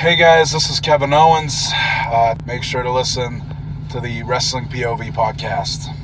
Hey 0.00 0.16
guys, 0.16 0.50
this 0.50 0.70
is 0.70 0.80
Kevin 0.80 1.12
Owens. 1.12 1.68
Uh, 1.74 2.34
make 2.46 2.62
sure 2.62 2.82
to 2.82 2.90
listen 2.90 3.42
to 3.90 4.00
the 4.00 4.22
Wrestling 4.22 4.64
POV 4.64 5.12
podcast. 5.12 5.94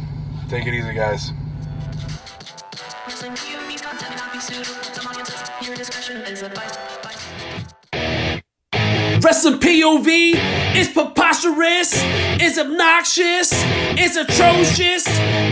Take 0.50 0.66
it 0.66 0.74
easy, 0.74 0.92
guys. 0.92 1.32
Wrestling 9.22 9.60
POV 9.60 10.76
is 10.76 10.88
preposterous, 10.88 11.94
is 12.38 12.58
obnoxious, 12.58 13.50
is 13.98 14.18
atrocious, 14.18 15.06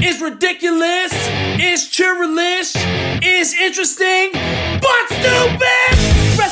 is 0.04 0.20
ridiculous, 0.20 1.14
is 1.58 1.88
churlish, 1.88 2.76
is 3.24 3.54
interesting, 3.54 4.32
but 4.34 5.06
stupid! 5.08 6.14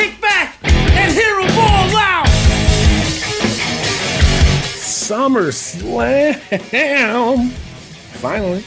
kick 0.00 0.20
back, 0.20 0.56
and 0.62 1.12
hear 1.12 1.36
them 1.36 1.58
all 1.58 1.96
out. 1.96 2.26
SummerSlam. 4.80 7.50
Finally. 8.20 8.64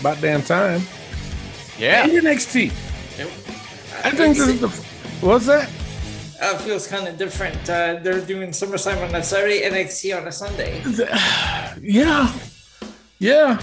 About 0.00 0.20
damn 0.20 0.42
time. 0.42 0.82
Yeah. 1.78 2.04
And 2.04 2.12
NXT. 2.12 2.70
I 4.04 4.10
think 4.10 4.36
this 4.36 4.48
is 4.48 4.60
the. 4.60 4.68
What's 5.24 5.46
that? 5.46 5.68
Uh, 6.40 6.58
feels 6.58 6.86
kind 6.86 7.08
of 7.08 7.16
different. 7.16 7.56
Uh, 7.68 7.98
they're 8.02 8.20
doing 8.20 8.50
SummerSlam 8.50 9.08
on 9.08 9.14
a 9.14 9.22
Saturday, 9.22 9.62
NXT 9.62 10.20
on 10.20 10.28
a 10.28 10.32
Sunday. 10.32 10.82
Yeah. 11.80 12.32
Yeah. 13.18 13.60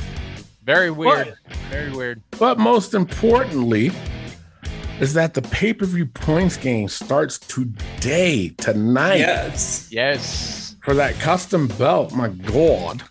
Very 0.63 0.91
weird. 0.91 1.35
Very 1.69 1.91
weird. 1.91 2.21
But 2.37 2.59
most 2.59 2.93
importantly, 2.93 3.91
is 4.99 5.13
that 5.13 5.33
the 5.33 5.41
pay 5.41 5.73
per 5.73 5.85
view 5.85 6.05
points 6.05 6.57
game 6.57 6.87
starts 6.87 7.39
today, 7.39 8.49
tonight, 8.57 9.19
Yes. 9.19 9.87
Yes. 9.91 10.75
for 10.83 10.93
that 10.93 11.15
custom 11.15 11.67
belt. 11.67 12.13
My 12.13 12.29
God. 12.29 13.03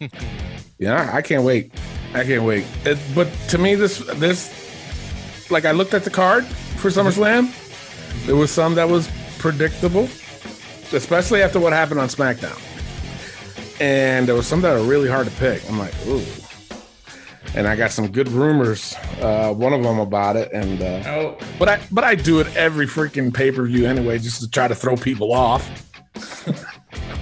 yeah, 0.78 1.10
I 1.12 1.22
can't 1.22 1.44
wait. 1.44 1.72
I 2.14 2.24
can't 2.24 2.44
wait. 2.44 2.64
It, 2.84 2.98
but 3.14 3.28
to 3.48 3.58
me, 3.58 3.74
this 3.74 3.98
this 4.16 5.50
like 5.50 5.64
I 5.64 5.72
looked 5.72 5.94
at 5.94 6.04
the 6.04 6.10
card 6.10 6.44
for 6.44 6.90
mm-hmm. 6.90 7.08
SummerSlam. 7.08 8.26
There 8.26 8.36
was 8.36 8.50
some 8.50 8.74
that 8.76 8.88
was 8.88 9.10
predictable, 9.38 10.08
especially 10.92 11.42
after 11.42 11.60
what 11.60 11.72
happened 11.72 12.00
on 12.00 12.08
SmackDown. 12.08 12.60
And 13.80 14.28
there 14.28 14.34
was 14.34 14.46
some 14.46 14.60
that 14.60 14.76
are 14.76 14.82
really 14.82 15.08
hard 15.08 15.26
to 15.26 15.32
pick. 15.32 15.68
I'm 15.68 15.78
like, 15.78 15.94
ooh. 16.06 16.22
And 17.56 17.68
I 17.68 17.76
got 17.76 17.92
some 17.92 18.08
good 18.10 18.28
rumors. 18.28 18.94
Uh, 19.20 19.52
one 19.54 19.72
of 19.72 19.82
them 19.82 19.98
about 20.00 20.34
it, 20.36 20.50
and 20.52 20.82
uh, 20.82 21.02
Oh, 21.06 21.38
but 21.58 21.68
I 21.68 21.80
but 21.92 22.02
I 22.02 22.14
do 22.16 22.40
it 22.40 22.48
every 22.56 22.86
freaking 22.86 23.32
pay 23.32 23.52
per 23.52 23.64
view 23.64 23.86
anyway, 23.86 24.18
just 24.18 24.40
to 24.40 24.50
try 24.50 24.66
to 24.66 24.74
throw 24.74 24.96
people 24.96 25.32
off. 25.32 25.64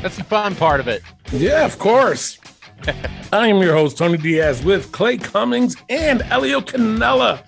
That's 0.02 0.16
the 0.16 0.24
fun 0.24 0.54
part 0.56 0.80
of 0.80 0.88
it. 0.88 1.02
Yeah, 1.32 1.64
of 1.64 1.78
course. 1.78 2.38
I 3.32 3.46
am 3.48 3.58
your 3.62 3.74
host, 3.74 3.98
Tony 3.98 4.18
Diaz, 4.18 4.64
with 4.64 4.90
Clay 4.90 5.16
Cummings 5.16 5.76
and 5.88 6.22
Elio 6.22 6.60
Canella 6.60 7.42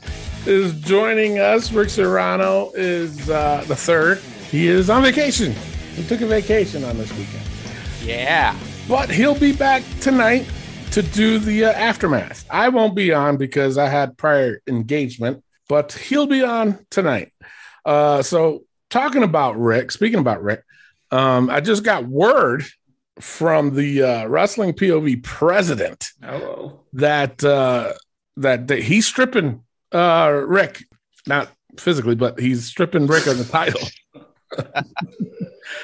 is 0.46 0.72
joining 0.82 1.38
us. 1.38 1.72
Rick 1.72 1.90
Serrano 1.90 2.70
is 2.74 3.28
uh, 3.30 3.64
the 3.66 3.74
third. 3.74 4.18
He 4.50 4.68
is 4.68 4.90
on 4.90 5.02
vacation. 5.02 5.52
He 5.96 6.04
took 6.04 6.20
a 6.20 6.26
vacation 6.26 6.84
on 6.84 6.96
this 6.98 7.10
weekend, 7.16 7.42
Yeah. 8.02 8.56
but 8.88 9.10
he'll 9.10 9.38
be 9.38 9.52
back 9.52 9.82
tonight 10.00 10.46
to 10.94 11.02
do 11.02 11.40
the 11.40 11.64
uh, 11.64 11.72
aftermath. 11.72 12.46
I 12.48 12.68
won't 12.68 12.94
be 12.94 13.12
on 13.12 13.36
because 13.36 13.78
I 13.78 13.88
had 13.88 14.16
prior 14.16 14.60
engagement, 14.68 15.42
but 15.68 15.92
he'll 15.92 16.28
be 16.28 16.44
on 16.44 16.86
tonight. 16.88 17.32
Uh, 17.84 18.22
so, 18.22 18.62
talking 18.90 19.24
about 19.24 19.58
Rick, 19.58 19.90
speaking 19.90 20.20
about 20.20 20.40
Rick, 20.40 20.62
um, 21.10 21.50
I 21.50 21.60
just 21.60 21.82
got 21.82 22.06
word 22.06 22.64
from 23.18 23.74
the 23.74 24.04
uh, 24.04 24.26
wrestling 24.28 24.72
POV 24.72 25.24
president 25.24 26.10
oh, 26.22 26.78
that 26.92 27.42
uh, 27.42 27.94
that 28.36 28.68
that 28.68 28.78
he's 28.78 29.04
stripping 29.04 29.64
uh, 29.90 30.44
Rick, 30.46 30.84
not 31.26 31.50
physically, 31.76 32.14
but 32.14 32.38
he's 32.38 32.66
stripping 32.66 33.08
Rick 33.08 33.26
of 33.26 33.38
the 33.38 33.44
title. 33.44 33.80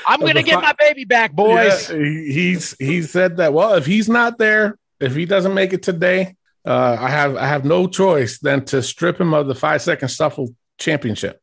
I'm 0.06 0.20
gonna 0.20 0.44
get 0.44 0.62
my 0.62 0.74
baby 0.78 1.04
back, 1.04 1.32
boys. 1.32 1.90
Yeah, 1.90 1.98
he- 1.98 2.32
he's 2.32 2.76
he 2.78 3.02
said 3.02 3.38
that. 3.38 3.52
Well, 3.52 3.74
if 3.74 3.86
he's 3.86 4.08
not 4.08 4.38
there, 4.38 4.76
if 5.00 5.14
he 5.14 5.24
doesn't 5.26 5.54
make 5.54 5.72
it 5.72 5.82
today, 5.82 6.36
uh, 6.64 6.96
I 7.00 7.08
have 7.08 7.36
I 7.36 7.46
have 7.46 7.64
no 7.64 7.86
choice 7.86 8.38
than 8.38 8.64
to 8.66 8.82
strip 8.82 9.20
him 9.20 9.32
of 9.34 9.46
the 9.48 9.54
five 9.54 9.82
second 9.82 10.08
shuffle 10.08 10.54
championship. 10.78 11.40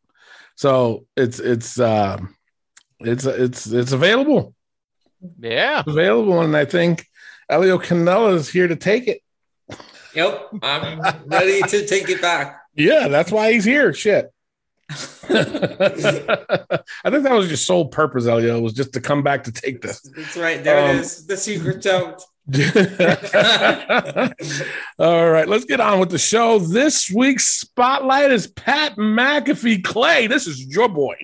So 0.55 1.05
it's 1.15 1.39
it's 1.39 1.79
uh, 1.79 2.17
it's 2.99 3.25
it's 3.25 3.67
it's 3.67 3.91
available. 3.91 4.53
Yeah. 5.39 5.83
available, 5.85 6.41
and 6.41 6.55
I 6.55 6.65
think 6.65 7.05
Elio 7.49 7.77
Canella 7.79 8.35
is 8.35 8.49
here 8.49 8.67
to 8.67 8.75
take 8.75 9.07
it. 9.07 9.21
yep. 10.13 10.49
I'm 10.61 11.01
ready 11.25 11.61
to 11.61 11.87
take 11.87 12.09
it 12.09 12.21
back. 12.21 12.61
Yeah, 12.75 13.07
that's 13.07 13.31
why 13.31 13.51
he's 13.53 13.65
here. 13.65 13.93
Shit. 13.93 14.31
I 14.89 14.93
think 17.09 17.23
that 17.23 17.33
was 17.33 17.47
your 17.47 17.57
sole 17.57 17.87
purpose, 17.87 18.25
Elio, 18.27 18.59
was 18.59 18.73
just 18.73 18.93
to 18.93 19.01
come 19.01 19.23
back 19.23 19.43
to 19.45 19.51
take 19.51 19.81
this. 19.81 20.01
That's 20.15 20.37
right. 20.37 20.63
There 20.63 20.77
Um, 20.89 20.97
it 20.97 20.99
is. 21.01 21.25
The 21.25 21.37
secret's 21.37 21.85
out. 21.87 22.21
All 24.99 25.29
right, 25.29 25.49
let's 25.49 25.65
get 25.65 25.81
on 25.81 25.99
with 25.99 26.09
the 26.09 26.17
show. 26.17 26.59
This 26.59 27.11
week's 27.11 27.49
spotlight 27.49 28.31
is 28.31 28.47
Pat 28.47 28.95
McAfee. 28.95 29.83
Clay, 29.83 30.27
this 30.27 30.47
is 30.47 30.65
your 30.65 30.87
boy. 30.87 31.17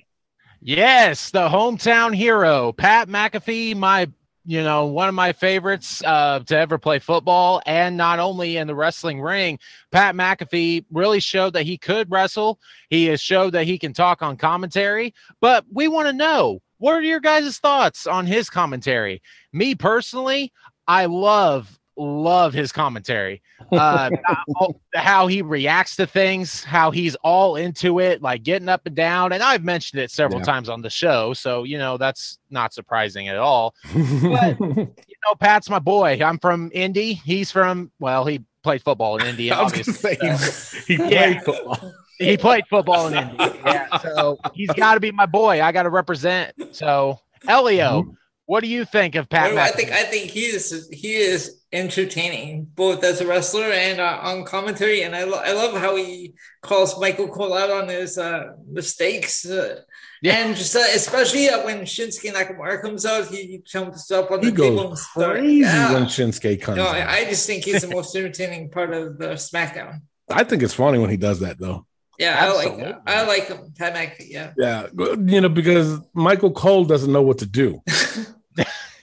Yes, 0.59 1.31
the 1.31 1.47
hometown 1.47 2.13
hero, 2.13 2.73
Pat 2.73 3.07
McAfee, 3.07 3.75
my 3.77 4.09
you 4.45 4.61
know, 4.61 4.87
one 4.87 5.07
of 5.07 5.15
my 5.15 5.31
favorites 5.31 6.03
uh, 6.03 6.39
to 6.39 6.57
ever 6.57 6.77
play 6.77 6.99
football, 6.99 7.61
and 7.65 7.95
not 7.95 8.19
only 8.19 8.57
in 8.57 8.67
the 8.67 8.75
wrestling 8.75 9.21
ring, 9.21 9.57
Pat 9.91 10.15
McAfee 10.15 10.83
really 10.91 11.21
showed 11.21 11.53
that 11.53 11.63
he 11.63 11.77
could 11.77 12.11
wrestle. 12.11 12.59
He 12.89 13.05
has 13.05 13.21
showed 13.21 13.51
that 13.51 13.65
he 13.65 13.77
can 13.77 13.93
talk 13.93 14.21
on 14.21 14.35
commentary. 14.35 15.13
But 15.39 15.63
we 15.71 15.87
want 15.87 16.07
to 16.07 16.13
know 16.13 16.61
what 16.77 16.95
are 16.95 17.01
your 17.01 17.21
guys' 17.21 17.59
thoughts 17.59 18.05
on 18.05 18.25
his 18.25 18.49
commentary? 18.49 19.21
Me 19.53 19.75
personally, 19.75 20.51
I 20.87 21.05
love 21.05 21.79
love 21.95 22.53
his 22.55 22.71
commentary. 22.71 23.41
Uh 23.71 24.09
how, 24.95 25.27
he 25.27 25.41
reacts 25.43 25.95
to 25.97 26.07
things 26.07 26.63
how 26.63 26.89
he's 26.89 27.13
all 27.17 27.55
into 27.55 27.99
it 27.99 28.19
like 28.21 28.41
getting 28.43 28.67
up 28.67 28.81
and 28.87 28.95
down. 28.95 29.31
And 29.31 29.43
i've 29.43 29.63
mentioned 29.63 30.01
it 30.01 30.09
several 30.09 30.39
Yeah. 30.39 30.45
times 30.45 30.69
on 30.69 30.81
the 30.81 30.89
show 30.89 31.33
so 31.33 31.63
you 31.63 31.77
know 31.77 31.97
that's 31.97 32.39
not 32.49 32.73
surprising 32.73 33.27
at 33.27 33.37
all. 33.37 33.75
But- 33.93 34.59
you 34.59 35.15
know 35.25 35.35
pat's 35.39 35.69
my 35.69 35.77
boy. 35.79 36.19
I'm 36.23 36.39
from 36.39 36.71
indy. 36.73 37.13
He's 37.13 37.51
from 37.51 37.91
well 37.99 38.25
he 38.25 38.41
played 38.63 38.81
football 38.81 39.17
in 39.17 39.27
indy 39.27 39.51
I 39.53 39.61
was 39.61 39.71
going 39.71 39.83
to 39.83 39.91
obviously 39.91 40.79
say 40.79 40.83
he, 40.87 40.97
played 40.97 41.11
Yeah. 41.11 41.39
football. 41.41 41.93
he 42.17 42.37
played 42.37 42.63
football 42.71 43.07
in 43.07 43.13
indy 43.13 43.35
yeah. 43.65 43.97
So 43.99 44.39
he's 44.55 44.71
got 44.71 44.95
to 44.95 44.99
be 44.99 45.11
my 45.11 45.27
boy. 45.27 45.61
I 45.61 45.71
got 45.71 45.83
to 45.83 45.89
represent. 45.91 46.53
So 46.75 47.19
elio 47.47 48.15
what 48.45 48.61
do 48.63 48.69
you 48.69 48.83
think 48.85 49.15
of 49.15 49.29
pat 49.29 49.53
Well, 49.53 49.63
I 49.63 49.69
think 49.71 49.91
I 49.91 50.03
think 50.03 50.29
he 50.31 50.45
is 50.45 50.89
he 50.91 51.13
is 51.15 51.61
entertaining 51.71 52.65
both 52.75 53.03
as 53.03 53.19
a 53.21 53.27
wrestler 53.27 53.71
and 53.71 53.99
uh, 53.99 54.19
on 54.21 54.45
commentary, 54.45 55.01
and 55.03 55.15
I, 55.15 55.23
lo- 55.23 55.41
I 55.43 55.53
love 55.53 55.75
how 55.79 55.95
he 55.95 56.33
calls 56.61 56.99
Michael 56.99 57.27
Cole 57.29 57.53
out 57.53 57.71
on 57.71 57.87
his 57.89 58.17
uh, 58.17 58.53
mistakes. 58.69 59.45
Uh, 59.45 59.81
Yeah. 60.23 60.35
And 60.39 60.55
just 60.55 60.73
uh, 60.75 60.79
especially 60.95 61.49
uh, 61.49 61.65
when 61.65 61.79
Shinsuke 61.93 62.31
Nakamura 62.31 62.81
comes 62.81 63.05
out, 63.05 63.27
he 63.27 63.61
jumps 63.65 64.09
up 64.11 64.31
on 64.31 64.39
He 64.41 64.51
the 64.51 64.61
table 64.61 64.75
goes 64.77 64.89
and 64.89 64.97
starts. 64.99 65.39
crazy 65.39 65.59
Yeah. 65.59 65.93
when 65.93 66.05
Shinsuke 66.05 66.61
comes. 66.61 66.77
No, 66.77 66.87
out. 66.87 66.95
I, 66.95 67.19
I 67.19 67.25
just 67.25 67.45
think 67.47 67.65
he's 67.65 67.81
the 67.81 67.91
most 67.97 68.15
entertaining 68.15 68.69
part 68.69 68.93
of 68.93 69.17
the 69.17 69.31
SmackDown. 69.49 70.01
I 70.29 70.43
think 70.45 70.63
it's 70.63 70.73
funny 70.83 70.97
when 70.99 71.09
he 71.09 71.17
does 71.17 71.39
that, 71.41 71.59
though. 71.59 71.85
Yeah, 72.23 72.37
I 72.39 72.53
like 72.53 72.67
Absolutely. 72.67 72.93
I 73.05 73.23
like 73.23 73.47
him. 73.47 73.73
Pat 73.77 73.93
McAfee, 73.93 74.29
yeah. 74.29 74.53
Yeah, 74.57 74.87
you 74.97 75.41
know, 75.41 75.49
because 75.49 75.99
Michael 76.13 76.51
Cole 76.51 76.85
doesn't 76.85 77.11
know 77.11 77.21
what 77.21 77.39
to 77.39 77.45
do. 77.45 77.81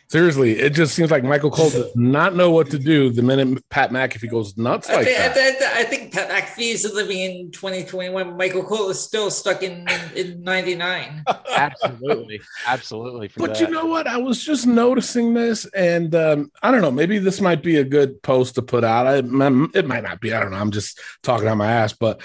Seriously, 0.08 0.58
it 0.58 0.70
just 0.70 0.94
seems 0.94 1.10
like 1.10 1.22
Michael 1.22 1.52
Cole 1.52 1.70
does 1.70 1.94
not 1.94 2.34
know 2.34 2.50
what 2.50 2.68
to 2.70 2.80
do 2.80 3.10
the 3.10 3.22
minute 3.22 3.62
Pat 3.68 3.90
McAfee 3.90 4.28
goes 4.28 4.56
nuts 4.56 4.88
I 4.88 4.94
like 4.96 5.04
think, 5.04 5.20
I, 5.20 5.28
that. 5.28 5.34
think, 5.34 5.62
I 5.62 5.84
think 5.84 6.12
Pat 6.12 6.30
McAfee 6.30 6.72
is 6.72 6.92
living 6.92 7.18
in 7.20 7.50
2021. 7.52 8.36
Michael 8.36 8.64
Cole 8.64 8.88
is 8.88 8.98
still 8.98 9.30
stuck 9.30 9.62
in 9.62 9.86
in, 10.16 10.32
in 10.32 10.42
99. 10.42 11.22
Absolutely, 11.54 12.40
absolutely. 12.66 13.30
But 13.36 13.50
that. 13.50 13.60
you 13.60 13.68
know 13.68 13.84
what? 13.84 14.06
I 14.06 14.16
was 14.16 14.42
just 14.42 14.66
noticing 14.66 15.34
this, 15.34 15.66
and 15.66 16.14
um, 16.14 16.50
I 16.62 16.70
don't 16.70 16.80
know. 16.80 16.90
Maybe 16.90 17.18
this 17.18 17.40
might 17.40 17.62
be 17.62 17.76
a 17.76 17.84
good 17.84 18.20
post 18.22 18.54
to 18.54 18.62
put 18.62 18.82
out. 18.82 19.06
I, 19.06 19.16
it 19.18 19.86
might 19.86 20.02
not 20.02 20.20
be. 20.20 20.32
I 20.32 20.40
don't 20.40 20.52
know. 20.52 20.56
I'm 20.56 20.70
just 20.70 20.98
talking 21.22 21.48
on 21.48 21.58
my 21.58 21.70
ass. 21.70 21.92
But 21.92 22.22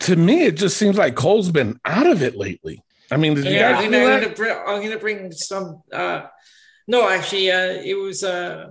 to 0.00 0.16
me, 0.16 0.44
it 0.44 0.56
just 0.56 0.76
seems 0.76 0.96
like 0.96 1.14
Cole's 1.14 1.50
been 1.50 1.78
out 1.84 2.06
of 2.06 2.22
it 2.22 2.36
lately. 2.36 2.82
I 3.10 3.16
mean, 3.16 3.34
did 3.34 3.44
you 3.44 3.52
Yeah, 3.52 3.72
guys 3.72 3.84
I'm 3.84 3.90
gonna, 3.92 4.34
bring, 4.34 4.56
I'm 4.66 4.82
gonna 4.82 4.98
bring 4.98 5.30
some. 5.32 5.82
Uh, 5.92 6.22
no, 6.88 7.08
actually, 7.08 7.50
uh, 7.50 7.82
it 7.84 7.94
was 7.94 8.24
uh, 8.24 8.70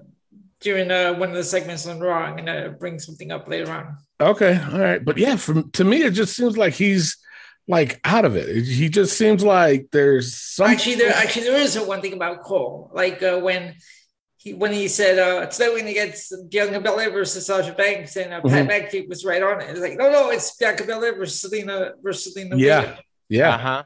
during 0.60 0.92
uh, 0.92 1.13
one 1.13 1.30
of 1.30 1.36
the 1.36 1.44
segments 1.44 1.88
on 1.88 2.00
Raw. 2.00 2.18
I'm 2.18 2.36
gonna 2.36 2.71
bring 2.71 3.00
something 3.00 3.31
up 3.31 3.48
later 3.48 3.71
on. 3.71 3.98
Okay, 4.19 4.60
all 4.71 4.80
right, 4.80 5.04
but 5.04 5.18
yeah, 5.18 5.36
from 5.36 5.69
to 5.71 5.83
me, 5.83 6.04
it 6.04 6.12
just 6.12 6.36
seems 6.36 6.57
like 6.57 6.74
he's 6.74 7.18
like 7.68 8.00
out 8.04 8.25
of 8.25 8.36
it. 8.36 8.65
He 8.65 8.89
just 8.89 9.18
seems 9.18 9.44
like 9.44 9.88
there's 9.92 10.36
some. 10.36 10.69
Actually, 10.69 10.95
there 10.95 11.13
actually 11.13 11.45
there 11.45 11.60
is 11.60 11.80
one 11.80 12.01
thing 12.01 12.13
about 12.13 12.42
Cole, 12.42 12.92
like 12.94 13.21
uh, 13.21 13.39
when 13.39 13.75
he 14.44 14.54
when 14.54 14.74
he 14.74 14.88
said 14.88 15.18
uh, 15.19 15.45
today 15.48 15.69
we're 15.69 15.80
gonna 15.80 15.94
get 15.94 16.19
Bianca 16.50 16.80
Belair 16.81 17.12
versus 17.12 17.45
Sasha 17.45 17.74
Banks, 17.74 18.16
and 18.18 18.34
uh, 18.34 18.42
Pat 18.42 18.68
McAfee 18.68 19.07
was 19.07 19.24
right 19.24 19.42
on 19.42 19.62
it. 19.62 19.69
It's 19.69 19.80
like 19.80 19.98
no, 19.98 20.12
no, 20.12 20.30
it's 20.31 20.56
Bianca 20.57 20.84
Belair 20.84 21.16
versus 21.16 21.40
Selena 21.42 21.94
versus 22.04 22.34
Selena. 22.34 22.57
Yeah. 22.57 22.80
Williams. 22.81 23.00
yeah, 23.30 23.56
Uh 23.56 23.57
huh. 23.57 23.84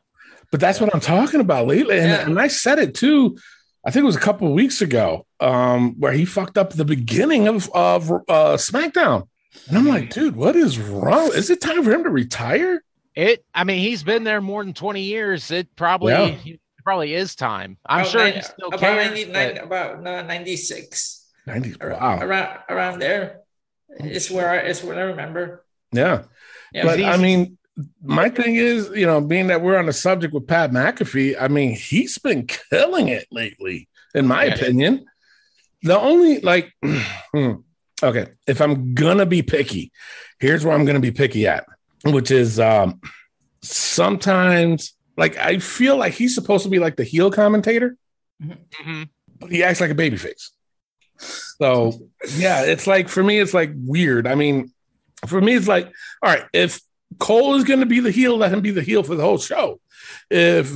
But 0.51 0.59
that's 0.61 0.79
what 0.79 0.93
I'm 0.93 1.01
talking 1.01 1.41
about 1.41 1.67
lately. 1.67 1.99
And, 1.99 2.07
Yeah. 2.09 2.25
and 2.25 2.39
I 2.39 2.47
said 2.47 2.79
it 2.79 2.95
too. 2.95 3.37
I 3.85 3.91
think 3.91 4.03
it 4.03 4.07
was 4.07 4.15
a 4.15 4.19
couple 4.21 4.47
of 4.47 4.53
weeks 4.53 4.81
ago, 4.81 5.25
um, 5.39 5.95
where 5.99 6.11
he 6.11 6.25
fucked 6.25 6.57
up 6.57 6.71
the 6.73 6.85
beginning 6.85 7.47
of 7.47 7.69
of 7.73 8.11
uh, 8.11 8.57
SmackDown, 8.57 9.27
and 9.69 9.77
I'm 9.77 9.85
like, 9.87 10.09
dude, 10.09 10.35
what 10.35 10.55
is 10.55 10.77
wrong? 10.79 11.31
Is 11.35 11.49
it 11.49 11.61
time 11.61 11.83
for 11.83 11.91
him 11.91 12.03
to 12.03 12.09
retire? 12.09 12.81
It. 13.15 13.45
I 13.53 13.63
mean, 13.63 13.79
he's 13.79 14.03
been 14.03 14.23
there 14.23 14.41
more 14.41 14.63
than 14.63 14.73
twenty 14.73 15.01
years. 15.03 15.51
It 15.51 15.73
probably 15.75 16.13
Yeah. 16.13 16.55
It 16.87 16.89
probably 16.89 17.13
is 17.15 17.35
time. 17.35 17.77
I'm 17.85 17.99
About 18.01 18.11
sure 18.11 18.21
nine- 18.21 18.33
he 18.35 18.41
still 18.41 18.67
about 18.69 18.79
cares. 18.79 19.07
99 19.09 19.55
but- 19.55 19.63
about 19.63 20.07
uh, 20.07 20.21
96 20.23 21.25
90, 21.45 21.75
wow, 21.81 22.19
around 22.21 22.59
around 22.69 22.99
there. 22.99 23.39
It's 23.99 24.29
where 24.31 24.49
I, 24.49 24.57
it's 24.57 24.83
what 24.83 24.97
I 24.97 25.01
remember. 25.01 25.65
yeah. 25.91 26.23
Yeah, 26.73 26.83
but 26.83 27.01
I 27.01 27.15
mean, 27.17 27.57
my 28.03 28.27
thing 28.29 28.55
is, 28.55 28.89
you 28.93 29.05
know, 29.05 29.21
being 29.21 29.47
that 29.47 29.61
we're 29.61 29.77
on 29.77 29.85
the 29.85 29.93
subject 29.93 30.33
with 30.33 30.45
Pat 30.47 30.71
McAfee, 30.71 31.35
I 31.39 31.47
mean, 31.47 31.73
he's 31.75 32.17
been 32.17 32.45
killing 32.45 33.07
it 33.07 33.25
lately, 33.31 33.87
in 34.13 34.27
my 34.27 34.45
Yeah. 34.45 34.55
opinion. 34.55 35.05
The 35.83 35.97
only 35.97 36.41
like, 36.41 36.73
hmm, 37.33 37.51
okay, 38.03 38.27
if 38.47 38.59
I'm 38.61 38.93
gonna 38.93 39.25
be 39.25 39.41
picky, 39.41 39.91
here's 40.39 40.65
where 40.65 40.73
I'm 40.75 40.83
gonna 40.85 40.99
be 40.99 41.11
picky 41.11 41.47
at, 41.47 41.65
which 42.05 42.29
is 42.31 42.59
um 42.59 42.99
sometimes 43.61 44.93
like 45.17 45.35
I 45.37 45.57
feel 45.59 45.97
like 45.97 46.13
he's 46.13 46.35
supposed 46.35 46.63
to 46.63 46.69
be 46.69 46.79
like 46.79 46.95
the 46.95 47.03
heel 47.03 47.31
commentator, 47.31 47.97
Mhm. 48.41 49.09
but 49.39 49.51
he 49.51 49.63
acts 49.63 49.81
like 49.81 49.91
a 49.91 49.95
babyface. 49.95 50.49
So 51.19 52.09
yeah, 52.35 52.63
it's 52.63 52.85
like 52.87 53.09
for 53.09 53.23
me, 53.23 53.39
it's 53.39 53.53
like 53.53 53.71
weird. 53.75 54.27
I 54.27 54.35
mean, 54.35 54.71
for 55.25 55.41
me, 55.41 55.55
it's 55.55 55.67
like, 55.67 55.87
all 56.21 56.31
right, 56.31 56.45
if 56.53 56.79
Cole 57.19 57.55
is 57.55 57.63
going 57.63 57.79
to 57.79 57.85
be 57.85 57.99
the 57.99 58.11
heel, 58.11 58.37
let 58.37 58.53
him 58.53 58.61
be 58.61 58.71
the 58.71 58.83
heel 58.83 59.01
for 59.03 59.15
the 59.15 59.23
whole 59.23 59.39
show. 59.39 59.79
If 60.29 60.71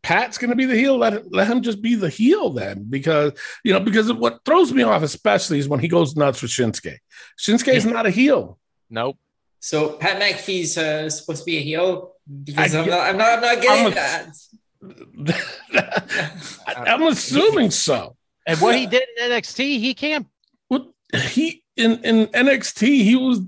Pat's 0.00 0.38
going 0.38 0.50
to 0.50 0.56
be 0.56 0.64
the 0.64 0.76
heel, 0.76 0.96
let 0.96 1.12
him, 1.12 1.22
let 1.30 1.46
him 1.46 1.60
just 1.62 1.82
be 1.82 1.94
the 1.94 2.08
heel 2.08 2.50
then, 2.50 2.84
because 2.88 3.32
you 3.64 3.72
know, 3.72 3.80
because 3.80 4.10
what 4.12 4.40
throws 4.44 4.72
me 4.72 4.82
off 4.82 5.02
especially 5.02 5.58
is 5.58 5.68
when 5.68 5.80
he 5.80 5.88
goes 5.88 6.16
nuts 6.16 6.40
with 6.40 6.50
Shinsuke. 6.50 6.96
Shinsuke 7.38 7.74
is 7.74 7.84
not 7.84 8.06
a 8.06 8.10
heel. 8.10 8.58
Nope. 8.88 9.18
So 9.60 9.92
Pat 9.92 10.20
McAfee's 10.20 10.76
uh, 10.78 11.08
supposed 11.10 11.40
to 11.40 11.44
be 11.46 11.58
a 11.58 11.62
heel 11.62 12.11
because 12.44 12.74
I 12.74 12.80
I'm 12.80 12.88
not, 12.88 13.00
I'm 13.00 13.16
not 13.16 13.28
I'm 13.34 13.40
not 13.40 13.62
getting 13.62 13.86
I'm 13.86 13.92
a- 13.92 13.94
that. 13.94 14.26
I'm 16.76 17.02
assuming 17.04 17.70
so. 17.70 18.16
And 18.46 18.60
what 18.60 18.74
he 18.76 18.86
did 18.86 19.04
in 19.20 19.30
NXT, 19.30 19.58
he 19.78 19.94
can't. 19.94 20.26
What 20.68 20.86
he 21.14 21.62
in 21.76 21.98
in 22.04 22.26
NXT, 22.28 22.80
he 23.04 23.14
was 23.16 23.40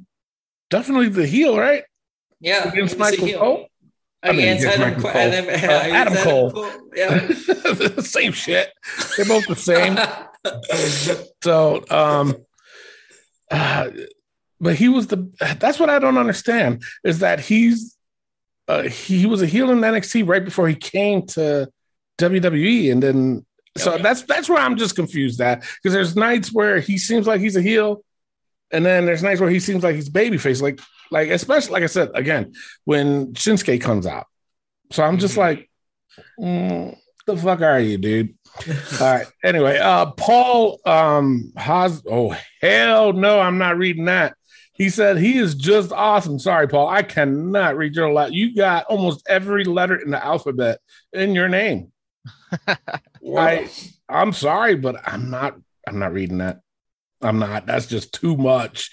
definitely 0.71 1.09
the 1.09 1.27
heel, 1.27 1.59
right? 1.59 1.83
Yeah, 2.41 2.69
Against 2.69 2.75
he 2.75 2.83
was 2.83 2.93
a 2.95 2.99
Michael. 2.99 3.39
Cole. 3.39 3.69
I 4.23 4.33
mean, 4.33 4.41
Against 4.49 4.65
against 4.65 4.81
Adam, 4.81 5.01
Cole. 5.03 5.11
Cole. 5.13 5.21
Adam, 5.21 5.47
Uh, 5.47 5.97
Adam 5.97 6.13
against 6.13 6.25
Cole. 6.25 6.71
Yeah. 6.95 7.99
same 8.01 8.33
shit. 8.33 8.73
They're 9.17 9.27
both 9.27 9.47
the 9.47 9.57
same. 9.57 9.99
So, 11.43 11.83
um, 11.91 12.37
uh, 13.51 13.89
but 14.61 14.77
he 14.77 14.89
was 14.89 15.07
the. 15.07 15.31
That's 15.59 15.79
what 15.81 15.89
I 15.89 15.99
don't 15.99 16.19
understand 16.19 16.83
is 17.03 17.21
that 17.21 17.41
he's 17.41 17.94
uh, 18.69 18.83
he 18.85 19.27
was 19.27 19.43
a 19.43 19.47
heel 19.47 19.71
in 19.71 19.79
NXT 19.81 20.27
right 20.27 20.45
before 20.45 20.69
he 20.69 20.75
came 20.75 21.27
to 21.29 21.69
WWE, 22.19 22.93
and 22.93 23.03
then 23.03 23.47
so 23.77 23.95
Okay. 23.95 24.03
that's 24.03 24.23
that's 24.23 24.49
where 24.49 24.59
I'm 24.63 24.77
just 24.77 24.95
confused 24.97 25.41
at 25.41 25.61
because 25.61 25.93
there's 25.93 26.15
nights 26.17 26.53
where 26.53 26.79
he 26.81 26.97
seems 26.99 27.27
like 27.27 27.41
he's 27.41 27.57
a 27.57 27.63
heel, 27.63 28.03
and 28.71 28.85
then 28.87 29.05
there's 29.07 29.23
nights 29.23 29.41
where 29.41 29.51
he 29.51 29.61
seems 29.61 29.83
like 29.83 29.95
he's 29.97 30.09
babyface, 30.09 30.63
like 30.63 30.81
like 31.11 31.29
especially 31.31 31.73
like 31.73 31.83
I 31.83 31.87
said 31.87 32.11
again 32.15 32.53
when 32.85 33.35
Shinsuke 33.35 33.81
comes 33.81 34.07
out. 34.07 34.27
So 34.93 35.03
I'm 35.03 35.19
just 35.19 35.35
Mhm. 35.35 35.39
like, 35.39 35.71
mm, 36.41 36.97
the 37.27 37.37
fuck 37.37 37.61
are 37.63 37.81
you, 37.81 37.99
dude? 37.99 38.35
All 39.01 39.13
right. 39.15 39.27
Anyway, 39.43 39.79
uh, 39.79 40.07
Paul 40.13 40.81
um 40.87 41.53
Haas. 41.57 42.03
Oh 42.09 42.37
hell 42.61 43.13
no, 43.13 43.41
I'm 43.41 43.59
not 43.59 43.77
reading 43.77 44.05
that. 44.07 44.37
He 44.75 44.91
said 44.91 45.19
he 45.19 45.39
is 45.39 45.55
just 45.55 45.93
awesome. 45.93 46.39
Sorry, 46.39 46.67
Paul, 46.67 46.89
I 46.89 47.03
cannot 47.03 47.77
read 47.77 47.95
your 47.95 48.13
letter. 48.13 48.33
You 48.33 48.55
got 48.55 48.87
almost 48.87 49.25
every 49.29 49.65
letter 49.65 49.97
in 49.97 50.11
the 50.11 50.23
alphabet 50.23 50.81
in 51.13 51.35
your 51.35 51.49
name. 51.49 51.93
I, 52.69 53.71
I'm 54.09 54.33
sorry, 54.33 54.75
but 54.75 54.97
I'm 55.07 55.31
not. 55.31 55.57
I'm 55.87 55.99
not 55.99 56.13
reading 56.13 56.39
that. 56.39 56.61
I'm 57.23 57.39
not. 57.39 57.67
That's 57.67 57.87
just 57.87 58.13
too 58.13 58.37
much. 58.37 58.91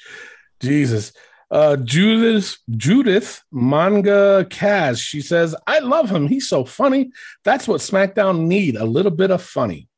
Jesus. 0.59 1.13
Uh, 1.49 1.75
Judith, 1.77 2.57
Judith 2.69 3.41
Manga 3.51 4.45
Kaz. 4.49 5.01
She 5.01 5.19
says, 5.21 5.55
"I 5.65 5.79
love 5.79 6.09
him. 6.09 6.27
He's 6.27 6.47
so 6.47 6.63
funny. 6.63 7.11
That's 7.43 7.67
what 7.67 7.81
SmackDown 7.81 8.45
need. 8.45 8.75
A 8.75 8.85
little 8.85 9.11
bit 9.11 9.31
of 9.31 9.41
funny. 9.41 9.89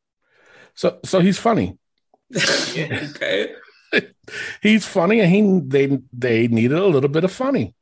So, 0.75 1.00
so 1.03 1.19
he's 1.19 1.38
funny. 1.38 1.77
okay. 2.36 3.53
He's 4.62 4.86
funny, 4.86 5.19
and 5.19 5.30
he 5.30 5.60
they 5.66 6.00
they 6.12 6.48
needed 6.48 6.78
a 6.78 6.86
little 6.86 7.10
bit 7.10 7.24
of 7.24 7.31
funny. 7.31 7.75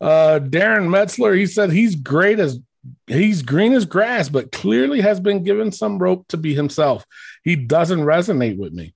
Uh, 0.00 0.40
Darren 0.42 0.88
Metzler. 0.88 1.36
He 1.36 1.46
said 1.46 1.70
he's 1.70 1.96
great 1.96 2.38
as 2.38 2.58
he's 3.06 3.42
green 3.42 3.72
as 3.72 3.84
grass, 3.84 4.28
but 4.28 4.52
clearly 4.52 5.00
has 5.00 5.20
been 5.20 5.42
given 5.42 5.72
some 5.72 5.98
rope 5.98 6.26
to 6.28 6.36
be 6.36 6.54
himself. 6.54 7.04
He 7.42 7.56
doesn't 7.56 8.00
resonate 8.00 8.58
with 8.58 8.72
me. 8.72 8.94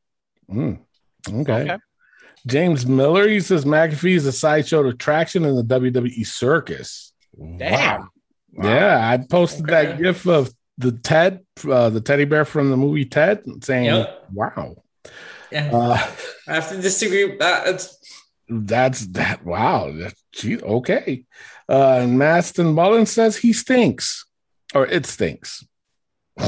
Hmm. 0.48 0.74
okay. 1.28 1.62
Okay. 1.62 1.78
James 2.46 2.86
Miller, 2.86 3.28
he 3.28 3.40
says 3.40 3.64
McAfee 3.64 4.16
is 4.16 4.26
a 4.26 4.32
sideshow 4.32 4.86
attraction 4.88 5.44
in 5.44 5.54
the 5.54 5.62
WWE 5.62 6.26
circus. 6.26 7.12
Damn. 7.56 8.10
Wow. 8.52 8.68
Yeah, 8.68 9.10
I 9.10 9.18
posted 9.18 9.66
that 9.66 9.98
gif 9.98 10.26
of 10.26 10.52
the 10.76 10.92
Ted, 10.92 11.44
uh, 11.68 11.90
the 11.90 12.00
teddy 12.00 12.24
bear 12.24 12.44
from 12.44 12.70
the 12.70 12.76
movie 12.76 13.04
Ted, 13.04 13.44
saying, 13.64 13.84
Yep. 13.84 14.28
wow. 14.32 14.74
Yeah. 15.52 15.70
Uh, 15.72 16.10
I 16.48 16.54
have 16.54 16.68
to 16.70 16.80
disagree 16.80 17.24
with 17.24 17.38
that. 17.40 17.68
It's, 17.68 17.98
that's 18.48 19.06
that. 19.08 19.44
Wow. 19.44 19.92
Gee, 20.32 20.60
okay. 20.60 21.24
Uh, 21.68 22.06
Maston 22.08 22.74
Mullen 22.74 23.06
says 23.06 23.36
he 23.36 23.52
stinks 23.52 24.26
or 24.74 24.86
it 24.86 25.06
stinks. 25.06 25.64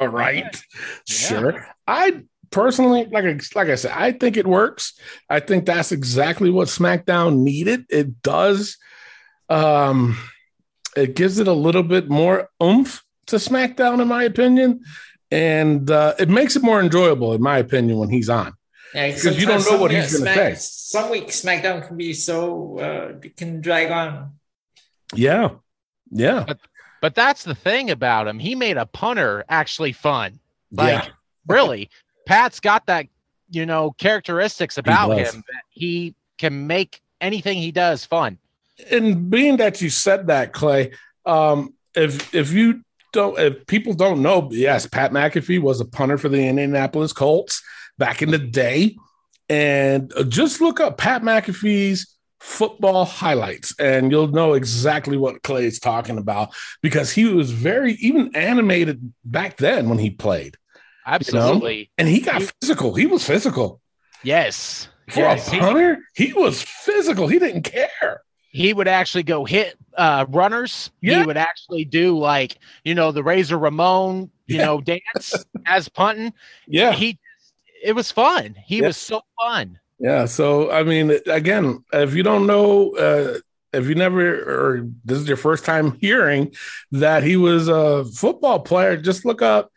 All 0.00 0.08
right. 0.08 0.62
Sure. 1.06 1.66
I 1.86 2.22
personally, 2.50 3.06
like 3.10 3.54
like 3.54 3.68
I 3.68 3.74
said, 3.74 3.92
I 3.94 4.12
think 4.12 4.36
it 4.36 4.46
works. 4.46 4.98
I 5.28 5.40
think 5.40 5.66
that's 5.66 5.92
exactly 5.92 6.50
what 6.50 6.68
SmackDown 6.68 7.38
needed. 7.38 7.86
It 7.88 8.22
does. 8.22 8.76
Um, 9.48 10.16
it 10.96 11.16
gives 11.16 11.38
it 11.38 11.48
a 11.48 11.52
little 11.52 11.82
bit 11.82 12.08
more 12.08 12.48
oomph 12.62 13.02
to 13.26 13.36
SmackDown, 13.36 14.00
in 14.00 14.08
my 14.08 14.24
opinion, 14.24 14.80
and 15.30 15.90
uh, 15.90 16.14
it 16.18 16.28
makes 16.28 16.56
it 16.56 16.62
more 16.62 16.80
enjoyable, 16.80 17.34
in 17.34 17.42
my 17.42 17.58
opinion, 17.58 17.98
when 17.98 18.08
he's 18.10 18.28
on. 18.28 18.54
yeah, 18.94 19.08
Because 19.08 19.38
you 19.38 19.46
don't 19.46 19.64
know 19.70 19.78
what 19.78 19.90
he's 19.90 20.18
gonna 20.18 20.34
say. 20.34 20.54
Some 20.56 21.10
weeks 21.10 21.40
SmackDown 21.40 21.86
can 21.86 21.96
be 21.96 22.12
so 22.14 22.78
uh, 22.78 23.28
can 23.36 23.60
drag 23.60 23.90
on. 23.90 24.32
Yeah, 25.14 25.50
yeah, 26.10 26.46
But 27.00 27.14
that's 27.14 27.44
the 27.44 27.54
thing 27.54 27.90
about 27.90 28.26
him. 28.28 28.38
He 28.38 28.54
made 28.54 28.76
a 28.76 28.86
punter 28.86 29.44
actually 29.48 29.92
fun. 29.92 30.40
Like, 30.72 31.04
yeah. 31.04 31.10
really, 31.46 31.90
Pat's 32.26 32.60
got 32.60 32.86
that, 32.86 33.06
you 33.50 33.64
know, 33.66 33.92
characteristics 33.92 34.76
about 34.78 35.16
does. 35.16 35.32
him 35.32 35.44
that 35.48 35.62
he 35.70 36.14
can 36.38 36.66
make 36.66 37.00
anything 37.20 37.58
he 37.58 37.72
does 37.72 38.04
fun. 38.04 38.38
and 38.90 39.30
being 39.30 39.56
that 39.58 39.80
you 39.80 39.90
said 39.90 40.26
that, 40.28 40.52
Clay, 40.52 40.92
um, 41.26 41.74
if 41.94 42.34
if 42.34 42.52
you 42.52 42.82
don't, 43.18 43.38
if 43.38 43.66
people 43.66 43.94
don't 43.94 44.22
know, 44.22 44.48
yes, 44.52 44.86
Pat 44.86 45.10
McAfee 45.10 45.60
was 45.60 45.80
a 45.80 45.84
punter 45.84 46.18
for 46.18 46.28
the 46.28 46.46
Indianapolis 46.46 47.12
Colts 47.12 47.62
back 47.98 48.22
in 48.22 48.30
the 48.30 48.38
day. 48.38 48.96
And 49.48 50.12
just 50.28 50.60
look 50.60 50.78
up 50.78 50.98
Pat 50.98 51.22
McAfee's 51.22 52.16
football 52.38 53.04
highlights 53.04 53.74
and 53.80 54.12
you'll 54.12 54.28
know 54.28 54.52
exactly 54.52 55.16
what 55.16 55.42
Clay's 55.42 55.80
talking 55.80 56.18
about 56.18 56.54
because 56.82 57.10
he 57.10 57.24
was 57.24 57.50
very 57.50 57.94
even 57.94 58.36
animated 58.36 59.12
back 59.24 59.56
then 59.56 59.88
when 59.88 59.98
he 59.98 60.10
played. 60.10 60.56
Absolutely. 61.04 61.74
You 61.74 61.82
know? 61.82 61.88
And 61.98 62.08
he 62.08 62.20
got 62.20 62.42
physical. 62.60 62.94
He 62.94 63.06
was 63.06 63.26
physical. 63.26 63.80
Yes. 64.22 64.88
For 65.10 65.20
yes. 65.20 65.48
a 65.48 65.58
punter, 65.58 65.98
he 66.14 66.32
was 66.34 66.62
physical. 66.62 67.26
He 67.26 67.38
didn't 67.38 67.62
care. 67.62 68.22
He 68.50 68.72
would 68.72 68.88
actually 68.88 69.24
go 69.24 69.44
hit 69.44 69.76
uh, 69.96 70.26
runners. 70.28 70.90
Yeah. 71.00 71.20
He 71.20 71.26
would 71.26 71.36
actually 71.36 71.84
do 71.84 72.18
like, 72.18 72.58
you 72.84 72.94
know, 72.94 73.12
the 73.12 73.22
Razor 73.22 73.58
Ramon, 73.58 74.30
you 74.46 74.56
Yeah. 74.56 74.66
know, 74.66 74.80
dance 74.80 75.46
as 75.66 75.88
punting. 75.88 76.32
Yeah. 76.66 76.92
He 76.92 77.18
it 77.84 77.92
was 77.92 78.10
fun. 78.10 78.54
He 78.64 78.78
Yeah. 78.78 78.86
was 78.88 78.96
so 78.96 79.20
fun. 79.40 79.78
Yeah. 79.98 80.24
So 80.26 80.70
I 80.70 80.82
mean, 80.82 81.18
again, 81.26 81.84
if 81.92 82.14
you 82.14 82.22
don't 82.22 82.46
know, 82.46 82.94
uh, 82.96 83.38
if 83.72 83.86
you 83.86 83.94
never 83.94 84.22
or 84.24 84.88
this 85.04 85.18
is 85.18 85.28
your 85.28 85.36
first 85.36 85.64
time 85.64 85.92
hearing 86.00 86.54
that 86.92 87.22
he 87.22 87.36
was 87.36 87.68
a 87.68 88.04
football 88.06 88.60
player, 88.60 88.96
just 88.96 89.24
look 89.24 89.42
up 89.42 89.70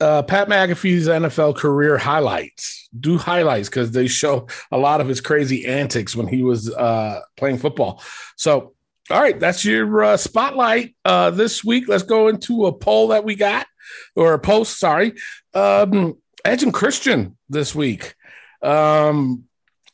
uh, 0.00 0.22
Pat 0.22 0.48
McAfee's 0.48 1.08
NFL 1.08 1.56
career 1.56 1.96
highlights. 1.96 2.88
Do 2.98 3.18
highlights 3.18 3.68
because 3.68 3.90
they 3.90 4.06
show 4.06 4.48
a 4.70 4.78
lot 4.78 5.00
of 5.00 5.08
his 5.08 5.20
crazy 5.20 5.66
antics 5.66 6.14
when 6.14 6.26
he 6.26 6.42
was 6.42 6.72
uh, 6.72 7.20
playing 7.36 7.58
football. 7.58 8.02
So, 8.36 8.74
all 9.10 9.20
right, 9.20 9.38
that's 9.38 9.64
your 9.64 10.04
uh, 10.04 10.16
spotlight 10.16 10.96
uh, 11.04 11.30
this 11.30 11.64
week. 11.64 11.88
Let's 11.88 12.02
go 12.02 12.28
into 12.28 12.66
a 12.66 12.72
poll 12.72 13.08
that 13.08 13.24
we 13.24 13.34
got 13.34 13.66
or 14.14 14.34
a 14.34 14.38
post. 14.38 14.78
Sorry, 14.78 15.14
um, 15.54 16.16
Edge 16.44 16.62
and 16.62 16.74
Christian 16.74 17.36
this 17.48 17.74
week. 17.74 18.14
Um, 18.62 19.44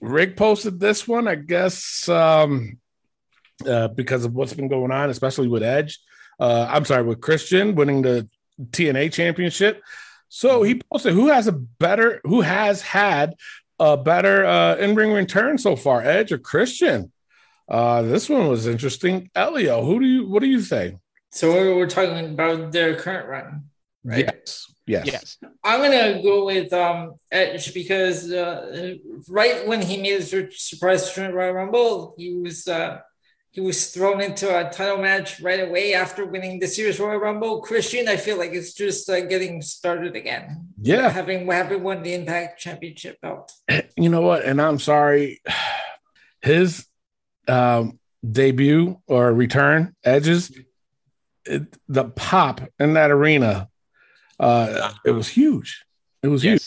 Rick 0.01 0.37
posted 0.37 0.81
this 0.81 1.07
one, 1.07 1.29
I 1.29 1.37
guess, 1.37 2.09
um, 2.09 2.79
uh, 3.67 3.89
because 3.89 4.25
of 4.25 4.35
what's 4.35 4.53
been 4.53 4.69
going 4.69 4.91
on, 4.91 5.11
especially 5.11 5.49
with 5.49 5.63
Edge. 5.63 6.01
Uh, 6.41 6.67
I'm 6.69 6.85
sorry, 6.85 7.05
with 7.05 7.21
Christian 7.21 7.77
winning 7.77 8.03
the 8.03 8.29
TNA 8.61 9.13
championship. 9.13 9.83
So 10.29 10.63
he 10.63 10.81
posted 10.91 11.13
who 11.13 11.29
has 11.29 11.47
a 11.47 11.53
better, 11.53 12.21
who 12.25 12.41
has 12.41 12.83
had 12.83 13.35
a 13.79 13.97
better 13.97 14.45
uh, 14.45 14.77
in 14.77 14.95
ring 14.95 15.13
return 15.13 15.59
so 15.59 15.77
far, 15.77 16.03
Edge 16.03 16.33
or 16.33 16.39
Christian? 16.39 17.13
Uh, 17.69 18.03
this 18.03 18.29
one 18.29 18.49
was 18.49 18.67
interesting. 18.67 19.31
Elio, 19.35 19.85
who 19.85 20.01
do 20.01 20.07
you, 20.07 20.29
what 20.29 20.41
do 20.41 20.49
you 20.49 20.61
say? 20.61 20.97
So 21.31 21.51
we're, 21.51 21.77
we're 21.77 21.87
talking 21.89 22.33
about 22.33 22.73
their 22.73 22.95
current 22.95 23.29
run, 23.29 23.65
right? 24.05 24.27
Yes. 24.27 24.73
Yes. 24.87 25.07
Yes. 25.07 25.39
I'm 25.63 25.81
gonna 25.81 26.23
go 26.23 26.45
with 26.45 26.73
um 26.73 27.15
Edge 27.31 27.73
because 27.73 28.31
uh, 28.33 28.97
right 29.29 29.67
when 29.67 29.81
he 29.81 29.97
made 29.97 30.21
his 30.21 30.35
surprise 30.57 31.09
return 31.09 31.31
at 31.31 31.35
Royal 31.35 31.53
Rumble, 31.53 32.15
he 32.19 32.35
was 32.35 32.67
uh, 32.67 32.99
he 33.53 33.61
was 33.61 33.91
thrown 33.91 34.23
into 34.23 34.49
a 34.49 34.71
title 34.71 34.97
match 34.97 35.39
right 35.41 35.69
away 35.69 35.93
after 35.93 36.25
winning 36.25 36.59
this 36.59 36.79
year's 36.79 36.99
Royal 36.99 37.19
Rumble. 37.19 37.61
Christian, 37.61 38.09
I 38.09 38.17
feel 38.17 38.39
like 38.39 38.53
it's 38.53 38.73
just 38.73 39.09
uh, 39.11 39.21
getting 39.27 39.61
started 39.61 40.17
again. 40.17 40.69
Yeah. 40.81 41.11
having 41.11 41.47
having 41.47 41.83
won 41.83 42.03
the 42.03 42.15
Impact 42.15 42.59
Championship 42.59 43.21
belt. 43.21 43.53
you 43.97 44.09
know 44.09 44.23
what? 44.23 44.43
And 44.43 44.61
I'm 44.61 44.79
sorry, 44.79 45.43
his 46.41 46.87
um, 47.47 47.99
debut 48.29 48.99
or 49.07 49.31
return, 49.35 49.95
Edges, 50.03 50.51
it, 51.45 51.77
the 51.89 52.05
pop 52.05 52.63
in 52.79 52.95
that 52.95 53.11
arena, 53.11 53.69
uh, 54.41 54.95
it 55.05 55.11
was 55.11 55.29
huge. 55.29 55.85
It 56.23 56.29
was 56.29 56.43
huge. 56.43 56.63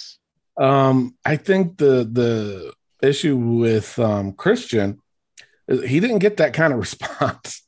Um, 0.56 1.16
I 1.26 1.36
think 1.38 1.78
the 1.78 2.08
the 2.10 2.74
issue 3.02 3.38
with 3.38 3.98
um, 3.98 4.34
Christian, 4.34 4.92
is 4.92 5.05
he 5.68 6.00
didn't 6.00 6.20
get 6.20 6.38
that 6.38 6.54
kind 6.54 6.74
of 6.74 6.80
response. 6.88 7.64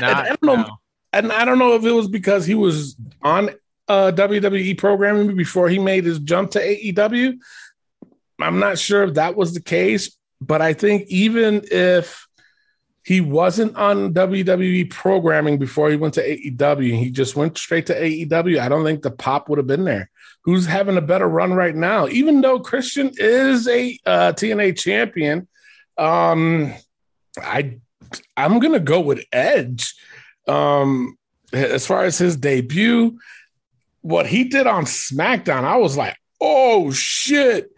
Not, 0.00 0.16
I 0.16 0.28
don't 0.28 0.42
know. 0.42 0.56
no. 0.56 0.76
And 1.12 1.32
I 1.32 1.44
don't 1.44 1.58
know 1.58 1.74
if 1.74 1.84
it 1.84 1.92
was 1.92 2.08
because 2.08 2.44
he 2.44 2.54
was 2.54 2.96
on 3.22 3.50
uh, 3.88 4.12
WWE 4.14 4.76
programming 4.76 5.34
before 5.36 5.68
he 5.68 5.78
made 5.78 6.04
his 6.04 6.18
jump 6.18 6.50
to 6.52 6.60
AEW. 6.60 7.38
I'm 8.40 8.58
not 8.58 8.78
sure 8.78 9.04
if 9.04 9.14
that 9.14 9.36
was 9.36 9.54
the 9.54 9.62
case, 9.62 10.16
but 10.40 10.60
I 10.60 10.74
think 10.74 11.08
even 11.08 11.62
if 11.70 12.26
he 13.04 13.20
wasn't 13.20 13.76
on 13.76 14.12
WWE 14.12 14.90
programming 14.90 15.58
before 15.58 15.90
he 15.90 15.96
went 15.96 16.14
to 16.14 16.28
AEW 16.28 16.90
and 16.90 16.98
he 16.98 17.10
just 17.10 17.36
went 17.36 17.56
straight 17.56 17.86
to 17.86 17.94
AEW, 17.94 18.58
I 18.58 18.68
don't 18.68 18.84
think 18.84 19.02
the 19.02 19.12
pop 19.12 19.48
would 19.48 19.58
have 19.58 19.66
been 19.66 19.84
there. 19.84 20.10
Who's 20.42 20.66
having 20.66 20.96
a 20.96 21.02
better 21.02 21.28
run 21.28 21.54
right 21.54 21.74
now? 21.74 22.08
Even 22.08 22.40
though 22.40 22.58
Christian 22.60 23.12
is 23.16 23.68
a 23.68 23.98
uh, 24.04 24.32
TNA 24.32 24.76
champion, 24.78 25.48
um, 25.96 26.74
I 27.38 27.78
I'm 28.36 28.58
gonna 28.58 28.80
go 28.80 29.00
with 29.00 29.24
Edge. 29.32 29.94
Um, 30.46 31.16
as 31.52 31.86
far 31.86 32.04
as 32.04 32.18
his 32.18 32.36
debut, 32.36 33.18
what 34.02 34.26
he 34.26 34.44
did 34.44 34.66
on 34.66 34.84
SmackDown, 34.84 35.64
I 35.64 35.76
was 35.76 35.96
like, 35.96 36.16
oh 36.40 36.90
shit. 36.90 37.70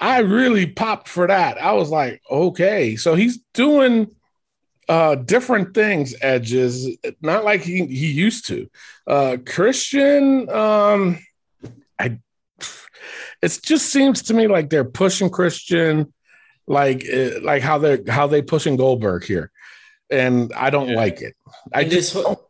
I 0.00 0.18
really 0.18 0.66
popped 0.66 1.08
for 1.08 1.28
that. 1.28 1.62
I 1.62 1.72
was 1.72 1.90
like, 1.90 2.20
okay. 2.30 2.96
So 2.96 3.14
he's 3.14 3.38
doing 3.54 4.08
uh 4.88 5.14
different 5.14 5.74
things, 5.74 6.14
edges, 6.20 6.96
not 7.20 7.44
like 7.44 7.62
he, 7.62 7.86
he 7.86 8.10
used 8.10 8.46
to. 8.48 8.68
Uh 9.06 9.36
Christian, 9.46 10.50
um, 10.50 11.18
I 11.98 12.18
it 13.42 13.58
just 13.62 13.86
seems 13.86 14.22
to 14.24 14.34
me 14.34 14.48
like 14.48 14.70
they're 14.70 14.84
pushing 14.84 15.30
Christian 15.30 16.12
like 16.66 17.04
uh, 17.12 17.40
like 17.42 17.62
how 17.62 17.78
they're 17.78 18.00
how 18.08 18.26
they 18.26 18.42
pushing 18.42 18.76
Goldberg 18.76 19.24
here. 19.24 19.50
And 20.10 20.52
I 20.54 20.70
don't 20.70 20.88
Yeah. 20.90 20.96
like 20.96 21.20
it. 21.22 21.34
I 21.72 21.82
And 21.82 21.90
just 21.90 22.14
this 22.14 22.22
whole 22.24 22.48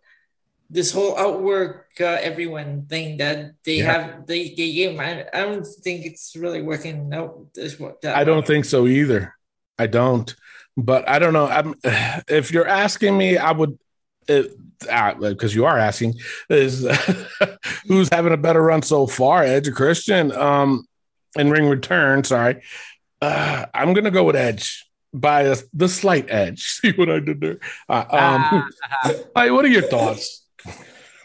this 0.71 0.93
whole 0.93 1.19
outwork 1.19 1.89
uh, 2.01 2.05
everyone 2.21 2.87
thing 2.89 3.19
that 3.19 3.53
they 3.65 3.77
Yeah. 3.79 3.93
have 3.93 4.27
they, 4.27 4.49
they 4.49 4.73
gave 4.73 4.93
him, 4.93 5.01
I, 5.01 5.27
I 5.33 5.41
don't 5.43 5.67
think 5.67 6.07
it's 6.07 6.35
really 6.37 6.63
working 6.63 7.13
out 7.13 7.49
this 7.55 7.79
what 7.79 8.01
that 8.03 8.17
I 8.17 8.25
don't 8.25 8.47
think 8.47 8.65
so 8.65 8.87
either. 8.87 9.35
I 9.79 9.87
don't. 9.87 10.35
But 10.77 11.07
I 11.09 11.19
don't 11.19 11.35
know. 11.35 11.47
I'm, 11.47 11.75
if 12.29 12.51
you're 12.51 12.67
asking 12.67 13.19
me, 13.19 13.37
I 13.37 13.53
would, 13.53 13.79
because 14.27 15.55
you 15.55 15.67
are 15.67 15.79
asking, 15.79 16.15
is 16.49 16.87
who's 17.87 18.09
having 18.11 18.33
a 18.33 18.39
better 18.39 18.63
run 18.63 18.83
so 18.83 19.07
far, 19.07 19.43
Edge 19.43 19.71
Christian? 19.73 20.33
Um, 20.33 20.87
in 21.37 21.51
ring 21.51 21.67
return, 21.67 22.25
sorry. 22.25 22.63
Uh, 23.23 23.67
I'm 23.73 23.95
gonna 23.95 24.11
go 24.11 24.25
with 24.25 24.37
Edge 24.37 24.85
by 25.15 25.43
a, 25.43 25.57
the 25.73 25.89
slight 25.89 26.27
edge. 26.29 26.63
See 26.81 26.93
what 26.93 27.11
I 27.11 27.21
did 27.21 27.41
there? 27.41 27.61
Uh, 27.89 28.05
um, 28.11 28.71
hey, 29.37 29.51
what 29.51 29.65
are 29.65 29.69
your 29.69 29.83
thoughts? 29.83 30.45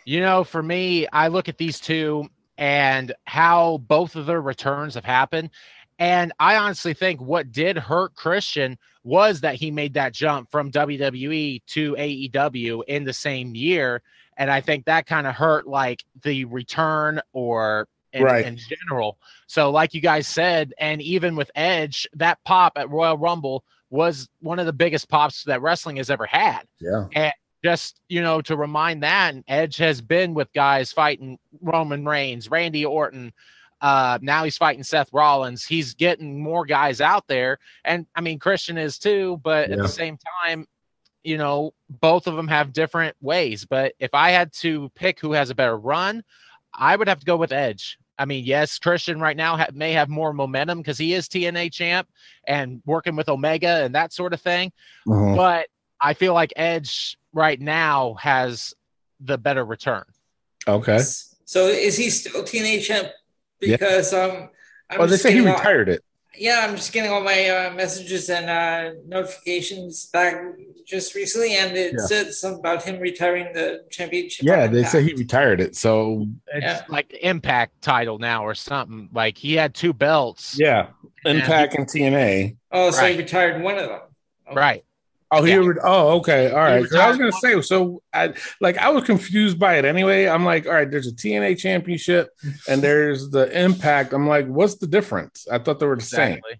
You 0.06 0.22
know, 0.22 0.44
for 0.44 0.62
me, 0.62 1.08
I 1.12 1.27
look 1.27 1.50
at 1.50 1.58
these 1.58 1.80
two 1.80 2.30
and 2.58 3.13
how 3.25 3.80
both 3.80 4.16
of 4.16 4.25
their 4.25 4.42
returns 4.42 4.96
have 4.96 5.06
happened. 5.06 5.50
And 6.00 6.32
I 6.39 6.58
honestly 6.58 6.94
think 6.94 7.20
what 7.20 7.51
did 7.51 7.77
hurt 7.77 8.16
Christian 8.16 8.77
was 9.04 9.42
that 9.42 9.56
he 9.56 9.72
made 9.72 9.96
that 9.96 10.13
jump 10.13 10.51
from 10.51 10.72
WWE 10.72 11.62
to 11.66 11.96
AEW 11.96 12.84
in 12.88 13.04
the 13.04 13.13
same 13.13 13.56
year. 13.56 14.01
And 14.38 14.51
I 14.51 14.62
think 14.62 14.86
that 14.86 15.08
kind 15.08 15.25
of 15.25 15.34
hurt 15.34 15.68
like 15.68 16.04
the 16.22 16.46
return 16.46 17.20
or 17.34 17.88
in, 18.18 18.24
Right. 18.24 18.46
in 18.46 18.58
general. 18.58 19.18
So, 19.48 19.70
like 19.72 19.94
you 19.94 20.02
guys 20.02 20.28
said, 20.28 20.74
and 20.80 21.02
even 21.02 21.36
with 21.36 21.52
Edge, 21.56 22.08
that 22.16 22.38
pop 22.44 22.74
at 22.78 22.90
Royal 22.90 23.18
Rumble 23.18 23.64
was 23.90 24.28
one 24.42 24.60
of 24.60 24.66
the 24.66 24.74
biggest 24.74 25.08
pops 25.10 25.44
that 25.46 25.62
wrestling 25.62 25.96
has 25.98 26.10
ever 26.10 26.26
had. 26.26 26.64
Yeah, 26.80 27.08
And 27.14 27.34
just 27.64 28.00
you 28.08 28.22
know 28.22 28.42
to 28.42 28.56
remind 28.56 29.02
that 29.02 29.34
and 29.34 29.44
edge 29.48 29.78
has 29.78 30.00
been 30.00 30.36
with 30.36 30.52
guys 30.54 30.92
fighting 30.92 31.40
roman 31.62 32.06
reigns 32.06 32.52
randy 32.52 32.86
orton 32.86 33.34
uh 33.82 34.20
now 34.22 34.44
he's 34.44 34.58
fighting 34.58 34.84
seth 34.84 35.12
rollins. 35.12 35.66
He's 35.66 35.96
getting 35.96 36.40
more 36.40 36.66
guys 36.66 37.02
out 37.02 37.26
there. 37.28 37.58
And 37.84 38.06
i 38.16 38.22
mean 38.22 38.38
christian 38.38 38.78
is 38.78 39.00
too 39.00 39.42
but 39.44 39.72
at 39.72 39.78
the 39.80 39.88
same 39.88 40.18
time 40.44 40.68
you 41.24 41.38
know 41.38 41.74
both 41.90 42.28
of 42.28 42.36
them 42.36 42.48
have 42.48 42.74
different 42.74 43.16
ways. 43.22 43.66
But 43.66 43.94
if 44.00 44.14
i 44.14 44.30
had 44.30 44.54
to 44.54 44.90
pick 44.96 45.20
who 45.20 45.32
has 45.32 45.50
a 45.50 45.56
better 45.56 45.78
run 45.78 46.24
i 46.76 46.96
would 46.96 47.08
have 47.08 47.20
to 47.20 47.26
go 47.26 47.38
with 47.38 47.52
edge 47.52 47.98
i 48.20 48.26
mean 48.26 48.44
yes 48.46 48.80
christian 48.80 49.20
right 49.20 49.38
now 49.38 49.58
ha- 49.58 49.68
may 49.74 49.92
have 49.94 50.10
more 50.10 50.34
momentum 50.34 50.78
because 50.80 50.98
he 50.98 51.14
is 51.14 51.28
tna 51.28 51.72
champ 51.72 52.08
and 52.48 52.82
working 52.86 53.16
with 53.16 53.30
omega 53.30 53.84
and 53.84 53.94
that 53.96 54.12
sort 54.14 54.34
of 54.34 54.42
thing 54.42 54.72
Mhm. 55.08 55.36
but 55.36 55.68
I 56.00 56.14
feel 56.14 56.36
like 56.36 56.54
Edge 56.56 57.18
right 57.34 57.60
now 57.60 58.14
has 58.20 58.76
the 59.20 59.36
better 59.40 59.66
return. 59.66 60.04
okay. 60.68 61.00
So 61.46 61.66
is 61.70 61.98
he 61.98 62.12
still 62.12 62.44
TNA 62.44 62.84
champ? 62.84 63.08
Yeah. 63.60 63.78
Because 63.78 64.14
um, 64.14 64.50
I'm 64.92 65.00
Well, 65.00 65.08
they 65.08 65.18
say 65.18 65.32
he 65.32 65.38
getting 65.40 65.52
a 65.52 65.58
retired 65.58 65.90
it. 65.90 66.04
Yeah, 66.38 66.65
I'm 66.67 66.75
just 66.75 66.94
getting 66.94 67.12
all 67.12 67.22
my 67.24 67.50
uh, 67.50 67.74
messages 67.74 68.29
and 68.29 68.50
uh, 68.50 69.00
notifications 69.08 70.06
back 70.08 70.36
just 70.86 71.15
recently, 71.15 71.56
and 71.56 71.75
it 71.75 71.94
Yeah. 71.98 72.06
said 72.06 72.34
something 72.34 72.60
about 72.60 72.84
him 72.84 73.00
retiring 73.00 73.51
the 73.53 73.84
championship. 73.89 74.46
Yeah, 74.46 74.67
they 74.67 74.84
say 74.84 75.03
he 75.03 75.13
retired 75.13 75.60
it. 75.62 75.75
So 75.75 76.27
It's 76.53 76.63
Yeah. 76.63 76.82
like 76.89 77.10
the 77.10 77.27
impact 77.27 77.82
title 77.82 78.20
now 78.20 78.46
or 78.46 78.56
something. 78.56 79.10
Like 79.13 79.38
he 79.38 79.53
had 79.56 79.74
two 79.74 79.94
belts. 79.94 80.58
yeah, 80.60 80.88
And- 81.25 81.39
Impact 81.39 81.75
and 81.75 81.88
TNA. 81.88 82.56
Oh, 82.72 82.91
so 82.91 83.01
Right. 83.01 83.12
he 83.13 83.17
retired 83.17 83.62
one 83.62 83.77
of 83.77 83.89
them. 83.89 84.01
Right. 84.53 84.84
Oh, 85.31 85.43
he. 85.43 85.51
Yeah. 85.51 85.57
re- 85.57 85.79
Oh, 85.84 86.17
okay. 86.19 86.50
All 86.51 86.57
right. 86.57 86.86
I 86.93 87.10
was 87.10 87.17
gonna 87.17 87.31
say. 87.34 87.62
So, 87.62 88.01
I 88.13 88.34
like 88.62 88.77
I 88.77 88.89
was 88.89 89.03
confused 89.03 89.60
by 89.60 89.77
it 89.77 89.86
anyway. 89.86 90.25
I'm 90.27 90.46
like, 90.46 90.65
all 90.67 90.74
right. 90.74 90.89
There's 90.89 91.07
a 91.07 91.12
TNA 91.13 91.57
championship 91.57 92.29
and 92.69 92.81
there's 92.84 93.29
the 93.29 93.46
Impact. 93.62 94.13
I'm 94.13 94.27
like, 94.27 94.48
what's 94.48 94.75
the 94.75 94.88
difference? 94.88 95.48
I 95.51 95.57
thought 95.60 95.79
they 95.79 95.86
were 95.86 95.98
the 95.98 96.01
same. 96.01 96.38
Exactly. 96.38 96.60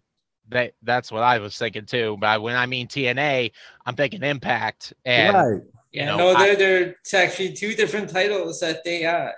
That 0.50 0.74
that's 0.84 1.12
what 1.12 1.24
I 1.24 1.40
was 1.40 1.58
thinking 1.58 1.86
too. 1.86 2.18
But 2.20 2.42
when 2.42 2.56
I 2.56 2.66
mean 2.66 2.88
TNA, 2.88 3.52
I'm 3.86 3.96
thinking 3.96 4.24
Impact. 4.24 4.94
And 5.06 5.36
right. 5.36 5.62
Yeah, 5.94 6.12
You 6.12 6.18
no, 6.18 6.18
know, 6.18 6.38
I- 6.38 6.46
they're, 6.48 6.56
they're 6.58 6.90
it's 7.02 7.14
actually 7.14 7.54
two 7.54 7.74
different 7.74 8.10
titles 8.10 8.60
that 8.60 8.84
they 8.84 9.06
uh 9.06 9.32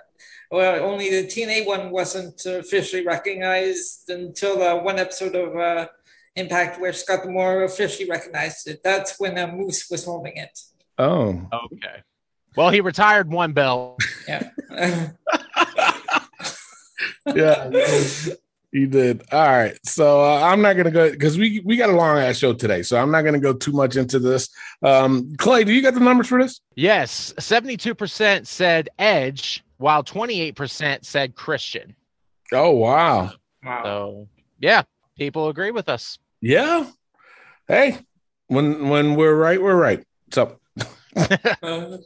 well 0.50 0.82
only 0.84 1.08
the 1.10 1.26
TNA 1.28 1.64
one 1.66 1.90
wasn't 1.90 2.44
officially 2.44 3.06
recognized 3.06 4.10
until 4.10 4.60
uh, 4.62 4.82
one 4.82 4.98
episode 4.98 5.34
of 5.36 5.56
uh 5.56 5.86
Impact 6.36 6.80
where 6.80 6.92
Scott 6.92 7.24
D'Amore 7.24 7.64
officially 7.64 8.08
recognized 8.08 8.68
it. 8.68 8.80
That's 8.84 9.18
when 9.18 9.36
uh, 9.36 9.48
Moose 9.48 9.90
was 9.90 10.04
holding 10.04 10.36
it. 10.36 10.58
Oh. 10.98 11.48
okay. 11.52 12.02
Well, 12.56 12.70
he 12.70 12.80
retired 12.80 13.30
one 13.30 13.52
belt. 13.52 14.00
Yeah. 14.28 14.50
Yeah. 17.26 17.70
You 18.72 18.86
did. 18.86 19.24
All 19.32 19.46
right. 19.46 19.76
So 19.84 20.22
uh, 20.22 20.42
I'm 20.42 20.62
not 20.62 20.76
gonna 20.76 20.92
go 20.92 21.10
because 21.10 21.36
we 21.36 21.60
we 21.64 21.76
got 21.76 21.90
a 21.90 21.92
long 21.92 22.18
ass 22.18 22.36
show 22.36 22.52
today. 22.52 22.82
So 22.82 22.96
I'm 23.00 23.10
not 23.10 23.22
gonna 23.22 23.40
go 23.40 23.52
too 23.52 23.72
much 23.72 23.96
into 23.96 24.20
this. 24.20 24.48
Um, 24.82 25.34
Clay, 25.38 25.64
do 25.64 25.72
you 25.72 25.82
got 25.82 25.94
the 25.94 26.00
numbers 26.00 26.28
for 26.28 26.40
this? 26.40 26.60
Yes, 26.76 27.34
72% 27.38 28.46
said 28.46 28.88
Edge, 28.98 29.64
while 29.78 30.04
28% 30.04 31.04
said 31.04 31.34
Christian. 31.34 31.96
Oh 32.52 32.70
wow. 32.70 33.32
wow. 33.64 33.82
So 33.82 34.28
yeah, 34.60 34.82
people 35.20 35.50
agree 35.50 35.70
with 35.70 35.90
us. 35.90 36.18
Yeah. 36.40 36.86
Hey, 37.68 37.98
when 38.46 38.88
when 38.88 39.16
we're 39.16 39.36
right, 39.36 39.62
we're 39.62 39.76
right. 39.76 40.02
So 40.32 40.58
that 41.14 42.00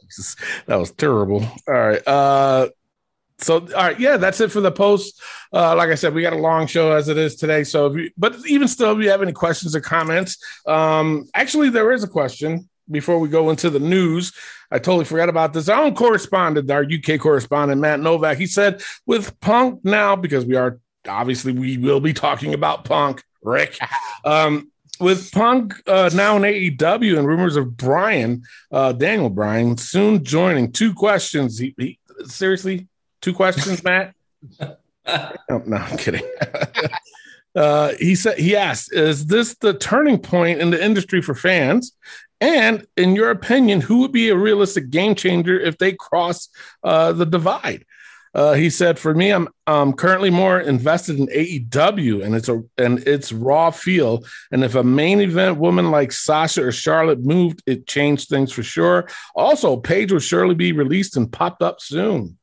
was 0.67 0.91
terrible. 0.91 1.41
All 1.67 1.73
right. 1.73 2.05
Uh 2.05 2.67
so 3.37 3.59
all 3.59 3.83
right, 3.83 3.99
yeah, 3.99 4.17
that's 4.17 4.41
it 4.41 4.51
for 4.51 4.59
the 4.59 4.71
post. 4.71 5.21
Uh 5.53 5.75
like 5.77 5.89
I 5.89 5.95
said, 5.95 6.13
we 6.13 6.23
got 6.23 6.33
a 6.33 6.37
long 6.49 6.67
show 6.67 6.91
as 6.91 7.07
it 7.07 7.17
is 7.17 7.37
today. 7.37 7.63
So 7.63 7.87
if 7.87 7.95
you 7.97 8.11
but 8.17 8.35
even 8.47 8.67
still, 8.67 8.91
if 8.91 9.01
you 9.01 9.09
have 9.09 9.21
any 9.21 9.31
questions 9.31 9.77
or 9.77 9.79
comments, 9.79 10.37
um 10.67 11.25
actually 11.33 11.69
there 11.69 11.93
is 11.93 12.03
a 12.03 12.09
question 12.09 12.69
before 12.91 13.19
we 13.19 13.29
go 13.29 13.49
into 13.49 13.69
the 13.69 13.79
news. 13.79 14.33
I 14.71 14.79
totally 14.79 15.05
forgot 15.05 15.29
about 15.29 15.53
this. 15.53 15.69
Our 15.69 15.85
own 15.85 15.95
correspondent, 15.95 16.69
our 16.69 16.83
UK 16.83 17.17
correspondent, 17.19 17.79
Matt 17.79 18.01
Novak, 18.01 18.37
he 18.37 18.45
said 18.45 18.81
with 19.05 19.39
Punk 19.39 19.85
now, 19.85 20.17
because 20.17 20.45
we 20.45 20.55
are 20.55 20.79
obviously 21.07 21.51
we 21.51 21.77
will 21.77 21.99
be 21.99 22.13
talking 22.13 22.53
about 22.53 22.85
Punk, 22.85 23.23
Rick. 23.43 23.77
Um, 24.23 24.71
with 24.99 25.31
Punk 25.31 25.73
uh, 25.87 26.09
now 26.13 26.37
in 26.37 26.43
AEW 26.43 27.17
and 27.17 27.27
rumors 27.27 27.55
of 27.55 27.75
Bryan, 27.75 28.43
uh, 28.71 28.93
Daniel 28.93 29.29
Bryan, 29.29 29.77
soon 29.77 30.23
joining. 30.23 30.71
Two 30.71 30.93
questions. 30.93 31.59
He, 31.59 31.75
he, 31.77 31.99
seriously, 32.25 32.87
two 33.21 33.33
questions, 33.33 33.83
Matt? 33.83 34.15
Oh, 34.59 35.61
no, 35.65 35.77
I'm 35.77 35.97
kidding. 35.97 36.23
uh, 37.55 37.93
he 37.99 38.15
said 38.15 38.37
he 38.37 38.55
asked, 38.55 38.93
"Is 38.93 39.27
this 39.27 39.55
the 39.55 39.73
turning 39.73 40.19
point 40.19 40.61
in 40.61 40.71
the 40.71 40.83
industry 40.83 41.21
for 41.21 41.35
fans?" 41.35 41.91
And 42.41 42.85
in 42.97 43.15
your 43.15 43.31
opinion, 43.31 43.81
who 43.81 43.99
would 43.99 44.11
be 44.11 44.29
a 44.29 44.35
realistic 44.35 44.89
game 44.89 45.15
changer 45.15 45.59
if 45.59 45.77
they 45.77 45.93
cross 45.93 46.49
uh, 46.83 47.13
the 47.13 47.25
divide? 47.25 47.85
Uh, 48.35 48.53
he 48.53 48.69
said, 48.69 48.99
"For 48.99 49.15
me, 49.15 49.31
I'm 49.31 49.47
um, 49.65 49.93
currently 49.93 50.29
more 50.29 50.59
invested 50.59 51.17
in 51.17 51.27
AEW 51.27 52.23
and 52.23 52.35
it's 52.35 52.49
a 52.49 52.61
and 52.77 52.99
its 53.07 53.31
raw 53.31 53.71
feel. 53.71 54.23
And 54.51 54.63
if 54.63 54.75
a 54.75 54.83
main 54.83 55.21
event 55.21 55.57
woman 55.57 55.89
like 55.89 56.11
Sasha 56.11 56.65
or 56.65 56.73
Charlotte 56.73 57.21
moved, 57.21 57.63
it 57.65 57.87
changed 57.87 58.27
things 58.27 58.51
for 58.51 58.61
sure. 58.61 59.07
Also, 59.35 59.77
Paige 59.77 60.11
will 60.11 60.19
surely 60.19 60.53
be 60.53 60.73
released 60.73 61.15
and 61.15 61.31
popped 61.31 61.61
up 61.61 61.79
soon. 61.79 62.37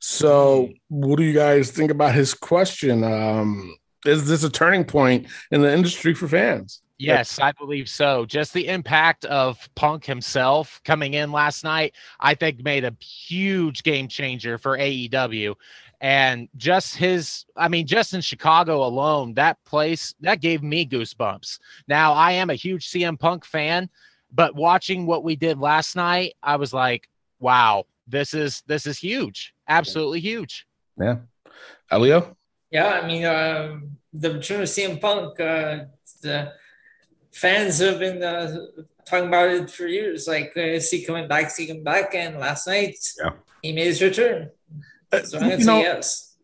So, 0.00 0.70
what 0.88 1.16
do 1.16 1.22
you 1.22 1.34
guys 1.34 1.70
think 1.70 1.90
about 1.90 2.14
his 2.14 2.34
question? 2.34 3.04
Um, 3.04 3.76
is 4.04 4.26
this 4.26 4.44
a 4.44 4.50
turning 4.50 4.84
point 4.84 5.28
in 5.50 5.60
the 5.60 5.72
industry 5.72 6.14
for 6.14 6.26
fans? 6.26 6.82
Yes, 7.00 7.38
I 7.38 7.52
believe 7.52 7.88
so. 7.88 8.26
Just 8.26 8.52
the 8.52 8.68
impact 8.68 9.24
of 9.24 9.68
Punk 9.74 10.04
himself 10.04 10.80
coming 10.84 11.14
in 11.14 11.32
last 11.32 11.64
night, 11.64 11.94
I 12.20 12.34
think 12.34 12.62
made 12.62 12.84
a 12.84 12.94
huge 13.00 13.82
game 13.82 14.06
changer 14.06 14.58
for 14.58 14.76
AEW. 14.76 15.54
And 16.02 16.48
just 16.56 16.96
his, 16.96 17.46
I 17.56 17.68
mean, 17.68 17.86
just 17.86 18.12
in 18.12 18.20
Chicago 18.20 18.84
alone, 18.84 19.34
that 19.34 19.62
place 19.64 20.14
that 20.20 20.42
gave 20.42 20.62
me 20.62 20.86
goosebumps. 20.86 21.58
Now, 21.88 22.12
I 22.12 22.32
am 22.32 22.50
a 22.50 22.54
huge 22.54 22.88
CM 22.88 23.18
Punk 23.18 23.46
fan, 23.46 23.88
but 24.32 24.54
watching 24.54 25.06
what 25.06 25.24
we 25.24 25.36
did 25.36 25.58
last 25.58 25.96
night, 25.96 26.34
I 26.42 26.56
was 26.56 26.74
like, 26.74 27.08
wow, 27.38 27.84
this 28.06 28.34
is 28.34 28.62
this 28.66 28.86
is 28.86 28.98
huge. 28.98 29.54
Absolutely 29.68 30.20
huge. 30.20 30.66
Yeah, 30.98 31.16
Elio. 31.90 32.36
Yeah, 32.70 33.00
I 33.02 33.06
mean, 33.06 33.24
um, 33.24 33.96
the 34.12 34.32
return 34.32 34.62
of 34.62 34.68
CM 34.68 35.00
Punk, 35.00 35.40
uh, 35.40 35.84
the 36.22 36.52
fans 37.32 37.78
have 37.78 37.98
been 37.98 38.22
uh, 38.22 38.56
talking 39.06 39.28
about 39.28 39.48
it 39.50 39.70
for 39.70 39.86
years. 39.86 40.26
Like, 40.28 40.52
uh, 40.56 40.60
is 40.60 40.90
he 40.90 41.04
coming 41.04 41.28
back? 41.28 41.46
Is 41.48 41.56
he 41.56 41.66
coming 41.66 41.84
back? 41.84 42.14
And 42.14 42.38
last 42.38 42.66
night, 42.66 42.96
Yeah. 43.22 43.30
he 43.62 43.72
made 43.72 43.86
his 43.86 44.02
return. 44.02 44.50
Uh, 45.12 45.22
So 45.22 45.38
I'm 45.38 45.44
going 45.48 45.58
to 45.58 45.64
say 45.64 45.72
know, 45.72 45.80
yes. 45.80 46.36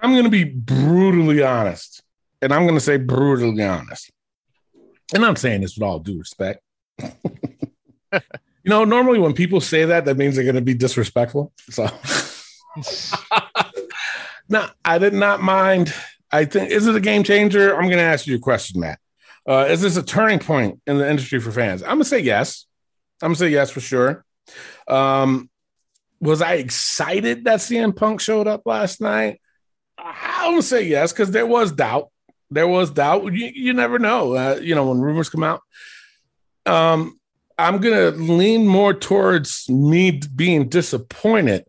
I'm 0.00 0.12
going 0.12 0.24
to 0.24 0.30
be 0.30 0.44
brutally 0.44 1.42
honest, 1.42 2.02
and 2.42 2.52
I'm 2.52 2.62
going 2.62 2.74
to 2.74 2.80
say 2.80 2.96
brutally 2.98 3.62
honest. 3.62 4.10
And 5.14 5.24
I'm 5.24 5.36
saying 5.36 5.60
this 5.62 5.76
with 5.76 5.82
all 5.84 5.98
due 6.00 6.18
respect. 6.18 6.60
you 7.02 8.20
know, 8.64 8.84
normally 8.84 9.18
when 9.18 9.32
people 9.34 9.60
say 9.60 9.84
that, 9.86 10.04
that 10.04 10.16
means 10.16 10.34
they're 10.34 10.44
going 10.44 10.56
to 10.56 10.60
be 10.60 10.74
disrespectful. 10.74 11.52
So, 11.70 11.88
no, 14.48 14.66
I 14.84 14.98
did 14.98 15.14
not 15.14 15.42
mind. 15.42 15.92
I 16.30 16.44
think 16.44 16.70
is 16.70 16.86
it 16.86 16.96
a 16.96 17.00
game 17.00 17.22
changer? 17.22 17.74
I'm 17.74 17.84
going 17.86 17.98
to 17.98 18.02
ask 18.02 18.26
you 18.26 18.36
a 18.36 18.40
question, 18.40 18.80
Matt. 18.80 18.98
Uh, 19.48 19.66
is 19.68 19.80
this 19.80 19.96
a 19.96 20.02
turning 20.02 20.38
point 20.38 20.80
in 20.86 20.98
the 20.98 21.08
industry 21.08 21.38
for 21.38 21.52
fans? 21.52 21.82
I'm 21.82 21.90
going 21.90 22.00
to 22.00 22.04
say 22.06 22.18
yes. 22.20 22.66
I'm 23.22 23.28
going 23.28 23.34
to 23.34 23.38
say 23.40 23.48
yes 23.48 23.70
for 23.70 23.80
sure. 23.80 24.24
Um, 24.88 25.48
was 26.20 26.42
I 26.42 26.54
excited 26.54 27.44
that 27.44 27.60
CM 27.60 27.94
Punk 27.94 28.20
showed 28.20 28.46
up 28.48 28.62
last 28.64 29.00
night? 29.00 29.40
I 29.98 30.48
don't 30.50 30.62
say 30.62 30.82
yes 30.82 31.12
because 31.12 31.30
there 31.30 31.46
was 31.46 31.72
doubt. 31.72 32.10
There 32.50 32.68
was 32.68 32.90
doubt. 32.90 33.24
You, 33.32 33.50
you 33.54 33.72
never 33.72 33.98
know. 33.98 34.34
Uh, 34.34 34.58
you 34.60 34.74
know 34.74 34.88
when 34.88 35.00
rumors 35.00 35.28
come 35.28 35.42
out. 35.42 35.62
Um, 36.64 37.18
I'm 37.58 37.78
gonna 37.78 38.10
lean 38.10 38.66
more 38.66 38.92
towards 38.92 39.68
me 39.68 40.20
being 40.34 40.68
disappointed 40.68 41.64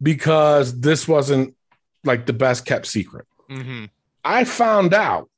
because 0.00 0.80
this 0.80 1.06
wasn't 1.08 1.54
like 2.04 2.26
the 2.26 2.32
best 2.32 2.64
kept 2.64 2.86
secret. 2.86 3.26
Mhm. 3.50 3.90
I 4.24 4.44
found 4.44 4.94
out 4.94 5.28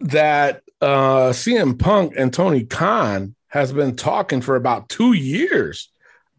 that 0.00 0.62
uh, 0.80 1.30
CM 1.30 1.78
Punk 1.78 2.14
and 2.16 2.32
Tony 2.32 2.64
Khan 2.64 3.34
has 3.48 3.72
been 3.72 3.96
talking 3.96 4.40
for 4.40 4.56
about 4.56 4.88
two 4.88 5.12
years 5.12 5.90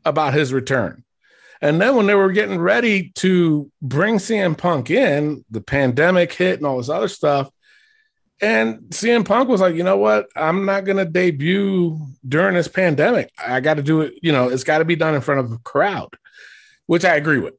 about 0.06 0.34
his 0.34 0.54
return. 0.54 1.04
And 1.62 1.80
then 1.80 1.96
when 1.96 2.08
they 2.08 2.16
were 2.16 2.32
getting 2.32 2.60
ready 2.60 3.10
to 3.16 3.72
bring 3.82 4.16
CM 4.16 4.58
Punk 4.58 4.90
in, 4.90 5.46
the 5.52 5.62
pandemic 5.62 6.34
hit 6.34 6.58
and 6.58 6.66
all 6.66 6.78
this 6.78 6.90
other 6.90 7.08
stuff. 7.08 7.50
And 8.42 8.80
CM 8.90 9.24
Punk 9.24 9.48
was 9.48 9.62
like, 9.62 9.76
you 9.76 9.84
know 9.84 9.98
what? 9.98 10.26
I'm 10.36 10.66
not 10.66 10.86
going 10.86 10.98
to 10.98 11.06
debut 11.06 12.00
during 12.28 12.56
this 12.56 12.68
pandemic. 12.68 13.32
I 13.38 13.60
got 13.60 13.76
to 13.76 13.84
do 13.84 14.02
it. 14.02 14.16
You 14.24 14.32
know, 14.32 14.50
it's 14.50 14.64
got 14.64 14.80
to 14.80 14.86
be 14.86 14.96
done 14.96 15.14
in 15.14 15.22
front 15.22 15.42
of 15.42 15.52
a 15.52 15.60
crowd, 15.60 16.10
which 16.88 17.06
I 17.06 17.16
agree 17.16 17.38
with. 17.38 17.54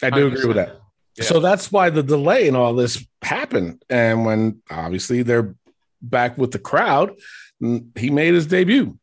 I 0.00 0.10
do 0.10 0.28
agree 0.28 0.44
with 0.44 0.56
that. 0.56 0.76
Yeah. 1.16 1.24
So 1.24 1.40
that's 1.40 1.72
why 1.72 1.90
the 1.90 2.04
delay 2.04 2.46
and 2.46 2.56
all 2.56 2.74
this 2.74 3.04
happened. 3.22 3.82
And 3.90 4.24
when 4.24 4.62
obviously 4.70 5.24
they're 5.24 5.56
back 6.00 6.38
with 6.38 6.52
the 6.52 6.58
crowd, 6.58 7.16
he 7.60 8.10
made 8.10 8.34
his 8.34 8.46
debut. 8.46 8.98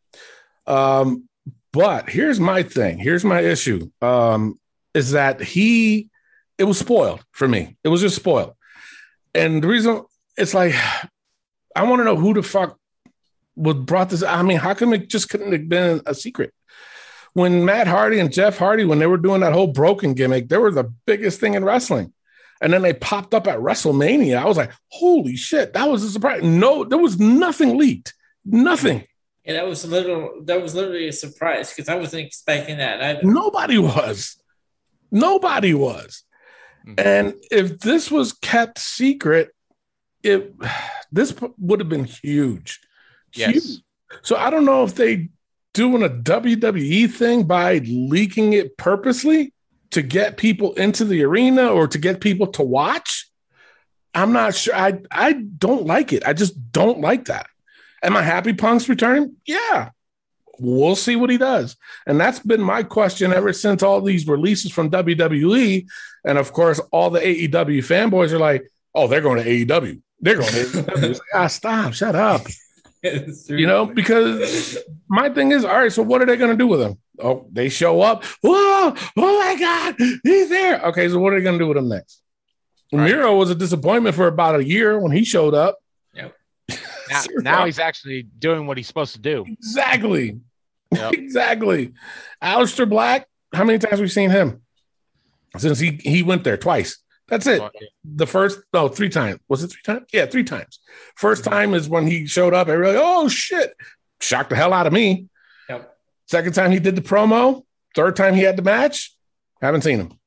Um, 0.67 1.27
but 1.71 2.10
here's 2.10 2.39
my 2.39 2.63
thing. 2.63 2.97
Here's 2.97 3.25
my 3.25 3.41
issue. 3.41 3.91
Um, 4.01 4.60
is 4.93 5.12
that 5.12 5.41
he 5.41 6.10
it 6.58 6.63
was 6.63 6.79
spoiled 6.79 7.23
for 7.31 7.47
me. 7.47 7.75
It 7.84 7.89
was 7.89 8.01
just 8.01 8.15
spoiled. 8.15 8.53
And 9.34 9.62
the 9.62 9.67
reason 9.67 10.03
it's 10.38 10.53
like 10.53 10.73
I 11.75 11.84
want 11.84 11.99
to 11.99 12.05
know 12.05 12.15
who 12.15 12.34
the 12.34 12.43
fuck 12.43 12.79
would 13.55 13.86
brought 13.86 14.10
this. 14.10 14.23
I 14.23 14.41
mean, 14.41 14.58
how 14.58 14.73
come 14.73 14.93
it 14.93 15.10
just 15.10 15.29
couldn't 15.29 15.51
have 15.51 15.69
been 15.69 16.01
a 16.05 16.15
secret? 16.15 16.53
When 17.34 17.65
Matt 17.65 17.88
Hardy 17.88 18.19
and 18.19 18.31
Jeff 18.31 18.58
Hardy, 18.58 18.86
when 18.86 18.99
they 18.99 19.08
were 19.08 19.17
doing 19.17 19.41
that 19.41 19.51
whole 19.51 19.67
broken 19.67 20.13
gimmick, 20.13 20.47
they 20.47 20.58
were 20.58 20.71
the 20.71 20.93
biggest 21.05 21.41
thing 21.41 21.55
in 21.55 21.65
wrestling. 21.65 22.13
And 22.61 22.71
then 22.71 22.81
they 22.81 22.93
popped 22.93 23.33
up 23.33 23.47
at 23.47 23.59
WrestleMania. 23.59 24.37
I 24.37 24.45
was 24.45 24.57
like, 24.57 24.71
holy 24.89 25.35
shit, 25.35 25.73
that 25.73 25.89
was 25.89 26.03
a 26.03 26.09
surprise. 26.09 26.43
No, 26.43 26.83
there 26.83 26.97
was 26.97 27.19
nothing 27.19 27.77
leaked. 27.77 28.13
Nothing. 28.45 29.05
Yeah, 29.43 29.53
that 29.53 29.67
was 29.67 29.83
a 29.83 29.87
little. 29.87 30.41
That 30.45 30.61
was 30.61 30.73
literally 30.73 31.07
a 31.07 31.13
surprise 31.13 31.71
because 31.71 31.89
I 31.89 31.95
wasn't 31.95 32.25
expecting 32.25 32.77
that. 32.77 33.03
I, 33.03 33.19
Nobody 33.21 33.77
was. 33.77 34.37
Nobody 35.11 35.73
was. 35.73 36.23
Mhm. 36.85 36.99
And 37.05 37.33
if 37.51 37.79
this 37.79 38.09
was 38.09 38.33
kept 38.33 38.79
secret, 38.79 39.49
it 40.23 40.53
this 41.11 41.35
would 41.59 41.79
have 41.79 41.89
been 41.89 42.05
huge. 42.05 42.79
Yes. 43.33 43.53
Huge. 43.53 43.81
So 44.23 44.35
I 44.35 44.49
don't 44.49 44.65
know 44.65 44.83
if 44.83 44.95
they 44.95 45.29
doing 45.73 46.03
a 46.03 46.09
WWE 46.09 47.11
thing 47.11 47.43
by 47.43 47.79
leaking 47.79 48.53
it 48.53 48.77
purposely 48.77 49.53
to 49.95 50.01
get 50.01 50.36
people 50.36 50.73
into 50.73 51.05
the 51.05 51.23
arena 51.23 51.69
or 51.69 51.88
to 51.88 51.97
get 51.97 52.19
people 52.19 52.47
to 52.47 52.62
watch. 52.62 53.29
I'm 54.13 54.34
not 54.34 54.53
sure. 54.53 54.75
I 54.75 54.99
I 55.10 55.31
don't 55.31 55.86
like 55.86 56.12
it. 56.12 56.27
I 56.27 56.34
just 56.34 56.73
don't 56.73 56.99
like 56.99 57.25
that. 57.25 57.47
Am 58.03 58.17
I 58.17 58.21
happy 58.21 58.51
Punk's 58.51 58.89
returning? 58.89 59.38
Yeah. 59.45 59.91
We'll 60.60 60.97
see 60.97 61.15
what 61.15 61.29
he 61.29 61.38
does. 61.38 61.77
And 62.05 62.19
that's 62.19 62.39
been 62.39 62.62
my 62.62 62.84
question 62.84 63.31
ever 63.31 63.53
since 63.53 63.84
all 63.84 64.01
these 64.01 64.27
releases 64.27 64.73
from 64.73 64.91
WWE. 64.91 65.88
And 66.25 66.38
of 66.38 66.51
course, 66.51 66.81
all 66.91 67.10
the 67.10 67.21
AEW 67.21 67.79
fanboys 67.79 68.34
are 68.34 68.39
like, 68.39 68.69
oh, 68.93 69.08
they're 69.08 69.21
going 69.21 69.41
to 69.41 69.49
AEW. 69.49 70.01
They're 70.19 70.36
going 70.36 70.51
to 70.51 70.58
AEW. 70.58 71.13
Like, 71.13 71.21
ah, 71.34 71.47
stop, 71.47 71.93
shut 71.93 72.15
up. 72.15 72.41
You 73.47 73.67
know, 73.67 73.86
because 73.86 74.79
my 75.08 75.29
thing 75.29 75.51
is, 75.51 75.63
all 75.63 75.77
right, 75.77 75.91
so 75.91 76.01
what 76.01 76.23
are 76.23 76.25
they 76.25 76.38
going 76.38 76.49
to 76.49 76.58
do 76.58 76.65
with 76.65 76.81
him? 76.81 76.97
Oh, 77.19 77.47
they 77.51 77.69
show 77.69 78.01
up. 78.01 78.23
Whoa, 78.41 78.93
oh 78.95 79.39
my 79.39 79.56
God, 79.60 79.95
he's 80.23 80.49
there. 80.49 80.82
Okay, 80.82 81.10
so 81.10 81.19
what 81.19 81.34
are 81.34 81.38
they 81.38 81.43
going 81.43 81.58
to 81.58 81.63
do 81.63 81.67
with 81.67 81.78
him 81.78 81.89
next? 81.89 82.21
Right. 82.91 83.12
Miro 83.12 83.36
was 83.36 83.49
a 83.49 83.56
disappointment 83.56 84.15
for 84.15 84.28
about 84.28 84.56
a 84.56 84.63
year 84.63 84.99
when 84.99 85.12
he 85.12 85.23
showed 85.23 85.54
up. 85.54 85.78
Now, 87.08 87.21
now 87.38 87.65
he's 87.65 87.78
actually 87.78 88.23
doing 88.23 88.65
what 88.65 88.78
he's 88.78 88.88
supposed 88.88 89.13
to 89.13 89.21
do. 89.21 89.45
Exactly. 89.47 90.39
Yep. 90.91 91.13
exactly. 91.13 91.93
Aleister 92.41 92.89
Black, 92.89 93.28
how 93.54 93.63
many 93.63 93.78
times 93.78 93.99
we've 93.99 94.06
we 94.06 94.10
seen 94.10 94.32
him? 94.32 94.62
Since 95.56 95.78
he 95.78 95.99
he 96.01 96.23
went 96.23 96.43
there 96.43 96.58
twice. 96.58 96.97
That's 97.28 97.47
it. 97.47 97.62
The 98.04 98.28
first, 98.28 98.60
no, 98.73 98.88
three 98.88 99.10
times. 99.10 99.39
Was 99.47 99.63
it 99.63 99.67
three 99.67 99.82
times? 99.84 100.06
Yeah, 100.12 100.25
three 100.25 100.43
times. 100.43 100.80
1st 101.19 101.41
mm-hmm. 101.41 101.49
time 101.49 101.73
is 101.75 101.88
when 101.88 102.08
he 102.08 102.28
showed 102.28 102.54
up. 102.54 102.67
Everybody, 102.67 102.97
oh 102.99 103.28
shit, 103.28 103.75
shocked 104.19 104.49
the 104.49 104.56
hell 104.56 104.73
out 104.73 104.88
of 104.88 104.93
me. 104.93 105.28
Second 106.27 106.53
time 106.53 106.71
he 106.71 106.79
did 106.79 106.95
the 106.95 107.01
promo. 107.01 107.63
Third 107.95 108.15
time 108.15 108.33
he 108.33 108.41
had 108.41 108.57
the 108.57 108.61
match. 108.63 109.13
Haven't 109.61 109.81
seen 109.81 109.99
him. 109.99 110.19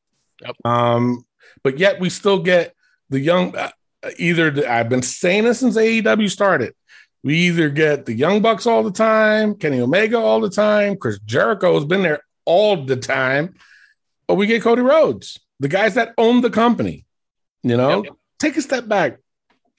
Yep. 0.43 0.57
Um, 0.65 1.25
but 1.63 1.79
yet 1.79 2.01
we 2.01 2.09
still 2.11 2.39
get 2.39 2.75
the 3.11 3.21
young. 3.21 3.55
Uh, 3.57 3.71
either 4.19 4.51
the, 4.51 4.71
I've 4.71 4.89
been 4.89 5.03
saying 5.03 5.45
this 5.45 5.61
since 5.61 5.77
AEW 5.77 6.31
started. 6.31 6.75
We 7.25 7.35
either 7.49 7.69
get 7.69 8.07
the 8.07 8.15
Young 8.15 8.41
Bucks 8.43 8.65
all 8.65 8.85
the 8.85 8.93
time, 8.93 9.57
Kenny 9.57 9.81
Omega 9.81 10.19
all 10.19 10.41
the 10.41 10.49
time, 10.49 10.97
Chris 10.97 11.19
Jericho 11.27 11.75
has 11.75 11.85
been 11.85 12.03
there 12.03 12.21
all 12.45 12.85
the 12.85 12.95
time, 12.97 13.55
or 14.29 14.37
we 14.37 14.47
get 14.47 14.63
Cody 14.63 14.83
Rhodes, 14.83 15.39
the 15.59 15.67
guys 15.67 15.95
that 15.95 16.15
own 16.17 16.43
the 16.43 16.49
company. 16.51 17.05
You 17.65 17.77
know, 17.77 18.05
Yep. 18.05 18.13
take 18.39 18.57
a 18.57 18.63
step 18.63 18.87
back. 18.87 19.19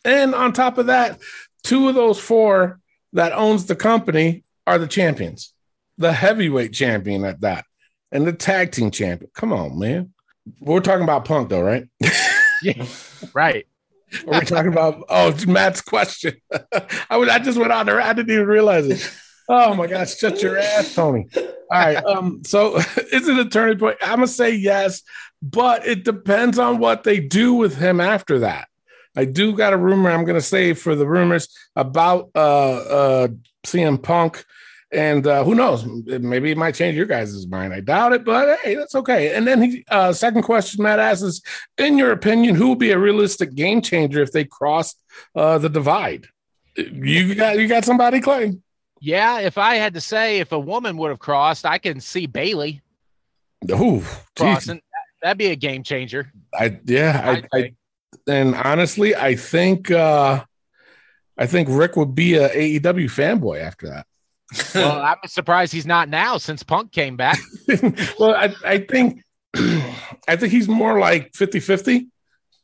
And 0.04 0.36
on 0.36 0.52
top 0.52 0.78
of 0.78 0.88
that, 0.88 1.20
two 1.64 1.88
of 1.88 1.96
those 1.96 2.20
four 2.20 2.82
that 3.14 3.32
owns 3.32 3.66
the 3.66 3.76
company 3.76 4.44
are 4.68 4.78
the 4.78 4.86
champions, 4.88 5.54
the 6.00 6.12
heavyweight 6.12 6.74
champion 6.74 7.24
at 7.26 7.42
that, 7.42 7.66
and 8.12 8.26
the 8.26 8.34
tag 8.34 8.72
team 8.72 8.90
champion. 8.90 9.30
Come 9.36 9.54
on, 9.54 9.78
man. 9.78 10.14
We're 10.60 10.80
talking 10.80 11.04
about 11.04 11.26
Punk, 11.26 11.50
though, 11.50 11.62
right? 11.62 11.86
Yeah, 12.62 12.86
right. 13.34 13.66
We're 14.26 14.40
we 14.40 14.46
talking 14.46 14.74
about? 14.74 15.06
Oh, 15.08 15.34
Matt's 15.48 15.80
question. 15.80 16.34
I 17.10 17.16
was. 17.16 17.30
I 17.30 17.40
just 17.40 17.58
went 17.58 17.72
on 17.72 17.86
there. 17.86 18.02
I 18.02 18.12
didn't 18.12 18.34
even 18.34 18.48
realize 18.48 18.86
it. 18.88 19.18
Oh 19.48 19.74
my 19.76 19.88
gosh! 19.88 20.18
Shut 20.18 20.42
your 20.42 20.58
ass, 20.58 20.94
Tony. 20.94 21.26
All 21.38 21.46
right. 21.72 22.04
Um. 22.04 22.42
So, 22.46 22.76
is 23.14 23.30
it 23.30 23.40
a 23.40 23.46
turning 23.46 23.78
point? 23.80 23.98
I'm 24.02 24.18
gonna 24.18 24.28
say 24.28 24.52
yes, 24.52 25.04
but 25.42 25.88
it 25.88 26.04
depends 26.04 26.60
on 26.60 26.80
what 26.80 27.04
they 27.04 27.22
do 27.22 27.54
with 27.54 27.78
him 27.78 28.02
after 28.02 28.40
that. 28.40 28.68
I 29.16 29.26
do 29.26 29.56
got 29.56 29.74
a 29.74 29.78
rumor. 29.78 30.12
I'm 30.12 30.26
gonna 30.26 30.42
say 30.42 30.74
for 30.74 30.96
the 30.96 31.08
rumors 31.08 31.48
about 31.76 32.30
uh 32.36 32.40
uh 32.78 33.28
CM 33.66 34.02
Punk. 34.02 34.44
And 34.92 35.28
uh, 35.28 35.44
who 35.44 35.54
knows? 35.54 35.86
Maybe 35.86 36.52
it 36.52 36.58
might 36.58 36.74
change 36.74 36.98
your 36.98 37.06
guys' 37.06 37.46
mind. 37.46 37.74
I 37.74 37.80
doubt 37.80 38.14
it, 38.14 38.26
but 38.26 38.58
hey, 38.60 38.74
that's 38.74 38.96
okay. 38.96 39.36
And 39.36 39.46
then 39.46 39.62
he, 39.62 39.86
uh, 39.88 40.14
second 40.14 40.42
question 40.42 40.82
Matt 40.82 40.98
asks 40.98 41.22
is, 41.22 41.44
in 41.78 41.98
your 41.98 42.12
opinion, 42.12 42.56
who 42.56 42.70
would 42.70 42.80
be 42.80 42.92
a 42.92 42.98
realistic 42.98 43.54
game 43.54 43.82
changer 43.82 44.22
if 44.22 44.32
they 44.32 44.46
crossed 44.46 45.00
uh, 45.36 45.60
the 45.60 45.70
divide? 45.70 46.26
You 46.76 47.36
got 47.36 47.60
you 47.60 47.68
got 47.68 47.86
somebody, 47.86 48.20
Clay? 48.20 48.58
Yeah, 49.00 49.40
if 49.42 49.58
I 49.58 49.76
had 49.76 49.94
to 49.94 50.02
say, 50.02 50.40
if 50.40 50.52
a 50.52 50.60
woman 50.60 50.98
would 50.98 51.10
have 51.10 51.20
crossed, 51.20 51.66
I 51.66 51.78
can 51.78 52.00
see 52.00 52.26
Bayley 52.26 52.82
Ooh, 53.72 54.04
crossing. 54.36 54.82
That'd 55.22 55.38
be 55.38 55.48
a 55.48 55.56
game 55.56 55.84
changer. 55.84 56.32
I 56.54 56.80
yeah, 56.86 57.44
I, 57.54 57.58
I 57.58 57.74
and 58.28 58.56
honestly, 58.56 59.16
I 59.16 59.36
think 59.36 59.92
uh 59.92 60.44
I 61.38 61.46
think 61.46 61.68
Rick 61.72 61.96
would 61.96 62.16
be 62.16 62.36
a 62.36 62.50
AEW 62.50 63.06
fanboy 63.06 63.62
after 63.62 63.88
that. 63.88 64.06
Well, 64.74 65.00
I'm 65.02 65.18
surprised 65.28 65.72
he's 65.74 65.86
not 65.86 66.10
now 66.10 66.38
since 66.38 66.64
Punk 66.64 66.92
came 66.92 67.16
back. 67.16 67.38
well, 68.20 68.34
I, 68.34 68.54
I 68.66 68.78
think 68.80 69.24
I 69.56 70.36
think 70.36 70.52
he's 70.52 70.68
more 70.68 71.00
like 71.00 71.32
50-50. 71.34 72.08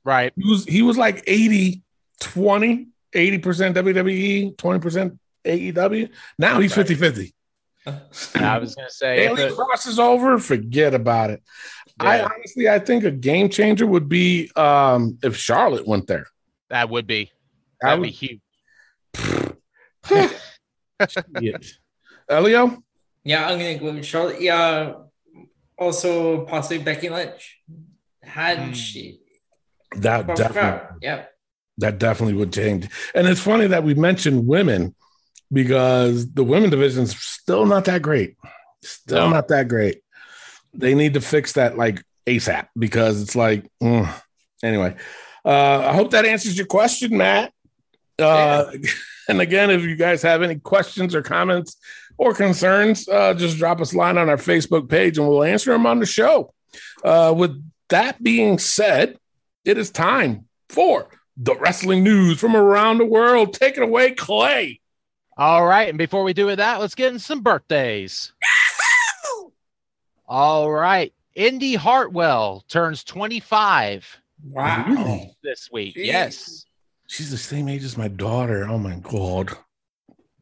Right. 0.03 0.33
He 0.35 0.49
was 0.49 0.65
he 0.65 0.81
was 0.81 0.97
like 0.97 1.23
80 1.27 1.83
20, 2.21 2.87
80% 3.13 3.73
WWE, 3.73 4.55
20% 4.55 5.19
AEW. 5.45 6.09
Now 6.39 6.59
he's 6.59 6.73
50-50. 6.73 7.33
I 8.35 8.57
was 8.57 8.73
gonna 8.73 8.89
say, 8.89 9.25
if 9.25 9.35
Bayley 9.35 9.43
it- 9.43 9.55
crosses 9.55 9.99
over, 9.99 10.39
forget 10.39 10.93
about 10.95 11.29
it. 11.29 11.43
I 11.99 12.21
honestly, 12.21 12.67
I 12.67 12.79
think 12.79 13.03
a 13.03 13.11
game 13.11 13.47
changer 13.49 13.85
would 13.85 14.09
be 14.09 14.51
um, 14.55 15.17
if 15.23 15.37
Charlotte 15.37 15.87
went 15.87 16.07
there. 16.07 16.25
that 16.69 16.89
would 16.89 17.05
be 17.07 17.31
that'd 17.79 17.99
would- 17.99 18.07
be 18.07 18.11
huge. 18.11 18.41
Shit. 21.10 21.65
Elio, 22.29 22.84
Yeah, 23.23 23.47
I'm 23.47 23.58
gonna 23.60 23.77
go 23.77 23.93
with 23.93 24.05
Charlotte. 24.05 24.41
Yeah, 24.41 24.93
also 25.77 26.45
possibly 26.45 26.79
Becky 26.79 27.10
Lynch. 27.10 27.60
Had 28.23 28.58
Hmm. 28.60 28.71
she? 28.73 29.19
that 29.97 30.27
definitely, 30.27 30.53
crap. 30.53 30.91
Yeah. 31.01 31.25
that 31.77 31.99
definitely 31.99 32.34
would 32.34 32.51
change. 32.51 32.89
And 33.13 33.27
it's 33.27 33.39
funny 33.39 33.67
that 33.67 33.84
we 33.84 33.93
mentioned 33.93 34.45
women 34.47 34.93
because 35.53 36.29
the 36.34 36.43
women 36.43 36.69
division's 36.69 37.15
still 37.17 37.65
not 37.65 37.86
that 37.86 38.01
great. 38.01 38.36
Still 38.84 39.25
No. 39.25 39.29
not 39.29 39.47
that 39.49 39.67
great. 39.67 40.01
They 40.73 40.95
need 40.95 41.13
to 41.13 41.21
fix 41.21 41.53
that 41.53 41.77
like 41.77 42.03
ASAP 42.27 42.67
because 42.77 43.21
it's 43.21 43.36
like 43.36 43.69
mm. 43.81 44.10
anyway. 44.63 44.95
Uh, 45.45 45.79
I 45.89 45.93
hope 45.93 46.12
that 46.12 46.25
answers 46.25 46.58
your 46.58 46.65
question, 46.67 47.15
Matt. 47.17 47.53
Uh, 48.19 48.65
and 49.29 49.41
again, 49.41 49.69
if 49.69 49.81
you 49.83 49.95
guys 49.95 50.21
have 50.21 50.41
any 50.41 50.55
questions 50.55 51.15
or 51.15 51.21
comments 51.21 51.77
or 52.17 52.33
concerns, 52.33 53.07
uh, 53.09 53.33
just 53.33 53.57
drop 53.57 53.81
us 53.81 53.93
a 53.93 53.97
line 53.97 54.17
on 54.17 54.29
our 54.29 54.38
Facebook 54.38 54.89
page 54.89 55.17
and 55.17 55.27
we'll 55.27 55.43
answer 55.43 55.71
them 55.71 55.85
on 55.85 55.99
the 55.99 56.05
show. 56.05 56.53
Uh, 57.03 57.33
with 57.35 57.61
that 57.89 58.21
being 58.23 58.57
said, 58.57 59.17
it 59.63 59.77
is 59.77 59.91
time 59.91 60.45
for 60.69 61.07
the 61.38 61.55
wrestling 61.55 62.03
news 62.03 62.39
from 62.39 62.55
around 62.55 62.97
the 62.97 63.05
world. 63.05 63.53
Take 63.53 63.77
it 63.77 63.83
away, 63.83 64.11
Clay. 64.11 64.79
All 65.38 65.65
right, 65.65 65.89
and 65.89 65.97
before 65.97 66.23
we 66.23 66.33
do 66.33 66.45
with 66.45 66.59
that, 66.59 66.79
let's 66.79 66.95
get 66.95 67.11
in 67.11 67.19
some 67.19 67.41
birthdays. 67.41 68.31
All 70.27 70.71
right, 70.71 71.13
Indi 71.35 71.75
Hartwell 71.75 72.63
turns 72.67 73.03
25 73.03 74.21
Wow. 74.51 75.31
This 75.43 75.69
week. 75.71 75.95
Jeez. 75.95 76.05
Yes, 76.05 76.65
She's 77.07 77.31
the 77.31 77.37
same 77.37 77.69
age 77.69 77.83
as 77.83 77.97
my 77.97 78.07
daughter. 78.07 78.67
Oh 78.67 78.77
my 78.77 78.95
god. 78.95 79.51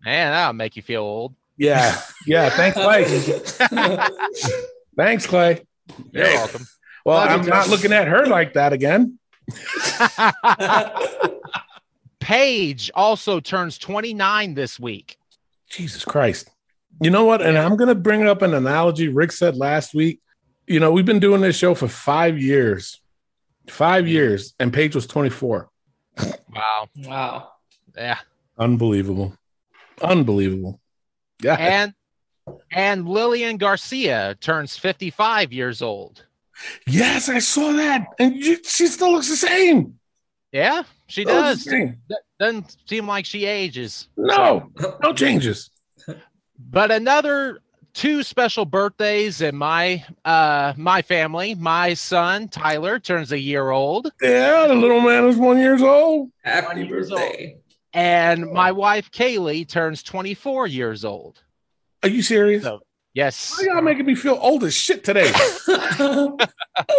man, 0.03 0.31
that'll 0.31 0.53
make 0.53 0.75
you 0.75 0.81
feel 0.81 1.01
old. 1.01 1.35
Yeah, 1.57 1.99
yeah. 2.25 2.49
Thanks, 2.49 2.77
Clay. 2.77 3.03
Thanks, 4.97 5.27
Clay. 5.27 5.61
You're 6.11 6.25
Hey. 6.25 6.35
welcome. 6.35 6.65
Well, 7.05 7.17
Love 7.17 7.41
I'm 7.41 7.45
not 7.45 7.69
looking 7.69 7.91
at 7.91 8.07
her 8.07 8.25
like 8.25 8.53
that 8.53 8.73
again. 8.73 9.19
Paige 12.19 12.89
also 12.95 13.39
turns 13.41 13.77
29 13.77 14.53
this 14.53 14.79
week. 14.79 15.17
Jesus 15.69 16.05
Christ. 16.05 16.49
You 17.01 17.09
know 17.09 17.25
what? 17.25 17.41
And 17.41 17.57
I'm 17.57 17.75
going 17.75 17.89
to 17.89 17.95
bring 17.95 18.25
up 18.25 18.41
an 18.41 18.53
analogy 18.53 19.09
Rick 19.09 19.33
said 19.33 19.57
last 19.57 19.93
week. 19.93 20.21
You 20.67 20.79
know, 20.79 20.91
we've 20.91 21.05
been 21.05 21.19
doing 21.19 21.41
this 21.41 21.57
show 21.57 21.75
for 21.75 21.89
five 21.89 22.41
years, 22.41 23.01
five 23.67 24.05
mm. 24.05 24.09
years, 24.09 24.53
and 24.59 24.71
Paige 24.71 24.95
was 24.95 25.07
24. 25.07 25.69
Wow. 26.17 26.89
wow. 27.03 27.49
Yeah. 27.95 28.19
Unbelievable. 28.57 29.35
Unbelievable. 30.01 30.79
Yeah. 31.41 31.55
And 31.55 31.93
and 32.71 33.07
Lillian 33.07 33.57
Garcia 33.57 34.35
turns 34.41 34.77
55 34.77 35.53
years 35.53 35.81
old. 35.81 36.25
Yes, 36.85 37.29
I 37.29 37.39
saw 37.39 37.71
that, 37.73 38.05
and 38.19 38.35
you, 38.35 38.57
she 38.63 38.87
still 38.87 39.13
looks 39.13 39.29
the 39.29 39.35
same. 39.35 39.97
Yeah, 40.51 40.83
she 41.07 41.23
Still 41.23 41.41
does. 41.41 41.63
the 41.63 41.69
same. 41.71 41.97
That 42.09 42.21
doesn't 42.39 42.77
seem 42.85 43.07
like 43.07 43.25
she 43.25 43.45
ages. 43.45 44.07
No, 44.17 44.69
no 45.01 45.13
changes. 45.13 45.71
But 46.59 46.91
another 46.91 47.59
two 47.93 48.23
special 48.23 48.65
birthdays 48.65 49.41
in 49.41 49.55
my 49.55 50.03
uh 50.25 50.73
my 50.77 51.01
family. 51.01 51.55
My 51.55 51.93
son 51.93 52.47
Tyler 52.47 52.99
turns 52.99 53.31
a 53.31 53.39
year 53.39 53.69
old, 53.71 54.11
Yeah, 54.21 54.67
the 54.67 54.75
little 54.75 55.01
man 55.01 55.25
is 55.25 55.37
one 55.37 55.57
years 55.59 55.81
old. 55.81 56.31
Happy 56.43 56.85
years 56.85 57.11
old. 57.11 57.21
birthday. 57.21 57.57
and 57.93 58.51
my 58.51 58.71
wife 58.71 59.11
Kaylee 59.11 59.67
turns 59.67 60.01
24 60.03 60.67
years 60.67 61.05
old. 61.05 61.41
Are 62.03 62.09
you 62.09 62.21
serious? 62.21 62.63
So- 62.63 62.81
Yes. 63.15 63.53
Why 63.59 63.65
y'all 63.71 63.81
making 63.83 64.07
me 64.07 64.15
feel 64.15 64.39
old 64.41 64.63
as 64.63 64.73
shit 64.73 65.03
today? 65.03 65.31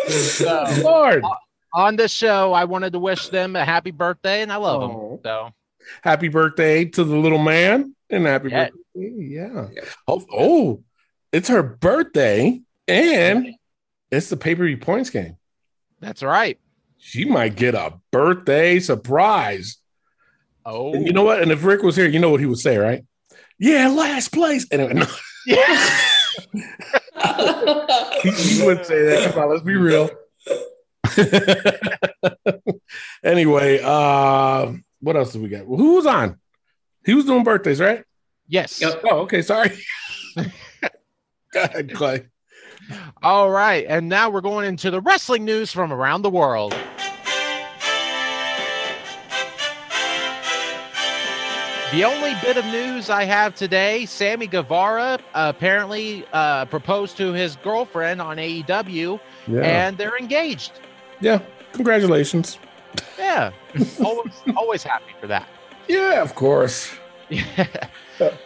So, 0.09 0.65
Lord. 0.83 1.25
on 1.73 1.97
this 1.97 2.13
show, 2.13 2.53
I 2.53 2.65
wanted 2.67 2.93
to 2.93 3.01
wish 3.01 3.29
them 3.31 3.57
a 3.57 3.65
happy 3.65 3.91
birthday, 3.91 4.43
and 4.43 4.53
I 4.53 4.57
love 4.57 4.83
Oh. 4.83 5.11
them. 5.11 5.21
So 5.25 5.51
Happy 6.03 6.29
birthday 6.29 6.85
to 6.85 7.03
the 7.05 7.17
little 7.17 7.39
man. 7.41 7.94
And 8.11 8.27
happy 8.27 8.51
Yeah. 8.51 8.69
birthday. 8.95 9.13
Yeah. 9.19 9.69
Yeah. 9.73 9.85
Oh, 10.07 10.25
oh, 10.33 10.83
it's 11.33 11.49
her 11.49 11.63
birthday 11.63 12.61
and 12.87 13.49
it's 14.11 14.29
the 14.29 14.37
pay 14.37 14.55
per 14.55 14.65
view 14.67 14.77
points 14.79 15.11
game. 15.11 15.37
that's 16.01 16.23
right. 16.23 16.59
She 16.99 17.25
might 17.25 17.57
get 17.57 17.75
a 17.75 17.95
birthday 18.11 18.79
surprise. 18.81 19.79
Oh, 20.65 20.95
And 20.95 21.07
you 21.07 21.13
know 21.13 21.25
what? 21.25 21.43
And 21.43 21.51
if 21.53 21.63
Rick 21.65 21.83
was 21.83 21.97
here, 21.97 22.09
you 22.09 22.19
know 22.19 22.31
what 22.31 22.41
he 22.41 22.47
would 22.47 22.59
say, 22.59 22.79
right? 22.79 23.05
Yeah, 23.59 23.89
last 23.89 24.33
place. 24.33 24.67
And 24.71 24.95
no, 25.01 25.07
yeah. 25.47 25.99
he, 28.23 28.31
he 28.31 28.65
wouldn't 28.65 28.87
say 28.87 29.03
that. 29.05 29.33
Come 29.35 29.43
on, 29.43 29.51
let's 29.51 29.63
be 29.63 29.77
real. 29.77 30.09
anyway, 33.25 33.81
uh, 33.83 34.73
what 35.01 35.17
else 35.17 35.33
do 35.33 35.43
we 35.43 35.49
got? 35.49 35.65
Who 35.67 35.95
was 35.97 36.07
on? 36.07 36.39
He 37.05 37.15
was 37.15 37.25
doing 37.25 37.45
birthdays, 37.45 37.81
right? 37.81 38.05
yes. 38.49 38.81
Yep. 38.81 39.03
Oh, 39.05 39.19
okay. 39.21 39.43
Sorry. 39.43 39.71
Go 40.37 41.63
ahead, 41.63 41.93
Clay. 41.95 42.27
All 43.23 43.51
right, 43.51 43.87
and 43.89 44.09
now 44.09 44.29
we're 44.29 44.41
going 44.43 44.67
into 44.67 44.91
the 44.91 45.01
wrestling 45.01 45.45
news 45.45 45.73
from 45.73 45.93
around 45.93 46.23
the 46.23 46.31
world. 46.31 46.75
The 51.93 52.03
only 52.03 52.35
bit 52.43 52.57
of 52.57 52.65
news 52.67 53.09
I 53.09 53.23
have 53.23 53.55
today 53.55 54.05
Sammy 54.07 54.49
Guevara 54.49 55.21
apparently 55.33 56.25
uh, 56.33 56.65
proposed 56.65 57.17
to 57.19 57.33
his 57.33 57.55
girlfriend 57.57 58.21
on 58.21 58.37
AEW, 58.37 59.21
Yeah. 59.47 59.61
and 59.61 59.97
they're 59.97 60.17
engaged. 60.19 60.73
yeah. 61.21 61.41
Congratulations. 61.73 62.59
Yeah, 63.19 63.51
always, 64.05 64.33
always 64.57 64.83
happy 64.85 65.13
for 65.21 65.27
that. 65.29 65.49
Yeah, 65.89 66.23
of 66.23 66.35
course. 66.35 66.95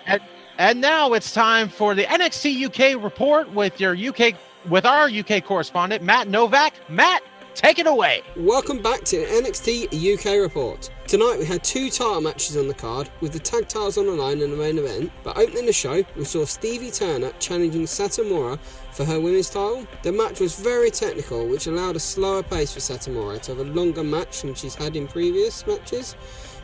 and, 0.06 0.20
and 0.58 0.80
now 0.80 1.12
it's 1.12 1.32
time 1.32 1.68
for 1.68 1.94
the 1.94 2.04
NXT 2.04 2.66
UK 2.66 3.02
report 3.02 3.52
with 3.52 3.80
your 3.80 3.96
UK 3.96 4.34
with 4.68 4.84
our 4.84 5.08
UK 5.08 5.44
correspondent 5.44 6.02
Matt 6.02 6.28
Novak. 6.28 6.74
Matt, 6.88 7.22
take 7.54 7.78
it 7.78 7.86
away. 7.86 8.22
Welcome 8.36 8.82
back 8.82 9.04
to 9.04 9.24
NXT 9.24 10.14
UK 10.14 10.40
Report. 10.40 10.90
Tonight 11.06 11.38
we 11.38 11.44
had 11.44 11.64
two 11.64 11.90
title 11.90 12.20
matches 12.20 12.56
on 12.56 12.68
the 12.68 12.74
card, 12.74 13.08
with 13.20 13.32
the 13.32 13.38
tag 13.38 13.66
titles 13.66 13.96
on 13.98 14.06
the 14.06 14.12
line 14.12 14.40
in 14.40 14.50
the 14.50 14.56
main 14.56 14.78
event. 14.78 15.10
But 15.24 15.38
opening 15.38 15.66
the 15.66 15.72
show, 15.72 16.04
we 16.16 16.24
saw 16.24 16.44
Stevie 16.44 16.90
Turner 16.90 17.32
challenging 17.38 17.82
Satomura 17.82 18.58
for 18.92 19.04
her 19.04 19.18
women's 19.18 19.48
title. 19.48 19.86
The 20.02 20.12
match 20.12 20.40
was 20.40 20.54
very 20.54 20.90
technical, 20.90 21.46
which 21.46 21.66
allowed 21.66 21.96
a 21.96 22.00
slower 22.00 22.42
pace 22.42 22.74
for 22.74 22.80
Satomura 22.80 23.40
to 23.42 23.54
have 23.54 23.66
a 23.66 23.70
longer 23.70 24.04
match 24.04 24.42
than 24.42 24.54
she's 24.54 24.74
had 24.74 24.96
in 24.96 25.08
previous 25.08 25.66
matches, 25.66 26.14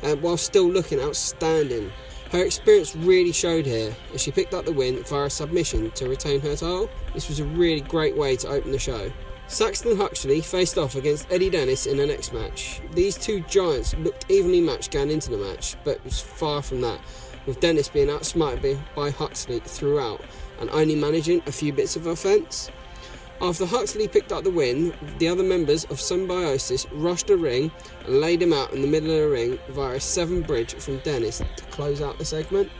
uh, 0.04 0.14
while 0.16 0.36
still 0.36 0.68
looking 0.68 1.00
outstanding. 1.00 1.90
Her 2.30 2.44
experience 2.44 2.94
really 2.96 3.32
showed 3.32 3.66
here 3.66 3.94
as 4.12 4.22
she 4.22 4.30
picked 4.30 4.54
up 4.54 4.64
the 4.64 4.72
win 4.72 5.02
via 5.04 5.30
submission 5.30 5.90
to 5.92 6.08
retain 6.08 6.40
her 6.40 6.56
title. 6.56 6.90
This 7.12 7.28
was 7.28 7.40
a 7.40 7.44
really 7.44 7.80
great 7.80 8.16
way 8.16 8.36
to 8.36 8.48
open 8.48 8.72
the 8.72 8.78
show. 8.78 9.10
Saxon 9.46 9.96
Huxley 9.96 10.40
faced 10.40 10.78
off 10.78 10.96
against 10.96 11.30
Eddie 11.30 11.50
Dennis 11.50 11.86
in 11.86 11.98
the 11.98 12.06
next 12.06 12.32
match. 12.32 12.80
These 12.92 13.16
two 13.16 13.40
giants 13.42 13.94
looked 13.98 14.30
evenly 14.30 14.60
matched 14.60 14.90
going 14.90 15.10
into 15.10 15.30
the 15.30 15.36
match, 15.36 15.76
but 15.84 15.96
it 15.96 16.04
was 16.04 16.18
far 16.18 16.62
from 16.62 16.80
that, 16.80 16.98
with 17.46 17.60
Dennis 17.60 17.88
being 17.88 18.10
outsmarted 18.10 18.78
by 18.96 19.10
Huxley 19.10 19.60
throughout 19.60 20.22
and 20.60 20.70
only 20.70 20.96
managing 20.96 21.42
a 21.46 21.52
few 21.52 21.72
bits 21.72 21.94
of 21.94 22.06
offence. 22.06 22.70
After 23.40 23.66
Huxley 23.66 24.08
picked 24.08 24.32
up 24.32 24.44
the 24.44 24.50
win, 24.50 24.94
the 25.18 25.28
other 25.28 25.42
members 25.42 25.84
of 25.84 26.00
Symbiosis 26.00 26.86
rushed 26.92 27.26
the 27.26 27.36
ring 27.36 27.70
and 28.06 28.20
laid 28.20 28.40
him 28.40 28.52
out 28.52 28.72
in 28.72 28.80
the 28.80 28.88
middle 28.88 29.10
of 29.10 29.16
the 29.18 29.28
ring 29.28 29.58
via 29.70 29.96
a 29.96 30.00
Severn 30.00 30.42
Bridge 30.42 30.74
from 30.74 30.98
Dennis 30.98 31.38
to 31.38 31.64
close 31.64 32.00
out 32.00 32.16
the 32.18 32.24
segment. 32.24 32.70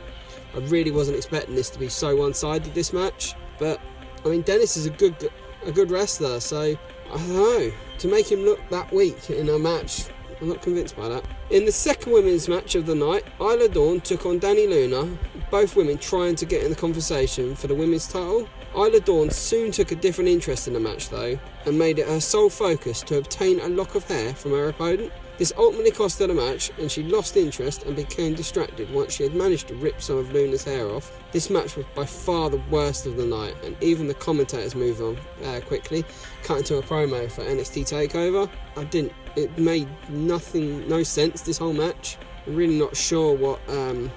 I 0.55 0.59
really 0.59 0.91
wasn't 0.91 1.17
expecting 1.17 1.55
this 1.55 1.69
to 1.71 1.79
be 1.79 1.89
so 1.89 2.15
one-sided 2.15 2.73
this 2.73 2.93
match, 2.93 3.35
but 3.59 3.81
I 4.23 4.29
mean 4.29 4.41
Dennis 4.41 4.77
is 4.77 4.85
a 4.85 4.91
good 4.91 5.29
a 5.65 5.71
good 5.71 5.91
wrestler, 5.91 6.39
so 6.39 6.61
I 6.61 7.17
don't 7.17 7.33
know 7.33 7.71
to 7.99 8.07
make 8.07 8.31
him 8.31 8.45
look 8.45 8.59
that 8.69 8.91
weak 8.93 9.29
in 9.29 9.49
a 9.49 9.59
match. 9.59 10.05
I'm 10.39 10.49
not 10.49 10.61
convinced 10.61 10.95
by 10.95 11.09
that. 11.09 11.25
In 11.49 11.65
the 11.65 11.71
second 11.71 12.11
women's 12.11 12.47
match 12.47 12.75
of 12.75 12.85
the 12.85 12.95
night, 12.95 13.25
Isla 13.39 13.69
Dawn 13.69 14.01
took 14.01 14.25
on 14.25 14.39
Dani 14.39 14.67
Luna, 14.67 15.17
both 15.51 15.75
women 15.75 15.97
trying 15.97 16.35
to 16.35 16.45
get 16.45 16.63
in 16.63 16.69
the 16.69 16.75
conversation 16.75 17.55
for 17.55 17.67
the 17.67 17.75
women's 17.75 18.07
title. 18.07 18.47
Isla 18.75 18.99
Dawn 18.99 19.29
soon 19.29 19.71
took 19.71 19.91
a 19.91 19.95
different 19.95 20.29
interest 20.29 20.67
in 20.67 20.73
the 20.73 20.79
match 20.79 21.09
though, 21.09 21.39
and 21.65 21.79
made 21.79 21.97
it 21.97 22.07
her 22.07 22.19
sole 22.19 22.49
focus 22.49 23.01
to 23.03 23.17
obtain 23.17 23.61
a 23.61 23.69
lock 23.69 23.95
of 23.95 24.03
hair 24.03 24.33
from 24.33 24.51
her 24.51 24.67
opponent. 24.67 25.13
This 25.37 25.53
ultimately 25.57 25.91
cost 25.91 26.19
her 26.19 26.27
the 26.27 26.33
match, 26.33 26.71
and 26.77 26.89
she 26.89 27.03
lost 27.03 27.35
interest 27.35 27.83
and 27.83 27.95
became 27.95 28.35
distracted 28.35 28.89
once 28.93 29.13
she 29.13 29.23
had 29.23 29.33
managed 29.33 29.67
to 29.69 29.75
rip 29.75 30.01
some 30.01 30.17
of 30.17 30.31
Luna's 30.33 30.63
hair 30.63 30.89
off. 30.89 31.11
This 31.31 31.49
match 31.49 31.75
was 31.75 31.85
by 31.93 32.05
far 32.05 32.49
the 32.49 32.61
worst 32.69 33.05
of 33.05 33.17
the 33.17 33.25
night, 33.25 33.55
and 33.63 33.75
even 33.81 34.07
the 34.07 34.13
commentators 34.13 34.75
moved 34.75 35.01
on 35.01 35.17
uh, 35.43 35.61
quickly, 35.65 36.03
cutting 36.43 36.63
to 36.65 36.77
a 36.77 36.81
promo 36.81 37.29
for 37.29 37.43
NXT 37.43 37.83
Takeover. 37.83 38.49
I 38.77 38.83
didn't. 38.85 39.13
It 39.35 39.57
made 39.57 39.89
nothing, 40.09 40.87
no 40.87 41.03
sense. 41.03 41.41
This 41.41 41.57
whole 41.57 41.73
match. 41.73 42.17
I'm 42.47 42.55
really 42.55 42.79
not 42.79 42.95
sure 42.95 43.35
what 43.35 43.59
um, 43.69 44.11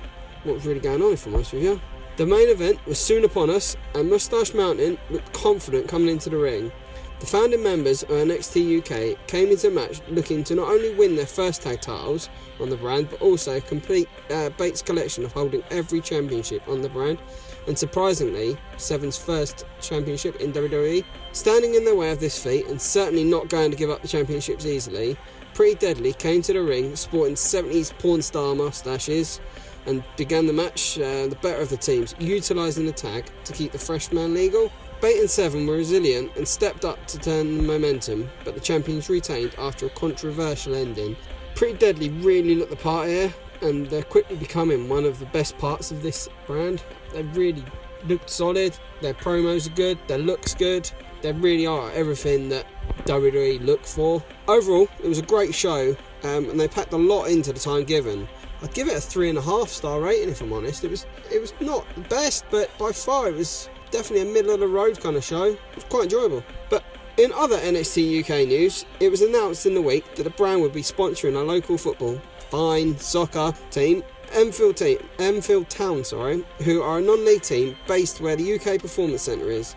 what 0.45 0.55
was 0.55 0.67
really 0.67 0.81
going 0.81 1.03
on. 1.03 1.13
If 1.13 1.27
I'm 1.27 1.35
honest 1.35 1.53
with 1.53 1.63
you. 1.63 1.81
The 2.19 2.27
main 2.27 2.49
event 2.49 2.85
was 2.85 2.99
soon 2.99 3.25
upon 3.25 3.49
us, 3.49 3.77
and 3.95 4.11
Mustache 4.11 4.53
Mountain 4.53 4.99
looked 5.09 5.33
confident 5.33 5.87
coming 5.87 6.09
into 6.09 6.29
the 6.29 6.37
ring. 6.37 6.73
The 7.21 7.27
founding 7.27 7.63
members 7.63 8.03
of 8.03 8.09
NXT 8.09 8.81
UK 8.81 9.29
came 9.29 9.51
into 9.51 9.69
the 9.69 9.75
match 9.75 10.01
looking 10.09 10.43
to 10.43 10.57
not 10.57 10.69
only 10.69 10.93
win 10.97 11.15
their 11.15 11.29
first 11.29 11.63
tag 11.63 11.81
titles 11.81 12.29
on 12.59 12.71
the 12.71 12.77
brand, 12.77 13.09
but 13.09 13.23
also 13.23 13.61
complete 13.61 14.09
uh, 14.31 14.49
Bate's 14.51 14.83
collection 14.83 15.25
of 15.25 15.33
holding 15.33 15.63
every 15.71 16.01
championship 16.01 16.67
on 16.67 16.83
the 16.83 16.89
brand, 16.89 17.21
and 17.69 17.79
surprisingly, 17.79 18.59
Seven's 18.79 19.17
first 19.17 19.65
championship 19.81 20.41
in 20.41 20.53
WWE. 20.53 21.05
Standing 21.31 21.77
in 21.77 21.85
the 21.85 21.95
way 21.95 22.11
of 22.11 22.19
this 22.19 22.43
feat, 22.43 22.67
and 22.67 22.83
certainly 22.83 23.23
not 23.23 23.49
going 23.49 23.71
to 23.71 23.77
give 23.77 23.91
up 23.91 24.03
the 24.03 24.09
championships 24.09 24.67
easily, 24.67 25.17
Pretty 25.55 25.77
Deadly 25.77 26.15
came 26.15 26.43
to 26.43 26.53
the 26.53 26.63
ring 26.63 26.97
sporting 26.97 27.37
70s 27.37 27.97
porn 27.99 28.23
star 28.23 28.57
mustaches 28.57 29.41
and 29.89 30.05
began 30.17 30.47
the 30.47 30.53
match 30.53 30.99
uh, 30.99 31.27
the 31.27 31.39
better 31.43 31.61
of 31.61 31.71
the 31.71 31.77
teams, 31.77 32.15
utilising 32.19 32.87
the 32.87 32.93
tag 32.93 33.25
to 33.45 33.53
keep 33.53 33.73
the 33.73 33.79
freshman 33.79 34.35
legal. 34.35 34.71
Bate 35.01 35.21
and 35.21 35.31
Seven 35.31 35.67
were 35.67 35.77
resilient 35.77 36.37
and 36.37 36.47
stepped 36.47 36.85
up 36.85 37.05
to 37.07 37.19
turn 37.19 37.57
the 37.57 37.63
momentum, 37.63 38.29
but 38.45 38.55
the 38.55 38.61
champions 38.61 39.09
retained 39.09 39.55
after 39.59 39.87
a 39.87 39.91
controversial 39.91 40.75
ending. 40.75 41.17
Pretty 41.55 41.79
Deadly 41.79 42.11
really 42.11 42.55
looked 42.55 42.71
the 42.71 42.77
part 42.77 43.09
here, 43.09 43.33
and 43.63 43.87
they're 43.87 44.03
quickly 44.03 44.37
becoming 44.37 44.89
one 44.89 45.05
of 45.05 45.19
the 45.19 45.27
best 45.27 45.57
parts 45.59 45.91
of 45.91 46.03
this 46.03 46.29
brand. 46.47 46.83
They 47.13 47.23
really 47.23 47.65
looked 48.07 48.31
solid, 48.31 48.77
their 49.01 49.15
promos 49.15 49.67
are 49.67 49.75
good, 49.75 49.99
their 50.07 50.19
looks 50.19 50.55
good, 50.55 50.91
they 51.23 51.33
really 51.33 51.67
are 51.67 51.91
everything 51.93 52.49
that 52.51 52.67
WWE 53.05 53.65
look 53.65 53.85
for. 53.85 54.23
Overall, 54.47 54.89
it 55.03 55.09
was 55.09 55.19
a 55.19 55.23
great 55.23 55.55
show, 55.55 55.97
um, 56.25 56.51
and 56.51 56.59
they 56.59 56.69
packed 56.69 56.93
a 56.93 56.97
lot 56.97 57.25
into 57.27 57.53
the 57.53 57.61
time 57.61 57.85
given. 57.85 58.29
I'd 58.63 58.75
give 58.75 58.89
it 58.89 58.97
a 58.97 59.01
three 59.01 59.29
and 59.29 59.39
a 59.39 59.43
half 59.43 59.69
star 59.69 60.01
rating 60.01 60.31
if 60.31 60.41
I'm 60.41 60.53
honest. 60.53 60.85
It 60.85 60.91
was 60.91 61.07
it 61.33 61.41
was 61.41 61.53
not 61.61 61.87
the 61.95 62.03
best, 62.03 62.45
but 62.51 62.71
by 62.79 62.93
far 62.93 63.29
it 63.29 63.37
was 63.37 63.69
definitely 63.91 64.29
a 64.29 64.33
middle 64.33 64.53
of 64.53 64.61
the 64.61 64.69
road 64.69 65.01
kind 65.01 65.17
of 65.17 65.25
show. 65.25 65.45
It 65.45 65.75
was 65.75 65.85
quite 65.85 66.05
enjoyable. 66.05 66.43
But 66.69 66.85
in 67.17 67.33
other 67.33 67.59
NXT 67.59 68.21
UK 68.21 68.47
news, 68.49 68.85
it 69.01 69.11
was 69.11 69.23
announced 69.23 69.67
in 69.67 69.75
the 69.75 69.83
week 69.83 70.15
that 70.15 70.23
the 70.23 70.31
brand 70.31 70.61
would 70.63 70.73
be 70.73 70.83
sponsoring 70.83 71.35
a 71.35 71.41
local 71.41 71.79
football, 71.79 72.21
fine 72.51 72.97
soccer 72.99 73.53
team, 73.71 74.03
Enfield 74.33 74.77
team, 74.77 74.99
Enfield 75.19 75.69
Town, 75.69 76.05
sorry, 76.05 76.45
who 76.63 76.83
are 76.83 76.99
a 76.99 77.01
non-league 77.01 77.43
team 77.43 77.77
based 77.87 78.21
where 78.21 78.37
the 78.37 78.55
UK 78.55 78.81
Performance 78.81 79.23
Centre 79.23 79.51
is. 79.51 79.75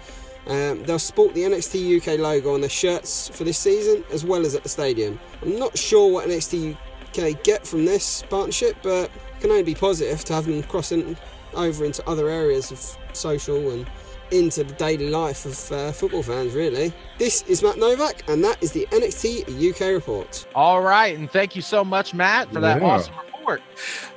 Um, 0.47 0.83
they'll 0.83 0.99
sport 0.99 1.33
the 1.33 1.41
NXT 1.41 1.97
UK 1.97 2.19
logo 2.19 2.53
on 2.53 2.61
their 2.61 2.69
shirts 2.69 3.29
for 3.29 3.43
this 3.43 3.57
season, 3.57 4.03
as 4.11 4.25
well 4.25 4.45
as 4.45 4.55
at 4.55 4.63
the 4.63 4.69
stadium. 4.69 5.19
I'm 5.41 5.57
not 5.57 5.77
sure 5.77 6.11
what 6.11 6.27
NXT 6.27 6.77
UK 7.17 7.41
get 7.43 7.65
from 7.67 7.85
this 7.85 8.23
partnership, 8.29 8.75
but 8.83 9.09
can 9.39 9.51
only 9.51 9.63
be 9.63 9.75
positive 9.75 10.23
to 10.25 10.33
have 10.33 10.45
them 10.45 10.61
crossing 10.63 11.17
over 11.55 11.83
into 11.85 12.07
other 12.09 12.29
areas 12.29 12.71
of 12.71 12.97
social 13.13 13.71
and 13.71 13.85
into 14.31 14.63
the 14.63 14.73
daily 14.75 15.09
life 15.09 15.45
of 15.45 15.71
uh, 15.73 15.91
football 15.91 16.23
fans, 16.23 16.53
really. 16.53 16.93
This 17.17 17.41
is 17.43 17.61
Matt 17.61 17.77
Novak, 17.77 18.23
and 18.29 18.41
that 18.45 18.61
is 18.63 18.71
the 18.71 18.87
NXT 18.91 19.71
UK 19.71 19.93
report. 19.93 20.47
All 20.55 20.81
right, 20.81 21.17
and 21.17 21.29
thank 21.29 21.55
you 21.55 21.61
so 21.61 21.83
much, 21.83 22.13
Matt, 22.13 22.51
for 22.53 22.61
that 22.61 22.79
Yeah. 22.81 22.87
awesome 22.87 23.13
report. 23.33 23.61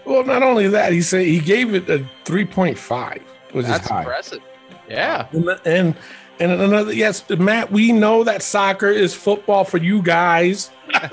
Well, 0.04 0.22
not 0.24 0.42
only 0.44 0.68
that, 0.68 0.92
he 0.92 1.02
said 1.02 1.26
he 1.26 1.40
gave 1.40 1.74
it 1.74 1.88
a 1.90 2.06
3.5, 2.24 3.22
which 3.52 3.66
That's 3.66 3.84
is 3.86 3.90
high. 3.90 4.00
impressive. 4.02 4.40
Yeah. 4.88 5.26
And 5.32 5.48
and 5.64 5.96
and 6.38 6.52
another 6.52 6.92
yes, 6.92 7.24
Matt, 7.30 7.72
we 7.72 7.90
know 7.90 8.22
that 8.22 8.42
soccer 8.42 8.90
is 8.90 9.14
football 9.14 9.64
for 9.64 9.78
you 9.78 10.02
guys. 10.02 10.70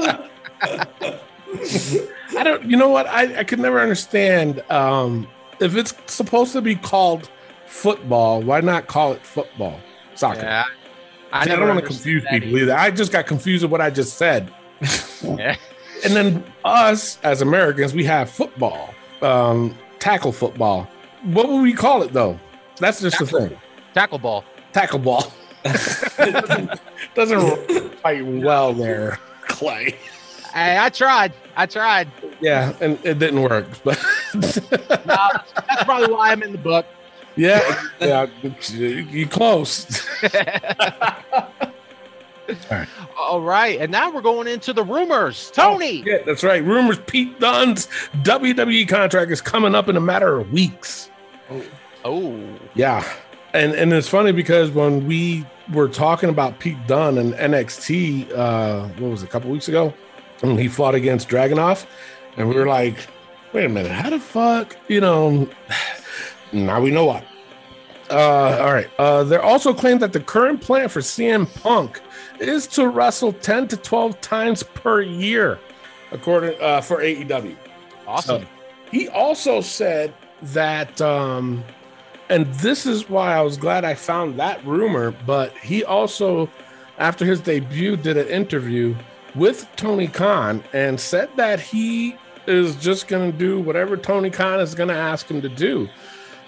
I 2.37 2.43
don't 2.43 2.63
you 2.63 2.77
know 2.77 2.89
what? 2.89 3.07
I, 3.07 3.39
I 3.39 3.43
could 3.43 3.59
never 3.59 3.79
understand 3.79 4.61
um 4.69 5.27
if 5.59 5.75
it's 5.75 5.93
supposed 6.07 6.53
to 6.53 6.61
be 6.61 6.75
called 6.75 7.29
football, 7.67 8.41
why 8.41 8.61
not 8.61 8.87
call 8.87 9.13
it 9.13 9.21
football? 9.25 9.79
Soccer. 10.15 10.41
Yeah. 10.41 10.65
I, 11.31 11.45
never 11.45 11.61
don't 11.61 11.75
want 11.75 11.79
to 11.79 11.85
confuse 11.85 12.25
people 12.29 12.57
either. 12.57 12.75
I 12.75 12.91
just 12.91 13.11
got 13.11 13.25
confused 13.25 13.63
with 13.63 13.71
what 13.71 13.81
I 13.81 13.89
just 13.89 14.17
said. 14.17 14.53
Yeah. 15.23 15.55
And 16.03 16.15
then 16.15 16.43
us 16.65 17.19
as 17.21 17.43
Americans, 17.43 17.93
we 17.93 18.03
have 18.05 18.27
football, 18.27 18.91
um, 19.21 19.77
tackle 19.99 20.31
football. 20.31 20.89
What 21.25 21.47
would 21.47 21.61
we 21.61 21.73
call 21.73 22.01
it 22.01 22.11
though? 22.11 22.39
That's 22.77 23.01
just 23.01 23.19
the 23.19 23.27
thing. 23.27 23.57
Tackle 23.93 24.17
ball. 24.17 24.43
Tackle 24.73 24.97
ball. 24.97 25.31
doesn't, 25.63 26.81
doesn't 27.13 27.93
fight 27.99 28.25
well 28.25 28.73
there, 28.73 29.19
Clay. 29.47 29.95
Hey, 30.53 30.77
I 30.77 30.89
tried. 30.89 31.33
I 31.55 31.65
tried. 31.65 32.07
Yeah, 32.41 32.73
and 32.81 32.99
it 33.03 33.19
didn't 33.19 33.41
work. 33.41 33.67
But 33.83 33.97
No, 34.33 34.39
that's, 34.41 35.51
that's 35.53 35.83
probably 35.83 36.13
why 36.13 36.31
I'm 36.31 36.43
in 36.43 36.51
the 36.51 36.57
book. 36.57 36.85
yeah, 37.35 37.81
yeah, 37.99 38.27
you 38.73 39.27
close. 39.27 40.05
All 43.17 43.41
right, 43.41 43.79
and 43.79 43.91
now 43.91 44.11
we're 44.11 44.21
going 44.21 44.47
into 44.47 44.73
the 44.73 44.83
rumors. 44.83 45.51
Tony. 45.51 46.03
Yeah, 46.05 46.17
that's 46.25 46.43
right. 46.43 46.63
Rumors 46.63 46.99
Pete 47.07 47.39
Dunne's 47.39 47.87
WWE 48.23 48.87
contract 48.89 49.31
is 49.31 49.39
coming 49.41 49.73
up 49.75 49.87
in 49.87 49.95
a 49.95 50.01
matter 50.01 50.39
of 50.39 50.51
weeks. 50.51 51.09
Oh. 52.03 52.37
Yeah. 52.73 53.05
And 53.53 53.73
and 53.73 53.93
it's 53.93 54.07
funny 54.07 54.31
because 54.31 54.71
when 54.71 55.05
we 55.07 55.45
were 55.73 55.87
talking 55.87 56.29
about 56.29 56.59
Pete 56.59 56.77
Dunne 56.87 57.17
and 57.17 57.33
NXT, 57.33 58.31
uh, 58.35 58.87
what 58.99 59.11
was 59.11 59.23
it, 59.23 59.27
a 59.27 59.29
couple 59.29 59.49
weeks 59.51 59.67
ago? 59.67 59.93
And 60.41 60.59
he 60.59 60.67
fought 60.67 60.95
against 60.95 61.29
Dragunov, 61.29 61.85
and 62.37 62.49
we 62.49 62.55
were 62.55 62.65
like, 62.65 62.97
wait 63.53 63.65
a 63.65 63.69
minute, 63.69 63.91
how 63.91 64.09
the 64.09 64.19
fuck, 64.19 64.75
you 64.87 65.01
know, 65.01 65.47
now 66.51 66.81
we 66.81 66.91
know 66.91 67.05
why. 67.05 67.23
Uh, 68.09 68.57
all 68.61 68.73
right. 68.73 68.89
Uh, 68.99 69.23
they're 69.23 69.41
also 69.41 69.73
claimed 69.73 70.01
that 70.01 70.11
the 70.11 70.19
current 70.19 70.61
plan 70.61 70.89
for 70.89 70.99
CM 70.99 71.47
Punk 71.61 72.01
is 72.39 72.67
to 72.67 72.87
wrestle 72.87 73.31
10 73.31 73.69
to 73.69 73.77
12 73.77 74.19
times 74.19 74.63
per 74.63 75.01
year, 75.01 75.59
according 76.11 76.59
uh, 76.61 76.81
for 76.81 76.97
AEW. 76.97 77.55
Awesome. 78.05 78.41
So, 78.41 78.47
he 78.91 79.07
also 79.09 79.61
said 79.61 80.13
that, 80.41 80.99
um, 80.99 81.63
and 82.29 82.45
this 82.55 82.85
is 82.85 83.09
why 83.09 83.33
I 83.33 83.41
was 83.41 83.55
glad 83.55 83.85
I 83.85 83.93
found 83.93 84.37
that 84.39 84.63
rumor, 84.65 85.11
but 85.25 85.55
he 85.57 85.85
also, 85.85 86.49
after 86.97 87.23
his 87.23 87.39
debut, 87.39 87.95
did 87.95 88.17
an 88.17 88.27
interview 88.27 88.93
with 89.35 89.67
Tony 89.75 90.07
Khan 90.07 90.63
and 90.73 90.99
said 90.99 91.29
that 91.37 91.59
he 91.59 92.15
is 92.47 92.75
just 92.75 93.07
going 93.07 93.31
to 93.31 93.37
do 93.37 93.59
whatever 93.59 93.95
Tony 93.95 94.29
Khan 94.29 94.59
is 94.59 94.75
going 94.75 94.89
to 94.89 94.95
ask 94.95 95.29
him 95.29 95.41
to 95.41 95.49
do. 95.49 95.87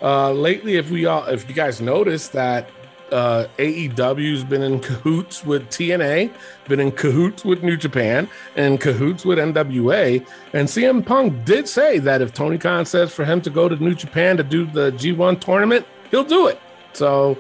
Uh, 0.02 0.32
lately, 0.32 0.76
if 0.76 0.90
we 0.92 1.06
all, 1.06 1.26
if 1.26 1.48
you 1.48 1.56
guys 1.56 1.80
notice 1.80 2.28
that 2.30 2.70
uh, 3.12 3.48
AEW's 3.58 4.44
been 4.44 4.64
in 4.64 4.80
cahoots 4.80 5.46
with 5.46 5.70
TNA, 5.70 6.34
been 6.68 6.80
in 6.80 6.92
cahoots 6.92 7.46
with 7.46 7.64
New 7.64 7.78
Japan, 7.78 8.28
and 8.56 8.82
cahoots 8.82 9.24
with 9.24 9.38
NWA. 9.38 10.26
And 10.54 10.68
CM 10.68 11.06
Punk 11.06 11.46
did 11.46 11.70
say 11.70 12.00
that 12.00 12.22
if 12.22 12.34
Tony 12.34 12.58
Khan 12.58 12.86
says 12.86 13.14
for 13.14 13.24
him 13.24 13.40
to 13.42 13.50
go 13.50 13.70
to 13.70 13.76
New 13.76 13.94
Japan 13.94 14.36
to 14.38 14.44
do 14.44 14.66
the 14.66 14.92
G1 14.94 15.40
tournament, 15.40 15.86
he'll 16.12 16.24
do 16.24 16.48
it. 16.48 16.60
So, 16.94 17.38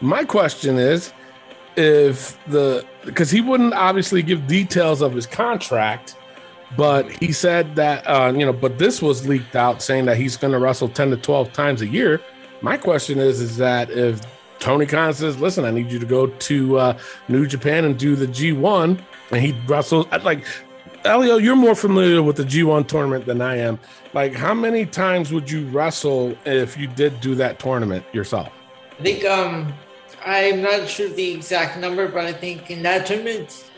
my 0.00 0.24
question 0.24 0.78
is 0.78 1.12
if 1.76 2.42
the 2.46 2.86
because 3.04 3.30
he 3.30 3.40
wouldn't 3.40 3.74
obviously 3.74 4.22
give 4.22 4.46
details 4.46 5.02
of 5.02 5.12
his 5.12 5.26
contract, 5.26 6.16
but 6.76 7.10
he 7.10 7.32
said 7.32 7.74
that 7.76 8.04
uh, 8.08 8.32
you 8.34 8.44
know, 8.44 8.52
but 8.52 8.78
this 8.78 9.02
was 9.02 9.26
leaked 9.26 9.56
out 9.56 9.82
saying 9.82 10.04
that 10.06 10.16
he's 10.16 10.36
going 10.36 10.52
to 10.52 10.58
wrestle 10.58 10.88
10 10.88 11.10
to 11.10 11.16
12 11.16 11.52
times 11.52 11.82
a 11.82 11.86
year. 11.86 12.20
My 12.60 12.76
question 12.76 13.18
is, 13.18 13.40
is 13.40 13.56
that 13.56 13.90
if 13.90 14.20
Tony 14.58 14.86
Khan 14.86 15.12
says, 15.14 15.40
"Listen, 15.40 15.64
I 15.64 15.70
need 15.70 15.90
you 15.90 15.98
to 15.98 16.06
go 16.06 16.28
to 16.28 16.78
uh, 16.78 16.98
New 17.28 17.46
Japan 17.46 17.84
and 17.84 17.98
do 17.98 18.14
the 18.14 18.26
G1," 18.26 19.00
and 19.30 19.40
he 19.40 19.52
wrestles 19.66 20.06
like 20.22 20.44
Elio, 21.04 21.36
you're 21.36 21.56
more 21.56 21.74
familiar 21.74 22.22
with 22.22 22.36
the 22.36 22.44
G1 22.44 22.86
tournament 22.86 23.26
than 23.26 23.40
I 23.40 23.56
am. 23.56 23.78
Like, 24.12 24.34
how 24.34 24.54
many 24.54 24.86
times 24.86 25.32
would 25.32 25.50
you 25.50 25.66
wrestle 25.68 26.36
if 26.44 26.76
you 26.76 26.86
did 26.86 27.20
do 27.20 27.34
that 27.36 27.58
tournament 27.58 28.04
yourself? 28.12 28.52
I 28.98 29.02
think 29.02 29.24
um 29.24 29.72
I'm 30.24 30.62
not 30.62 30.88
sure 30.88 31.08
the 31.08 31.32
exact 31.32 31.78
number, 31.78 32.08
but 32.08 32.24
I 32.24 32.32
think 32.32 32.70
in 32.70 32.82
that 32.82 33.06
tournament, 33.06 33.70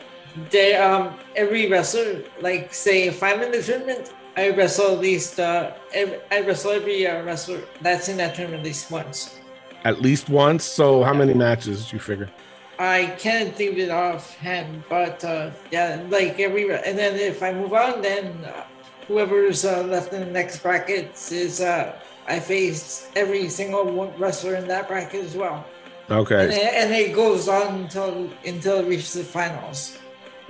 they 0.50 0.76
um 0.76 1.18
every 1.36 1.70
wrestler, 1.70 2.22
like 2.40 2.74
say 2.74 3.04
if 3.04 3.22
I'm 3.22 3.42
in 3.42 3.52
the 3.52 3.62
tournament, 3.62 4.12
I 4.36 4.50
wrestle 4.50 4.92
at 4.94 5.00
least 5.00 5.40
uh 5.40 5.72
every, 5.92 6.18
I 6.30 6.40
wrestle 6.40 6.72
every 6.72 7.06
uh, 7.06 7.22
wrestler 7.22 7.60
that's 7.80 8.08
in 8.08 8.16
that 8.18 8.34
tournament 8.34 8.60
at 8.60 8.66
least 8.66 8.90
once. 8.90 9.38
At 9.84 10.00
least 10.00 10.28
once. 10.28 10.64
So, 10.64 11.02
how 11.02 11.12
many 11.12 11.34
matches 11.34 11.88
do 11.90 11.96
you 11.96 12.00
figure? 12.00 12.30
I 12.78 13.14
can't 13.18 13.54
think 13.54 13.72
of 13.72 13.78
it 13.78 13.90
offhand, 13.90 14.82
but 14.88 15.22
uh, 15.24 15.50
yeah, 15.70 16.02
like 16.08 16.40
every 16.40 16.64
and 16.64 16.98
then 16.98 17.14
if 17.18 17.42
I 17.42 17.52
move 17.52 17.72
on, 17.72 18.02
then 18.02 18.44
uh, 18.44 18.64
whoever's 19.06 19.64
uh, 19.64 19.82
left 19.84 20.12
in 20.12 20.20
the 20.20 20.26
next 20.26 20.62
brackets 20.62 21.30
is 21.30 21.60
uh, 21.60 21.94
I 22.26 22.40
face 22.40 23.10
every 23.14 23.48
single 23.48 24.12
wrestler 24.18 24.56
in 24.56 24.66
that 24.68 24.88
bracket 24.88 25.24
as 25.24 25.36
well, 25.36 25.64
Okay. 26.10 26.44
it- 26.54 26.74
and 26.74 26.92
it 26.94 27.14
goes 27.14 27.48
on 27.48 27.74
until 27.82 28.28
until 28.46 28.78
it 28.80 28.86
reaches 28.86 29.14
the 29.14 29.24
finals. 29.24 29.96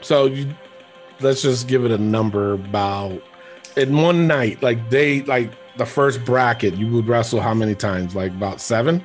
So, 0.03 0.27
you 0.27 0.49
let's 1.21 1.43
just 1.43 1.69
give 1.69 1.85
it 1.85 1.90
a 1.90 1.99
number 1.99 2.55
about 2.55 3.23
in 3.77 3.97
one 3.97 4.27
night, 4.27 4.62
like 4.62 4.90
they 4.90 5.23
like 5.23 5.51
the 5.77 5.87
first 5.87 6.25
bracket, 6.25 6.75
you 6.75 6.88
would 6.93 7.07
wrestle 7.09 7.40
how 7.40 7.55
many 7.55 7.75
times? 7.75 8.14
Like 8.14 8.31
about 8.33 8.61
seven, 8.61 9.05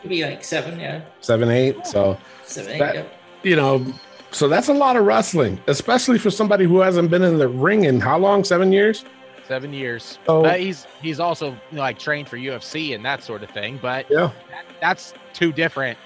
Could 0.00 0.10
be 0.10 0.24
like 0.24 0.42
seven, 0.44 0.78
yeah, 0.80 1.02
seven, 1.20 1.50
eight. 1.50 1.86
So, 1.86 2.18
seven, 2.44 2.72
eight. 2.72 2.78
That- 2.78 2.94
yeah. 2.94 3.02
you 3.42 3.56
know, 3.56 3.84
so 4.30 4.48
that's 4.48 4.68
a 4.68 4.74
lot 4.74 4.96
of 4.96 5.04
wrestling, 5.04 5.60
especially 5.66 6.18
for 6.18 6.30
somebody 6.30 6.64
who 6.64 6.80
hasn't 6.80 7.10
been 7.10 7.22
in 7.22 7.38
the 7.38 7.48
ring 7.48 7.84
in 7.84 8.00
how 8.00 8.18
long? 8.18 8.44
Seven 8.44 8.72
years? 8.72 9.04
Seven 9.48 9.72
years. 9.72 10.18
But 10.26 10.60
he's 10.60 10.86
he's 11.00 11.18
also 11.20 11.50
you 11.50 11.56
know, 11.72 11.80
like 11.82 11.98
trained 11.98 12.28
for 12.28 12.36
UFC 12.36 12.94
and 12.94 13.04
that 13.04 13.22
sort 13.22 13.42
of 13.42 13.50
thing. 13.50 13.78
But 13.82 14.06
Yeah. 14.10 14.30
that, 14.50 14.64
that's 14.80 15.14
two 15.32 15.52
different, 15.52 15.98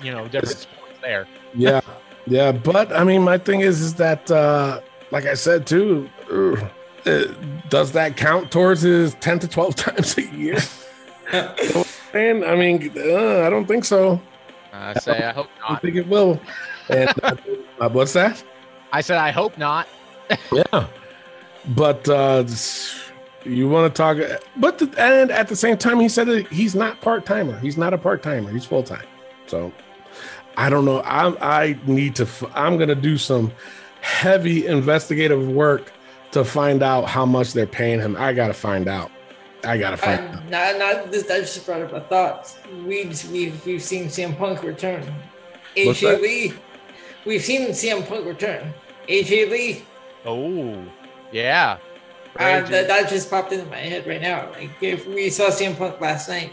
you 0.00 0.12
know, 0.12 0.28
different 0.28 0.58
sports 0.58 0.98
there. 1.02 1.26
Yeah. 1.54 1.80
Yeah. 2.26 2.52
But 2.52 2.92
I 2.92 3.04
mean, 3.04 3.22
my 3.22 3.38
thing 3.38 3.60
is, 3.60 3.80
is 3.80 3.94
that, 3.94 4.30
uh, 4.30 4.80
like 5.10 5.26
I 5.26 5.34
said 5.34 5.66
too, 5.66 6.08
uh, 6.32 6.56
uh, 7.10 7.24
does 7.68 7.92
that 7.92 8.16
count 8.16 8.50
towards 8.50 8.82
his 8.82 9.14
10 9.16 9.40
to 9.40 9.48
12 9.48 9.74
times 9.76 10.18
a 10.18 10.22
year? 10.22 10.58
and 12.14 12.44
I 12.44 12.54
mean, 12.56 12.92
uh, 12.96 13.40
I 13.46 13.50
don't 13.50 13.66
think 13.66 13.84
so. 13.84 14.20
I 14.72 14.94
say 14.94 15.22
I 15.24 15.32
hope 15.32 15.48
I 15.66 15.72
not. 15.72 15.82
think 15.82 15.96
it 15.96 16.06
will. 16.06 16.40
And 16.88 17.10
uh, 17.22 17.34
uh, 17.80 17.88
what's 17.88 18.12
that? 18.12 18.42
I 18.92 19.00
said 19.00 19.18
I 19.18 19.30
hope 19.30 19.56
not. 19.58 19.88
Yeah. 20.52 20.86
But 21.68 22.08
uh, 22.08 22.44
you 23.44 23.68
want 23.68 23.92
to 23.92 23.96
talk, 23.96 24.18
but 24.56 24.78
the, 24.78 24.92
and 24.98 25.30
at 25.30 25.48
the 25.48 25.56
same 25.56 25.76
time, 25.76 26.00
he 26.00 26.08
said 26.08 26.26
that 26.28 26.46
he's 26.48 26.74
not 26.74 27.00
part 27.00 27.26
timer. 27.26 27.58
He's 27.58 27.76
not 27.76 27.92
a 27.92 27.98
part 27.98 28.22
timer. 28.22 28.50
He's 28.50 28.64
full 28.64 28.82
time. 28.82 29.06
So 29.46 29.72
I 30.56 30.70
don't 30.70 30.84
know. 30.84 31.00
I 31.00 31.64
I 31.64 31.78
need 31.86 32.16
to. 32.16 32.28
I'm 32.54 32.76
gonna 32.78 32.94
do 32.94 33.18
some 33.18 33.52
heavy 34.00 34.66
investigative 34.66 35.48
work 35.48 35.92
to 36.32 36.44
find 36.44 36.82
out 36.82 37.08
how 37.08 37.26
much 37.26 37.52
they're 37.52 37.66
paying 37.66 38.00
him. 38.00 38.16
I 38.16 38.32
gotta 38.32 38.54
find 38.54 38.88
out. 38.88 39.10
I 39.64 39.78
gotta 39.78 39.96
find 39.96 40.20
out. 40.20 40.48
Not, 40.48 40.78
not 40.78 41.10
this. 41.10 41.30
I 41.30 41.40
just 41.40 41.64
brought 41.66 41.82
up 41.82 41.92
a 41.92 42.00
thought. 42.00 42.56
We've 42.84 43.30
we've 43.30 43.66
we've 43.66 43.82
seen 43.82 44.06
CM 44.06 44.36
Punk 44.38 44.62
return. 44.62 45.02
What's? 45.76 46.00
AJ 46.00 46.22
Lee. 46.22 46.54
We've 47.24 47.42
seen 47.42 47.68
CM 47.70 48.06
Punk 48.08 48.26
return. 48.26 48.72
AJ 49.08 49.50
Lee. 49.50 49.84
Oh, 50.24 50.84
yeah. 51.32 51.78
Uh, 52.38 52.60
that, 52.68 52.86
that 52.88 53.08
just 53.08 53.30
popped 53.30 53.50
into 53.52 53.64
my 53.70 53.76
head 53.78 54.06
right 54.06 54.20
now. 54.20 54.50
Like 54.50 54.70
if 54.82 55.06
we 55.06 55.30
saw 55.30 55.44
CM 55.44 55.76
Punk 55.76 56.00
last 56.00 56.28
night, 56.28 56.52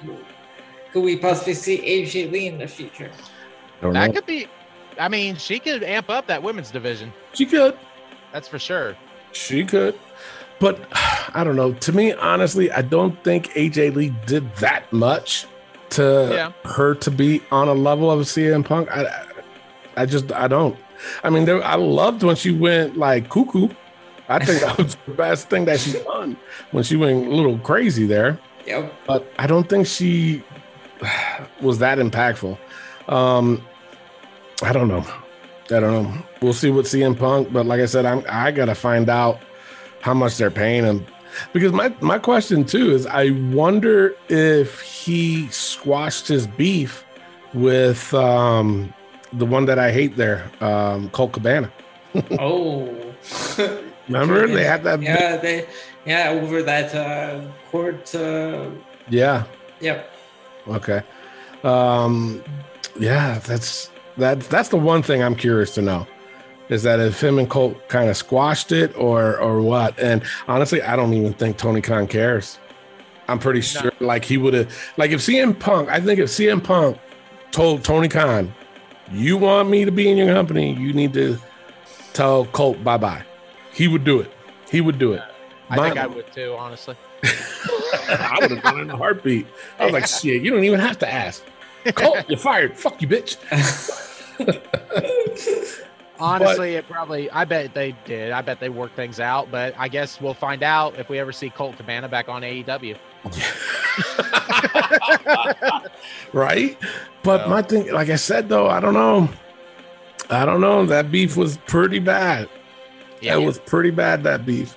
could 0.94 1.04
we 1.04 1.18
possibly 1.18 1.54
see 1.54 1.78
AJ 1.80 2.32
Lee 2.32 2.48
in 2.48 2.58
the 2.58 2.68
future? 2.68 3.12
I 3.82 3.90
that 3.90 4.08
know. 4.08 4.14
could 4.14 4.26
be. 4.26 4.48
I 5.00 5.10
mean, 5.10 5.36
she 5.36 5.60
could 5.60 5.84
amp 5.84 6.10
up 6.10 6.28
that 6.28 6.42
women's 6.42 6.72
division. 6.72 7.12
She 7.34 7.46
could. 7.46 7.78
That's 8.32 8.48
for 8.48 8.60
sure. 8.60 8.96
She 9.34 9.66
could. 9.66 10.00
But 10.60 10.80
I 11.34 11.44
don't 11.44 11.58
know. 11.58 11.74
To 11.74 11.92
me, 11.92 12.14
honestly, 12.14 12.72
I 12.72 12.82
don't 12.82 13.22
think 13.24 13.48
AJ 13.50 13.96
Lee 13.96 14.16
did 14.26 14.56
that 14.58 14.92
much 14.94 15.48
to 15.92 16.30
Yeah. 16.32 16.52
her 16.72 16.96
to 16.96 17.12
be 17.12 17.42
on 17.52 17.68
a 17.68 17.74
level 17.74 18.10
of 18.10 18.22
CM 18.22 18.64
Punk. 18.64 18.90
I, 18.90 19.26
I 19.98 20.06
just 20.06 20.32
I 20.32 20.48
don't. 20.48 20.78
I 21.26 21.30
mean, 21.30 21.44
there, 21.44 21.62
I 21.62 21.76
loved 21.76 22.24
when 22.24 22.38
she 22.38 22.52
went 22.52 22.96
like 22.96 23.30
cuckoo. 23.30 23.68
I 24.30 24.44
think 24.44 24.62
that 24.62 24.78
was 24.78 24.96
the 25.06 25.14
best 25.14 25.50
thing 25.50 25.66
that 25.66 25.80
she 25.80 25.94
done 26.04 26.38
when 26.72 26.84
she 26.84 26.96
went 26.96 27.28
a 27.28 27.30
little 27.30 27.58
crazy 27.60 28.06
there. 28.06 28.40
Yep. 28.66 28.94
But 29.06 29.32
I 29.38 29.48
don't 29.48 29.68
think 29.68 29.88
she 29.88 30.44
was 31.62 31.80
that 31.80 31.98
impactful. 31.98 32.58
Um, 33.08 33.62
I 34.62 34.72
don't 34.72 34.88
know. 34.88 35.06
I 35.66 35.80
don't 35.80 36.04
know. 36.04 36.24
We'll 36.42 36.54
see 36.54 36.70
what 36.72 36.86
CM 36.86 37.18
Punk. 37.18 37.52
But 37.52 37.66
like 37.66 37.82
I 37.82 37.86
said, 37.86 38.06
I'm 38.06 38.24
I 38.30 38.52
gotta 38.52 38.76
find 38.76 39.10
out 39.10 39.40
how 40.02 40.14
much 40.14 40.38
they're 40.38 40.52
paying 40.52 40.84
him 40.84 41.06
because 41.52 41.72
my 41.72 41.94
my 42.02 42.20
question 42.20 42.64
too 42.66 42.92
is 42.92 43.06
I 43.06 43.32
wonder 43.52 44.16
if 44.30 44.82
he 44.82 45.48
squashed 45.50 46.28
his 46.28 46.48
beef 46.48 47.06
with 47.54 48.14
um 48.14 48.94
the 49.34 49.46
one 49.46 49.66
that 49.66 49.80
I 49.80 49.92
hate 49.92 50.16
there, 50.16 50.50
um 50.62 51.10
Colt 51.10 51.34
Cabana. 51.34 51.72
Oh. 52.40 52.96
Remember 54.08 54.48
they 54.48 54.64
had 54.64 54.84
that 54.84 55.02
Yeah, 55.02 55.38
they 55.38 55.68
yeah 56.06 56.30
over 56.30 56.62
that 56.64 56.94
uh, 56.94 57.42
court. 57.72 58.14
Uh, 58.14 58.70
yeah. 59.10 59.44
yep. 59.80 60.12
Okay. 60.68 61.02
Um 61.64 62.44
yeah, 63.00 63.40
that's 63.40 63.90
that's 64.18 64.48
that's 64.48 64.70
the 64.70 64.78
one 64.78 65.02
thing 65.04 65.24
I'm 65.24 65.36
curious 65.36 65.74
to 65.76 65.82
know. 65.82 66.08
Is 66.70 66.84
that 66.84 67.00
if 67.00 67.22
him 67.22 67.40
and 67.40 67.50
Colt 67.50 67.88
kind 67.90 68.10
of 68.10 68.18
squashed 68.18 68.72
it 68.72 68.96
or 68.98 69.38
or 69.40 69.62
what? 69.62 69.98
And 70.00 70.24
honestly, 70.48 70.82
I 70.82 70.96
don't 70.96 71.14
even 71.14 71.34
think 71.34 71.58
Tony 71.58 71.82
Khan 71.82 72.08
cares. 72.08 72.58
I'm 73.28 73.40
pretty 73.40 73.62
sure 73.62 73.92
like 74.00 74.26
he 74.26 74.38
would 74.38 74.54
have 74.54 74.94
like 74.98 75.12
if 75.12 75.22
CM 75.22 75.58
Punk, 75.58 75.90
I 75.90 76.00
think 76.00 76.20
if 76.20 76.30
CM 76.30 76.64
Punk 76.64 76.98
told 77.52 77.84
Tony 77.84 78.08
Khan, 78.10 78.54
you 79.12 79.38
want 79.38 79.70
me 79.70 79.86
to 79.86 79.92
be 79.92 80.10
in 80.10 80.18
your 80.18 80.34
company, 80.34 80.74
you 80.74 80.94
need 80.94 81.14
to 81.14 81.38
tell 82.14 82.46
Colt 82.46 82.84
bye-bye. 82.84 83.24
He 83.74 83.88
would 83.88 84.04
do 84.04 84.20
it. 84.20 84.32
He 84.70 84.82
would 84.82 85.00
do 85.00 85.14
it. 85.14 85.22
I 85.70 85.76
My- 85.76 85.90
think 85.90 86.00
I 86.00 86.08
would 86.08 86.32
too, 86.32 86.56
honestly. 86.58 86.96
I 87.24 88.38
would 88.42 88.52
have 88.52 88.64
done 88.64 88.80
it 88.80 88.82
in 88.84 88.90
a 88.90 88.98
heartbeat. 88.98 89.48
I 89.80 89.86
was 89.86 89.94
like, 89.94 90.08
shit, 90.08 90.42
you 90.42 90.52
don't 90.52 90.64
even 90.64 90.80
have 90.80 91.00
to 91.00 91.12
ask. 91.12 91.44
Colt, 91.96 92.26
you're 92.30 92.38
fired. 92.38 92.78
Fuck 92.78 93.02
you, 93.02 93.08
bitch. 93.08 93.38
Honestly, 96.20 96.76
it 96.76 96.88
probably. 96.88 97.30
I 97.32 97.44
bet 97.44 97.74
they 97.74 97.96
did. 98.06 98.32
I 98.32 98.42
bet 98.42 98.60
they 98.60 98.70
worked 98.70 98.96
things 98.96 99.20
out. 99.20 99.52
But 99.52 99.74
I 99.78 99.90
guess 99.90 100.22
we'll 100.22 100.34
find 100.34 100.64
out 100.64 100.98
if 100.98 101.10
we 101.10 101.20
ever 101.20 101.32
see 101.32 101.50
Colt 101.50 101.76
Cabana 101.76 102.08
back 102.08 102.30
on 102.30 102.44
AEW. 102.44 102.98
right? 106.34 106.78
But 107.24 107.50
my 107.50 107.62
thing, 107.62 107.92
like 107.92 108.10
I 108.10 108.16
said, 108.16 108.48
though, 108.48 108.68
I 108.68 108.80
don't 108.80 108.94
know. 108.94 109.30
I 110.30 110.46
don't 110.46 110.62
know. 110.62 110.86
That 110.86 111.12
beef 111.12 111.36
was 111.36 111.58
pretty 111.58 112.00
bad. 112.00 112.48
Yeah, 113.24 113.38
It 113.38 113.46
was 113.46 113.60
pretty 113.60 113.92
bad, 113.92 114.24
that 114.24 114.46
beef. 114.46 114.76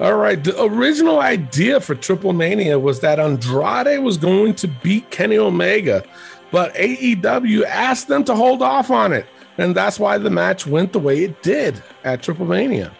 All 0.00 0.14
right. 0.14 0.42
The 0.42 0.62
original 0.62 1.20
idea 1.20 1.80
for 1.80 1.94
Triple 1.94 2.32
Mania 2.32 2.78
was 2.78 3.00
that 3.00 3.18
Andrade 3.18 4.02
was 4.02 4.16
going 4.16 4.54
to 4.56 4.68
beat 4.68 5.10
Kenny 5.10 5.38
Omega, 5.38 6.04
but 6.50 6.74
AEW 6.74 7.64
asked 7.64 8.08
them 8.08 8.24
to 8.24 8.34
hold 8.34 8.62
off 8.62 8.90
on 8.90 9.12
it. 9.12 9.26
And 9.58 9.74
that's 9.74 9.98
why 9.98 10.18
the 10.18 10.28
match 10.28 10.66
went 10.66 10.92
the 10.92 10.98
way 10.98 11.24
it 11.24 11.42
did 11.42 11.82
at 12.04 12.22
Triple 12.22 12.46
Mania. 12.46 12.92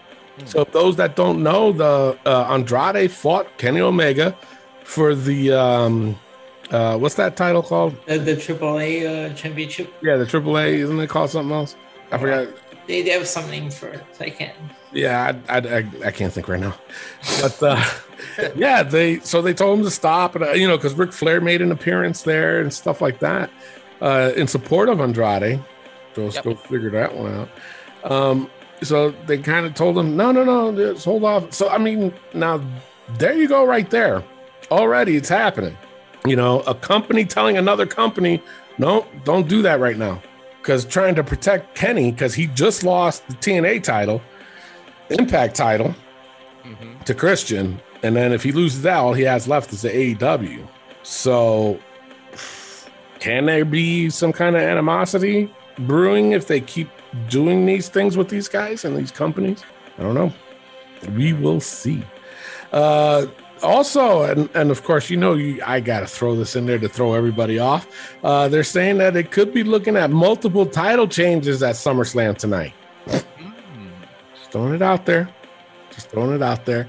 So, 0.45 0.65
those 0.65 0.97
that 0.97 1.17
don't 1.17 1.43
know, 1.43 1.73
the 1.73 2.19
uh, 2.27 2.47
Andrade 2.51 3.11
fought 3.11 3.47
Kenny 3.57 3.81
Omega 3.81 4.37
for 4.85 5.15
the 5.15 5.53
um, 5.53 6.19
uh, 6.71 6.99
what's 6.99 7.15
that 7.15 7.37
title 7.37 7.63
called? 7.63 7.97
The, 8.07 8.19
the 8.19 8.33
AAA 8.37 9.31
uh, 9.31 9.35
championship. 9.35 9.93
Yeah, 10.03 10.17
the 10.17 10.25
AAA. 10.25 10.75
Isn't 10.75 11.01
it 11.01 11.09
called 11.09 11.31
something 11.31 11.55
else? 11.55 11.77
I 12.11 12.19
forgot. 12.19 12.49
They, 12.87 13.03
they 13.03 13.11
have 13.11 13.27
something 13.27 13.71
for 13.71 13.89
it. 13.89 14.05
I 14.21 14.31
can't. 14.31 14.55
Yeah, 14.93 15.37
I, 15.49 15.59
I, 15.59 15.79
I, 15.79 15.91
I 16.07 16.11
can't 16.11 16.33
think 16.33 16.49
right 16.49 16.61
now. 16.61 16.75
But 17.41 17.63
uh, 17.63 17.85
yeah, 18.57 18.83
they 18.83 19.19
so 19.21 19.43
they 19.43 19.53
told 19.55 19.79
him 19.79 19.85
to 19.85 19.91
stop, 19.91 20.35
and 20.37 20.45
uh, 20.45 20.53
you 20.53 20.67
know, 20.69 20.77
because 20.77 20.95
Ric 20.95 21.13
Flair 21.13 21.41
made 21.41 21.61
an 21.63 21.73
appearance 21.73 22.23
there 22.23 22.61
and 22.61 22.73
stuff 22.73 23.01
like 23.01 23.19
that 23.19 23.51
uh, 24.01 24.33
in 24.37 24.47
support 24.47 24.89
of 24.89 25.01
Andrade. 25.01 25.61
So 26.15 26.23
let's 26.25 26.37
Yep. 26.37 26.45
go 26.45 26.55
figure 26.55 26.91
that 26.91 27.15
one 27.15 27.35
out. 28.05 28.11
Um, 28.11 28.51
so 28.83 29.11
they 29.27 29.39
kind 29.39 29.67
of 29.67 29.75
told 29.75 29.99
him, 29.99 30.17
no, 30.17 30.33
no, 30.33 30.45
no, 30.45 30.75
just 30.95 31.05
hold 31.05 31.25
off. 31.25 31.53
So 31.53 31.69
I 31.69 31.79
mean, 31.79 32.15
now 32.35 32.63
there 33.19 33.35
you 33.35 33.49
go, 33.49 33.65
right 33.65 33.89
there. 33.91 34.23
Already, 34.71 35.17
it's 35.17 35.29
happening. 35.29 35.77
You 36.25 36.37
know, 36.37 36.61
a 36.61 36.75
company 36.75 37.25
telling 37.25 37.57
another 37.57 37.87
company, 37.87 38.43
no, 38.79 39.07
don't 39.25 39.47
do 39.49 39.63
that 39.63 39.79
right 39.81 39.97
now, 39.97 40.21
because 40.67 40.85
trying 40.85 41.15
to 41.15 41.23
protect 41.23 41.77
Kenny 41.77 42.11
because 42.11 42.35
he 42.35 42.49
just 42.49 42.83
lost 42.83 43.25
the 43.29 43.35
TNA 43.35 43.85
title. 43.85 44.21
Impact 45.11 45.55
title 45.55 45.95
Mhm. 46.65 47.05
to 47.05 47.15
Christian, 47.15 47.81
and 48.03 48.17
then 48.17 48.33
if 48.33 48.43
he 48.43 48.51
loses 48.51 48.83
that, 48.83 48.97
all 48.97 49.13
he 49.13 49.23
has 49.23 49.47
left 49.47 49.73
is 49.73 49.83
the 49.83 49.97
AEW. 49.97 50.67
So, 51.05 51.79
can 53.21 53.47
there 53.47 53.65
be 53.65 54.11
some 54.11 54.33
kind 54.33 54.57
of 54.57 54.63
animosity 54.63 55.49
brewing 55.79 56.33
if 56.33 56.49
they 56.49 56.59
keep 56.59 56.89
doing 57.29 57.65
these 57.65 57.89
things 57.89 58.17
with 58.17 58.29
these 58.29 58.49
guys 58.49 58.85
and 58.85 58.97
these 58.97 59.13
companies? 59.13 59.63
I 60.01 60.03
don't 60.03 60.15
know. 60.17 60.33
We 61.15 61.33
will 61.33 61.61
see. 61.61 62.03
Uh, 62.73 63.27
also, 63.63 64.23
and, 64.23 64.49
and 64.55 64.71
of 64.71 64.83
course, 64.85 65.09
you 65.11 65.17
know, 65.17 65.35
you, 65.35 65.63
I 65.65 65.81
got 65.81 66.01
to 66.01 66.07
throw 66.07 66.35
this 66.37 66.57
in 66.57 66.67
there 66.67 66.79
to 66.79 66.89
throw 66.89 67.15
everybody 67.15 67.59
off. 67.59 67.87
Uh, 68.23 68.49
they're 68.49 68.65
saying 68.65 68.99
that 68.99 69.17
it 69.17 69.31
could 69.31 69.53
be 69.55 69.65
looking 69.65 69.97
at 69.97 70.11
multiple 70.11 70.67
title 70.67 71.09
changes 71.09 71.63
at 71.63 71.75
SummerSlam 71.75 72.37
tonight. 72.37 72.73
Mm. 73.07 73.23
Just 74.37 74.51
throwing 74.53 74.75
it 74.75 74.83
out 74.83 75.07
there. 75.07 75.29
Just 75.91 76.11
throwing 76.11 76.35
it 76.35 76.43
out 76.43 76.65
there. 76.67 76.89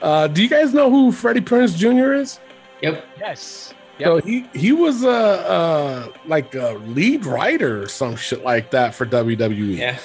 Uh, 0.00 0.28
do 0.28 0.42
you 0.42 0.48
guys 0.48 0.72
know 0.72 0.90
who 0.90 1.10
Freddie 1.10 1.40
Prinze 1.40 1.76
Jr. 1.76 2.12
is? 2.14 2.38
Yep. 2.82 3.04
Yes. 3.18 3.74
So 4.00 4.18
he 4.20 4.44
he 4.54 4.72
was 4.72 5.04
a 5.04 5.08
uh, 5.08 6.08
like 6.26 6.54
a 6.56 6.72
lead 6.86 7.24
writer 7.26 7.82
or 7.84 7.88
some 7.88 8.16
shit 8.16 8.42
like 8.42 8.72
that 8.72 8.92
for 8.92 9.06
WWE, 9.06 9.76
Yeah. 9.76 9.98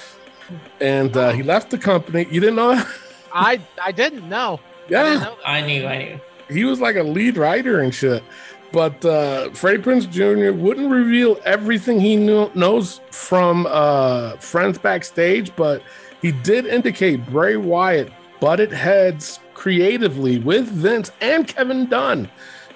and 0.79 1.17
uh, 1.17 1.31
he 1.31 1.41
left 1.41 1.71
the 1.71 1.77
company. 1.79 2.27
You 2.29 2.39
didn't 2.39 2.55
know 2.55 2.75
that? 2.75 2.87
I 3.33 3.59
I 3.83 3.91
didn't 3.91 4.29
know. 4.29 4.59
I 4.89 4.91
Yeah, 4.91 5.03
that. 5.19 5.37
I 5.45 5.61
knew. 5.61 5.85
I 5.85 5.97
knew. 5.97 6.19
he 6.49 6.65
was 6.65 6.79
like 6.79 6.95
a 6.95 7.03
lead 7.03 7.37
writer 7.37 7.79
and 7.81 7.93
shit. 7.93 8.23
But 8.71 9.03
uh, 9.03 9.49
Freddie 9.51 9.81
Prinze 9.81 10.07
Jr. 10.09 10.51
wouldn't 10.55 10.91
reveal 10.91 11.39
everything 11.43 11.99
he 11.99 12.15
knew, 12.15 12.51
knows 12.53 13.01
from 13.09 13.65
uh, 13.67 14.33
friends 14.37 14.77
backstage, 14.77 15.55
but 15.55 15.81
he 16.21 16.31
did 16.31 16.67
indicate 16.67 17.25
Bray 17.27 17.55
Wyatt 17.55 18.11
butted 18.39 18.71
heads 18.71 19.39
creatively 19.55 20.37
with 20.37 20.67
Vince 20.67 21.11
and 21.19 21.47
Kevin 21.47 21.87
Dunn 21.87 22.29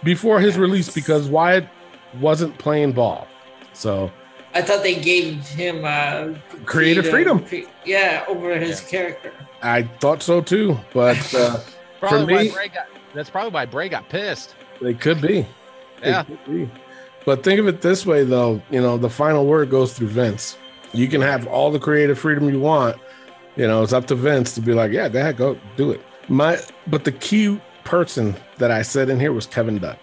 before 0.03 0.39
his 0.39 0.57
release 0.57 0.91
because 0.93 1.29
Wyatt 1.29 1.67
wasn't 2.19 2.57
playing 2.57 2.93
ball. 2.93 3.27
So 3.73 4.11
I 4.55 4.61
thought 4.63 4.81
they 4.81 4.95
gave 4.95 5.47
him 5.47 5.85
uh, 5.85 6.33
Creative 6.65 7.07
freedom. 7.07 7.45
cre- 7.45 7.69
yeah, 7.85 8.25
over 8.27 8.57
his 8.57 8.81
character. 8.81 9.31
I 9.61 9.83
thought 9.83 10.23
so 10.23 10.41
too, 10.41 10.77
but 10.91 11.33
uh, 11.35 11.59
Probably 12.09 12.25
me- 12.35 12.49
why 12.49 12.55
Bray 12.55 12.67
got. 12.69 12.87
That's 13.13 13.29
probably 13.29 13.51
why 13.51 13.65
Bray 13.65 13.89
got 13.89 14.09
pissed. 14.09 14.55
they 14.81 14.93
could 14.93 15.21
be. 15.21 15.45
Yeah. 16.01 16.23
could 16.23 16.45
be. 16.45 16.69
But 17.25 17.43
think 17.43 17.59
of 17.59 17.67
it 17.67 17.81
this 17.81 18.05
way, 18.05 18.23
though. 18.23 18.61
You 18.69 18.81
know, 18.81 18.97
the 18.97 19.09
final 19.09 19.45
word 19.45 19.69
goes 19.69 19.93
through 19.93 20.07
Vince. 20.09 20.57
You 20.93 21.07
can 21.07 21.21
have 21.21 21.47
all 21.47 21.71
the 21.71 21.79
creative 21.79 22.19
freedom 22.19 22.49
you 22.49 22.59
want. 22.59 22.97
You 23.55 23.67
know, 23.67 23.83
it's 23.83 23.93
up 23.93 24.07
to 24.07 24.15
Vince 24.15 24.55
to 24.55 24.61
be 24.61 24.73
like, 24.73 24.91
yeah, 24.91 25.07
go 25.09 25.19
ahead, 25.19 25.37
go 25.37 25.57
do 25.77 25.91
it. 25.91 26.01
My, 26.27 26.59
but 26.87 27.03
the 27.03 27.11
key 27.11 27.61
person 27.83 28.35
that 28.57 28.71
I 28.71 28.81
said 28.81 29.09
in 29.09 29.19
here 29.19 29.31
was 29.31 29.45
Kevin 29.45 29.77
Dunn. 29.77 29.97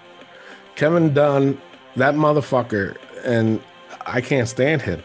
Kevin 0.76 1.12
Dunn, 1.12 1.61
that 1.96 2.14
motherfucker, 2.14 2.96
and 3.24 3.61
I 4.07 4.20
can't 4.20 4.48
stand 4.48 4.82
him. 4.82 5.03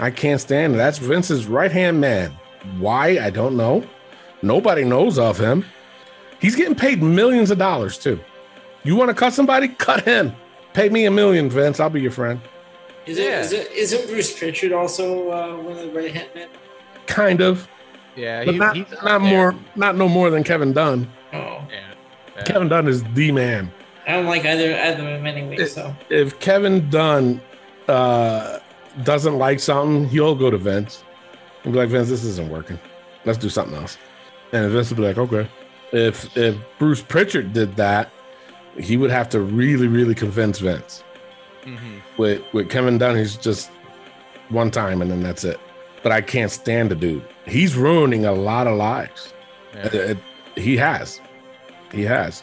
I 0.00 0.10
can't 0.10 0.40
stand 0.40 0.72
him. 0.72 0.78
That's 0.78 0.98
Vince's 0.98 1.46
right 1.46 1.72
hand 1.72 2.00
man. 2.00 2.32
Why? 2.78 3.18
I 3.18 3.30
don't 3.30 3.56
know. 3.56 3.84
Nobody 4.42 4.84
knows 4.84 5.18
of 5.18 5.38
him. 5.38 5.64
He's 6.40 6.54
getting 6.56 6.74
paid 6.74 7.02
millions 7.02 7.50
of 7.50 7.58
dollars 7.58 7.98
too. 7.98 8.20
You 8.84 8.96
want 8.96 9.08
to 9.10 9.14
cut 9.14 9.32
somebody? 9.34 9.68
Cut 9.68 10.04
him. 10.04 10.32
Pay 10.72 10.88
me 10.88 11.04
a 11.06 11.10
million, 11.10 11.50
Vince. 11.50 11.80
I'll 11.80 11.90
be 11.90 12.00
your 12.00 12.10
friend. 12.12 12.40
Is 13.06 13.18
Yeah. 13.18 13.24
it? 13.40 13.44
Is 13.44 13.52
it? 13.52 13.72
Isn't 13.72 14.06
Bruce 14.08 14.38
Pritchard 14.38 14.72
also 14.72 15.30
uh, 15.30 15.56
one 15.62 15.72
of 15.76 15.82
the 15.82 15.90
right 15.90 16.14
hand 16.14 16.28
men? 16.34 16.48
Kind 17.06 17.40
of, 17.40 17.66
Yeah, 18.16 18.44
but 18.44 18.52
he, 18.52 18.58
not, 18.58 18.76
he's 18.76 18.92
up 18.92 19.02
not 19.04 19.18
there. 19.20 19.30
more, 19.30 19.54
not 19.76 19.96
no 19.96 20.08
more 20.08 20.30
than 20.30 20.44
Kevin 20.44 20.72
Dunn. 20.72 21.10
Oh, 21.32 21.36
Yeah. 21.70 21.80
yeah. 22.36 22.42
Kevin 22.44 22.68
Dunn 22.68 22.86
is 22.86 23.02
the 23.14 23.32
man. 23.32 23.72
I 24.06 24.12
don't 24.12 24.26
like 24.26 24.44
either 24.44 24.74
either 24.74 25.00
of 25.00 25.04
them 25.22 25.26
anyway. 25.26 25.64
So 25.66 25.94
If 26.10 26.38
Kevin 26.38 26.88
Dunn 26.90 27.40
uh, 27.88 28.58
doesn't 29.02 29.36
like 29.38 29.60
something, 29.60 30.08
he'll 30.08 30.34
go 30.34 30.50
to 30.50 30.58
Vince 30.58 31.02
and 31.64 31.72
be 31.72 31.78
like, 31.78 31.88
Vince, 31.88 32.08
this 32.08 32.24
isn't 32.24 32.48
working. 32.48 32.78
Let's 33.24 33.38
do 33.38 33.48
something 33.48 33.76
else. 33.76 33.98
And 34.52 34.70
Vince 34.70 34.90
will 34.90 34.96
be 34.98 35.02
like, 35.02 35.18
okay. 35.18 35.48
If 35.92 36.36
if 36.36 36.56
Bruce 36.78 37.02
Pritchard 37.02 37.52
did 37.52 37.76
that, 37.76 38.10
he 38.78 38.96
would 38.96 39.10
have 39.10 39.28
to 39.30 39.40
really, 39.40 39.86
really 39.88 40.14
convince 40.14 40.58
Vince. 40.58 41.02
Mhm. 41.64 42.00
with 42.16 42.42
with 42.52 42.70
Kevin 42.70 42.98
Dunn. 42.98 43.16
He's 43.16 43.36
just 43.36 43.70
one 44.48 44.70
time 44.70 45.02
and 45.02 45.10
then 45.10 45.22
that's 45.22 45.44
it. 45.44 45.58
But 46.02 46.12
I 46.12 46.20
can't 46.20 46.50
stand 46.50 46.90
the 46.90 46.94
dude. 46.94 47.22
He's 47.46 47.74
ruining 47.76 48.24
a 48.24 48.32
lot 48.32 48.66
of 48.66 48.76
lives. 48.78 49.34
Yeah. 49.74 49.88
Uh, 49.92 49.98
uh, 49.98 50.14
he 50.56 50.76
has. 50.76 51.20
He 51.92 52.02
has. 52.04 52.42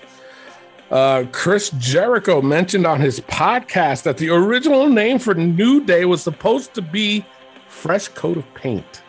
Uh, 0.91 1.23
Chris 1.31 1.71
Jericho 1.79 2.41
mentioned 2.41 2.85
on 2.85 2.99
his 2.99 3.19
podcast 3.21 4.03
that 4.03 4.17
the 4.17 4.29
original 4.29 4.87
name 4.89 5.17
for 5.17 5.33
New 5.33 5.83
Day 5.83 6.05
was 6.05 6.21
supposed 6.21 6.73
to 6.75 6.81
be 6.83 7.25
Fresh 7.67 8.09
Coat 8.09 8.37
of 8.37 8.53
Paint. 8.53 9.01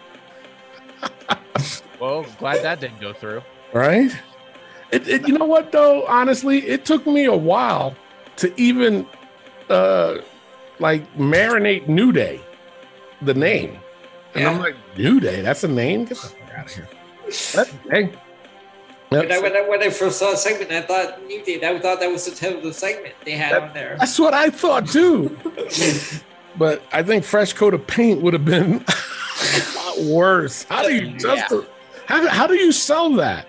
Well, 2.01 2.27
glad 2.39 2.63
that 2.63 2.81
didn't 2.81 3.01
go 3.01 3.13
through. 3.15 3.43
right? 3.73 4.11
It, 4.93 5.09
it, 5.09 5.29
you 5.29 5.37
know 5.37 5.45
what 5.47 5.73
though? 5.73 6.07
Honestly, 6.07 6.59
it 6.67 6.85
took 6.85 7.07
me 7.07 7.25
a 7.25 7.37
while 7.37 7.97
to 8.37 8.53
even 8.61 9.07
uh 9.69 10.19
like 10.79 11.03
marinate 11.17 11.89
New 11.89 12.13
Day, 12.13 12.41
the 13.23 13.35
name, 13.35 13.79
and 14.35 14.47
I'm 14.47 14.59
like 14.59 14.77
New 14.97 15.21
Day. 15.21 15.41
That's 15.41 15.65
a 15.65 15.69
name. 15.69 16.01
Get 16.05 16.11
the 16.11 16.15
fuck 16.29 16.51
out 16.57 16.67
of 16.67 16.73
here. 16.73 16.89
That, 17.55 17.69
hey, 17.91 18.13
When 19.09 19.33
I, 19.33 19.41
when, 19.41 19.57
I, 19.57 19.69
when 19.69 19.83
I 19.83 19.91
first 19.91 20.19
saw 20.19 20.31
the 20.31 20.37
segment, 20.37 20.71
I 20.71 20.83
thought 20.83 21.25
New 21.27 21.43
Day. 21.45 21.57
I 21.67 21.79
thought 21.81 21.99
that 22.01 22.11
was 22.11 22.25
the 22.27 22.31
title 22.37 22.59
of 22.59 22.65
the 22.65 22.73
segment 22.73 23.15
they 23.25 23.33
had 23.33 23.53
That- 23.55 23.63
on 23.63 23.75
there. 23.75 23.97
that's 23.99 24.19
what 24.19 24.35
I 24.35 24.51
thought 24.51 24.87
too. 24.87 25.37
but 26.59 26.83
I 26.93 27.03
think 27.03 27.25
fresh 27.25 27.53
coat 27.55 27.75
of 27.75 27.85
paint 27.87 28.21
would 28.23 28.35
have 28.35 28.45
been 28.45 28.85
a 28.87 29.77
lot 29.77 29.99
worse. 30.05 30.63
How 30.65 30.83
do 30.87 30.95
you 30.95 31.19
just 31.19 31.53
how, 32.07 32.29
how 32.29 32.47
do 32.47 32.55
you 32.55 32.71
sell 32.71 33.11
that? 33.15 33.49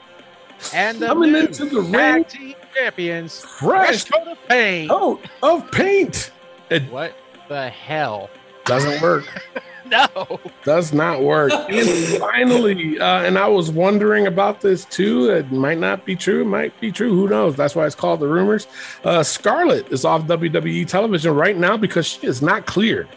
And 0.73 0.99
the 0.99 1.07
Coming 1.07 1.31
new 1.33 1.39
into 1.39 1.65
the 1.65 1.81
ring, 1.81 2.23
team 2.25 2.55
champions, 2.73 3.39
fresh 3.43 4.05
coat 4.05 4.27
of 4.27 4.37
paint. 4.49 4.89
coat 4.89 5.21
of 5.43 5.71
paint. 5.71 6.31
It 6.69 6.83
What 6.91 7.13
the 7.47 7.69
hell? 7.69 8.29
doesn't 8.65 9.01
work. 9.01 9.25
No. 9.89 10.37
does 10.65 10.91
not 10.91 11.21
work. 11.23 11.53
And 11.69 11.87
finally, 12.19 12.99
uh, 12.99 13.21
and 13.23 13.37
I 13.37 13.47
was 13.47 13.71
wondering 13.71 14.27
about 14.27 14.59
this 14.59 14.83
too. 14.83 15.29
It 15.29 15.49
might 15.49 15.77
not 15.77 16.03
be 16.05 16.13
true. 16.13 16.41
It 16.41 16.45
might 16.45 16.77
be 16.81 16.91
true. 16.91 17.15
Who 17.15 17.29
knows? 17.29 17.55
That's 17.55 17.73
why 17.73 17.85
it's 17.85 17.95
called 17.95 18.19
the 18.19 18.27
rumors. 18.27 18.67
Uh, 19.05 19.23
Scarlett 19.23 19.89
is 19.89 20.03
off 20.03 20.23
WWE 20.23 20.85
television 20.87 21.33
right 21.33 21.55
now 21.55 21.77
because 21.77 22.05
she 22.05 22.27
is 22.27 22.41
not 22.41 22.65
cleared. 22.65 23.07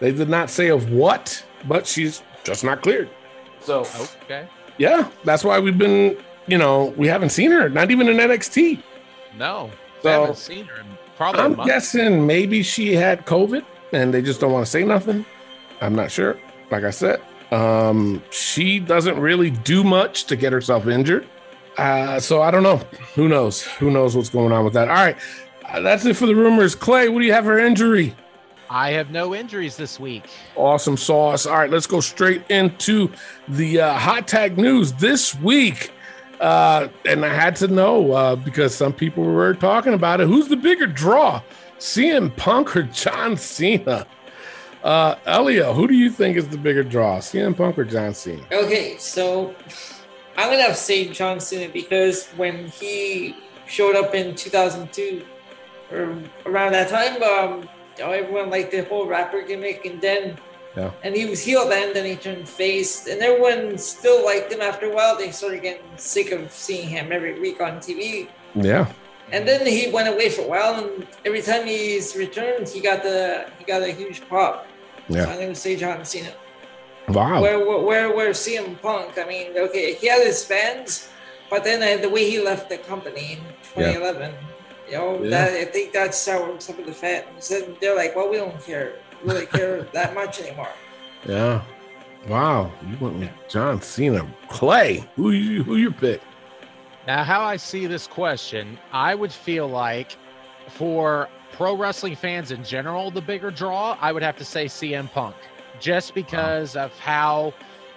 They 0.00 0.10
did 0.10 0.28
not 0.28 0.50
say 0.50 0.66
of 0.70 0.90
what, 0.90 1.44
but 1.68 1.86
she's 1.86 2.24
just 2.42 2.64
not 2.64 2.82
cleared. 2.82 3.08
So 3.60 3.86
Okay. 4.24 4.48
yeah, 4.78 5.08
that's 5.22 5.44
why 5.44 5.60
we've 5.60 5.78
been, 5.78 6.16
you 6.46 6.58
know, 6.58 6.94
we 6.96 7.06
haven't 7.06 7.30
seen 7.30 7.50
her, 7.50 7.68
not 7.68 7.90
even 7.90 8.08
in 8.08 8.16
NXT. 8.16 8.82
No. 9.36 9.70
So- 10.02 10.20
haven't 10.22 10.36
seen 10.36 10.64
her 10.66 10.84
probably 11.20 11.42
I'm 11.42 11.66
guessing 11.66 12.26
maybe 12.26 12.62
she 12.62 12.94
had 12.94 13.26
COVID 13.26 13.62
and 13.92 14.14
they 14.14 14.22
just 14.22 14.40
don't 14.40 14.52
want 14.52 14.64
to 14.64 14.70
say 14.70 14.84
nothing. 14.84 15.26
I'm 15.82 15.94
not 15.94 16.10
sure. 16.10 16.40
Like 16.70 16.82
I 16.82 16.88
said, 16.88 17.20
um, 17.52 18.22
she 18.30 18.78
doesn't 18.80 19.20
really 19.20 19.50
do 19.50 19.84
much 19.84 20.24
to 20.24 20.36
get 20.36 20.50
herself 20.50 20.86
injured. 20.86 21.28
Uh, 21.76 22.20
so 22.20 22.40
I 22.40 22.50
don't 22.50 22.62
know. 22.62 22.78
Who 23.16 23.28
knows? 23.28 23.62
Who 23.62 23.90
knows 23.90 24.16
what's 24.16 24.30
going 24.30 24.50
on 24.50 24.64
with 24.64 24.72
that? 24.72 24.88
All 24.88 24.94
right. 24.94 25.16
Uh, 25.68 25.80
that's 25.80 26.06
it 26.06 26.16
for 26.16 26.24
the 26.24 26.34
rumors. 26.34 26.74
Clay, 26.74 27.10
what 27.10 27.20
do 27.20 27.26
you 27.26 27.34
have 27.34 27.44
for 27.44 27.58
injury? 27.58 28.14
I 28.70 28.92
have 28.92 29.10
no 29.10 29.34
injuries 29.34 29.76
this 29.76 30.00
week. 30.00 30.24
Awesome 30.56 30.96
sauce. 30.96 31.44
All 31.44 31.58
right, 31.58 31.70
let's 31.70 31.86
go 31.86 32.00
straight 32.00 32.42
into 32.50 33.10
the 33.46 33.82
uh, 33.82 33.94
hot 33.98 34.26
tag 34.26 34.56
news 34.56 34.92
this 34.94 35.34
week. 35.34 35.92
Uh, 36.40 36.88
and 37.04 37.24
I 37.24 37.34
had 37.34 37.54
to 37.56 37.68
know 37.68 38.12
uh, 38.12 38.34
because 38.34 38.74
some 38.74 38.94
people 38.94 39.22
were 39.22 39.52
talking 39.52 39.92
about 39.92 40.20
it. 40.20 40.26
Who's 40.26 40.48
the 40.48 40.56
bigger 40.56 40.86
draw, 40.86 41.42
CM 41.78 42.34
Punk 42.34 42.74
or 42.74 42.84
John 42.84 43.36
Cena? 43.36 44.06
Uh, 44.82 45.16
Elio, 45.26 45.74
who 45.74 45.86
do 45.86 45.92
you 45.92 46.08
think 46.08 46.38
is 46.38 46.48
the 46.48 46.56
bigger 46.56 46.82
draw, 46.82 47.18
CM 47.18 47.54
Punk 47.54 47.78
or 47.78 47.84
John 47.84 48.14
Cena? 48.14 48.42
Okay, 48.50 48.96
so 48.96 49.54
I'm 50.38 50.48
gonna 50.50 50.62
have 50.62 50.72
to 50.72 50.76
say 50.76 51.08
John 51.08 51.40
Cena 51.40 51.70
because 51.70 52.28
when 52.28 52.68
he 52.68 53.36
showed 53.66 53.94
up 53.94 54.14
in 54.14 54.34
2002 54.34 55.22
or 55.92 56.16
around 56.46 56.72
that 56.72 56.88
time, 56.88 57.22
um, 57.22 57.68
everyone 57.98 58.48
liked 58.48 58.70
the 58.70 58.84
whole 58.84 59.06
rapper 59.06 59.42
gimmick, 59.42 59.84
and 59.84 60.00
then 60.00 60.38
Yeah. 60.76 60.92
and 61.02 61.16
he 61.16 61.24
was 61.26 61.42
heel 61.42 61.68
then, 61.68 61.92
then 61.94 62.04
he 62.06 62.14
turned 62.14 62.48
face, 62.48 63.06
and 63.08 63.20
everyone 63.20 63.76
still 63.76 64.24
liked 64.24 64.52
him. 64.52 64.60
After 64.60 64.86
a 64.90 64.94
while, 64.94 65.16
they 65.18 65.30
started 65.32 65.62
getting 65.62 65.82
sick 65.96 66.30
of 66.30 66.52
seeing 66.52 66.88
him 66.88 67.10
every 67.10 67.40
week 67.40 67.60
on 67.60 67.78
TV. 67.78 68.28
Yeah, 68.54 68.86
And 69.32 69.46
then 69.48 69.66
he 69.66 69.90
went 69.90 70.08
away 70.08 70.28
for 70.30 70.42
a 70.42 70.48
while, 70.48 70.74
and 70.82 71.06
every 71.24 71.42
time 71.42 71.66
he's 71.66 72.14
returned, 72.16 72.68
he 72.68 72.80
got 72.80 73.02
the 73.02 73.46
he 73.58 73.64
got 73.64 73.82
a 73.82 73.90
huge 73.92 74.18
pop. 74.28 74.66
So 75.08 75.16
yeah. 75.16 75.26
I'm 75.26 75.38
gonna 75.40 75.54
say 75.54 75.74
John 75.76 76.04
Cena. 76.04 76.32
Wow. 77.08 77.40
Where, 77.42 77.58
where, 77.66 77.80
where, 77.80 78.16
where 78.16 78.30
CM 78.30 78.80
Punk, 78.80 79.18
I 79.18 79.24
mean, 79.26 79.48
okay, 79.58 79.94
he 79.94 80.06
had 80.06 80.24
his 80.24 80.44
fans, 80.44 81.08
but 81.50 81.64
then 81.64 81.78
uh, 81.82 82.00
the 82.00 82.08
way 82.08 82.30
he 82.30 82.38
left 82.40 82.68
the 82.68 82.78
company 82.78 83.32
in 83.32 83.38
2011, 83.74 84.32
you 84.88 84.92
know, 84.96 85.20
Yeah. 85.22 85.30
that 85.30 85.50
I 85.54 85.64
think 85.64 85.92
that 85.94 86.14
soured 86.14 86.62
some 86.62 86.78
of 86.78 86.86
the 86.86 86.92
fans. 86.92 87.50
And 87.50 87.76
they're 87.80 87.96
like, 87.96 88.14
well, 88.14 88.28
we 88.30 88.36
don't 88.36 88.60
care, 88.64 88.92
really 89.24 89.46
care 89.46 89.82
that 89.92 90.14
much 90.14 90.40
anymore. 90.40 90.68
Yeah. 91.26 91.62
Wow. 92.28 92.72
You 92.86 92.96
went 93.00 93.18
with 93.18 93.30
John 93.48 93.80
Cena. 93.80 94.26
Clay, 94.48 95.04
who 95.16 95.30
you 95.30 95.62
who 95.62 95.76
your 95.76 95.92
pick? 95.92 96.20
Now, 97.06 97.24
how 97.24 97.42
I 97.42 97.56
see 97.56 97.86
this 97.86 98.06
question, 98.06 98.78
I 98.92 99.14
would 99.14 99.32
feel 99.32 99.66
like 99.66 100.16
for 100.68 101.28
pro 101.52 101.74
wrestling 101.74 102.14
fans 102.14 102.50
in 102.50 102.62
general, 102.62 103.10
the 103.10 103.22
bigger 103.22 103.50
draw, 103.50 103.96
I 104.00 104.12
would 104.12 104.22
have 104.22 104.36
to 104.36 104.44
say 104.44 104.66
CM 104.66 105.10
Punk, 105.10 105.34
just 105.80 106.14
because 106.14 106.76
of 106.76 106.92
how, 106.98 107.54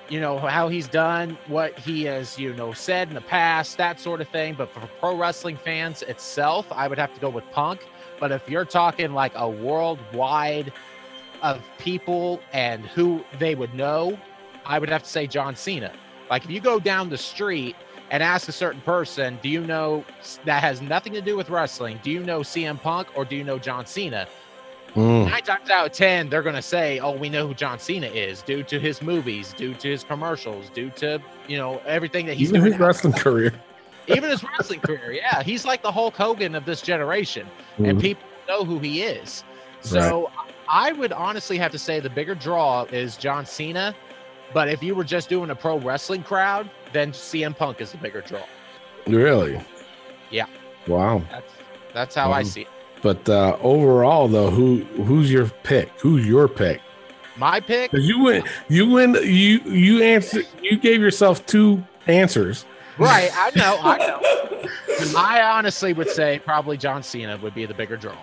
you 0.09 0.21
know, 0.21 0.39
how 0.39 0.69
he's 0.69 0.87
done, 0.87 1.37
what 1.47 1.77
he 1.77 2.05
has, 2.05 2.39
you 2.39 2.53
know, 2.53 2.71
said 2.71 3.09
in 3.09 3.13
the 3.13 3.21
past, 3.21 3.77
that 3.77 3.99
sort 3.99 4.21
of 4.21 4.29
thing. 4.29 4.55
But 4.55 4.71
for 4.71 4.79
pro 4.99 5.17
wrestling 5.17 5.57
fans 5.57 6.01
itself, 6.03 6.65
I 6.71 6.87
would 6.87 6.97
have 6.97 7.13
to 7.13 7.19
go 7.19 7.29
with 7.29 7.43
Punk. 7.51 7.85
But 8.19 8.31
if 8.31 8.49
you're 8.49 8.65
talking 8.65 9.13
like 9.13 9.33
a 9.35 9.49
worldwide 9.49 10.71
of 11.43 11.61
people 11.77 12.39
and 12.53 12.85
who 12.87 13.23
they 13.37 13.53
would 13.53 13.73
know, 13.75 14.17
I 14.65 14.79
would 14.79 14.89
have 14.89 15.03
to 15.03 15.09
say 15.09 15.27
John 15.27 15.55
Cena. 15.55 15.91
Like 16.31 16.45
if 16.45 16.49
you 16.49 16.59
go 16.61 16.79
down 16.79 17.09
the 17.09 17.17
street 17.17 17.75
and 18.09 18.23
ask 18.23 18.47
a 18.47 18.51
certain 18.53 18.81
person, 18.81 19.37
do 19.43 19.49
you 19.49 19.61
know 19.61 20.03
that 20.45 20.63
has 20.63 20.81
nothing 20.81 21.13
to 21.13 21.21
do 21.21 21.35
with 21.37 21.49
wrestling? 21.49 21.99
Do 22.01 22.09
you 22.11 22.23
know 22.23 22.39
CM 22.39 22.81
Punk 22.81 23.09
or 23.15 23.25
do 23.25 23.35
you 23.35 23.43
know 23.43 23.59
John 23.59 23.85
Cena? 23.85 24.27
Mm, 24.95 25.29
Nine 25.29 25.41
times 25.41 25.69
out 25.71 25.87
of 25.87 25.91
10, 25.91 26.29
they're 26.29 26.43
going 26.43 26.55
to 26.55 26.61
say, 26.61 26.99
oh, 26.99 27.15
we 27.17 27.27
know 27.27 27.47
who 27.47 27.55
John 27.55 27.79
Cena 27.79 28.07
is 28.07 28.43
due 28.43 28.61
to 28.63 28.79
his 28.79 29.01
movies, 29.01 29.51
due 29.53 29.73
to 29.75 29.89
his 29.89 30.03
commercials, 30.03 30.69
due 30.69 30.91
to, 30.91 31.19
you 31.47 31.57
know, 31.57 31.81
everything 31.87 32.27
that 32.27 32.35
he's 32.37 32.49
even 32.49 32.61
doing. 32.61 32.73
his 32.73 32.79
wrestling 32.79 33.13
career. 33.13 33.53
Even 34.07 34.29
his 34.29 34.43
wrestling 34.43 34.81
career. 34.81 35.13
Yeah. 35.13 35.41
He's 35.43 35.63
like 35.63 35.81
the 35.81 35.91
Hulk 35.91 36.15
Hogan 36.17 36.55
of 36.55 36.65
this 36.65 36.81
generation 36.81 37.47
and 37.77 37.97
Mhm. 37.97 38.01
people 38.01 38.23
know 38.49 38.65
who 38.65 38.77
he 38.79 39.01
is. 39.01 39.45
So 39.79 40.29
I 40.73 40.91
would 40.91 41.11
honestly 41.13 41.59
have 41.59 41.71
to 41.73 41.77
say 41.77 41.99
the 41.99 42.09
bigger 42.09 42.33
draw 42.33 42.83
is 42.85 43.15
John 43.15 43.45
Cena. 43.45 43.93
But 44.55 44.69
if 44.69 44.81
you 44.81 44.95
were 44.95 45.03
just 45.03 45.29
doing 45.29 45.51
a 45.51 45.55
pro 45.55 45.77
wrestling 45.79 46.23
crowd, 46.23 46.69
then 46.91 47.11
CM 47.11 47.55
Punk 47.55 47.79
is 47.79 47.91
the 47.91 47.97
bigger 47.97 48.21
draw. 48.21 48.41
Really? 49.07 49.61
Yeah. 50.31 50.47
Wow. 50.87 51.21
That's 51.31 51.51
that's 51.93 52.15
how 52.15 52.31
I 52.31 52.39
Um, 52.39 52.45
see 52.45 52.61
it. 52.61 52.67
But 53.03 53.27
uh, 53.29 53.57
overall, 53.61 54.27
though, 54.27 54.49
who 54.49 54.77
who's 55.03 55.31
your 55.31 55.45
pick? 55.61 55.89
Who's 55.99 56.25
your 56.25 56.47
pick? 56.47 56.81
My 57.37 57.59
pick. 57.59 57.91
you 57.93 58.23
went, 58.23 58.47
you 58.67 58.89
went, 58.89 59.23
you 59.25 59.59
you 59.65 60.01
answered, 60.03 60.47
you 60.61 60.77
gave 60.77 61.01
yourself 61.01 61.45
two 61.45 61.83
answers. 62.07 62.65
right? 62.97 63.29
I 63.35 63.51
know, 63.55 63.77
I 63.81 63.97
know. 64.07 65.19
I 65.19 65.41
honestly 65.41 65.93
would 65.93 66.09
say 66.09 66.39
probably 66.45 66.77
John 66.77 67.03
Cena 67.03 67.37
would 67.37 67.53
be 67.53 67.65
the 67.65 67.73
bigger 67.73 67.97
draw. 67.97 68.15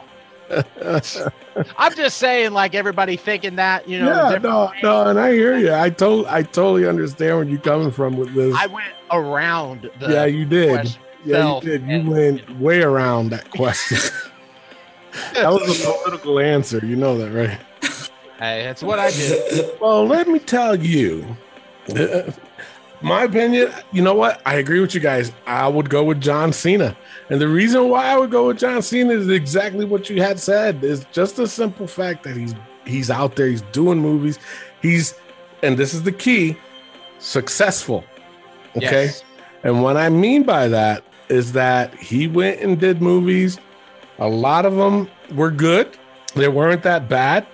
I'm 1.78 1.94
just 1.94 2.18
saying, 2.18 2.52
like 2.52 2.74
everybody 2.74 3.16
thinking 3.16 3.56
that, 3.56 3.88
you 3.88 3.98
know. 4.00 4.30
yeah, 4.30 4.38
no, 4.38 4.66
ways. 4.66 4.82
no, 4.82 5.06
and 5.06 5.18
I 5.18 5.32
hear 5.32 5.56
you. 5.56 5.72
I 5.72 5.90
told, 5.90 6.26
I 6.26 6.42
totally 6.42 6.86
understand 6.86 7.36
where 7.36 7.44
you're 7.44 7.60
coming 7.60 7.90
from 7.90 8.16
with 8.16 8.34
this. 8.34 8.54
I 8.56 8.66
went 8.66 8.92
around 9.10 9.90
the 10.00 10.10
yeah, 10.10 10.24
you 10.24 10.44
did. 10.44 10.96
Yeah, 11.24 11.56
you 11.56 11.60
did. 11.60 11.82
You 11.82 11.88
and- 11.88 12.08
went 12.08 12.60
way 12.60 12.82
around 12.82 13.30
that 13.30 13.50
question. 13.50 13.98
that 15.34 15.50
was 15.50 15.84
a 15.84 15.92
political 15.92 16.40
answer. 16.40 16.84
You 16.84 16.96
know 16.96 17.16
that, 17.18 17.30
right? 17.30 17.58
Hey, 18.38 18.62
that's 18.62 18.82
what 18.82 18.98
I 18.98 19.10
did. 19.10 19.78
Well, 19.80 20.06
let 20.06 20.26
me 20.26 20.38
tell 20.38 20.74
you, 20.74 21.36
my 23.02 23.24
opinion. 23.24 23.72
You 23.92 24.02
know 24.02 24.14
what? 24.14 24.40
I 24.44 24.56
agree 24.56 24.80
with 24.80 24.94
you 24.94 25.00
guys. 25.00 25.32
I 25.46 25.68
would 25.68 25.90
go 25.90 26.04
with 26.04 26.20
John 26.20 26.52
Cena, 26.52 26.96
and 27.28 27.40
the 27.40 27.48
reason 27.48 27.88
why 27.88 28.06
I 28.06 28.16
would 28.16 28.30
go 28.30 28.48
with 28.48 28.58
John 28.58 28.82
Cena 28.82 29.12
is 29.12 29.28
exactly 29.28 29.84
what 29.84 30.10
you 30.10 30.22
had 30.22 30.38
said. 30.38 30.84
Is 30.84 31.06
just 31.12 31.38
a 31.38 31.46
simple 31.46 31.86
fact 31.86 32.24
that 32.24 32.36
he's 32.36 32.54
he's 32.84 33.10
out 33.10 33.36
there, 33.36 33.46
he's 33.46 33.62
doing 33.72 33.98
movies, 33.98 34.38
he's, 34.82 35.14
and 35.62 35.76
this 35.76 35.94
is 35.94 36.02
the 36.02 36.12
key, 36.12 36.56
successful. 37.18 38.04
Okay. 38.76 39.06
Yes. 39.06 39.24
And 39.62 39.82
what 39.82 39.96
I 39.96 40.08
mean 40.08 40.42
by 40.42 40.68
that 40.68 41.04
is 41.28 41.52
that 41.52 41.94
he 41.94 42.26
went 42.26 42.60
and 42.60 42.78
did 42.80 43.00
movies. 43.02 43.58
A 44.18 44.28
lot 44.28 44.64
of 44.66 44.74
them 44.76 45.08
were 45.34 45.50
good. 45.50 45.96
they 46.34 46.48
weren't 46.48 46.82
that 46.82 47.08
bad. 47.08 47.46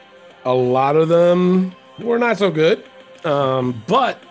A 0.44 0.54
lot 0.54 0.96
of 0.96 1.08
them 1.08 1.74
were 1.98 2.18
not 2.18 2.38
so 2.38 2.50
good, 2.50 2.84
um, 3.24 3.82
but 3.86 4.22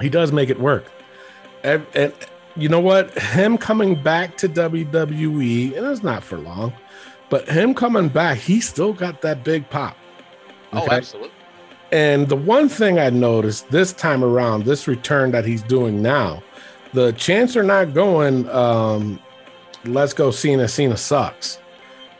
he 0.00 0.08
does 0.08 0.32
make 0.32 0.50
it 0.50 0.60
work. 0.60 0.90
And, 1.62 1.86
and 1.94 2.12
you 2.56 2.68
know 2.68 2.80
what? 2.80 3.16
Him 3.18 3.58
coming 3.58 4.00
back 4.00 4.36
to 4.38 4.48
WWE, 4.48 5.76
and 5.76 5.86
it's 5.86 6.02
not 6.02 6.22
for 6.22 6.38
long, 6.38 6.72
but 7.30 7.48
him 7.48 7.74
coming 7.74 8.08
back, 8.08 8.38
he 8.38 8.60
still 8.60 8.92
got 8.92 9.22
that 9.22 9.44
big 9.44 9.68
pop. 9.70 9.96
Oh, 10.72 10.88
absolutely. 10.90 11.30
And 11.92 12.28
the 12.28 12.36
one 12.36 12.68
thing 12.68 12.98
I 12.98 13.10
noticed 13.10 13.70
this 13.70 13.92
time 13.92 14.24
around, 14.24 14.64
this 14.64 14.88
return 14.88 15.30
that 15.30 15.44
he's 15.44 15.62
doing 15.62 16.02
now, 16.02 16.42
the 16.92 17.12
chants 17.12 17.56
are 17.56 17.62
not 17.62 17.94
going, 17.94 18.48
um, 18.50 19.20
let's 19.84 20.12
go 20.12 20.30
Cena, 20.30 20.68
Cena 20.68 20.96
sucks. 20.96 21.58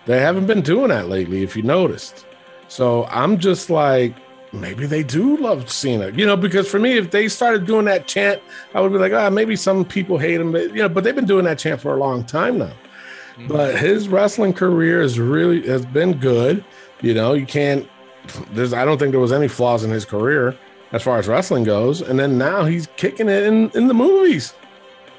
They 0.07 0.21
haven't 0.21 0.47
been 0.47 0.61
doing 0.61 0.89
that 0.89 1.09
lately, 1.09 1.43
if 1.43 1.57
you 1.57 1.63
noticed. 1.63 2.27
So 2.69 3.07
I'm 3.07 3.39
just 3.39 3.71
like, 3.71 4.15
maybe 4.55 4.87
they 4.87 5.03
do 5.03 5.37
love 5.37 5.71
Cena, 5.71 6.11
you 6.11 6.25
know, 6.25 6.37
because 6.37 6.69
for 6.69 6.79
me, 6.79 6.97
if 6.97 7.11
they 7.11 7.29
started 7.29 7.67
doing 7.67 7.85
that 7.87 8.07
chant, 8.07 8.43
I 8.75 8.81
would 8.81 8.93
be 8.93 8.99
like, 8.99 9.13
ah, 9.13 9.29
maybe 9.31 9.57
some 9.57 9.85
people 9.85 10.19
hate 10.19 10.41
him, 10.41 10.53
but, 10.53 10.71
you 10.71 10.83
know, 10.83 10.89
but 10.89 11.05
they've 11.05 11.15
been 11.15 11.27
doing 11.27 11.45
that 11.45 11.59
chant 11.59 11.81
for 11.81 11.95
a 11.95 11.99
long 11.99 12.25
time 12.25 12.59
now. 12.59 12.73
But 13.49 13.77
his 13.77 14.09
wrestling 14.09 14.53
career 14.53 15.03
is 15.03 15.19
really 15.19 15.67
has 15.67 15.85
been 15.85 16.19
good. 16.19 16.65
You 17.01 17.15
know, 17.15 17.35
you 17.35 17.47
can't 17.47 17.89
there's 18.53 18.73
I 18.73 18.85
don't 18.85 18.99
think 18.99 19.11
there 19.11 19.21
was 19.21 19.33
any 19.33 19.49
flaws 19.49 19.85
in 19.85 19.91
his 19.91 20.05
career 20.05 20.57
as 20.93 21.03
far 21.03 21.19
as 21.19 21.27
wrestling 21.27 21.65
goes. 21.65 22.01
And 22.01 22.19
then 22.19 22.39
now 22.39 22.65
he's 22.65 22.87
kicking 22.97 23.29
it 23.29 23.45
in, 23.45 23.71
in 23.71 23.89
the 23.89 23.95
movies. 23.95 24.55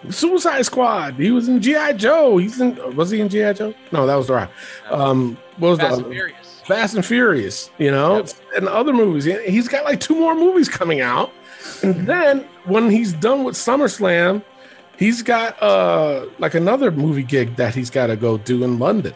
Suicide 0.09 0.61
Squad. 0.65 1.15
He 1.15 1.31
was 1.31 1.49
in 1.49 1.61
G.I. 1.61 1.93
Joe. 1.93 2.37
He's 2.37 2.61
in 2.61 2.95
was 2.95 3.09
he 3.09 3.19
in 3.21 3.29
G.I. 3.29 3.53
Joe? 3.53 3.73
No, 3.91 4.05
that 4.07 4.15
was 4.15 4.27
the 4.27 4.33
right. 4.33 4.49
Um 4.89 5.37
what 5.57 5.69
was 5.69 5.79
Fast 5.79 6.03
the. 6.03 6.33
Fast 6.67 6.95
and 6.95 7.05
Furious, 7.05 7.69
you 7.77 7.91
know, 7.91 8.17
Yep. 8.17 8.29
and 8.57 8.67
other 8.67 8.93
movies. 8.93 9.25
He- 9.25 9.51
He's 9.51 9.67
got 9.67 9.85
like 9.85 9.99
two 9.99 10.15
more 10.15 10.33
movies 10.35 10.67
coming 10.69 11.01
out. 11.01 11.31
And 11.83 12.07
then 12.07 12.45
when 12.65 12.89
he's 12.89 13.13
done 13.13 13.43
with 13.43 13.55
SummerSlam, 13.55 14.43
he's 14.97 15.21
got 15.21 15.61
uh 15.61 16.25
like 16.39 16.53
another 16.55 16.89
movie 16.91 17.23
gig 17.23 17.55
that 17.57 17.75
he's 17.75 17.89
got 17.89 18.07
to 18.07 18.15
go 18.15 18.37
do 18.37 18.63
in 18.63 18.79
London. 18.79 19.13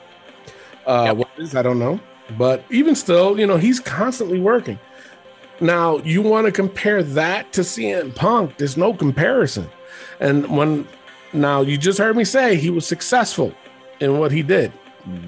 Uh 0.86 1.04
Yep. 1.08 1.18
what 1.18 1.30
is 1.38 1.56
I 1.56 1.62
don't 1.62 1.80
know. 1.80 2.00
But 2.38 2.64
even 2.70 2.94
still, 2.96 3.40
you 3.40 3.48
know, 3.48 3.58
he's 3.58 3.80
constantly 3.80 4.40
working. 4.40 4.78
Now, 5.62 5.98
you 6.00 6.22
want 6.22 6.46
to 6.46 6.52
compare 6.52 7.02
that 7.04 7.52
to 7.54 7.62
CM 7.62 8.14
Punk, 8.16 8.58
there's 8.58 8.78
no 8.78 8.94
comparison. 8.94 9.68
And 10.20 10.48
when 10.56 10.88
now 11.34 11.62
you 11.62 11.78
just 11.78 11.98
heard 12.00 12.16
me 12.16 12.24
say 12.24 12.56
he 12.56 12.70
was 12.70 12.86
successful 12.88 13.52
in 14.00 14.20
what 14.20 14.32
he 14.32 14.42
did, 14.44 14.72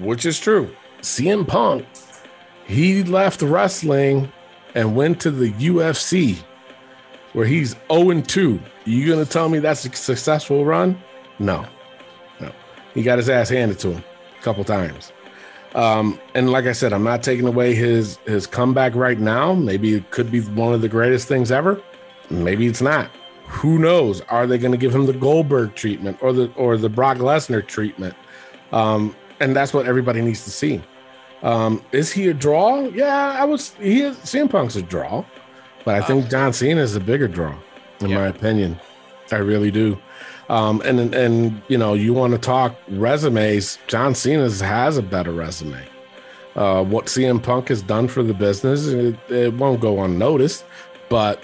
which 0.00 0.24
is 0.24 0.38
true. 0.40 0.70
CM 1.02 1.46
Punk, 1.46 1.84
he 2.66 3.02
left 3.04 3.42
wrestling 3.42 4.30
and 4.74 4.96
went 4.96 5.20
to 5.20 5.30
the 5.30 5.52
UFC 5.52 6.42
where 7.32 7.46
he's 7.46 7.76
0 7.90 8.20
2. 8.20 8.60
You 8.84 9.08
gonna 9.08 9.24
tell 9.24 9.48
me 9.48 9.58
that's 9.58 9.84
a 9.84 9.92
successful 9.94 10.64
run? 10.64 11.00
No. 11.38 11.66
No. 12.40 12.52
He 12.94 13.02
got 13.02 13.18
his 13.18 13.28
ass 13.28 13.48
handed 13.48 13.78
to 13.80 13.92
him 13.92 14.04
a 14.38 14.42
couple 14.42 14.64
times. 14.64 15.12
Um, 15.74 16.20
and 16.34 16.50
like 16.50 16.66
I 16.66 16.72
said, 16.72 16.92
I'm 16.92 17.04
not 17.04 17.22
taking 17.22 17.46
away 17.46 17.74
his 17.74 18.18
his 18.26 18.46
comeback 18.46 18.94
right 18.94 19.18
now. 19.18 19.54
Maybe 19.54 19.94
it 19.94 20.10
could 20.10 20.30
be 20.30 20.40
one 20.40 20.74
of 20.74 20.82
the 20.82 20.88
greatest 20.88 21.28
things 21.28 21.50
ever. 21.50 21.80
Maybe 22.30 22.66
it's 22.66 22.82
not. 22.82 23.10
Who 23.46 23.78
knows? 23.78 24.20
Are 24.22 24.46
they 24.46 24.58
going 24.58 24.72
to 24.72 24.78
give 24.78 24.94
him 24.94 25.06
the 25.06 25.12
Goldberg 25.12 25.74
treatment 25.74 26.18
or 26.22 26.32
the 26.32 26.50
or 26.56 26.76
the 26.76 26.88
Brock 26.88 27.18
Lesnar 27.18 27.66
treatment? 27.66 28.14
Um, 28.72 29.14
and 29.40 29.56
that's 29.56 29.74
what 29.74 29.86
everybody 29.86 30.20
needs 30.22 30.44
to 30.44 30.50
see. 30.50 30.82
Um, 31.42 31.82
is 31.92 32.12
he 32.12 32.28
a 32.28 32.34
draw? 32.34 32.80
Yeah, 32.88 33.36
I 33.38 33.44
was. 33.44 33.70
He 33.74 34.02
is. 34.02 34.16
CM 34.18 34.48
Punk's 34.50 34.76
a 34.76 34.82
draw, 34.82 35.24
but 35.84 35.94
I 36.00 36.06
think 36.06 36.30
John 36.30 36.52
Cena 36.52 36.80
is 36.80 36.94
a 36.94 37.00
bigger 37.00 37.26
draw, 37.28 37.54
in 38.00 38.10
Yeah. 38.10 38.18
my 38.18 38.26
opinion. 38.28 38.78
I 39.32 39.36
really 39.36 39.70
do. 39.70 39.98
Um, 40.48 40.82
and 40.84 41.14
and 41.14 41.60
you 41.68 41.78
know, 41.78 41.94
you 41.94 42.12
want 42.14 42.32
to 42.32 42.38
talk 42.38 42.76
resumes? 42.88 43.78
John 43.86 44.14
Cena 44.14 44.48
has 44.50 44.98
a 44.98 45.02
better 45.02 45.32
resume. 45.32 45.82
Uh, 46.54 46.84
what 46.84 47.06
CM 47.06 47.42
Punk 47.42 47.68
has 47.68 47.80
done 47.82 48.08
for 48.08 48.22
the 48.22 48.34
business, 48.34 48.86
it, 48.88 49.16
it 49.30 49.54
won't 49.54 49.80
go 49.80 50.02
unnoticed. 50.04 50.64
But 51.08 51.42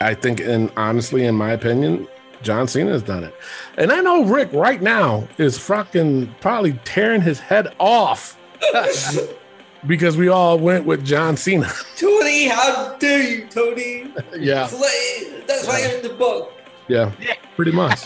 I 0.00 0.14
think, 0.14 0.40
and 0.40 0.70
honestly, 0.76 1.24
in 1.24 1.36
my 1.36 1.52
opinion, 1.52 2.08
John 2.42 2.66
Cena 2.66 2.90
has 2.90 3.02
done 3.02 3.22
it. 3.24 3.34
And 3.78 3.92
I 3.92 4.00
know 4.00 4.24
Rick 4.24 4.52
right 4.52 4.82
now 4.82 5.28
is 5.38 5.58
fucking 5.58 6.34
probably 6.40 6.72
tearing 6.84 7.20
his 7.22 7.38
head 7.38 7.74
off 7.78 8.36
because 9.86 10.16
we 10.16 10.28
all 10.28 10.58
went 10.58 10.84
with 10.84 11.04
John 11.04 11.36
Cena. 11.36 11.70
Tony, 11.96 12.48
how 12.48 12.96
dare 12.98 13.22
you, 13.22 13.46
Tony? 13.46 14.12
yeah, 14.38 14.66
Slay. 14.66 15.42
That's 15.46 15.66
why 15.66 15.84
I'm 15.84 15.96
in 15.96 16.02
the 16.02 16.14
book. 16.14 16.52
yeah, 16.88 17.12
pretty 17.56 17.72
much, 17.72 18.04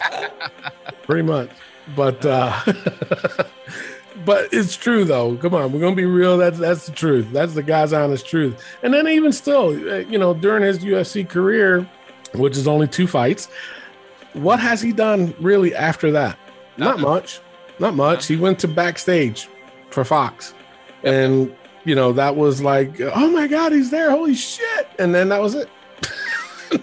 pretty 1.02 1.22
much. 1.22 1.50
But 1.96 2.24
uh, 2.24 2.58
but 4.24 4.48
it's 4.52 4.76
true 4.76 5.04
though. 5.04 5.36
Come 5.36 5.54
on, 5.54 5.72
we're 5.72 5.80
gonna 5.80 5.96
be 5.96 6.04
real. 6.04 6.36
That's 6.38 6.58
that's 6.58 6.86
the 6.86 6.92
truth. 6.92 7.30
That's 7.32 7.54
the 7.54 7.62
guy's 7.62 7.92
honest 7.92 8.26
truth. 8.26 8.62
And 8.82 8.92
then 8.92 9.08
even 9.08 9.32
still, 9.32 9.68
uh, 9.68 9.98
you 9.98 10.18
know, 10.18 10.34
during 10.34 10.62
his 10.62 10.78
UFC 10.80 11.28
career, 11.28 11.88
which 12.34 12.56
is 12.56 12.68
only 12.68 12.86
two 12.86 13.06
fights, 13.06 13.48
what 14.34 14.60
has 14.60 14.80
he 14.80 14.92
done 14.92 15.34
really 15.40 15.74
after 15.74 16.10
that? 16.12 16.38
Not 16.76 17.00
much. 17.00 17.40
Not 17.78 17.94
much. 17.94 18.26
He 18.26 18.36
went 18.36 18.58
to 18.60 18.68
backstage 18.68 19.48
for 19.90 20.04
Fox, 20.04 20.54
and 21.02 21.54
you 21.84 21.94
know 21.94 22.12
that 22.12 22.36
was 22.36 22.62
like, 22.62 23.00
oh 23.00 23.30
my 23.30 23.46
god, 23.46 23.72
he's 23.72 23.90
there! 23.90 24.10
Holy 24.10 24.34
shit! 24.34 24.88
And 24.98 25.14
then 25.14 25.28
that 25.28 25.40
was 25.40 25.54
it. 25.54 25.68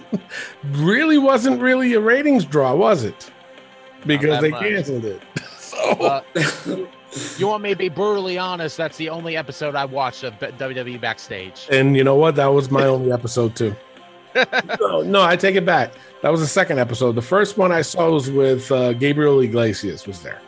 really 0.72 1.18
wasn't 1.18 1.60
really 1.60 1.94
a 1.94 2.00
ratings 2.00 2.44
draw, 2.44 2.74
was 2.74 3.04
it? 3.04 3.30
Because 4.06 4.40
they 4.40 4.50
much. 4.50 4.60
canceled 4.60 5.04
it. 5.04 5.22
so 5.58 5.78
Uh, 6.00 6.22
you 7.38 7.46
want 7.46 7.62
me 7.62 7.70
to 7.70 7.76
be 7.76 7.88
brutally 7.88 8.38
honest? 8.38 8.76
That's 8.76 8.96
the 8.96 9.08
only 9.08 9.36
episode 9.36 9.74
I 9.74 9.84
watched 9.84 10.24
of 10.24 10.34
WWE 10.34 11.00
backstage. 11.00 11.66
And 11.70 11.96
you 11.96 12.04
know 12.04 12.14
what? 12.14 12.36
That 12.36 12.48
was 12.48 12.70
my 12.70 12.84
only 12.84 13.12
episode 13.12 13.56
too. 13.56 13.74
no, 14.80 15.02
no, 15.02 15.22
I 15.22 15.36
take 15.36 15.56
it 15.56 15.64
back. 15.64 15.92
That 16.22 16.30
was 16.30 16.40
the 16.40 16.46
second 16.46 16.78
episode. 16.78 17.12
The 17.12 17.22
first 17.22 17.56
one 17.56 17.72
I 17.72 17.82
saw 17.82 18.10
was 18.10 18.30
with 18.30 18.70
uh, 18.70 18.92
Gabriel 18.92 19.40
Iglesias 19.40 20.06
was 20.06 20.22
there, 20.22 20.40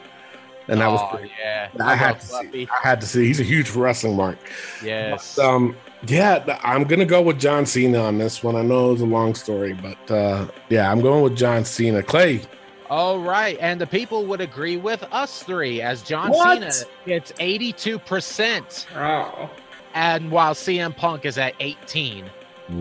and 0.71 0.81
that 0.81 0.87
was 0.87 1.01
oh, 1.03 1.17
great. 1.17 1.31
yeah. 1.39 1.69
I 1.81 1.97
had 1.97 2.21
to 2.21 2.27
see. 2.27 2.69
I 2.71 2.89
had 2.89 3.01
to 3.01 3.07
see. 3.07 3.27
He's 3.27 3.41
a 3.41 3.45
huge 3.45 3.71
wrestling 3.73 4.17
mark. 4.17 4.39
Yes. 4.83 5.35
But, 5.37 5.45
um, 5.45 5.77
yeah, 6.07 6.59
I'm 6.63 6.85
gonna 6.85 7.05
go 7.05 7.21
with 7.21 7.39
John 7.41 7.67
Cena 7.67 7.99
on 7.99 8.19
this 8.19 8.43
one. 8.43 8.55
I 8.57 8.63
know 8.63 8.93
it's 8.93 9.03
a 9.03 9.05
long 9.05 9.35
story, 9.35 9.75
but 9.75 10.11
uh, 10.11 10.47
yeah, 10.69 10.91
I'm 10.91 11.01
going 11.01 11.23
with 11.23 11.37
John 11.37 11.65
Cena. 11.65 12.03
Clay, 12.03 12.41
All 12.89 13.19
right, 13.19 13.59
and 13.61 13.81
the 13.81 13.87
people 13.87 14.25
would 14.27 14.41
agree 14.41 14.77
with 14.77 15.03
us 15.13 15.43
three 15.43 15.83
as 15.83 16.03
John 16.03 16.31
What? 16.31 16.73
Cena 16.73 16.89
gets 17.05 17.33
82%, 17.33 18.87
Oh, 18.97 19.51
and 19.95 20.31
while 20.31 20.55
CM 20.55 20.97
Punk 20.97 21.27
is 21.27 21.37
at 21.37 21.55
18. 21.61 22.31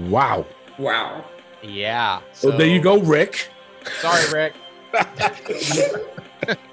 wow. 0.10 0.46
wow. 0.78 1.26
Yeah. 1.62 2.22
So 2.32 2.52
there 2.52 2.68
you 2.68 2.80
go, 2.80 3.00
Rick. 3.00 3.50
Sorry, 4.00 4.32
Rick. 4.32 4.54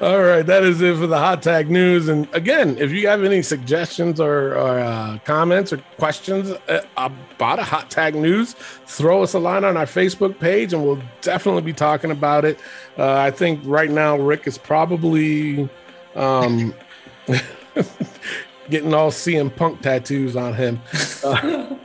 All 0.00 0.22
right, 0.22 0.46
that 0.46 0.62
is 0.62 0.80
it 0.80 0.96
for 0.96 1.08
the 1.08 1.18
hot 1.18 1.42
tag 1.42 1.68
news. 1.68 2.06
And 2.06 2.32
again, 2.32 2.78
if 2.78 2.92
you 2.92 3.08
have 3.08 3.24
any 3.24 3.42
suggestions 3.42 4.20
or, 4.20 4.54
or 4.54 4.78
uh, 4.78 5.18
comments 5.24 5.72
or 5.72 5.78
questions 5.96 6.50
uh, 6.68 6.82
about 6.96 7.58
a 7.58 7.64
hot 7.64 7.90
tag 7.90 8.14
news, 8.14 8.54
throw 8.86 9.24
us 9.24 9.34
a 9.34 9.40
line 9.40 9.64
on 9.64 9.76
our 9.76 9.86
Facebook 9.86 10.38
page, 10.38 10.72
and 10.72 10.84
we'll 10.84 11.02
definitely 11.20 11.62
be 11.62 11.72
talking 11.72 12.12
about 12.12 12.44
it. 12.44 12.60
Uh, 12.96 13.14
I 13.14 13.32
think 13.32 13.60
right 13.64 13.90
now 13.90 14.16
Rick 14.16 14.46
is 14.46 14.56
probably 14.56 15.68
um, 16.14 16.72
getting 18.70 18.94
all 18.94 19.10
CM 19.10 19.54
Punk 19.54 19.80
tattoos 19.80 20.36
on 20.36 20.54
him. 20.54 20.80
Uh, 21.24 21.76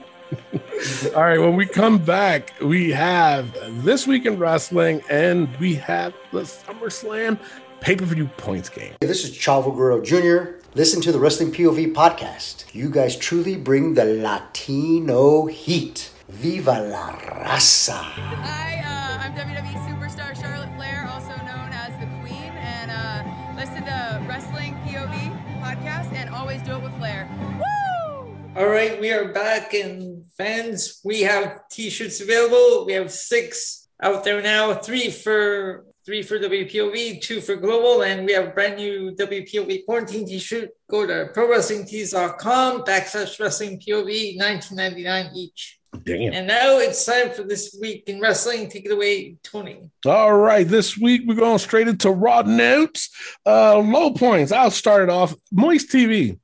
all 1.15 1.23
right, 1.23 1.39
when 1.39 1.55
we 1.55 1.65
come 1.65 1.97
back, 1.97 2.53
we 2.61 2.91
have 2.91 3.57
This 3.83 4.05
Week 4.05 4.27
in 4.27 4.37
Wrestling 4.37 5.01
and 5.09 5.49
we 5.57 5.73
have 5.75 6.13
the 6.31 6.41
SummerSlam 6.41 7.39
pay 7.83 7.97
per 7.97 8.05
view 8.05 8.27
points 8.37 8.69
game. 8.69 8.93
Hey, 9.01 9.07
This 9.07 9.25
is 9.25 9.31
Chavo 9.37 9.75
Guerrero 9.75 10.01
Jr. 10.01 10.55
Listen 10.73 11.01
to 11.01 11.11
the 11.11 11.19
Wrestling 11.19 11.51
POV 11.51 11.93
podcast. 11.93 12.63
You 12.73 12.89
guys 12.89 13.17
truly 13.17 13.57
bring 13.57 13.93
the 13.93 14.05
Latino 14.05 15.47
heat. 15.47 16.09
Viva 16.29 16.79
la 16.79 17.11
raza. 17.11 17.91
Hi, 18.01 18.79
uh, 18.79 19.25
I'm 19.25 19.35
WWE 19.35 19.75
superstar 19.85 20.33
Charlotte 20.39 20.73
Flair, 20.77 21.05
also 21.11 21.35
known 21.43 21.69
as 21.73 21.91
the 21.99 22.07
Queen, 22.21 22.53
and 22.55 22.89
uh, 22.89 23.55
listen 23.57 23.83
to 23.83 24.25
Wrestling 24.29 24.75
POV 24.85 25.61
podcast 25.61 26.13
and 26.13 26.29
always 26.29 26.61
do 26.61 26.77
it 26.77 26.81
with 26.81 26.95
Flair. 26.97 27.29
Woo! 27.59 28.33
All 28.55 28.67
right, 28.67 28.99
we 29.01 29.11
are 29.11 29.33
back, 29.33 29.73
and 29.73 30.23
fans, 30.37 31.01
we 31.03 31.21
have 31.23 31.67
t-shirts 31.69 32.21
available. 32.21 32.85
We 32.85 32.93
have 32.93 33.11
six 33.11 33.89
out 34.01 34.23
there 34.23 34.41
now, 34.41 34.73
three 34.73 35.11
for 35.11 35.85
three 36.05 36.21
for 36.21 36.37
WPOV, 36.37 37.21
two 37.21 37.39
for 37.39 37.55
Global, 37.55 38.03
and 38.03 38.25
we 38.25 38.33
have 38.33 38.47
a 38.47 38.51
brand 38.51 38.75
new 38.75 39.11
WPOV 39.15 39.85
quarantine 39.85 40.27
t-shirt. 40.27 40.69
Go 40.89 41.07
to 41.07 41.31
prowrestlingtees.com 41.33 42.83
backslash 42.83 43.39
wrestling 43.39 43.79
POV, 43.79 44.37
19.99 44.37 45.35
each. 45.35 45.79
Damn. 46.03 46.33
And 46.33 46.47
now 46.47 46.79
it's 46.79 47.05
time 47.05 47.31
for 47.31 47.43
this 47.43 47.77
week 47.79 48.03
in 48.07 48.19
wrestling. 48.19 48.67
Take 48.69 48.85
it 48.85 48.91
away, 48.91 49.37
Tony. 49.43 49.89
All 50.05 50.35
right, 50.35 50.67
this 50.67 50.97
week 50.97 51.21
we're 51.25 51.35
going 51.35 51.59
straight 51.59 51.87
into 51.87 52.09
raw 52.09 52.41
notes. 52.41 53.09
Uh, 53.45 53.77
low 53.77 54.11
points. 54.11 54.51
I'll 54.51 54.71
start 54.71 55.03
it 55.03 55.09
off. 55.09 55.35
Moist 55.51 55.89
TV. 55.89 56.39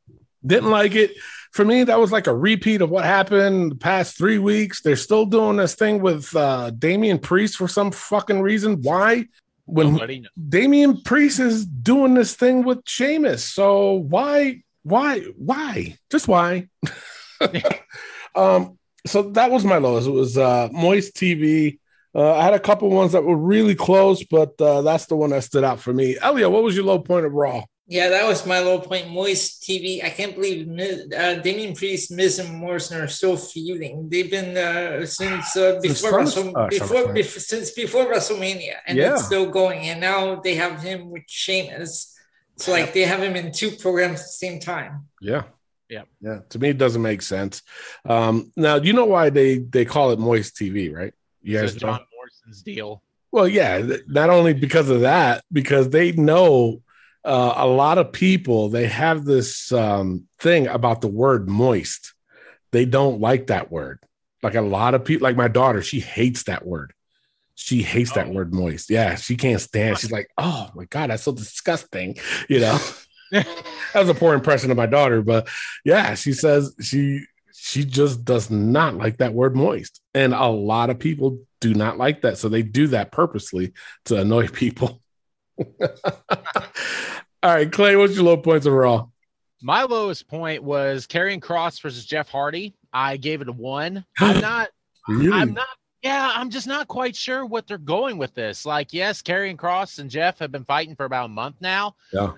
Didn't 0.45 0.69
like 0.69 0.95
it. 0.95 1.11
For 1.51 1.65
me, 1.65 1.83
that 1.83 1.99
was 1.99 2.11
like 2.11 2.27
a 2.27 2.35
repeat 2.35 2.81
of 2.81 2.91
what 2.91 3.05
happened 3.05 3.71
the 3.71 3.75
past 3.75 4.17
three 4.17 4.37
weeks. 4.37 4.81
They're 4.81 4.95
still 4.95 5.25
doing 5.25 5.57
this 5.57 5.73
thing 5.73 5.99
with 5.99 6.33
uh, 6.35 6.69
Damian 6.69 7.17
Priest 7.17 7.55
for 7.55 7.67
some 7.67 7.91
fucking 7.91 8.39
reason. 8.39 8.81
Why? 8.83 9.25
When 9.69 9.93
Nobody 9.93 10.19
knows. 10.21 10.29
Damian 10.49 11.01
Priest 11.01 11.39
is 11.39 11.65
doing 11.65 12.13
this 12.13 12.35
thing 12.35 12.63
with 12.63 12.79
Sheamus. 12.85 13.43
So 13.43 13.93
why, 13.93 14.63
why, 14.83 15.19
why? 15.37 15.97
Just 16.09 16.27
why? 16.27 16.67
um, 18.35 18.77
so 19.05 19.23
that 19.31 19.51
was 19.51 19.63
my 19.63 19.77
lowest. 19.77 20.07
It 20.07 20.11
was 20.11 20.37
uh, 20.37 20.69
Moist 20.71 21.15
TV. 21.15 21.79
Uh, 22.13 22.33
I 22.33 22.43
had 22.43 22.53
a 22.53 22.59
couple 22.59 22.89
ones 22.89 23.11
that 23.11 23.23
were 23.23 23.37
really 23.37 23.75
close, 23.75 24.23
but 24.23 24.59
uh, 24.59 24.81
that's 24.81 25.05
the 25.05 25.15
one 25.15 25.29
that 25.29 25.43
stood 25.43 25.63
out 25.63 25.79
for 25.79 25.93
me. 25.93 26.17
Elliot, 26.19 26.51
what 26.51 26.63
was 26.63 26.75
your 26.75 26.85
low 26.85 26.99
point 26.99 27.25
of 27.25 27.33
Raw? 27.33 27.63
Yeah, 27.91 28.09
that 28.09 28.25
was 28.27 28.45
my 28.45 28.59
low 28.59 28.77
point. 28.79 29.09
Moist 29.09 29.63
TV. 29.63 30.03
I 30.03 30.11
can't 30.11 30.35
believe 30.35 30.67
uh, 31.11 31.35
Damian 31.41 31.73
Priest, 31.73 32.11
Miz, 32.11 32.37
and 32.37 32.55
Morrison 32.55 33.01
are 33.01 33.07
still 33.07 33.35
feuding. 33.35 34.07
They've 34.09 34.29
been 34.29 34.55
uh, 34.55 35.05
since 35.07 35.57
uh, 35.57 35.81
Since 35.81 36.01
before, 36.01 36.25
Summer- 36.27 36.51
Wrestle- 36.51 36.57
uh, 36.57 36.67
before, 36.67 37.05
SummerSlam. 37.07 37.39
since 37.51 37.71
before 37.71 38.05
WrestleMania, 38.05 38.75
and 38.85 38.95
Yeah. 38.95 39.13
it's 39.13 39.25
still 39.25 39.49
going. 39.49 39.79
And 39.89 39.99
now 40.01 40.35
they 40.35 40.53
have 40.53 40.81
him 40.83 41.09
with 41.09 41.23
Sheamus. 41.27 42.15
It's 42.55 42.67
like 42.67 42.93
they 42.93 43.01
have 43.03 43.23
him 43.23 43.35
in 43.35 43.51
two 43.51 43.71
programs 43.71 44.19
at 44.19 44.25
the 44.27 44.31
same 44.45 44.59
time. 44.59 45.07
Yeah. 45.19 45.43
Yeah. 45.89 46.03
Yeah. 46.21 46.39
To 46.49 46.59
me, 46.59 46.69
it 46.69 46.77
doesn't 46.77 47.01
make 47.01 47.23
sense. 47.23 47.63
Um, 48.05 48.51
now, 48.55 48.75
you 48.75 48.93
know 48.93 49.05
why 49.05 49.31
they 49.31 49.57
they 49.57 49.85
call 49.85 50.11
it 50.11 50.19
Moist 50.19 50.55
TV, 50.57 50.93
right? 50.93 51.13
You 51.41 51.55
So 51.57 51.61
guys 51.63 51.73
know? 51.73 51.79
John 51.79 52.01
Morrison's 52.15 52.61
deal. 52.61 53.01
Well, 53.31 53.47
yeah, 53.47 53.81
not 54.07 54.29
only 54.29 54.53
because 54.53 54.89
of 54.91 55.01
that, 55.01 55.43
because 55.51 55.89
they 55.89 56.11
know 56.11 56.83
uh, 57.29 57.53
a 57.57 57.67
lot 57.67 57.97
of 57.99 58.11
people, 58.11 58.69
they 58.69 58.87
have 58.87 59.23
this 59.23 59.71
um, 59.71 60.25
thing 60.39 60.67
about 60.67 61.01
the 61.01 61.07
word 61.07 61.47
moist. 61.47 62.13
They 62.71 62.85
don't 62.85 63.21
like 63.21 63.47
that 63.47 63.71
word. 63.71 63.99
Like 64.41 64.55
a 64.55 64.61
lot 64.61 64.95
of 64.95 65.05
people, 65.05 65.25
like 65.25 65.35
my 65.35 65.47
daughter, 65.47 65.81
she 65.81 65.99
hates 65.99 66.43
that 66.43 66.65
word. 66.65 66.93
She 67.55 67.83
hates 67.83 68.13
that 68.13 68.27
Oh. 68.27 68.31
word 68.31 68.53
moist. 68.53 68.89
Yeah, 68.89 69.15
she 69.15 69.35
can't 69.35 69.61
stand. 69.61 69.97
She's 69.99 70.11
like, 70.11 70.29
oh 70.37 70.69
my 70.75 70.85
god, 70.85 71.09
that's 71.09 71.23
so 71.23 71.33
disgusting. 71.33 72.17
You 72.47 72.61
know, 72.61 72.79
that 73.31 73.47
was 73.93 74.09
a 74.09 74.13
poor 74.13 74.33
impression 74.33 74.71
of 74.71 74.77
my 74.77 74.85
daughter, 74.87 75.21
but 75.21 75.47
yeah, 75.85 76.15
she 76.15 76.33
says 76.33 76.73
she 76.81 77.25
she 77.53 77.83
just 77.83 78.23
does 78.23 78.49
not 78.49 78.95
like 78.95 79.17
that 79.17 79.33
word 79.33 79.55
moist, 79.55 80.01
and 80.13 80.33
a 80.33 80.47
lot 80.47 80.89
of 80.89 80.97
people 80.99 81.39
do 81.59 81.73
not 81.73 81.97
like 81.97 82.21
that, 82.21 82.37
so 82.37 82.47
they 82.49 82.63
do 82.63 82.87
that 82.87 83.11
purposely 83.11 83.73
to 84.05 84.15
annoy 84.21 84.47
people. 84.47 85.01
All 87.41 87.53
right, 87.53 87.71
Clay, 87.71 87.95
what's 87.95 88.15
your 88.15 88.25
low 88.25 88.37
points 88.37 88.65
overall? 88.65 89.11
My 89.61 89.83
lowest 89.83 90.27
point 90.27 90.63
was 90.63 91.07
Karrion 91.07 91.39
Kross 91.39 91.81
versus 91.81 92.05
Jeff 92.05 92.29
Hardy. 92.29 92.75
I 92.91 93.17
gave 93.17 93.41
it 93.41 93.47
a 93.49 93.53
one. 93.53 94.05
I'm 94.19 94.41
not. 94.41 94.69
Really? 95.07 95.31
I'm 95.31 95.53
not. 95.53 95.67
Yeah, 96.01 96.31
I'm 96.33 96.49
just 96.49 96.67
not 96.67 96.87
quite 96.87 97.15
sure 97.15 97.45
what 97.45 97.67
they're 97.67 97.77
going 97.77 98.17
with 98.17 98.33
this. 98.33 98.65
Like, 98.65 98.93
yes, 98.93 99.21
Karrion 99.21 99.57
Kross 99.57 99.99
and 99.99 100.09
Jeff 100.09 100.39
have 100.39 100.51
been 100.51 100.63
fighting 100.63 100.95
for 100.95 101.05
about 101.05 101.25
a 101.25 101.29
month 101.29 101.57
now. 101.59 101.95
Yeah. 102.13 102.33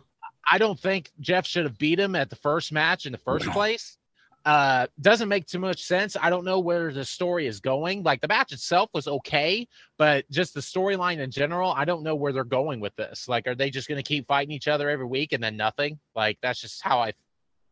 I 0.51 0.57
don't 0.57 0.79
think 0.79 1.11
Jeff 1.19 1.45
should 1.45 1.65
have 1.65 1.77
beat 1.77 1.99
him 1.99 2.15
at 2.15 2.29
the 2.29 2.35
first 2.35 2.71
match 2.71 3.05
in 3.05 3.11
the 3.11 3.17
first 3.19 3.47
place. 3.47 3.97
Uh, 4.43 4.87
doesn't 4.99 5.29
make 5.29 5.45
too 5.45 5.59
much 5.59 5.83
sense. 5.83 6.17
I 6.19 6.31
don't 6.31 6.43
know 6.43 6.59
where 6.59 6.91
the 6.91 7.05
story 7.05 7.45
is 7.45 7.59
going. 7.59 8.01
Like 8.01 8.21
the 8.21 8.27
match 8.27 8.51
itself 8.51 8.89
was 8.91 9.07
okay, 9.07 9.67
but 9.97 10.29
just 10.31 10.55
the 10.55 10.61
storyline 10.61 11.19
in 11.19 11.29
general, 11.29 11.71
I 11.71 11.85
don't 11.85 12.01
know 12.01 12.15
where 12.15 12.33
they're 12.33 12.43
going 12.43 12.79
with 12.79 12.95
this. 12.95 13.27
Like, 13.27 13.45
are 13.45 13.53
they 13.53 13.69
just 13.69 13.87
going 13.87 13.99
to 13.99 14.07
keep 14.07 14.27
fighting 14.27 14.51
each 14.51 14.67
other 14.67 14.89
every 14.89 15.05
week 15.05 15.33
and 15.33 15.43
then 15.43 15.57
nothing? 15.57 15.99
Like, 16.15 16.39
that's 16.41 16.59
just 16.59 16.81
how 16.81 16.99
I, 16.99 17.13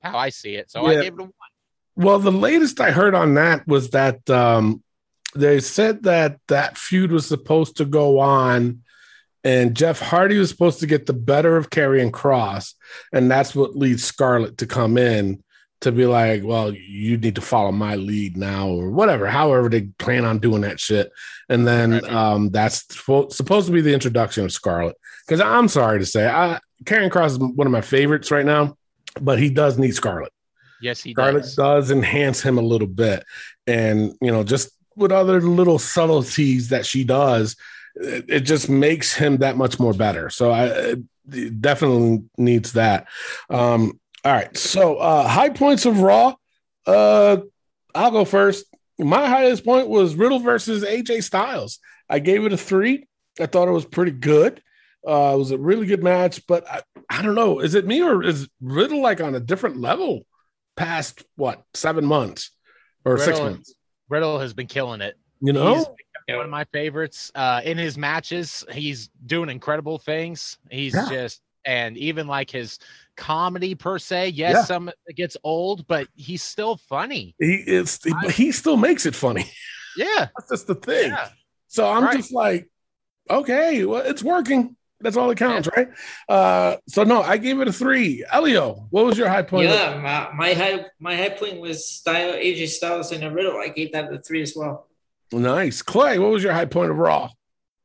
how 0.01 0.17
I 0.17 0.30
see 0.30 0.55
it. 0.55 0.70
So 0.70 0.88
Yeah. 0.88 0.99
I 0.99 1.01
gave 1.01 1.13
it 1.13 1.20
a 1.20 1.24
one. 1.24 1.34
Well, 1.95 2.20
the 2.20 2.32
latest 2.32 2.80
I 2.80 2.91
heard 2.91 3.15
on 3.15 3.34
that 3.34 3.67
was 3.67 3.89
that 3.89 4.30
um, 4.30 4.84
they 5.36 5.59
said 5.59 6.03
that 6.03 6.39
that 6.47 6.78
feud 6.78 7.11
was 7.11 7.26
supposed 7.26 7.78
to 7.78 7.86
go 7.86 8.20
on, 8.20 8.84
and 9.43 9.76
Jeff 9.76 9.99
Hardy 9.99 10.38
was 10.38 10.49
supposed 10.49 10.80
to 10.82 10.88
get 10.88 11.07
the 11.07 11.13
better 11.13 11.57
of 11.57 11.70
Karrion 11.70 12.11
Kross, 12.11 12.76
and 13.11 13.30
that's 13.30 13.55
what 13.55 13.76
leads 13.76 14.03
Scarlett 14.03 14.59
to 14.59 14.67
come 14.67 14.97
in 14.97 15.43
to 15.82 15.91
be 15.91 16.05
like, 16.05 16.43
"Well, 16.43 16.73
you 16.73 17.17
need 17.17 17.36
to 17.36 17.41
follow 17.41 17.71
my 17.71 17.95
lead 17.95 18.36
now," 18.38 18.67
or 18.67 18.89
whatever. 18.89 19.27
However, 19.27 19.69
they 19.69 19.84
plan 19.97 20.25
on 20.25 20.39
doing 20.39 20.61
that 20.61 20.80
shit, 20.80 21.11
and 21.47 21.65
then 21.67 21.91
Right. 21.91 22.11
um, 22.11 22.49
that's 22.49 22.86
supposed 23.36 23.67
to 23.67 23.73
be 23.73 23.82
the 23.82 23.93
introduction 23.93 24.43
of 24.45 24.51
Scarlett. 24.51 24.95
Because 25.27 25.41
I'm 25.41 25.67
sorry 25.67 25.99
to 25.99 26.05
say, 26.05 26.27
I, 26.27 26.59
Karrion 26.86 27.09
Kross 27.09 27.32
is 27.32 27.38
one 27.39 27.67
of 27.67 27.71
my 27.71 27.82
favorites 27.82 28.32
right 28.32 28.45
now, 28.45 28.75
but 29.21 29.39
he 29.39 29.49
does 29.49 29.77
need 29.77 29.93
Scarlett. 29.95 30.34
Yes, 30.82 31.01
he 31.01 31.11
Scarlett 31.13 31.43
does. 31.43 31.55
does 31.55 31.91
enhance 31.91 32.41
him 32.41 32.57
a 32.57 32.61
little 32.61 32.88
bit, 32.88 33.23
and 33.67 34.13
you 34.21 34.32
know, 34.32 34.43
just 34.43 34.71
with 34.95 35.11
other 35.11 35.39
little 35.39 35.80
subtleties 35.80 36.69
that 36.69 36.86
she 36.86 37.03
does, 37.05 37.55
it, 37.95 38.25
it 38.27 38.39
just 38.41 38.69
makes 38.69 39.13
him 39.13 39.38
that 39.38 39.55
much 39.55 39.80
more 39.80 39.93
better. 39.93 40.30
So 40.30 40.51
I 40.51 40.95
definitely 41.59 42.23
needs 42.38 42.73
that. 42.73 43.07
Um, 43.49 43.99
all 44.26 44.32
right, 44.34 44.55
so 44.57 44.97
uh, 44.97 45.28
high 45.28 45.49
points 45.49 45.86
of 45.86 46.01
Raw. 46.01 46.36
Uh, 46.86 47.38
I'll 47.95 48.11
go 48.11 48.26
first. 48.26 48.65
My 48.97 49.28
highest 49.28 49.63
point 49.63 49.88
was 49.88 50.15
Riddle 50.15 50.39
versus 50.39 50.84
AJ 50.84 51.24
Styles. 51.24 51.80
I 52.09 52.20
gave 52.20 52.43
it 52.45 52.53
a 52.53 52.57
three. 52.57 53.07
I 53.39 53.45
thought 53.45 53.67
it 53.67 53.72
was 53.72 53.86
pretty 53.86 54.11
good. 54.11 54.61
Uh, 55.07 55.32
it 55.34 55.38
was 55.38 55.51
a 55.51 55.57
really 55.57 55.86
good 55.86 56.03
match, 56.03 56.45
but 56.47 56.70
I, 56.70 56.82
I 57.09 57.22
don't 57.22 57.36
know. 57.36 57.59
Is 57.59 57.76
it 57.76 57.86
me 57.88 58.01
or 58.01 58.22
is 58.24 58.49
Riddle 58.59 59.01
like 59.01 59.22
on 59.22 59.36
a 59.36 59.39
different 59.39 59.78
level 59.78 60.26
past 60.76 61.24
what 61.38 61.63
seven 61.74 62.05
months 62.05 62.51
or 63.05 63.17
six 63.17 63.39
months? 63.39 63.74
Riddle 64.09 64.39
has 64.39 64.53
been 64.53 64.67
killing 64.67 64.99
it. 65.01 65.15
You 65.39 65.53
know, 65.53 65.76
He's 65.76 66.36
one 66.36 66.45
of 66.45 66.51
my 66.51 66.65
favorites. 66.74 67.32
Uh, 67.34 67.61
in 67.63 67.78
his 67.78 67.97
matches, 67.97 68.65
he's 68.74 69.09
doing 69.26 69.49
incredible 69.49 69.97
things. 69.97 70.57
He's 70.70 70.93
Yeah. 70.93 71.07
just 71.09 71.41
and 71.70 71.95
even 71.97 72.26
like 72.28 72.49
his 72.49 72.80
comedy 73.15 73.76
per 73.76 73.99
se. 73.99 74.30
Yes, 74.30 74.53
Yeah. 74.55 74.63
some 74.63 74.89
it 75.05 75.15
gets 75.15 75.38
old, 75.43 75.86
but 75.88 76.07
he's 76.15 76.41
still 76.41 76.78
funny. 76.78 77.36
he 77.39 77.55
is. 77.55 77.99
He, 78.03 78.11
I- 78.26 78.32
he 78.32 78.51
still 78.51 78.78
makes 78.78 79.05
it 79.05 79.15
funny. 79.15 79.45
Yeah, 79.95 80.28
That's 80.38 80.49
just 80.49 80.67
the 80.67 80.76
thing. 80.76 81.11
yeah. 81.11 81.30
So 81.67 81.88
I'm 81.88 82.03
Right. 82.03 82.17
just 82.17 82.32
like, 82.34 82.70
okay, 83.30 83.86
well, 83.86 84.01
it's 84.01 84.24
working. 84.24 84.76
That's 85.01 85.15
all 85.15 85.30
that 85.30 85.38
counts, 85.38 85.70
right? 85.78 85.88
Uh, 86.28 86.76
so 86.88 87.03
no, 87.03 87.22
I 87.22 87.38
gave 87.38 87.59
it 87.61 87.67
a 87.70 87.72
three. 87.74 88.26
Elio, 88.34 88.88
what 88.89 89.05
was 89.05 89.17
your 89.17 89.30
high 89.30 89.43
point? 89.43 89.70
Yeah, 89.70 89.97
my, 89.97 90.36
my 90.36 90.53
high 90.53 90.86
my 90.99 91.15
high 91.15 91.30
point 91.30 91.61
was 91.61 91.88
style 91.88 92.34
AJ 92.34 92.67
Styles 92.70 93.11
and 93.13 93.24
a 93.24 93.32
Riddle. 93.32 93.57
I 93.57 93.70
gave 93.70 93.91
that 93.93 94.11
a 94.11 94.20
three 94.20 94.41
as 94.41 94.53
well. 94.55 94.88
Nice, 95.32 95.82
Clay. 95.84 96.17
What 96.20 96.32
was 96.32 96.43
your 96.43 96.53
high 96.53 96.65
point 96.65 96.91
of 96.91 96.97
Raw? 96.97 97.30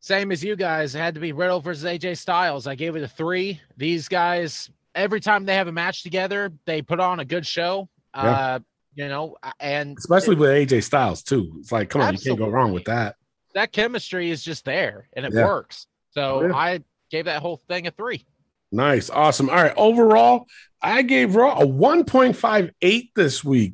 Same 0.05 0.33
as 0.33 0.45
you 0.45 0.55
guys. 0.55 0.95
It 0.95 0.99
had 0.99 1.15
to 1.15 1.21
be 1.21 1.33
Riddle 1.33 1.61
versus 1.61 1.85
AJ 1.85 2.19
Styles. 2.19 2.67
I 2.67 2.75
gave 2.75 2.95
it 2.95 3.03
a 3.03 3.09
three. 3.09 3.59
These 3.79 4.07
guys, 4.07 4.69
every 4.95 5.19
time 5.19 5.47
they 5.47 5.55
have 5.55 5.67
a 5.67 5.73
match 5.73 6.03
together, 6.03 6.53
they 6.67 6.83
put 6.83 7.01
on 7.01 7.21
a 7.21 7.25
good 7.25 7.47
show. 7.47 7.89
Uh, 8.13 8.59
you 8.95 9.09
know, 9.09 9.39
and 9.59 9.97
Especially 9.97 10.35
with 10.37 10.51
AJ 10.51 10.83
Styles 10.83 11.23
too. 11.23 11.55
It's 11.59 11.73
like, 11.73 11.89
come 11.89 12.03
on, 12.03 12.13
you 12.13 12.21
can't 12.21 12.39
go 12.39 12.51
wrong 12.51 12.75
with 12.75 12.85
that. 12.85 13.17
that 13.55 13.73
chemistry 13.73 14.31
is 14.31 14.45
just 14.45 14.67
there 14.67 15.09
and 15.15 15.25
it 15.25 15.33
Yeah. 15.33 15.47
works. 15.47 15.87
So 16.11 16.41
Oh, 16.43 16.47
yeah. 16.49 16.55
I 16.55 16.81
gave 17.11 17.25
that 17.25 17.41
whole 17.41 17.63
thing 17.67 17.87
a 17.87 17.91
three. 17.91 18.27
Nice, 18.71 19.09
awesome. 19.09 19.49
All 19.49 19.57
right, 19.57 19.73
overall, 19.75 20.49
I 20.83 21.01
gave 21.01 21.35
Raw 21.35 21.61
a 21.61 21.67
1.58 21.67 23.11
this 23.17 23.43
week. 23.43 23.73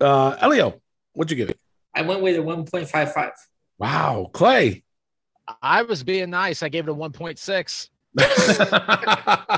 Uh, 0.00 0.36
Elio, 0.40 0.80
what'd 1.14 1.32
you 1.32 1.36
give 1.36 1.50
it? 1.50 1.58
I 1.92 2.02
went 2.02 2.20
with 2.20 2.36
a 2.36 2.42
1.55. 2.42 3.32
Wow, 3.78 4.30
Clay. 4.32 4.84
I 5.62 5.82
was 5.82 6.02
being 6.02 6.30
nice. 6.30 6.62
I 6.62 6.68
gave 6.68 6.88
it 6.88 6.90
a 6.90 6.94
1.6. 6.94 7.88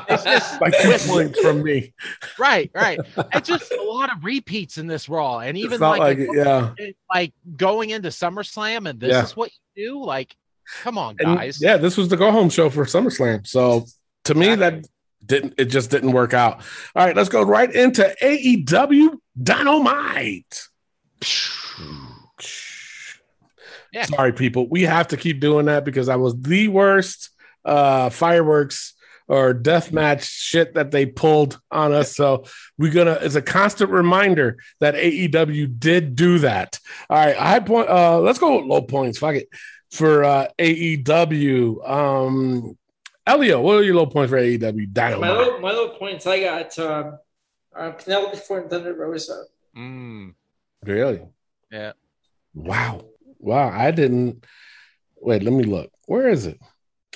it's 0.09 0.61
like 0.61 0.75
two 0.81 1.11
points 1.13 1.41
from 1.41 1.63
me. 1.63 1.93
Right, 2.39 2.71
right. 2.73 3.01
it's 3.33 3.49
just 3.49 3.73
a 3.73 3.83
lot 3.83 4.13
of 4.13 4.25
repeats 4.25 4.79
in 4.79 4.87
this 4.87 5.09
Raw. 5.09 5.41
And 5.41 5.59
even 5.59 5.81
like, 5.81 5.99
like, 5.99 6.19
it, 6.19 6.29
yeah. 6.33 6.71
like 7.13 7.33
going 7.57 7.91
into 7.91 8.11
SummerSlam 8.11 8.89
and 8.89 9.01
this 9.01 9.11
Yeah. 9.11 9.25
is 9.25 9.37
what 9.37 9.51
you 9.75 9.87
do. 9.89 10.05
Like, 10.05 10.37
come 10.83 10.99
on, 10.99 11.17
And, 11.19 11.37
guys. 11.37 11.61
yeah, 11.61 11.77
this 11.77 11.97
was 11.97 12.09
the 12.09 12.17
go 12.17 12.31
home 12.31 12.49
show 12.49 12.71
for 12.71 12.85
SummerSlam. 12.85 13.45
So 13.47 13.87
to 14.25 14.35
me, 14.35 14.55
that 14.55 14.87
didn't 15.27 15.55
it 15.59 15.67
just 15.67 15.91
didn't 15.91 16.13
work 16.13 16.33
out. 16.33 16.63
All 16.95 17.05
right, 17.05 17.17
let's 17.17 17.29
go 17.29 17.43
right 17.43 17.73
into 17.75 18.15
AEW 18.23 19.19
Dynamite. 19.43 20.69
Hmm. 21.77 22.04
Yeah. 23.95 24.07
Sorry, 24.07 24.33
people. 24.33 24.67
We 24.69 24.83
have 24.83 25.09
to 25.09 25.17
keep 25.17 25.39
doing 25.41 25.67
that 25.67 25.85
because 25.85 26.09
I 26.09 26.17
was 26.17 26.35
the 26.41 26.67
worst 26.69 27.31
uh, 27.65 28.11
fireworks 28.11 28.95
or 29.29 29.55
death 29.55 29.93
match 29.93 30.25
shit 30.29 30.75
that 30.75 30.91
they 30.91 31.07
pulled 31.07 31.61
on 31.71 31.93
us. 31.93 32.15
So 32.17 32.45
we're 32.77 32.93
gonna. 32.93 33.19
It's 33.23 33.37
a 33.37 33.43
constant 33.43 33.91
reminder 33.91 34.59
that 34.81 34.95
AEW 34.97 35.79
did 35.79 36.17
do 36.17 36.41
that. 36.41 36.79
All 37.09 37.17
right, 37.17 37.37
high 37.37 37.61
point. 37.61 37.89
Uh, 37.89 38.19
let's 38.21 38.41
go 38.41 38.57
with 38.57 38.67
low 38.67 38.83
points. 38.83 39.19
Fuck 39.19 39.37
it 39.37 39.49
for 39.93 40.25
uh, 40.25 40.49
AEW. 40.59 41.89
Um, 41.89 42.77
Elio, 43.27 43.61
what 43.61 43.77
are 43.77 43.83
your 43.85 43.95
low 43.95 44.07
points 44.07 44.31
for 44.31 44.39
AEW? 44.39 45.21
My 45.21 45.31
low, 45.31 45.61
my 45.61 45.71
low 45.71 45.91
points, 45.97 46.27
I 46.27 46.41
got 46.41 46.79
um, 46.79 47.19
uh, 47.75 47.91
Penelope 47.93 48.39
Ford 48.39 48.63
and 48.63 48.71
Thunder 48.71 48.93
Rosa. 48.95 49.45
Mm, 49.77 50.35
Really? 50.85 51.23
yeah. 51.71 51.93
Wow. 52.53 53.05
Wow. 53.45 53.69
I 53.69 53.91
didn't. 53.91 54.45
Wait, 55.21 55.43
let 55.43 55.53
me 55.53 55.65
look. 55.65 55.91
Where 56.07 56.29
is 56.29 56.47
it? 56.47 56.59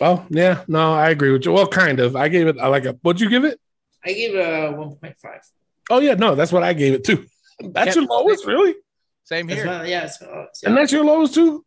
Oh, 0.00 0.24
yeah. 0.30 0.62
No, 0.68 0.92
I 0.94 1.10
agree 1.10 1.32
with 1.32 1.44
you. 1.44 1.52
Well, 1.52 1.66
kind 1.66 1.98
of. 2.00 2.14
I 2.16 2.28
gave 2.28 2.46
it 2.46 2.56
I 2.58 2.68
like 2.68 2.84
a. 2.84 2.92
What'd 3.02 3.20
you 3.20 3.28
give 3.28 3.44
it? 3.44 3.58
I 4.04 4.12
gave 4.12 4.34
it 4.34 4.40
a 4.40 4.72
1.5. 4.72 5.14
Oh, 5.90 6.00
yeah. 6.00 6.14
No, 6.14 6.34
that's 6.34 6.52
what 6.52 6.62
I 6.62 6.72
gave 6.72 6.94
it 6.94 7.04
too. 7.04 7.26
That's 7.72 7.88
Yep. 7.88 7.94
your 7.96 8.04
lowest, 8.04 8.46
really? 8.46 8.76
Same 9.24 9.48
here. 9.48 9.66
my, 9.66 9.84
yeah, 9.84 10.04
it's, 10.04 10.22
uh, 10.22 10.44
And 10.64 10.76
that's 10.76 10.92
your 10.92 11.04
lowest 11.04 11.34
too? 11.34 11.64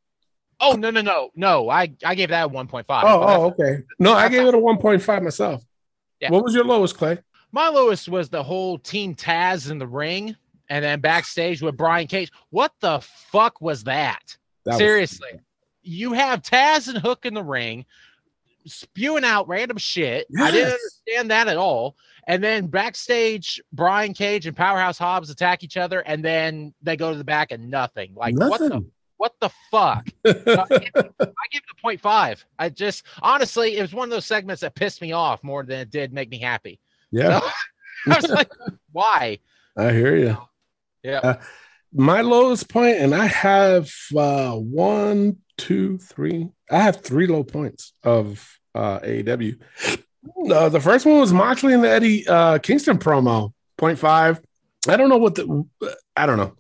Oh 0.61 0.73
no 0.73 0.89
no 0.89 1.01
no 1.01 1.31
no! 1.35 1.69
I 1.69 1.93
I 2.05 2.15
gave 2.15 2.29
that 2.29 2.45
a 2.45 2.47
one 2.47 2.67
point 2.67 2.87
five. 2.87 3.03
Oh, 3.05 3.21
oh, 3.21 3.45
okay. 3.47 3.83
No, 3.99 4.13
I 4.13 4.29
gave 4.29 4.47
it 4.47 4.53
a 4.53 4.57
1.5 4.57 5.21
myself. 5.23 5.61
Yeah. 6.21 6.29
What 6.31 6.43
was 6.45 6.53
your 6.55 6.63
lowest, 6.63 6.97
Clay? 6.97 7.17
My 7.51 7.67
lowest 7.67 8.07
was 8.07 8.29
the 8.29 8.41
whole 8.41 8.77
Team 8.79 9.15
Taz 9.15 9.69
in 9.69 9.79
the 9.79 9.87
ring, 9.87 10.35
and 10.69 10.85
then 10.85 11.01
backstage 11.01 11.61
with 11.61 11.75
Brian 11.75 12.07
Cage. 12.07 12.31
What 12.51 12.71
the 12.79 13.01
fuck 13.01 13.59
was 13.59 13.83
that? 13.83 14.37
That 14.65 14.71
was- 14.71 14.77
Seriously, 14.79 15.39
you 15.83 16.13
have 16.13 16.41
Taz 16.41 16.87
and 16.87 16.97
Hook 16.97 17.25
in 17.25 17.33
the 17.33 17.43
ring, 17.43 17.85
spewing 18.65 19.23
out 19.23 19.47
random 19.47 19.77
shit. 19.77 20.27
I 20.39 20.51
didn't 20.51 20.73
understand 20.73 21.31
that 21.31 21.47
at 21.47 21.57
all. 21.57 21.95
And 22.27 22.43
then 22.43 22.67
backstage, 22.67 23.59
Brian 23.73 24.13
Cage 24.13 24.45
and 24.45 24.55
Powerhouse 24.55 24.97
Hobbs 24.99 25.31
attack 25.31 25.63
each 25.63 25.75
other, 25.77 26.01
and 26.01 26.23
then 26.23 26.73
they 26.83 26.95
go 26.95 27.11
to 27.11 27.17
the 27.17 27.23
back 27.23 27.51
and 27.51 27.69
nothing. 27.71 28.13
Like 28.15 28.35
what 28.37 28.59
the 28.59 28.85
what 29.17 29.33
the 29.39 29.49
fuck? 29.71 30.07
Uh, 30.25 30.65
I 30.69 31.47
give 31.51 31.61
it 31.63 31.77
a 31.77 31.81
point 31.81 31.99
five. 31.99 32.45
I 32.59 32.69
just 32.69 33.03
honestly, 33.21 33.77
it 33.77 33.81
was 33.81 33.93
one 33.93 34.05
of 34.05 34.11
those 34.11 34.25
segments 34.25 34.61
that 34.61 34.75
pissed 34.75 35.01
me 35.01 35.11
off 35.11 35.43
more 35.43 35.63
than 35.63 35.79
it 35.79 35.89
did 35.91 36.13
make 36.13 36.29
me 36.29 36.37
happy. 36.39 36.79
yeah, 37.11 37.39
I 38.07 38.15
was 38.15 38.29
like, 38.29 38.51
why? 38.91 39.39
I 39.77 39.91
hear 39.91 40.15
you. 40.15 40.37
Yeah. 41.03 41.41
My 41.93 42.21
lowest 42.21 42.69
point, 42.69 42.97
and 42.97 43.13
I 43.13 43.27
have 43.27 43.91
uh, 44.15 44.53
one, 44.53 45.37
two, 45.57 45.97
three. 45.97 46.47
I 46.69 46.79
have 46.79 47.01
three 47.01 47.27
low 47.27 47.43
points 47.43 47.93
of 48.03 48.59
uh, 48.73 48.99
AEW. 48.99 49.59
Uh, 50.51 50.69
the 50.69 50.79
first 50.79 51.05
one 51.05 51.19
was 51.19 51.33
Moxley 51.33 51.73
and 51.73 51.83
the 51.83 51.89
Eddie 51.89 52.27
uh, 52.27 52.59
Kingston 52.59 52.97
promo, 52.97 53.53
five. 53.97 54.39
I 54.87 54.97
don't 54.97 55.09
know 55.09 55.17
what 55.17 55.35
the, 55.35 55.65
I 56.15 56.25
don't 56.25 56.37
know. 56.37 56.55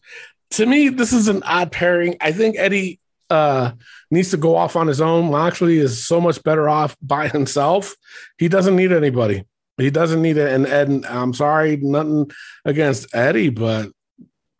To 0.51 0.65
me, 0.65 0.89
this 0.89 1.13
is 1.13 1.27
an 1.27 1.43
odd 1.43 1.71
pairing. 1.71 2.17
I 2.19 2.31
think 2.31 2.57
Eddie 2.57 2.99
uh, 3.29 3.71
needs 4.11 4.31
to 4.31 4.37
go 4.37 4.55
off 4.55 4.75
on 4.75 4.87
his 4.87 4.99
own. 4.99 5.31
Moxley 5.31 5.77
is 5.77 6.05
so 6.05 6.19
much 6.19 6.43
better 6.43 6.67
off 6.67 6.95
by 7.01 7.29
himself. 7.29 7.95
He 8.37 8.49
doesn't 8.49 8.75
need 8.75 8.91
anybody. 8.91 9.45
He 9.77 9.89
doesn't 9.89 10.21
need 10.21 10.37
it. 10.37 10.51
And 10.51 10.67
Ed, 10.67 11.05
I'm 11.05 11.33
sorry, 11.33 11.77
nothing 11.77 12.29
against 12.65 13.15
Eddie, 13.15 13.49
but 13.49 13.89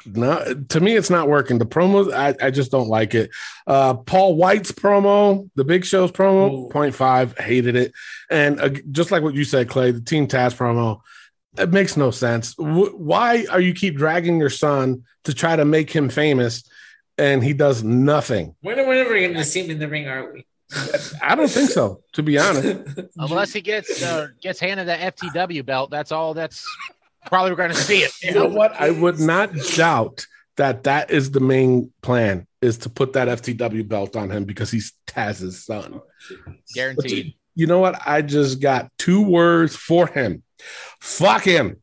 no, 0.05 0.63
to 0.69 0.79
me, 0.79 0.95
it's 0.95 1.09
not 1.09 1.27
working. 1.27 1.57
The 1.57 1.65
promos, 1.65 2.13
I, 2.13 2.35
I 2.45 2.51
just 2.51 2.71
don't 2.71 2.87
like 2.87 3.13
it. 3.15 3.31
Uh, 3.67 3.95
Paul 3.95 4.35
White's 4.35 4.71
promo, 4.71 5.49
the 5.55 5.63
Big 5.63 5.85
Show's 5.85 6.11
promo, 6.11 6.51
Ooh. 6.51 6.69
0.5, 6.69 7.39
hated 7.39 7.75
it. 7.75 7.93
And 8.29 8.59
uh, 8.59 8.69
just 8.91 9.11
like 9.11 9.23
what 9.23 9.33
you 9.33 9.43
said, 9.43 9.69
Clay, 9.69 9.91
the 9.91 10.01
Team 10.01 10.27
Taz 10.27 10.55
promo, 10.55 11.01
it 11.57 11.71
makes 11.71 11.97
no 11.97 12.11
sense. 12.11 12.55
W- 12.55 12.95
why 12.95 13.45
are 13.51 13.59
you 13.59 13.73
keep 13.73 13.95
dragging 13.95 14.39
your 14.39 14.49
son 14.49 15.03
to 15.25 15.33
try 15.33 15.55
to 15.55 15.65
make 15.65 15.91
him 15.91 16.09
famous, 16.09 16.63
and 17.17 17.43
he 17.43 17.53
does 17.53 17.83
nothing? 17.83 18.55
When 18.61 18.79
are 18.79 18.87
we 18.87 18.99
ever 18.99 19.19
going 19.19 19.33
to 19.33 19.43
see 19.43 19.63
him 19.63 19.71
in 19.71 19.79
the 19.79 19.87
ring, 19.87 20.07
are 20.07 20.33
we? 20.33 20.45
I 21.21 21.35
don't 21.35 21.49
think 21.49 21.69
so, 21.69 22.01
to 22.13 22.23
be 22.23 22.37
honest. 22.37 22.99
Unless 23.17 23.51
he 23.51 23.61
gets 23.61 24.01
uh, 24.01 24.29
gets 24.41 24.59
handed 24.59 24.87
the 24.87 24.93
FTW 24.93 25.65
belt, 25.65 25.91
that's 25.91 26.13
all. 26.13 26.33
That's 26.33 26.65
probably 27.25 27.51
we're 27.51 27.57
going 27.57 27.71
to 27.71 27.75
see 27.75 27.99
it. 27.99 28.11
You 28.21 28.33
know 28.33 28.47
what? 28.47 28.73
I 28.79 28.91
would 28.91 29.19
not 29.19 29.53
doubt 29.75 30.25
that 30.57 30.83
that 30.83 31.11
is 31.11 31.31
the 31.31 31.39
main 31.39 31.91
plan 32.01 32.47
is 32.61 32.77
to 32.79 32.89
put 32.89 33.13
that 33.13 33.27
FTW 33.27 33.87
belt 33.87 34.15
on 34.15 34.29
him 34.29 34.45
because 34.45 34.69
he's 34.69 34.93
Taz's 35.07 35.65
son. 35.65 36.01
Guaranteed. 36.73 37.35
You 37.55 37.67
know 37.67 37.79
what? 37.79 37.99
I 38.05 38.21
just 38.21 38.61
got 38.61 38.91
two 38.97 39.23
words 39.23 39.75
for 39.75 40.07
him. 40.07 40.43
Fuck 40.99 41.43
him. 41.43 41.77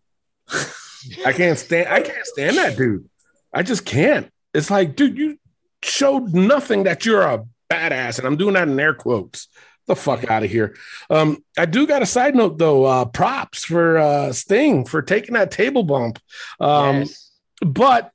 I 1.27 1.33
can't 1.33 1.59
stand 1.59 1.89
I 1.89 2.01
can't 2.01 2.27
stand 2.27 2.57
that 2.57 2.77
dude. 2.77 3.09
I 3.53 3.63
just 3.63 3.85
can't. 3.85 4.31
It's 4.55 4.71
like, 4.71 4.97
dude, 4.97 5.19
you 5.19 5.39
showed 5.83 6.35
nothing 6.35 6.85
that 6.85 7.05
you're 7.05 7.23
a 7.23 7.45
badass, 7.71 8.19
and 8.19 8.27
I'm 8.27 8.37
doing 8.37 8.55
that 8.55 8.69
in 8.69 8.79
air 8.79 8.95
quotes. 8.95 9.49
The 9.89 9.97
fuck 9.97 10.31
out 10.31 10.45
of 10.45 10.51
here. 10.51 10.77
Um, 11.11 11.43
I 11.57 11.65
do 11.65 11.87
got 11.87 12.03
a 12.03 12.07
side 12.07 12.35
note 12.37 12.59
though. 12.59 12.85
Uh, 12.85 13.05
props 13.07 13.65
for 13.65 13.99
uh, 13.99 14.33
Sting 14.33 14.85
for 14.85 15.03
taking 15.03 15.35
that 15.35 15.51
table 15.51 15.83
bump. 15.83 16.21
Um, 16.61 17.01
Yes. 17.01 17.31
but 17.61 18.13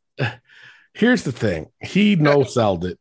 here's 0.93 1.23
the 1.23 1.31
thing: 1.31 1.71
he 1.81 2.15
no 2.15 2.43
sold 2.43 2.85
it. 2.85 2.99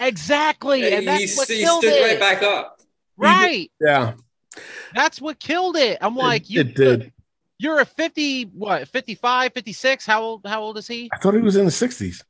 Exactly, 0.00 0.92
and 0.92 1.06
that's 1.06 1.32
he, 1.34 1.36
what 1.36 1.48
he 1.48 1.58
killed 1.60 1.82
stood 1.82 1.92
it. 1.92 2.02
right 2.02 2.20
back 2.20 2.42
up. 2.42 2.80
Right, 3.16 3.70
yeah, 3.80 4.14
that's 4.94 5.20
what 5.20 5.38
killed 5.40 5.76
it. 5.76 5.98
I'm 6.00 6.16
like, 6.16 6.48
you, 6.48 6.60
it 6.60 6.74
did. 6.76 7.12
you're 7.58 7.80
a 7.80 7.84
50, 7.84 8.44
what, 8.44 8.86
55, 8.88 9.52
56? 9.52 10.06
How 10.06 10.22
old? 10.22 10.46
How 10.46 10.62
old 10.62 10.78
is 10.78 10.86
he? 10.86 11.10
I 11.12 11.18
thought 11.18 11.34
he 11.34 11.40
was 11.40 11.56
in 11.56 11.64
the 11.64 11.70
60s. 11.72 12.22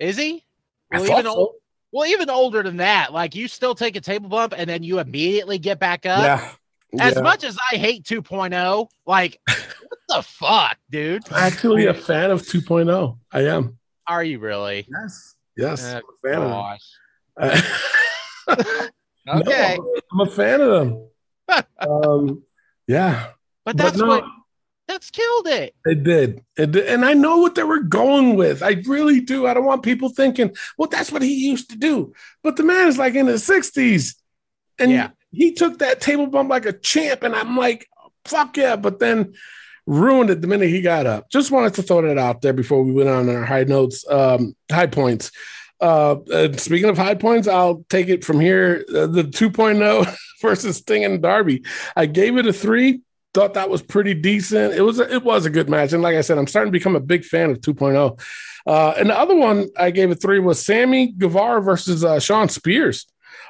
Is 0.00 0.16
he? 0.16 0.44
I 0.92 0.98
Well, 0.98 1.06
thought 1.06 1.18
even 1.20 1.32
so. 1.32 1.38
old, 1.38 1.54
well, 1.92 2.06
even 2.08 2.28
older 2.30 2.62
than 2.62 2.76
that. 2.78 3.12
Like 3.12 3.34
you 3.34 3.48
still 3.48 3.74
take 3.74 3.96
a 3.96 4.00
table 4.00 4.28
bump 4.28 4.54
and 4.56 4.68
then 4.68 4.82
you 4.82 4.98
immediately 4.98 5.58
get 5.58 5.78
back 5.78 6.06
up. 6.06 6.24
yeah. 6.24 6.50
As 7.00 7.14
Yeah. 7.16 7.20
much 7.22 7.44
as 7.44 7.58
I 7.72 7.76
hate 7.76 8.04
2.0, 8.04 8.88
like 9.06 9.40
what 9.46 9.98
the 10.08 10.22
fuck, 10.22 10.78
dude? 10.90 11.24
actually 11.32 11.86
a 11.86 11.94
fan 11.94 12.30
of 12.30 12.42
2.0. 12.42 13.18
I 13.32 13.40
am. 13.46 13.78
Are 14.06 14.22
you 14.24 14.38
really? 14.38 14.86
Yes. 14.90 15.34
Yes. 15.56 15.82
Uh, 15.84 16.00
I'm 16.00 16.02
a 16.14 16.28
fan 16.28 16.42
of 16.42 16.50
them. 16.50 17.62
Okay, 19.28 19.76
No, 19.76 19.94
I'm 20.12 20.20
a 20.20 20.30
fan 20.30 20.60
of 20.60 20.70
them. 20.70 21.08
um, 21.80 22.42
yeah, 22.86 23.30
but 23.64 23.76
but 23.76 23.84
that's 23.84 23.96
no, 23.98 24.06
what 24.06 24.24
that's 24.88 25.10
killed 25.10 25.46
it. 25.48 25.74
it 25.84 26.02
did. 26.04 26.42
It 26.56 26.70
did. 26.72 26.86
And 26.86 27.04
I 27.04 27.12
know 27.14 27.38
what 27.38 27.54
they 27.54 27.64
were 27.64 27.80
going 27.80 28.36
with. 28.36 28.62
I 28.62 28.82
really 28.86 29.20
do. 29.20 29.46
I 29.46 29.54
don't 29.54 29.64
want 29.64 29.82
people 29.82 30.08
thinking, 30.08 30.54
well, 30.78 30.88
that's 30.88 31.10
what 31.10 31.22
he 31.22 31.34
used 31.48 31.70
to 31.70 31.76
do. 31.76 32.12
But 32.42 32.56
the 32.56 32.62
man 32.62 32.86
is 32.88 32.96
like 32.98 33.14
in 33.14 33.26
his 33.26 33.46
60s. 33.46 34.14
And 34.78 34.90
Yeah. 34.92 35.10
he 35.32 35.52
took 35.52 35.78
that 35.80 36.00
table 36.00 36.26
bump 36.26 36.50
like 36.50 36.66
a 36.66 36.72
champ. 36.72 37.22
And 37.22 37.34
I'm 37.34 37.56
like, 37.56 37.88
fuck 38.26 38.56
yeah. 38.56 38.76
But 38.76 38.98
then 39.00 39.34
ruined 39.86 40.30
it 40.30 40.40
the 40.40 40.48
minute 40.48 40.68
he 40.68 40.80
got 40.82 41.06
up. 41.06 41.30
Just 41.30 41.50
wanted 41.50 41.74
to 41.74 41.82
throw 41.82 42.02
that 42.02 42.18
out 42.18 42.42
there 42.42 42.52
before 42.52 42.82
we 42.82 42.92
went 42.92 43.08
on 43.08 43.28
our 43.28 43.44
high 43.44 43.64
notes, 43.64 44.04
um, 44.10 44.54
high 44.70 44.86
points. 44.88 45.30
Uh, 45.80 46.16
speaking 46.56 46.88
of 46.88 46.96
high 46.96 47.14
points, 47.14 47.46
I'll 47.46 47.84
take 47.90 48.08
it 48.08 48.24
from 48.24 48.40
here. 48.40 48.84
Uh, 48.88 49.06
the 49.06 49.24
2.0 49.24 50.16
versus 50.42 50.78
Sting 50.78 51.04
and 51.04 51.20
Darby. 51.20 51.64
I 51.94 52.06
gave 52.06 52.36
it 52.38 52.46
a 52.46 52.52
three. 52.52 53.00
Thought 53.36 53.52
that 53.52 53.68
was 53.68 53.82
pretty 53.82 54.14
decent. 54.14 54.72
It 54.72 54.80
was 54.80 54.98
a, 54.98 55.12
it 55.14 55.22
was 55.22 55.44
a 55.44 55.50
good 55.50 55.68
match, 55.68 55.92
and 55.92 56.02
like 56.02 56.16
I 56.16 56.22
said, 56.22 56.38
I'm 56.38 56.46
starting 56.46 56.72
to 56.72 56.78
become 56.78 56.96
a 56.96 57.00
big 57.00 57.22
fan 57.22 57.50
of 57.50 57.60
2.0. 57.60 58.18
Uh, 58.66 58.94
and 58.96 59.10
the 59.10 59.18
other 59.18 59.34
one 59.36 59.68
I 59.76 59.90
gave 59.90 60.10
a 60.10 60.14
three 60.14 60.38
was 60.38 60.64
Sammy 60.64 61.12
Guevara 61.12 61.60
versus 61.60 62.02
uh, 62.02 62.18
Shawn 62.18 62.48
Spears. 62.48 63.04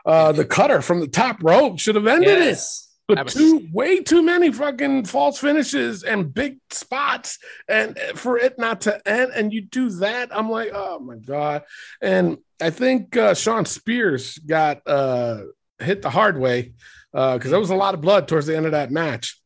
Uh, 0.05 0.32
the 0.32 0.45
cutter 0.45 0.82
from 0.82 0.99
the 0.99 1.07
top 1.07 1.41
rope 1.41 1.78
should 1.78 1.95
have 1.95 2.09
ended 2.09 2.28
it. 2.28 2.59
But 3.07 3.22
was- 3.26 3.34
too 3.34 3.68
way 3.72 4.01
too 4.01 4.22
many 4.22 4.51
fucking 4.53 5.05
false 5.05 5.39
finishes 5.39 6.03
and 6.03 6.34
big 6.34 6.59
spots, 6.70 7.39
and 7.68 7.97
for 8.16 8.37
it 8.39 8.59
not 8.59 8.80
to 8.80 9.09
end, 9.09 9.30
and 9.37 9.53
you 9.53 9.61
do 9.61 9.89
that, 10.01 10.37
I'm 10.37 10.51
like, 10.51 10.72
oh 10.74 10.99
my 10.99 11.14
god. 11.14 11.62
And 12.03 12.39
I 12.61 12.70
think 12.70 13.16
uh, 13.16 13.34
Shawn 13.34 13.66
Spears 13.66 14.37
got 14.39 14.82
uh, 14.84 15.43
hit 15.78 16.03
the 16.03 16.11
hard 16.11 16.41
way 16.41 16.72
because 17.12 17.53
there 17.53 17.61
was 17.61 17.70
a 17.70 17.76
lot 17.76 17.95
of 17.95 18.01
blood 18.01 18.26
towards 18.26 18.47
the 18.47 18.57
end 18.57 18.66
of 18.66 18.72
that 18.72 18.91
match. 18.91 19.41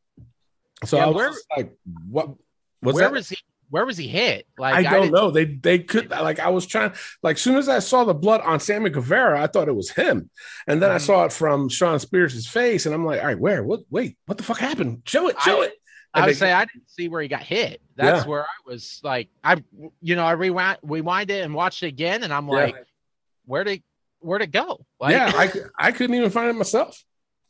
So 0.85 0.97
Yeah, 0.97 1.05
I 1.05 1.07
was 1.09 1.17
where- 1.17 1.33
like, 1.57 1.73
what? 2.09 2.29
Was 2.83 2.95
where 2.95 3.05
that? 3.05 3.13
was 3.13 3.29
he? 3.29 3.37
Where 3.69 3.87
was 3.87 3.97
he 3.97 4.09
hit? 4.09 4.47
Like 4.59 4.75
I 4.75 4.83
don't 4.83 5.03
didn't- 5.03 5.13
know. 5.15 5.31
They 5.31 5.45
they 5.45 5.79
could 5.81 6.11
like 6.11 6.41
I 6.41 6.49
was 6.49 6.67
trying 6.67 6.93
like 7.23 7.39
soon 7.39 7.57
as 7.57 7.69
I 7.69 7.79
saw 7.79 8.05
the 8.05 8.15
blood 8.15 8.41
on 8.41 8.59
Sammy 8.59 8.91
Guevara, 8.91 9.41
I 9.41 9.47
thought 9.47 9.69
it 9.69 9.77
was 9.77 9.91
him, 9.91 10.29
and 10.67 10.83
then 10.83 10.91
I 10.91 10.97
Mhm. 10.97 11.01
saw 11.07 11.25
it 11.27 11.33
from 11.33 11.69
Shawn 11.69 12.01
Spears' 12.01 12.49
face, 12.49 12.87
and 12.87 12.95
I'm 12.95 13.05
like, 13.05 13.21
all 13.21 13.27
right, 13.27 13.39
where? 13.39 13.63
What? 13.63 13.81
Wait, 13.91 14.17
what 14.27 14.39
the 14.39 14.45
fuck 14.45 14.59
happened? 14.59 15.03
Show 15.07 15.29
it, 15.29 15.41
show 15.43 15.63
I- 15.63 15.67
it. 15.67 15.75
I 16.13 16.19
And 16.19 16.27
would 16.27 16.35
they- 16.35 16.39
say 16.39 16.53
I 16.53 16.65
didn't 16.65 16.91
see 16.91 17.09
where 17.09 17.23
he 17.23 17.29
got 17.29 17.43
hit. 17.45 17.81
That's 17.95 18.25
Yeah. 18.25 18.29
where 18.29 18.43
I 18.43 18.47
was 18.67 19.01
like, 19.05 19.29
I, 19.45 19.63
you 20.01 20.17
know, 20.17 20.25
I 20.25 20.33
rewind, 20.33 20.79
rewind 20.83 21.31
it 21.31 21.45
and 21.45 21.55
watched 21.55 21.85
it 21.85 21.87
again, 21.89 22.25
and 22.25 22.33
I'm 22.33 22.49
Yeah. 22.49 22.55
like, 22.55 22.77
where 23.45 23.63
did, 23.63 23.85
where'd 24.19 24.43
it 24.43 24.51
go? 24.51 24.85
Like, 24.99 25.13
yeah, 25.13 25.31
I, 25.33 25.53
I 25.79 25.93
couldn't 25.93 26.17
even 26.17 26.31
find 26.31 26.51
it 26.51 26.55
myself. 26.55 27.01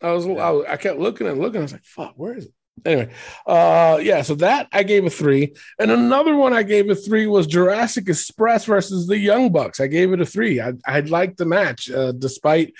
I 0.03 0.13
was, 0.13 0.27
I, 0.27 0.51
was- 0.51 0.67
I 0.69 0.77
kept 0.77 0.99
looking 0.99 1.27
and 1.29 1.41
looking. 1.41 1.61
I 1.61 1.63
was 1.63 1.73
like, 1.73 1.85
fuck, 1.87 2.13
where 2.17 2.35
is 2.37 2.45
it? 2.47 2.53
Anyway, 2.85 3.13
uh, 3.47 3.99
yeah, 4.03 4.23
so 4.23 4.35
that 4.37 4.69
I 4.73 4.83
gave 4.83 5.05
a 5.05 5.11
three. 5.11 5.55
And 5.79 5.91
another 5.91 6.35
one 6.35 6.53
I 6.53 6.63
gave 6.63 6.89
a 6.89 6.95
three 6.95 7.27
was 7.27 7.47
Jurassic 7.47 8.09
Express 8.09 8.65
versus 8.65 9.07
the 9.07 9.19
Young 9.19 9.53
Bucks. 9.53 9.81
I 9.81 9.87
gave 9.87 10.13
it 10.13 10.21
a 10.21 10.27
three. 10.27 10.61
I, 10.61 10.73
I 10.87 11.01
liked 11.01 11.37
the 11.37 11.45
match, 11.45 11.91
uh, 11.91 12.13
despite 12.13 12.73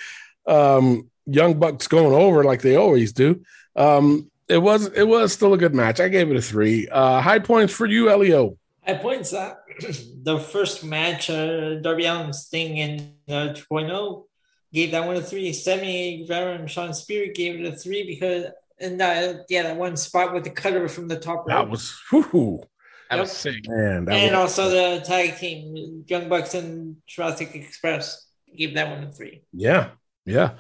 um, 0.47 1.11
Young 1.27 1.59
Bucks 1.59 1.87
going 1.87 2.15
over 2.15 2.45
like 2.45 2.63
they 2.63 2.77
always 2.77 3.13
do. 3.13 3.43
Um, 3.77 4.31
it 4.49 4.59
was 4.59 4.87
it 4.87 5.07
was 5.07 5.33
still 5.33 5.55
a 5.55 5.59
good 5.59 5.75
match. 5.75 6.01
I 6.01 6.09
gave 6.09 6.31
it 6.31 6.37
a 6.37 6.43
three. 6.43 6.89
Uh, 6.89 7.21
high 7.21 7.39
points 7.39 7.73
for 7.73 7.87
you, 7.87 8.11
Elio. 8.11 8.57
High 8.87 8.95
points 8.95 9.31
that 9.31 9.61
the 10.23 10.39
first 10.39 10.83
match, 10.83 11.31
uh, 11.31 11.77
Darby 11.77 12.07
Allin 12.07 12.33
Sting 12.33 12.77
in 12.79 13.15
uh, 13.29 13.55
2.0 13.55 14.25
gave 14.73 14.91
that 14.93 15.07
one 15.07 15.17
a 15.17 15.23
three. 15.23 15.53
Sammy 15.53 16.19
Guevara 16.19 16.55
and 16.55 16.71
Shawn 16.71 16.95
Spear 16.95 17.33
gave 17.33 17.61
it 17.61 17.67
a 17.67 17.77
three 17.77 18.05
because 18.05 18.47
and 18.81 19.01
that 19.01 19.47
yeah 19.49 19.63
that 19.65 19.77
one 19.77 19.97
spot 19.97 20.33
with 20.35 20.45
the 20.45 20.51
cutter 20.51 20.89
from 20.89 21.09
the 21.09 21.19
top 21.19 21.39
rope. 21.41 21.49
That 21.49 21.69
was 21.69 21.99
whew, 22.11 22.63
That 23.11 23.17
Yep. 23.17 23.23
was 23.25 23.33
sick. 23.33 23.69
man. 23.69 24.05
That 24.07 24.15
and 24.15 24.37
was, 24.37 24.59
also 24.59 24.71
the 24.71 25.05
tag 25.05 25.37
team, 25.39 26.05
Young 26.07 26.29
Bucks 26.29 26.55
and 26.55 26.97
Jurassic 27.07 27.55
Express 27.55 28.27
gave 28.57 28.75
that 28.75 28.89
one 28.91 29.05
a 29.05 29.13
three. 29.13 29.43
yeah, 29.53 29.91
yeah. 30.25 30.53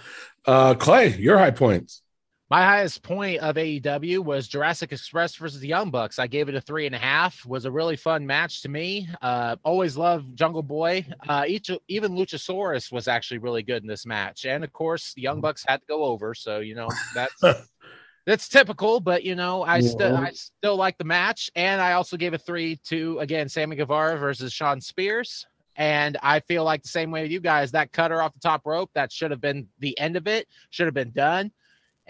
Uh, 0.46 0.74
Clay, 0.74 1.08
your 1.16 1.38
high 1.38 1.50
points. 1.50 2.02
My 2.50 2.62
highest 2.64 3.04
point 3.04 3.38
of 3.42 3.54
AEW 3.54 4.24
was 4.24 4.48
Jurassic 4.48 4.90
Express 4.90 5.36
versus 5.36 5.60
the 5.60 5.68
Young 5.68 5.92
Bucks. 5.92 6.18
I 6.18 6.26
gave 6.26 6.48
it 6.48 6.56
a 6.56 6.60
three 6.60 6.86
and 6.86 6.94
a 6.96 6.98
half. 6.98 7.46
Was 7.46 7.64
a 7.64 7.70
really 7.70 7.94
fun 7.94 8.26
match 8.26 8.62
to 8.62 8.68
me. 8.68 9.08
Uh, 9.22 9.54
always 9.62 9.96
love 9.96 10.34
Jungle 10.34 10.64
Boy. 10.64 11.06
Uh, 11.28 11.44
each 11.46 11.70
even 11.86 12.10
Luchasaurus 12.16 12.90
was 12.90 13.06
actually 13.06 13.38
really 13.38 13.62
good 13.62 13.82
in 13.82 13.88
this 13.88 14.04
match, 14.04 14.46
and 14.46 14.64
of 14.64 14.72
course 14.72 15.14
the 15.14 15.22
Young 15.22 15.40
Bucks 15.40 15.64
had 15.68 15.80
to 15.82 15.86
go 15.86 16.02
over. 16.02 16.34
So 16.34 16.58
you 16.58 16.74
know 16.74 16.88
that's 17.14 17.40
that's 18.30 18.48
typical. 18.48 19.00
But 19.00 19.24
you 19.24 19.34
know 19.34 19.62
I 19.62 19.80
still 19.80 20.16
I 20.16 20.30
still 20.32 20.76
like 20.76 20.98
the 20.98 21.04
match, 21.04 21.50
and 21.54 21.80
I 21.80 21.92
also 21.92 22.16
gave 22.16 22.34
a 22.34 22.38
three 22.38 22.76
to 22.86 23.18
again 23.18 23.48
Sammy 23.48 23.76
Guevara 23.76 24.18
versus 24.18 24.52
Shawn 24.52 24.80
Spears. 24.80 25.46
And 25.76 26.18
I 26.22 26.40
feel 26.40 26.64
like 26.64 26.82
the 26.82 26.88
same 26.88 27.10
way 27.10 27.22
with 27.22 27.30
you 27.30 27.40
guys. 27.40 27.72
That 27.72 27.92
cutter 27.92 28.20
off 28.20 28.34
the 28.34 28.40
top 28.40 28.66
rope 28.66 28.90
that 28.94 29.12
should 29.12 29.30
have 29.30 29.40
been 29.40 29.68
the 29.78 29.98
end 29.98 30.16
of 30.16 30.26
it. 30.26 30.46
Should 30.70 30.86
have 30.86 30.94
been 30.94 31.12
done 31.12 31.52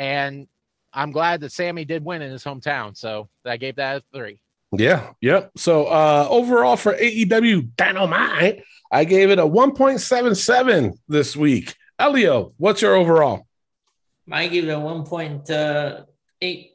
and 0.01 0.49
I'm 0.93 1.13
glad 1.13 1.41
that 1.41 1.53
Sammy 1.53 1.85
did 1.85 2.05
win 2.05 2.23
in 2.23 2.33
his 2.33 2.43
hometown. 2.43 2.97
So 2.97 3.29
I 3.45 3.59
gave 3.59 3.77
that 3.77 3.99
a 3.99 4.03
three. 4.13 4.41
Yeah, 4.73 5.11
yep. 5.21 5.53
So 5.57 5.87
uh 5.87 6.27
overall 6.29 6.77
for 6.77 6.95
AEW 6.95 7.77
Dynamite, 7.77 8.63
I 8.91 9.05
gave 9.05 9.31
it 9.31 9.39
a 9.39 9.45
1.77 9.45 10.95
this 11.07 11.37
week. 11.37 11.77
Elio, 11.99 12.55
what's 12.57 12.83
your 12.83 12.97
overall? 12.97 13.47
I 14.33 14.49
give 14.49 14.69
it 14.69 14.73
a 14.73 14.81
one 14.81 15.05
point 15.05 15.51
uh, 15.51 16.05
eight. 16.43 16.73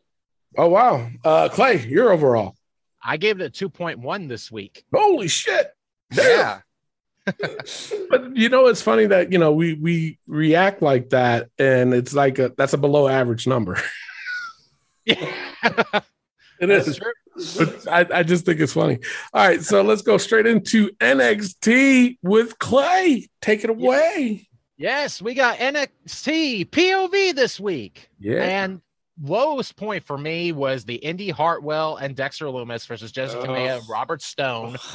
Oh 0.57 0.69
wow. 0.69 1.09
Uh 1.23 1.49
Clay, 1.49 1.85
your 1.85 2.11
overall. 2.11 2.55
I 3.03 3.17
gave 3.17 3.39
it 3.39 3.45
a 3.45 3.69
2.1 3.69 4.29
this 4.29 4.51
week. 4.51 4.83
Holy 4.93 5.27
shit. 5.27 5.71
Damn. 6.11 6.61
but 7.25 8.35
you 8.37 8.49
know 8.49 8.67
it's 8.67 8.81
funny 8.81 9.07
that 9.07 9.31
you 9.31 9.39
know 9.39 9.51
we 9.51 9.73
we 9.73 10.19
react 10.27 10.81
like 10.81 11.09
that 11.09 11.49
and 11.57 11.93
it's 11.93 12.13
like 12.13 12.37
a 12.39 12.51
that's 12.55 12.73
a 12.73 12.77
below 12.77 13.07
average 13.07 13.47
number. 13.47 13.79
Yeah. 15.07 16.01
It 16.59 16.67
That's 16.67 16.87
is. 16.87 16.97
true. 16.97 17.11
But 17.57 17.87
I, 17.87 18.19
I 18.19 18.23
just 18.23 18.45
think 18.45 18.59
it's 18.59 18.73
funny. 18.73 18.99
All 19.33 19.45
right, 19.45 19.61
so 19.61 19.81
let's 19.81 20.01
go 20.01 20.17
straight 20.17 20.47
into 20.47 20.89
NXT 21.01 22.17
with 22.21 22.57
Clay. 22.59 23.27
Take 23.41 23.63
it 23.63 23.69
away. 23.69 24.47
Yes, 24.77 25.21
we 25.21 25.33
got 25.33 25.57
NXT 25.57 26.69
POV 26.69 27.35
this 27.35 27.59
week. 27.59 28.09
Yeah. 28.19 28.43
And 28.43 28.81
lowest 29.21 29.75
point 29.75 30.03
for 30.03 30.17
me 30.17 30.51
was 30.51 30.85
the 30.85 30.95
Indi 30.95 31.29
Hartwell 31.29 31.97
and 31.97 32.15
Dexter 32.15 32.45
Lumis 32.45 32.85
versus 32.87 33.11
Jessi 33.11 33.41
Kamea 33.43 33.79
and 33.79 33.89
Robert 33.89 34.21
Stone. 34.21 34.77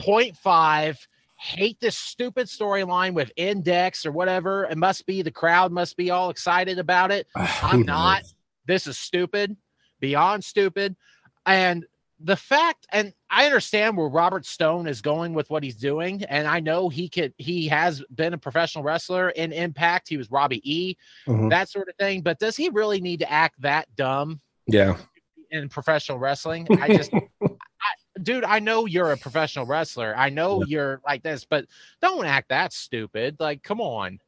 0.5. 0.00 0.98
Hate 1.36 1.78
this 1.80 1.96
stupid 1.96 2.46
storyline 2.46 3.12
with 3.12 3.30
index 3.36 4.06
or 4.06 4.12
whatever. 4.12 4.64
It 4.64 4.78
must 4.78 5.06
be 5.06 5.22
the 5.22 5.30
crowd 5.30 5.72
must 5.72 5.96
be 5.96 6.10
all 6.10 6.30
excited 6.30 6.78
about 6.78 7.10
it. 7.10 7.26
I'm 7.36 7.82
not. 7.82 8.22
This 8.66 8.86
is 8.86 8.98
stupid, 8.98 9.56
beyond 10.00 10.42
stupid. 10.42 10.96
And 11.46 11.84
the 12.24 12.36
fact, 12.36 12.86
and 12.90 13.12
I 13.28 13.44
understand 13.44 13.98
where 13.98 14.08
Robert 14.08 14.46
Stone 14.46 14.88
is 14.88 15.02
going 15.02 15.34
with 15.34 15.50
what 15.50 15.62
he's 15.62 15.76
doing, 15.76 16.24
and 16.24 16.48
I 16.48 16.58
know 16.58 16.88
he 16.88 17.06
could, 17.06 17.34
he 17.36 17.68
has 17.68 18.02
been 18.14 18.32
a 18.32 18.38
professional 18.38 18.82
wrestler 18.82 19.28
in 19.30 19.52
Impact. 19.52 20.08
He 20.08 20.16
was 20.16 20.30
Robbie 20.30 20.62
E, 20.64 20.96
Mhm. 21.28 21.50
that 21.50 21.68
sort 21.68 21.88
of 21.90 21.96
thing. 21.96 22.22
But 22.22 22.38
does 22.38 22.56
he 22.56 22.70
really 22.70 23.00
need 23.00 23.20
to 23.20 23.30
act 23.30 23.60
that 23.60 23.94
dumb 23.94 24.40
Yeah. 24.66 24.96
in 25.50 25.68
professional 25.68 26.18
wrestling? 26.18 26.66
I 26.82 26.88
just, 26.88 27.12
I, 27.42 28.20
dude, 28.22 28.44
I 28.44 28.58
know 28.58 28.86
you're 28.86 29.12
a 29.12 29.18
professional 29.18 29.66
wrestler. 29.66 30.14
I 30.16 30.30
know 30.30 30.64
you're 30.66 31.02
like 31.06 31.22
this, 31.22 31.44
but 31.44 31.66
don't 32.00 32.24
act 32.24 32.48
that 32.48 32.72
stupid. 32.72 33.36
Like, 33.38 33.62
come 33.62 33.82
on. 33.82 34.18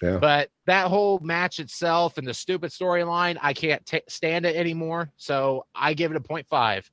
Yeah. 0.00 0.16
But 0.18 0.50
that 0.66 0.88
whole 0.88 1.18
match 1.20 1.60
itself 1.60 2.16
and 2.16 2.26
the 2.26 2.34
stupid 2.34 2.70
storyline, 2.70 3.36
I 3.42 3.52
can't 3.52 3.84
ta 3.84 3.98
stand 4.08 4.46
it 4.46 4.56
anymore. 4.56 5.10
So 5.18 5.66
I 5.74 5.92
give 5.92 6.10
it 6.10 6.16
a 6.16 6.20
0.5. 6.20 6.90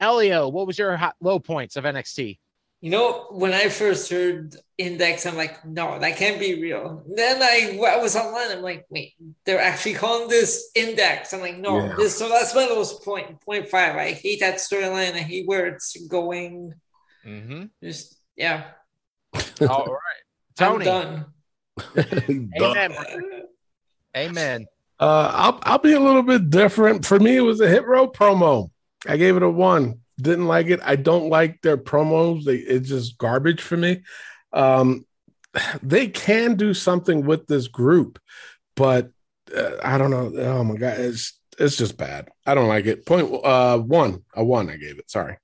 Elio, 0.00 0.48
what 0.48 0.66
was 0.66 0.78
your 0.78 0.96
high, 0.96 1.12
low 1.20 1.38
points 1.38 1.76
of 1.76 1.84
NXT? 1.84 2.38
You 2.82 2.90
know, 2.90 3.26
when 3.30 3.52
I 3.52 3.68
first 3.68 4.10
heard 4.10 4.56
Index, 4.78 5.26
I'm 5.26 5.36
like, 5.36 5.62
no, 5.66 5.98
that 5.98 6.16
can't 6.16 6.40
be 6.40 6.62
real. 6.62 7.04
Then 7.14 7.42
I, 7.42 7.78
I 7.86 7.98
was 8.00 8.16
online. 8.16 8.50
I'm 8.50 8.62
like, 8.62 8.86
wait, 8.88 9.12
they're 9.44 9.60
actually 9.60 9.94
calling 9.94 10.28
this 10.28 10.70
Index. 10.74 11.34
I'm 11.34 11.40
like, 11.40 11.58
no, 11.58 11.76
Yeah. 11.78 11.94
this. 11.98 12.16
So 12.18 12.30
that's 12.30 12.54
my 12.54 12.64
lowest 12.64 13.04
point, 13.04 13.38
point 13.42 13.68
five. 13.68 13.96
I 13.96 14.12
hate 14.12 14.40
that 14.40 14.56
storyline. 14.56 15.12
I 15.12 15.18
hate 15.18 15.46
where 15.46 15.66
it's 15.66 15.94
going. 16.06 16.72
Mm-hmm. 17.26 17.64
Just 17.82 18.16
yeah, 18.34 18.64
All 19.34 19.84
right. 19.84 20.22
I'm 20.60 20.80
Tony. 20.80 20.84
done. 20.86 21.26
Amen. 22.58 22.94
Amen. 24.16 24.66
Uh, 24.98 25.30
I'll 25.34 25.58
I'll 25.64 25.78
be 25.78 25.92
a 25.92 26.00
little 26.00 26.22
bit 26.22 26.48
different. 26.50 27.04
For 27.04 27.18
me, 27.20 27.36
it 27.36 27.40
was 27.42 27.60
a 27.60 27.68
Hit 27.68 27.86
Row 27.86 28.08
promo. 28.08 28.70
I 29.06 29.16
gave 29.16 29.36
it 29.36 29.42
a 29.42 29.48
one. 29.48 30.00
Didn't 30.20 30.46
like 30.46 30.66
it. 30.66 30.80
I 30.82 30.96
don't 30.96 31.28
like 31.28 31.62
their 31.62 31.78
promos. 31.78 32.44
They 32.44 32.56
it's 32.56 32.88
just 32.88 33.18
garbage 33.18 33.62
for 33.62 33.76
me. 33.76 34.02
Um, 34.52 35.06
they 35.82 36.08
can 36.08 36.56
do 36.56 36.74
something 36.74 37.24
with 37.24 37.46
this 37.46 37.68
group, 37.68 38.18
but 38.76 39.10
uh, 39.56 39.76
I 39.82 39.98
don't 39.98 40.10
know. 40.10 40.32
Oh 40.36 40.64
my 40.64 40.76
god, 40.76 40.98
it's 40.98 41.38
it's 41.58 41.76
just 41.76 41.96
bad. 41.96 42.28
I 42.46 42.54
don't 42.54 42.68
like 42.68 42.86
it. 42.86 43.06
Point 43.06 43.32
uh 43.44 43.78
one, 43.78 44.24
a 44.34 44.44
one. 44.44 44.68
I 44.70 44.76
gave 44.76 44.98
it. 44.98 45.10
Sorry. 45.10 45.38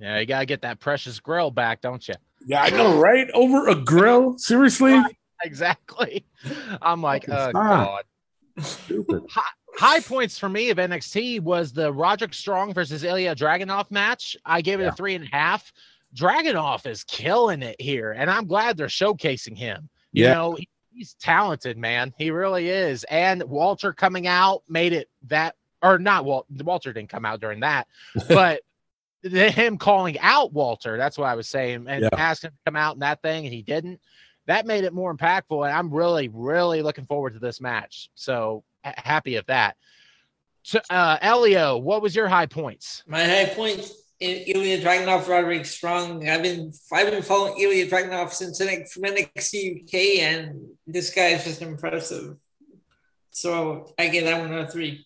Yeah, 0.00 0.18
you 0.18 0.26
gotta 0.26 0.46
get 0.46 0.62
that 0.62 0.80
precious 0.80 1.20
grill 1.20 1.50
back, 1.50 1.80
don't 1.80 2.06
you? 2.08 2.14
Yeah, 2.46 2.62
I 2.62 2.70
know, 2.70 2.98
right? 2.98 3.30
Over 3.34 3.68
a 3.68 3.74
grill? 3.74 4.38
Seriously? 4.38 5.00
Exactly. 5.44 6.24
I'm 6.80 7.02
like, 7.02 7.28
oh 7.28 7.50
god. 7.50 8.04
Stupid. 8.60 9.24
High 9.76 10.00
points 10.00 10.38
for 10.38 10.48
me 10.48 10.70
of 10.70 10.78
NXT 10.78 11.40
was 11.40 11.72
the 11.72 11.92
Roderick 11.92 12.34
Strong 12.34 12.74
versus 12.74 13.04
Ilya 13.04 13.34
Dragunov 13.34 13.90
match. 13.90 14.36
I 14.44 14.60
gave 14.60 14.80
it 14.80 14.84
Yeah. 14.84 14.88
a 14.90 14.94
three 14.94 15.14
and 15.14 15.24
a 15.24 15.28
half. 15.28 15.72
Dragunov 16.14 16.86
is 16.86 17.04
killing 17.04 17.62
it 17.62 17.80
here, 17.80 18.12
and 18.12 18.30
I'm 18.30 18.46
glad 18.46 18.76
they're 18.76 18.86
showcasing 18.86 19.56
him. 19.56 19.88
Yeah. 20.12 20.28
You 20.28 20.34
know, 20.34 20.58
he's 20.94 21.14
talented, 21.14 21.78
man. 21.78 22.12
He 22.18 22.30
really 22.30 22.68
is. 22.68 23.04
And 23.04 23.42
Walter 23.44 23.92
coming 23.94 24.26
out 24.26 24.62
made 24.68 24.92
it 24.92 25.08
that, 25.28 25.56
or 25.82 25.98
not 25.98 26.26
Walt. 26.26 26.46
Walter 26.50 26.92
didn't 26.92 27.08
come 27.08 27.24
out 27.24 27.40
during 27.40 27.60
that, 27.60 27.88
but 28.28 28.60
the, 29.22 29.50
him 29.50 29.78
calling 29.78 30.18
out 30.18 30.52
Walter. 30.52 30.98
That's 30.98 31.16
what 31.16 31.28
I 31.28 31.34
was 31.34 31.48
saying, 31.48 31.86
and 31.88 32.02
Yeah. 32.02 32.08
asking 32.16 32.48
him 32.48 32.54
to 32.54 32.70
come 32.70 32.76
out 32.76 32.94
in 32.94 33.00
that 33.00 33.22
thing, 33.22 33.46
and 33.46 33.54
he 33.54 33.62
didn't. 33.62 34.00
That 34.46 34.66
made 34.66 34.84
it 34.84 34.92
more 34.92 35.16
impactful, 35.16 35.64
and 35.66 35.74
I'm 35.74 35.90
really, 35.94 36.28
really 36.28 36.82
looking 36.82 37.06
forward 37.06 37.32
to 37.34 37.38
this 37.38 37.60
match. 37.60 38.10
So 38.16 38.64
happy 38.84 39.36
of 39.36 39.46
that. 39.46 39.76
So, 40.62 40.80
uh, 40.90 41.18
Elio, 41.20 41.78
what 41.78 42.02
was 42.02 42.14
your 42.14 42.28
high 42.28 42.46
points? 42.46 43.02
My 43.06 43.24
high 43.24 43.46
point 43.46 43.90
in 44.20 44.44
Ilya 44.46 44.80
Dragunov, 44.80 45.26
Roderick 45.28 45.66
Strong. 45.66 46.28
I've 46.28 46.42
been 46.42 46.72
I've 46.92 47.10
been 47.10 47.22
following 47.22 47.60
Ilya 47.60 47.88
Dragunov 47.88 48.30
since 48.30 48.60
NXT 48.60 48.90
from 48.90 49.02
NXT 49.02 49.82
UK, 49.82 50.22
and 50.22 50.68
this 50.86 51.12
guy 51.12 51.28
is 51.28 51.44
just 51.44 51.62
impressive. 51.62 52.36
So 53.32 53.92
I 53.98 54.08
get 54.08 54.24
that 54.24 54.40
one 54.40 54.52
a 54.56 54.70
three. 54.70 55.04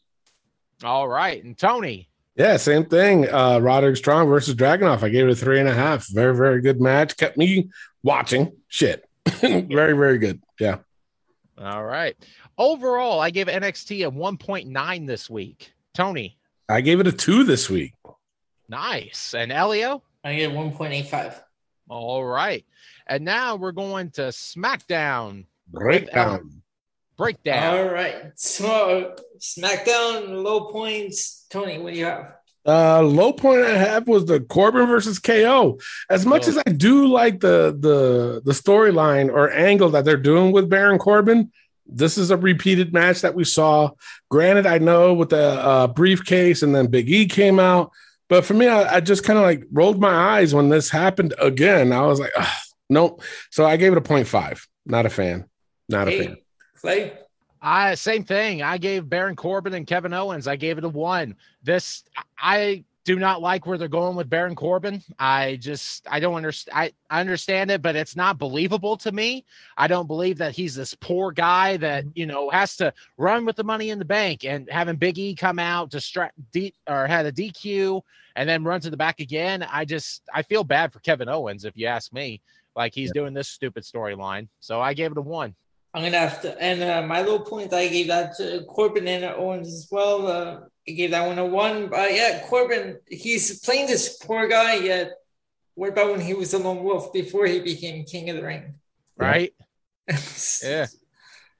All 0.85 1.09
right, 1.09 1.43
and 1.43 1.57
Tony. 1.57 2.11
Yeah, 2.35 2.59
same 2.59 2.85
thing. 2.85 3.27
Uh 3.33 3.59
Roderick 3.61 3.97
Strong 3.97 4.29
versus 4.29 4.55
Dragunov. 4.55 5.03
I 5.03 5.09
gave 5.09 5.27
it 5.27 5.31
a 5.31 5.35
three 5.35 5.59
and 5.59 5.69
a 5.69 5.75
half. 5.75 6.07
Very, 6.09 6.37
very 6.37 6.61
good 6.61 6.83
match. 6.83 7.17
Kept 7.17 7.39
me 7.39 7.71
watching. 8.03 8.53
Shit. 8.69 9.09
very, 9.41 9.95
very 9.95 10.19
good. 10.19 10.43
Yeah. 10.61 10.79
All 11.59 11.83
right. 11.83 12.15
Overall, 12.59 13.21
I 13.21 13.31
gave 13.31 13.49
NXT 13.49 14.07
a 14.07 14.11
1.9 14.11 15.07
this 15.07 15.29
week. 15.29 15.73
Tony, 15.95 16.39
I 16.69 16.81
gave 16.81 17.01
it 17.01 17.07
a 17.07 17.13
two 17.13 17.45
this 17.45 17.69
week. 17.71 17.93
nice. 18.69 19.35
And 19.35 19.53
Elio, 19.53 20.03
I 20.25 20.35
get 20.37 20.53
one 20.53 20.73
point 20.73 20.93
eight 20.93 21.07
five. 21.07 21.43
all 21.89 22.25
right. 22.25 22.65
And 23.07 23.25
now 23.25 23.57
we're 23.57 23.73
going 23.73 24.11
to 24.13 24.23
SmackDown. 24.23 25.45
Breakdown. 25.69 26.63
Breakdown. 27.17 27.79
All 27.79 27.85
right. 27.93 28.33
So 28.35 29.15
SmackDown 29.39 30.43
low 30.43 30.73
points. 30.73 31.47
Tony, 31.51 31.79
what 31.79 31.93
do 31.93 31.99
you 31.99 32.05
have? 32.07 32.33
Uh, 32.67 33.01
low 33.03 33.33
point 33.33 33.63
I 33.63 33.77
have 33.77 34.09
was 34.09 34.25
the 34.27 34.41
Corbin 34.41 34.87
versus 34.87 35.19
KO. 35.21 35.79
As 36.11 36.27
much 36.27 36.47
Oh. 36.47 36.51
as 36.51 36.59
I 36.67 36.71
do 36.73 37.07
like 37.07 37.39
the 37.41 37.77
the 37.79 38.43
the 38.45 38.53
storyline 38.53 39.29
or 39.29 39.51
angle 39.53 39.91
that 39.91 40.05
they're 40.05 40.17
doing 40.17 40.51
with 40.53 40.69
Baron 40.69 40.99
Corbin, 40.99 41.53
this 41.89 42.19
is 42.19 42.31
a 42.31 42.37
repeated 42.37 42.93
match 42.93 43.21
that 43.21 43.35
we 43.35 43.45
saw. 43.45 43.91
Granted, 44.31 44.67
I 44.67 44.79
know 44.79 45.15
with 45.15 45.31
the 45.31 45.61
uh, 45.61 45.87
briefcase 45.89 46.63
and 46.63 46.75
then 46.75 46.89
Big 46.89 47.09
E 47.09 47.27
came 47.27 47.59
out, 47.59 47.93
but 48.29 48.45
for 48.45 48.55
me, 48.55 48.67
I, 48.67 48.97
I 48.97 49.01
just 49.01 49.25
kind 49.25 49.39
of 49.39 49.45
like 49.45 49.65
rolled 49.73 50.01
my 50.01 50.39
eyes 50.39 50.55
when 50.55 50.69
this 50.69 50.91
happened 50.91 51.35
again. 51.39 51.93
I 51.93 52.03
was 52.03 52.21
like, 52.21 52.33
"Ugh, 52.37 52.57
nope. 52.91 53.23
So 53.51 53.65
I 53.65 53.77
gave 53.77 53.93
it 53.93 53.99
a 53.99 54.03
0.5. 54.03 54.67
Not 54.85 55.07
a 55.07 55.11
fan. 55.11 55.47
Not 55.89 56.09
a 56.09 56.11
fan. 56.11 56.31
Hey, 56.31 56.43
Clay. 56.81 57.13
I 57.61 57.95
same 57.95 58.25
thing. 58.25 58.63
I 58.63 58.79
gave 58.79 59.09
Baron 59.09 59.35
Corbin 59.37 59.75
and 59.75 59.87
Kevin 59.87 60.13
Owens. 60.13 60.47
I 60.47 60.57
gave 60.57 60.79
it 60.79 60.85
a 60.85 60.89
one. 60.89 61.37
This 61.63 62.05
I 62.39 62.85
do 63.07 63.21
not 63.21 63.41
like 63.41 63.67
where 63.67 63.79
they're 63.79 63.87
going 63.87 64.17
with 64.17 64.29
Baron 64.29 64.57
Corbin. 64.57 65.01
I 65.17 65.57
just 65.57 66.05
I 66.11 66.19
don't 66.19 66.35
understand. 66.35 66.77
I, 66.77 66.93
I 67.09 67.21
understand 67.21 67.71
it, 67.71 67.81
but 67.81 67.95
it's 67.95 68.17
not 68.17 68.37
believable 68.37 68.97
to 68.99 69.13
me. 69.13 69.47
I 69.79 69.87
don't 69.87 70.09
believe 70.09 70.39
that 70.39 70.57
he's 70.57 70.75
this 70.75 70.93
poor 70.93 71.31
guy 71.31 71.77
that 71.79 72.05
you 72.15 72.27
know 72.27 72.51
has 72.51 72.77
to 72.79 72.93
run 73.17 73.47
with 73.47 73.55
the 73.55 73.65
money 73.65 73.91
in 73.91 74.01
the 74.01 74.05
bank 74.05 74.45
and 74.45 74.69
having 74.69 74.97
Big 74.97 75.19
E 75.19 75.37
come 75.37 75.61
out 75.61 75.89
distract 75.89 76.35
D, 76.53 76.75
or 76.89 77.07
had 77.07 77.27
a 77.27 77.33
DQ 77.33 78.03
and 78.35 78.49
then 78.49 78.65
run 78.65 78.81
to 78.81 78.91
the 78.91 78.97
back 78.97 79.21
again. 79.21 79.63
I 79.63 79.85
just 79.85 80.23
I 80.35 80.43
feel 80.43 80.65
bad 80.65 80.93
for 80.93 80.99
Kevin 80.99 81.29
Owens 81.29 81.65
if 81.65 81.77
you 81.77 81.87
ask 81.87 82.13
me. 82.13 82.43
Like 82.75 82.93
he's 82.93 83.13
doing 83.13 83.33
this 83.33 83.49
stupid 83.49 83.85
storyline. 83.85 84.49
So 84.59 84.81
I 84.81 84.95
gave 84.95 85.13
it 85.13 85.17
a 85.17 85.23
one. 85.23 85.55
I'm 85.95 86.03
gonna 86.03 86.19
have 86.19 86.43
to, 86.43 86.61
and 86.61 86.83
uh, 86.83 87.07
my 87.07 87.23
little 87.23 87.41
point, 87.41 87.73
I 87.73 87.87
gave 87.89 88.09
that 88.09 88.37
to 88.37 88.65
Corbin 88.65 89.09
and 89.09 89.25
Owens 89.25 89.69
as 89.69 89.89
well. 89.91 90.27
Uh, 90.27 90.61
I 90.89 90.93
gave 90.93 91.11
that 91.11 91.27
one 91.27 91.39
a 91.39 91.45
one. 91.45 91.89
But 91.89 92.15
yeah, 92.15 92.43
Corbin, 92.47 92.99
he's 93.09 93.61
playing 93.61 93.87
this 93.87 94.17
poor 94.19 94.47
guy. 94.49 94.77
Yet, 94.77 95.13
what 95.75 95.91
about 95.91 96.13
when 96.13 96.21
he 96.21 96.35
was 96.35 96.55
a 96.55 96.59
lone 96.59 96.83
wolf 96.83 97.13
before 97.13 97.47
he 97.47 97.61
became 97.61 98.05
king 98.05 98.31
of 98.31 98.37
the 98.37 98.43
ring? 98.43 98.75
Right? 99.17 99.53
Yeah. 100.63 100.87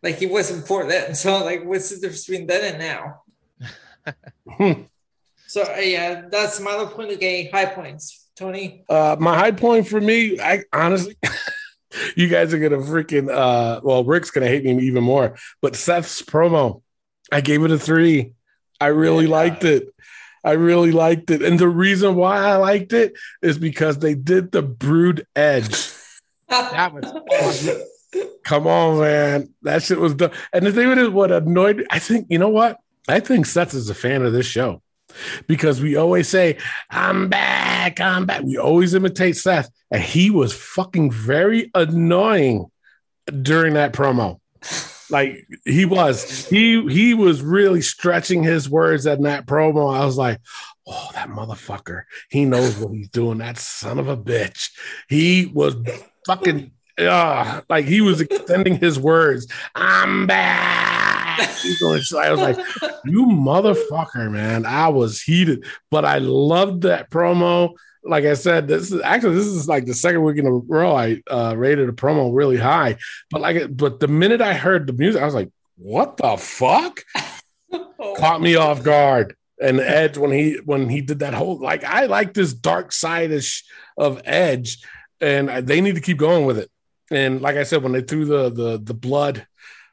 like 0.03 0.19
he 0.19 0.27
wasn't 0.27 0.67
poor 0.67 0.87
then. 0.87 1.15
So 1.23 1.45
like, 1.45 1.65
what's 1.65 1.91
the 1.91 1.97
difference 1.97 2.27
between 2.27 2.47
then 2.47 2.75
and 2.75 2.79
now? 2.79 3.23
so 5.49 5.63
uh, 5.63 5.81
yeah, 5.81 6.29
that's 6.31 6.61
my 6.61 6.75
low 6.75 6.87
point. 6.87 7.11
Okay, 7.13 7.49
high 7.51 7.67
points, 7.67 8.29
Tony. 8.37 8.85
Uh, 8.89 9.17
my 9.19 9.37
high 9.37 9.51
point 9.51 9.89
for 9.89 10.01
me, 10.01 10.39
I 10.41 10.63
honestly, 10.73 11.17
you 12.17 12.29
guys 12.29 12.55
are 12.55 12.61
gonna 12.61 12.79
freaking. 12.79 13.29
Uh, 13.29 13.81
well, 13.83 14.05
Rick's 14.05 14.31
gonna 14.31 14.47
hate 14.47 14.65
me 14.65 14.79
even 14.85 15.03
more, 15.03 15.37
but 15.61 15.75
Seth's 15.75 16.23
promo, 16.23 16.83
I 17.33 17.41
gave 17.41 17.65
it 17.65 17.73
a 17.73 17.79
three. 17.79 18.36
I 18.81 18.87
really 18.89 19.25
Yeah. 19.25 19.31
liked 19.31 19.65
it. 19.65 19.89
I 20.45 20.53
really 20.53 20.93
liked 20.93 21.31
it, 21.33 21.43
and 21.43 21.59
the 21.59 21.69
reason 21.69 22.15
why 22.15 22.37
I 22.39 22.55
liked 22.57 22.93
it 22.93 23.15
is 23.43 23.59
because 23.59 23.99
they 23.99 24.15
did 24.15 24.53
the 24.53 24.63
brood 24.63 25.27
edge. 25.35 25.91
That 26.49 26.93
was 26.95 27.83
Come 28.45 28.69
on, 28.69 29.01
man, 29.01 29.53
that 29.63 29.83
shit 29.83 29.99
was 29.99 30.15
done. 30.15 30.31
And 30.53 30.65
the 30.65 30.73
thing 30.73 30.97
is, 30.97 31.09
what 31.09 31.33
annoyed 31.33 31.79
me, 31.79 31.85
I 31.91 31.99
think 31.99 32.29
you 32.31 32.39
know 32.39 32.49
what? 32.49 32.79
I 33.09 33.19
think 33.19 33.47
Seth 33.47 33.75
is 33.75 33.91
a 33.91 33.95
fan 33.95 34.23
of 34.23 34.33
this 34.33 34.47
show 34.47 34.83
because 35.49 35.81
we 35.81 35.97
always 35.97 36.29
say, 36.29 36.59
I'm 36.91 37.29
back, 37.29 38.01
I'm 38.01 38.25
back. 38.27 38.43
We 38.43 38.57
always 38.57 38.95
imitate 38.95 39.37
Seth, 39.37 39.69
and 39.91 40.01
he 40.01 40.31
was 40.31 40.53
fucking 40.53 41.11
very 41.11 41.73
annoying 41.75 42.67
during 43.43 43.75
that 43.75 43.93
promo. 43.93 44.39
Like 45.11 45.47
he 45.65 45.85
was, 45.85 46.47
he 46.49 46.87
he 46.89 47.15
was 47.15 47.43
really 47.43 47.81
stretching 47.81 48.43
his 48.43 48.69
words 48.69 49.07
in 49.07 49.23
that 49.23 49.47
promo. 49.47 49.95
I 49.95 50.05
was 50.05 50.17
like, 50.17 50.41
oh, 50.87 51.11
that 51.15 51.29
motherfucker, 51.29 52.03
he 52.31 52.45
knows 52.45 52.77
what 52.79 52.93
he's 52.93 53.09
doing. 53.09 53.39
That 53.39 53.59
son 53.59 53.99
of 53.99 54.09
a 54.09 54.17
bitch. 54.17 54.71
He 55.09 55.51
was 55.55 55.77
fucking 56.27 56.73
uh, 56.99 57.61
like 57.69 57.85
he 57.85 58.01
was 58.01 58.21
extending 58.21 58.79
his 58.79 58.99
words. 58.99 59.47
I'm 59.75 60.27
back. 60.27 61.41
I 61.41 62.33
was 62.33 62.41
like, 62.41 62.57
you 63.05 63.27
motherfucker, 63.27 64.31
man. 64.31 64.65
I 64.65 64.89
was 64.89 65.21
heated, 65.21 65.65
but 65.91 66.05
I 66.05 66.19
loved 66.19 66.83
that 66.83 67.11
promo. 67.11 67.75
Like 68.07 68.25
I 68.25 68.35
said, 68.35 68.69
this 68.69 68.93
is 68.93 69.01
actually 69.03 69.37
this 69.37 69.47
is 69.47 69.69
like 69.69 69.87
the 69.87 69.95
second 69.95 70.23
week 70.23 70.39
in 70.39 70.47
a 70.47 70.53
row 70.53 70.95
I 70.95 71.23
uh, 71.31 71.55
rated 71.57 71.89
a 71.89 71.93
promo 71.93 72.31
really 72.33 72.57
high. 72.57 72.97
But 73.31 73.41
like, 73.41 73.77
but 73.77 74.01
the 74.01 74.09
minute 74.09 74.41
I 74.41 74.55
heard 74.55 74.87
the 74.87 74.93
music, 74.93 75.21
I 75.21 75.25
was 75.25 75.35
like, 75.35 75.51
"What 75.77 76.17
the 76.17 76.37
fuck?" 76.37 77.05
Caught 78.17 78.41
me 78.41 78.57
off 78.57 78.83
guard. 78.83 79.35
And 79.61 79.81
Edge 79.81 80.19
when 80.19 80.31
he 80.31 80.59
when 80.65 80.89
he 80.89 81.01
did 81.01 81.21
that 81.21 81.35
whole 81.35 81.59
like 81.59 81.83
I 81.83 82.07
like 82.07 82.35
this 82.35 82.53
dark 82.53 82.93
side 82.93 83.33
of 83.97 84.23
Edge, 84.25 84.79
and 85.21 85.49
they 85.67 85.81
need 85.81 85.95
to 85.95 86.01
keep 86.01 86.19
going 86.19 86.45
with 86.45 86.59
it. 86.59 86.71
And 87.11 87.41
like 87.41 87.57
I 87.57 87.63
said, 87.63 87.83
when 87.83 87.93
they 87.93 88.03
threw 88.03 88.27
the 88.27 88.51
the 88.51 88.79
the 88.83 88.95
blood 88.95 89.47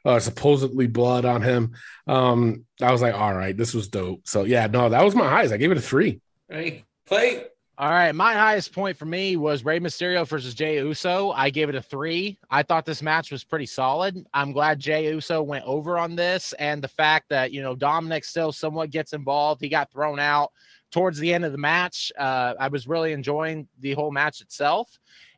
uh, 0.04 0.20
supposedly 0.20 0.86
blood 0.86 1.24
on 1.24 1.42
him. 1.42 1.72
Um, 2.06 2.66
I 2.80 2.92
was 2.92 3.02
like, 3.02 3.14
all 3.14 3.34
right, 3.34 3.56
this 3.56 3.74
was 3.74 3.88
dope. 3.88 4.26
So 4.26 4.44
yeah, 4.44 4.66
no, 4.66 4.88
that 4.88 5.04
was 5.04 5.14
my 5.14 5.28
highest. 5.28 5.54
I 5.54 5.56
gave 5.56 5.70
it 5.70 5.78
a 5.78 5.82
three. 5.82 6.20
Right. 6.48 6.84
Clay. 7.06 7.44
All 7.76 7.90
right, 7.90 8.14
my 8.14 8.34
highest 8.34 8.72
point 8.72 8.96
for 8.96 9.04
me 9.04 9.36
was 9.36 9.64
Rey 9.64 9.80
Mysterio 9.80 10.24
versus 10.28 10.54
Jey 10.54 10.76
Uso. 10.76 11.32
I 11.32 11.50
gave 11.50 11.68
it 11.68 11.74
a 11.74 11.82
three. 11.82 12.38
I 12.48 12.62
thought 12.62 12.86
this 12.86 13.02
match 13.02 13.32
was 13.32 13.42
pretty 13.42 13.66
solid. 13.66 14.24
I'm 14.32 14.52
glad 14.52 14.78
Jey 14.78 15.08
Uso 15.08 15.42
went 15.42 15.64
over 15.64 15.98
on 15.98 16.14
this, 16.14 16.52
and 16.60 16.80
the 16.80 16.86
fact 16.88 17.30
that 17.30 17.50
you 17.50 17.62
know 17.62 17.74
Dominik 17.74 18.24
still 18.24 18.52
somewhat 18.52 18.90
gets 18.90 19.12
involved. 19.12 19.60
He 19.60 19.68
got 19.68 19.90
thrown 19.90 20.20
out 20.20 20.52
towards 20.92 21.18
the 21.18 21.34
end 21.34 21.44
of 21.44 21.50
the 21.50 21.58
match. 21.58 22.12
Uh, 22.16 22.54
I 22.60 22.68
was 22.68 22.86
really 22.86 23.12
enjoying 23.12 23.66
the 23.80 23.94
whole 23.94 24.12
match 24.12 24.40
itself, 24.40 24.88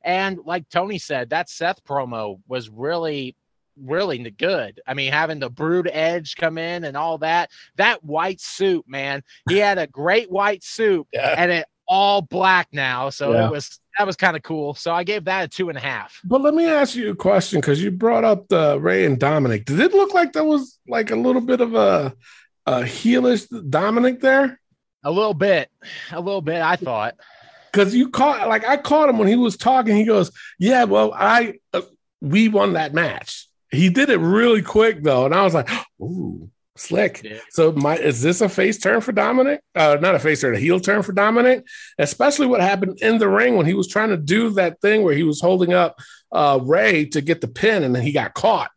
and 0.03 0.39
like 0.45 0.69
Tony 0.69 0.99
said, 0.99 1.31
that 1.31 1.49
Seth 1.49 1.83
promo 1.85 2.39
was 2.49 2.69
really 2.69 3.35
really 3.83 4.19
good. 4.31 4.81
I 4.87 4.95
mean, 4.95 5.13
having 5.13 5.39
the 5.39 5.51
brood 5.51 5.89
edge 5.93 6.37
come 6.37 6.57
in 6.59 6.85
and 6.85 6.97
all 6.97 7.19
that. 7.19 7.51
That 7.77 8.03
white 8.03 8.41
suit, 8.41 8.85
man. 8.89 9.23
He 9.51 9.59
had 9.59 9.77
a 9.77 9.87
great 9.87 10.31
white 10.31 10.65
suit 10.65 11.07
Yeah. 11.13 11.35
and 11.37 11.51
it 11.53 11.67
all 11.89 12.23
black 12.23 12.69
now. 12.73 13.11
So 13.11 13.33
Yeah. 13.33 13.47
it 13.47 13.51
was 13.51 13.79
that 13.99 14.07
was 14.07 14.17
kind 14.17 14.37
of 14.37 14.43
cool. 14.43 14.75
So 14.75 14.93
I 14.93 15.05
gave 15.05 15.25
that 15.25 15.45
a 15.45 15.49
two 15.49 15.69
and 15.71 15.79
a 15.79 15.81
half. 15.81 16.21
But 16.25 16.43
let 16.43 16.53
me 16.55 16.67
ask 16.69 16.95
you 16.97 17.11
a 17.11 17.17
question 17.17 17.61
because 17.61 17.83
you 17.83 17.91
brought 17.91 18.25
up 18.25 18.49
the 18.49 18.79
Rey 18.79 19.07
and 19.07 19.19
Dominik. 19.19 19.65
Did 19.65 19.81
it 19.81 19.93
look 19.95 20.13
like 20.13 20.33
there 20.33 20.45
was 20.45 20.79
like 20.87 21.11
a 21.11 21.17
little 21.17 21.41
bit 21.43 21.61
of 21.61 21.75
a 21.75 22.15
a 22.67 22.81
heelish 22.83 23.49
Dominik 23.71 24.21
there? 24.21 24.61
A 25.05 25.11
little 25.11 25.35
bit, 25.35 25.71
a 26.13 26.21
little 26.21 26.43
bit. 26.43 26.61
I 26.61 26.77
thought. 26.77 27.15
Because 27.73 27.95
you 27.95 28.09
caught 28.09 28.49
like 28.49 28.67
I 28.67 28.77
caught 28.77 29.09
him 29.09 29.19
when 29.19 29.29
he 29.29 29.37
was 29.37 29.57
talking. 29.57 29.95
He 29.97 30.05
goes, 30.05 30.31
"Yeah, 30.59 30.85
well, 30.85 31.13
I 31.15 31.55
uh, 31.73 31.83
we 32.21 32.49
won 32.49 32.73
that 32.73 32.93
match." 32.95 33.47
He 33.71 33.89
did 33.91 34.09
it 34.11 34.19
really 34.19 34.63
quick 34.63 35.03
though, 35.03 35.25
and 35.27 35.35
I 35.35 35.43
was 35.43 35.55
like, 35.55 35.69
"Ooh, 36.01 36.51
slick." 36.77 37.23
Yeah. 37.25 37.39
So, 37.51 37.73
my 37.73 37.97
is 37.97 38.23
this 38.23 38.41
a 38.41 38.49
face 38.49 38.79
turn 38.79 39.01
for 39.01 39.13
Dominik? 39.13 39.59
Uh, 39.75 39.97
not 40.01 40.15
a 40.15 40.19
face 40.19 40.41
turn, 40.41 40.55
a 40.55 40.59
heel 40.59 40.81
turn 40.81 41.03
for 41.03 41.13
Dominik. 41.13 41.63
Especially 41.99 42.47
what 42.47 42.61
happened 42.61 42.99
in 43.03 43.19
the 43.19 43.29
ring 43.29 43.57
when 43.57 43.67
he 43.67 43.75
was 43.75 43.89
trying 43.89 44.11
to 44.11 44.17
do 44.17 44.51
that 44.51 44.81
thing 44.81 45.03
where 45.03 45.15
he 45.15 45.23
was 45.23 45.41
holding 45.41 45.73
up 45.73 45.99
uh, 46.33 46.59
Rey 46.63 47.07
to 47.07 47.21
get 47.21 47.41
the 47.41 47.49
pin, 47.49 47.83
and 47.83 47.95
then 47.95 48.03
he 48.03 48.13
got 48.13 48.35
caught. 48.35 48.71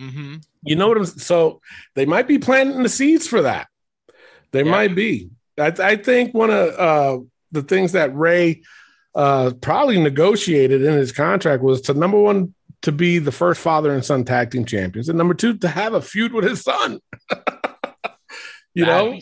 Mm-hmm. 0.00 0.36
You 0.62 0.76
know 0.76 0.88
what 0.88 0.98
I'm 0.98 1.06
so 1.06 1.60
they 1.94 2.04
might 2.06 2.26
be 2.28 2.38
planting 2.38 2.82
the 2.82 2.88
seeds 2.88 3.26
for 3.26 3.42
that. 3.42 3.68
They 4.52 4.64
Yeah. 4.64 4.70
might 4.70 4.94
be. 4.94 5.30
I, 5.58 5.72
I 5.78 5.96
think 5.96 6.34
one 6.34 6.50
of 6.50 6.68
uh, 6.78 7.18
the 7.52 7.62
things 7.62 7.92
that 7.92 8.14
Rey 8.14 8.62
uh, 9.14 9.52
probably 9.62 9.98
negotiated 9.98 10.82
in 10.82 10.92
his 10.92 11.12
contract 11.12 11.62
was 11.62 11.80
to 11.82 11.94
number 11.94 12.20
one 12.20 12.54
to 12.82 12.92
be 12.92 13.18
the 13.18 13.32
first 13.32 13.60
father 13.60 13.92
and 13.92 14.04
son 14.04 14.24
tag 14.24 14.50
team 14.50 14.64
champions, 14.64 15.08
and 15.08 15.18
number 15.18 15.34
two 15.34 15.56
to 15.58 15.68
have 15.68 15.94
a 15.94 16.00
feud 16.00 16.32
with 16.32 16.44
his 16.44 16.62
son. 16.62 17.00
you 18.74 18.84
know, 18.84 19.18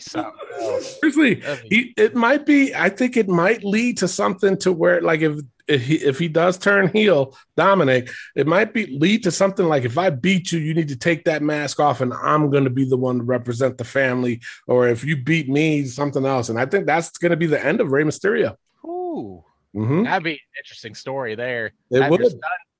seriously, 0.81 1.41
he 1.69 1.93
it 1.97 2.15
might 2.15 2.45
be. 2.45 2.75
I 2.75 2.89
think 2.89 3.17
it 3.17 3.27
might 3.29 3.63
lead 3.63 3.97
to 3.99 4.07
something 4.07 4.57
to 4.59 4.71
where, 4.71 5.01
like, 5.01 5.21
if 5.21 5.39
if 5.67 5.83
he 5.83 5.95
if 5.95 6.19
he 6.19 6.27
does 6.27 6.57
turn 6.57 6.89
heel, 6.89 7.35
Dominik, 7.57 8.11
it 8.35 8.45
might 8.47 8.73
be 8.73 8.85
lead 8.97 9.23
to 9.23 9.31
something 9.31 9.65
like 9.65 9.83
if 9.83 9.97
I 9.97 10.09
beat 10.09 10.51
you, 10.51 10.59
you 10.59 10.73
need 10.73 10.89
to 10.89 10.97
take 10.97 11.23
that 11.25 11.41
mask 11.41 11.79
off, 11.79 12.01
and 12.01 12.13
I'm 12.13 12.51
going 12.51 12.65
to 12.65 12.69
be 12.69 12.87
the 12.87 12.97
one 12.97 13.17
to 13.19 13.23
represent 13.23 13.77
the 13.77 13.83
family, 13.85 14.41
or 14.67 14.87
if 14.89 15.03
you 15.03 15.15
beat 15.17 15.49
me, 15.49 15.85
something 15.85 16.25
else. 16.25 16.49
And 16.49 16.59
I 16.59 16.65
think 16.65 16.85
that's 16.85 17.17
going 17.17 17.31
to 17.31 17.37
be 17.37 17.47
the 17.47 17.63
end 17.63 17.81
of 17.81 17.91
Rey 17.91 18.03
Mysterio. 18.03 18.55
Ooh, 18.85 19.43
Mhm. 19.75 20.03
that'd 20.03 20.23
be 20.23 20.33
an 20.33 20.37
interesting 20.59 20.93
story 20.95 21.35
there. 21.35 21.71
It 21.89 22.09
would. 22.11 22.21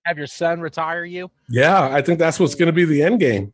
Son, 0.06 0.10
have 0.10 0.18
your 0.18 0.28
son 0.28 0.62
retire 0.62 1.06
you. 1.06 1.32
Yeah, 1.50 1.82
I 1.90 2.02
think 2.02 2.20
that's 2.20 2.40
what's 2.40 2.56
going 2.56 2.68
to 2.68 2.74
be 2.74 2.86
the 2.86 3.04
end 3.04 3.20
game, 3.20 3.54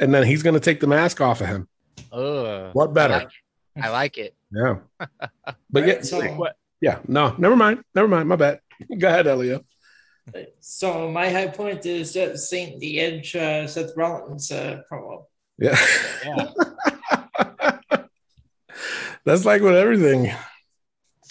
and 0.00 0.12
then 0.12 0.24
he's 0.26 0.42
going 0.42 0.54
to 0.54 0.60
take 0.60 0.80
the 0.80 0.86
mask 0.86 1.20
off 1.20 1.40
of 1.40 1.46
him. 1.46 1.68
Ugh. 2.12 2.70
What 2.72 2.92
better? 2.94 3.14
I 3.14 3.18
like 3.18 3.28
it. 3.28 3.82
I 3.82 3.88
like 3.88 4.18
it. 4.18 4.34
Yeah, 4.54 4.76
but 5.70 5.86
yeah, 5.86 6.02
so- 6.02 6.46
yeah. 6.82 6.98
No, 7.08 7.34
never 7.38 7.56
mind. 7.56 7.82
Never 7.94 8.06
mind. 8.06 8.28
My 8.28 8.36
bad. 8.36 8.60
Go 8.98 9.08
ahead, 9.08 9.26
Elio. 9.26 9.64
So 10.60 11.10
my 11.10 11.30
high 11.30 11.46
point 11.48 11.86
is 11.86 12.14
uh, 12.14 12.36
seeing 12.36 12.78
the 12.78 13.00
Edge 13.00 13.34
uh, 13.34 13.66
Seth 13.66 13.92
Rollins 13.96 14.52
uh, 14.52 14.82
promo. 14.92 15.24
Yeah. 15.58 15.78
Yeah. 16.22 16.50
That's 19.24 19.46
like 19.46 19.62
with 19.62 19.74
everything. 19.74 20.30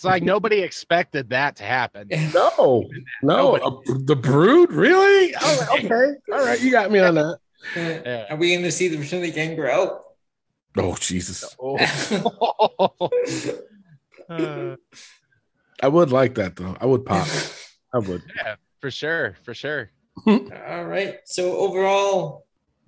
It's 0.02 0.06
like 0.08 0.24
nobody 0.24 0.62
expected 0.64 1.30
that 1.30 1.58
to 1.58 1.64
happen. 1.64 2.10
No, 2.34 2.90
no, 3.22 3.56
uh, 3.58 3.82
the 4.06 4.16
brood, 4.16 4.72
really? 4.74 5.36
I 5.40 5.58
like, 5.58 5.86
okay, 5.86 6.12
all 6.34 6.44
right, 6.44 6.60
you 6.60 6.72
got 6.72 6.90
me 6.90 6.98
on 6.98 7.14
that. 7.14 7.38
Yeah. 7.76 8.26
Are 8.32 8.36
we 8.36 8.50
going 8.52 8.64
to 8.64 8.72
see 8.72 8.88
the 8.88 8.98
return 8.98 9.24
of 9.24 9.32
Gangrel? 9.36 10.04
Oh 10.76 10.96
Jesus, 10.96 11.56
Oh. 11.62 11.78
Uh, 14.28 14.76
I 15.84 15.88
would 15.88 16.12
like 16.12 16.34
that 16.36 16.56
though. 16.56 16.76
I 16.82 16.88
would 16.88 17.06
pop. 17.06 17.28
I 17.94 18.00
would. 18.00 18.24
yeah, 18.36 18.56
for 18.80 18.90
sure, 18.90 19.36
for 19.44 19.54
sure. 19.54 19.92
All 20.26 20.86
right. 20.86 21.18
So 21.26 21.58
overall, 21.58 22.48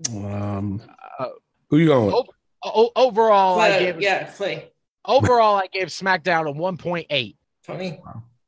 Um, 0.10 0.82
Uh, 1.20 1.28
who 1.70 1.78
you 1.78 1.86
going 1.90 2.08
with? 2.08 2.16
oh, 2.16 2.26
O- 2.66 2.92
overall, 2.96 3.60
I 3.60 3.70
Clay- 3.70 3.80
gave 3.86 4.02
yeah, 4.02 4.24
Clay, 4.32 4.72
overall 5.06 5.56
I 5.56 5.68
gave 5.68 5.88
SmackDown 5.88 6.50
a 6.50 6.54
1.8. 6.54 7.36
Tony, 7.66 8.00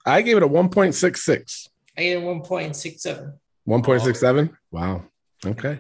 I 0.06 0.22
gave 0.22 0.38
it 0.38 0.44
a 0.44 0.48
1.66. 0.48 1.70
I 1.98 2.02
get 2.02 2.18
a 2.18 2.22
1.67. 2.22 3.34
1.67. 3.68 4.58
Wow. 4.72 5.04
Okay. 5.46 5.80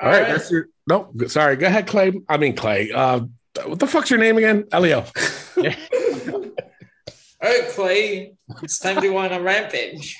All 0.00 0.06
All 0.06 0.12
right. 0.12 0.22
right. 0.22 0.28
That's 0.28 0.50
your 0.50 0.68
no. 0.88 1.10
Sorry. 1.26 1.56
Go 1.56 1.66
ahead, 1.66 1.86
Clay. 1.86 2.12
I 2.28 2.36
mean 2.36 2.54
Clay. 2.54 2.92
Uh, 2.92 3.20
what 3.64 3.78
the 3.78 3.86
fuck's 3.86 4.10
your 4.10 4.18
name 4.18 4.36
again? 4.36 4.64
Elio. 4.72 5.04
All 5.56 5.64
right, 7.42 7.68
Clay, 7.70 8.34
it's 8.62 8.78
time 8.78 9.00
to 9.00 9.08
go 9.08 9.16
on 9.18 9.32
a 9.32 9.40
rampage. 9.40 10.16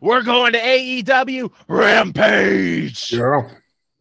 We're 0.00 0.22
going 0.22 0.52
to 0.52 0.60
AEW 0.60 1.50
Rampage. 1.68 3.10
Girl. 3.16 3.50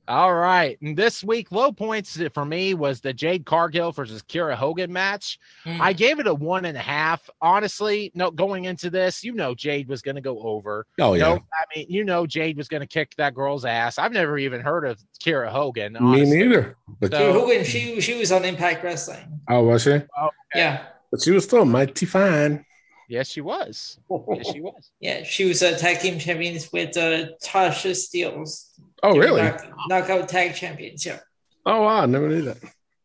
All 0.07 0.33
right. 0.33 0.77
And 0.81 0.95
this 0.95 1.23
week, 1.23 1.51
low 1.51 1.71
points 1.71 2.17
for 2.33 2.45
me 2.45 2.73
was 2.73 3.01
the 3.01 3.11
Jade 3.11 3.45
Cargill 3.45 3.91
versus 3.91 4.21
Kiera 4.21 4.55
Hogan 4.55 4.91
match. 4.91 5.37
Hmm. 5.65 5.81
I 5.81 5.91
gave 5.91 6.19
it 6.19 6.27
a 6.27 6.33
one 6.33 6.63
and 6.65 6.77
a 6.77 6.81
half. 6.81 7.29
Honestly, 7.41 8.11
no, 8.15 8.31
going 8.31 8.65
into 8.65 8.89
this, 8.89 9.23
you 9.23 9.33
know, 9.33 9.53
Jade 9.53 9.89
was 9.89 10.01
going 10.01 10.15
to 10.15 10.21
go 10.21 10.39
over. 10.39 10.85
Oh 10.99 11.13
yeah. 11.13 11.23
No, 11.23 11.33
I 11.35 11.75
mean, 11.75 11.87
you 11.89 12.05
know, 12.05 12.25
Jade 12.25 12.55
was 12.57 12.69
going 12.69 12.81
to 12.81 12.87
kick 12.87 13.15
that 13.17 13.33
girl's 13.33 13.65
ass. 13.65 13.97
I've 13.97 14.13
never 14.13 14.37
even 14.37 14.61
heard 14.61 14.85
of 14.85 14.97
Kiera 15.21 15.49
Hogan. 15.49 15.97
Me 15.99 16.23
neither. 16.23 16.77
But 16.99 17.11
So 17.11 17.33
Hogan, 17.33 17.65
she 17.65 17.99
she 17.99 18.17
was 18.17 18.31
on 18.31 18.45
Impact 18.45 18.83
Wrestling. 18.83 19.41
oh, 19.49 19.63
was 19.63 19.83
she? 19.83 19.99
Yeah, 20.55 20.85
But 21.11 21.21
she 21.21 21.31
was 21.31 21.43
still 21.43 21.65
mighty 21.65 22.05
fine. 22.05 22.65
Yes, 23.09 23.29
she 23.29 23.41
was. 23.41 23.99
Yes, 24.09 24.51
she 24.51 24.61
was. 24.61 24.91
yeah, 24.99 25.23
she 25.23 25.45
was 25.45 25.61
a 25.61 25.77
tag 25.77 25.99
team 25.99 26.19
champions 26.19 26.71
with 26.71 26.95
uh, 26.97 27.27
Tasha 27.43 27.91
Steelz. 27.91 28.69
Oh 29.03 29.15
really? 29.17 29.41
knock- 29.43 29.67
knockout 29.87 30.29
tag 30.29 30.55
champions. 30.55 31.05
Yeah. 31.05 31.19
Oh 31.65 31.83
wow. 31.83 32.01
I 32.01 32.05
never 32.05 32.27
knew 32.27 32.41
that. 32.43 32.57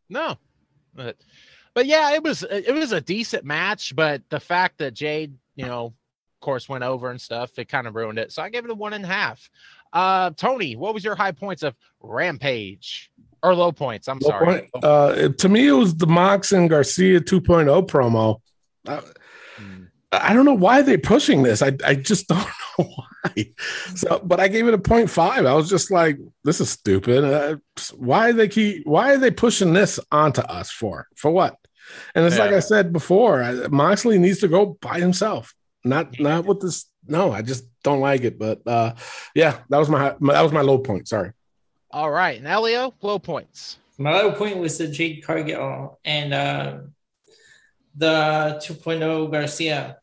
No, 0.08 0.36
but 0.94 1.16
but 1.74 1.86
yeah, 1.86 2.12
it 2.14 2.22
was 2.22 2.42
it 2.42 2.74
was 2.74 2.92
a 2.92 3.00
decent 3.00 3.44
match. 3.44 3.94
But 3.94 4.22
the 4.30 4.40
fact 4.40 4.78
that 4.78 4.94
Jade, 4.94 5.34
you 5.56 5.66
know, 5.66 5.86
of 5.86 6.40
course, 6.40 6.68
went 6.68 6.84
over 6.84 7.10
and 7.10 7.20
stuff, 7.20 7.58
it 7.58 7.68
kind 7.68 7.86
of 7.86 7.94
ruined 7.94 8.18
it. 8.18 8.32
So 8.32 8.42
I 8.42 8.48
gave 8.50 8.64
it 8.64 8.70
a 8.70 8.74
one 8.74 8.92
and 8.92 9.04
a 9.04 9.08
half. 9.08 9.48
Uh, 9.92 10.30
Tony, 10.30 10.74
what 10.76 10.94
was 10.94 11.04
your 11.04 11.14
high 11.14 11.32
points 11.32 11.62
of 11.62 11.74
Rampage 12.00 13.10
or 13.42 13.54
low 13.54 13.72
points? 13.72 14.08
I'm 14.08 14.18
Low 14.20 14.30
sorry. 14.30 14.46
point. 14.72 14.84
Uh, 14.84 15.28
to 15.28 15.48
me, 15.48 15.68
it 15.68 15.72
was 15.72 15.94
the 15.94 16.06
Mox 16.06 16.52
and 16.52 16.70
Garcia 16.70 17.20
2.0 17.20 17.86
promo. 17.88 18.40
I, 18.86 19.00
Mm. 19.60 19.88
I 20.10 20.32
don't 20.32 20.46
know 20.46 20.54
why 20.54 20.80
they're 20.80 20.96
pushing 20.96 21.42
this. 21.42 21.60
I, 21.62 21.72
I 21.86 21.94
just 21.94 22.26
don't 22.26 22.38
know 22.71 22.71
why. 22.94 23.44
So, 23.94 24.20
but 24.24 24.40
I 24.40 24.48
gave 24.48 24.66
it 24.68 24.74
a 24.74 24.78
0.5. 24.78 25.46
I 25.46 25.54
was 25.54 25.68
just 25.68 25.90
like, 25.90 26.18
this 26.44 26.60
is 26.60 26.70
stupid. 26.70 27.24
Uh, 27.24 27.56
why 27.96 28.32
they 28.32 28.48
keep? 28.48 28.86
Why 28.86 29.14
are 29.14 29.18
they 29.18 29.30
pushing 29.30 29.72
this 29.72 29.98
onto 30.10 30.40
us 30.42 30.70
for? 30.70 31.06
For 31.16 31.30
what? 31.30 31.56
And 32.14 32.24
it's 32.24 32.38
like 32.38 32.52
I 32.52 32.60
said 32.60 32.92
before, 32.92 33.42
I- 33.42 33.68
Moxley 33.68 34.18
needs 34.18 34.40
to 34.40 34.48
go 34.48 34.78
by 34.80 34.98
himself. 34.98 35.54
Not 35.84 36.18
not 36.20 36.44
with 36.44 36.60
this. 36.60 36.86
No, 37.06 37.32
I 37.32 37.42
just 37.42 37.64
don't 37.82 38.00
like 38.00 38.22
it. 38.22 38.38
But 38.38 38.60
uh, 38.66 38.94
yeah, 39.34 39.58
that 39.68 39.78
was 39.78 39.88
my, 39.88 40.14
my 40.20 40.32
that 40.34 40.42
was 40.42 40.52
my 40.52 40.60
low 40.62 40.78
point. 40.78 41.08
Sorry. 41.08 41.32
All 41.90 42.10
right, 42.10 42.38
and 42.38 42.46
Elio, 42.46 42.94
low 43.02 43.18
points. 43.18 43.78
My 43.98 44.12
low 44.12 44.32
point 44.32 44.56
was 44.58 44.78
the 44.78 44.88
Jade 44.88 45.22
Cargill 45.24 45.98
and 46.04 46.32
uh, 46.32 46.78
the 47.94 48.60
2.0 48.64 49.30
Garcia. 49.30 49.98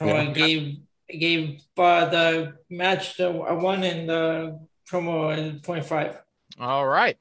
Promo 0.00 0.14
I 0.14 0.22
Yeah. 0.22 0.30
I 0.30 0.32
gave 0.32 0.76
uh, 1.08 2.04
the 2.06 2.54
match 2.70 3.16
the 3.16 3.28
a 3.30 3.54
one 3.54 3.82
and 3.84 4.08
the 4.08 4.58
promo 4.90 5.32
a 5.32 5.60
0.5. 5.60 6.18
All 6.60 6.86
right. 6.86 7.16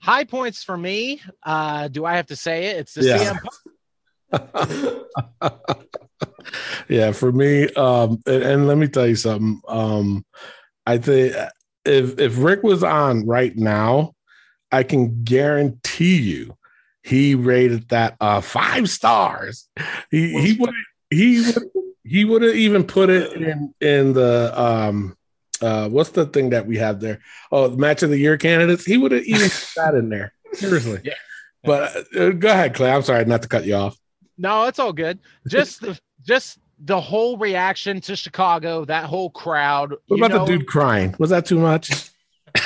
High 0.00 0.24
points 0.24 0.62
for 0.62 0.76
me. 0.76 1.20
Uh, 1.42 1.88
do 1.88 2.04
I 2.04 2.16
have 2.16 2.26
to 2.26 2.36
say 2.36 2.66
it? 2.66 2.76
It's 2.78 2.94
the 2.94 3.04
Yeah. 3.04 3.34
CM 3.34 3.40
Punk 3.42 3.54
yeah, 6.88 7.12
for 7.12 7.32
me, 7.32 7.68
um, 7.74 8.20
and, 8.26 8.42
and 8.42 8.66
let 8.68 8.76
me 8.78 8.88
tell 8.88 9.06
you 9.06 9.16
something. 9.16 9.60
Um, 9.66 10.24
I 10.86 10.98
think 10.98 11.34
if 11.84 12.18
if 12.18 12.38
Rick 12.38 12.62
was 12.62 12.82
on 12.84 13.26
right 13.26 13.56
now, 13.56 14.14
I 14.70 14.82
can 14.82 15.24
guarantee 15.24 16.18
you 16.18 16.56
he 17.02 17.34
rated 17.34 17.88
that 17.88 18.16
uh 18.20 18.42
five 18.42 18.90
stars. 18.90 19.66
He 20.10 20.38
he 20.40 20.52
would 20.60 20.74
he 21.10 21.40
would 21.40 21.56
he 22.08 22.24
would 22.24 22.42
have 22.42 22.54
even 22.54 22.84
put 22.84 23.10
it 23.10 23.32
in 23.32 23.74
in 23.80 24.12
the 24.12 24.52
um 24.60 25.16
uh 25.60 25.88
what's 25.88 26.10
the 26.10 26.26
thing 26.26 26.50
that 26.50 26.66
we 26.66 26.78
have 26.78 27.00
there? 27.00 27.20
Oh, 27.52 27.68
the 27.68 27.76
match 27.76 28.02
of 28.02 28.10
the 28.10 28.18
year 28.18 28.36
candidates. 28.36 28.84
He 28.84 28.96
would 28.96 29.12
have 29.12 29.24
even 29.24 29.48
put 29.48 29.72
that 29.76 29.94
in 29.94 30.08
there. 30.08 30.32
Seriously. 30.52 31.00
Yeah. 31.04 31.14
But 31.64 32.06
uh, 32.16 32.30
go 32.30 32.48
ahead, 32.48 32.74
Clay. 32.74 32.90
I'm 32.90 33.02
sorry 33.02 33.24
not 33.24 33.42
to 33.42 33.48
cut 33.48 33.64
you 33.64 33.74
off. 33.74 33.98
No, 34.36 34.64
it's 34.64 34.78
all 34.78 34.92
good. 34.92 35.18
Just 35.48 35.80
the 35.80 35.98
just 36.26 36.58
the 36.80 37.00
whole 37.00 37.36
reaction 37.36 38.00
to 38.02 38.14
Chicago, 38.16 38.84
that 38.84 39.04
whole 39.04 39.30
crowd. 39.30 39.94
What 40.06 40.18
about 40.18 40.30
know, 40.30 40.46
the 40.46 40.58
dude 40.58 40.66
crying? 40.66 41.14
Was 41.18 41.30
that 41.30 41.46
too 41.46 41.58
much? 41.58 42.10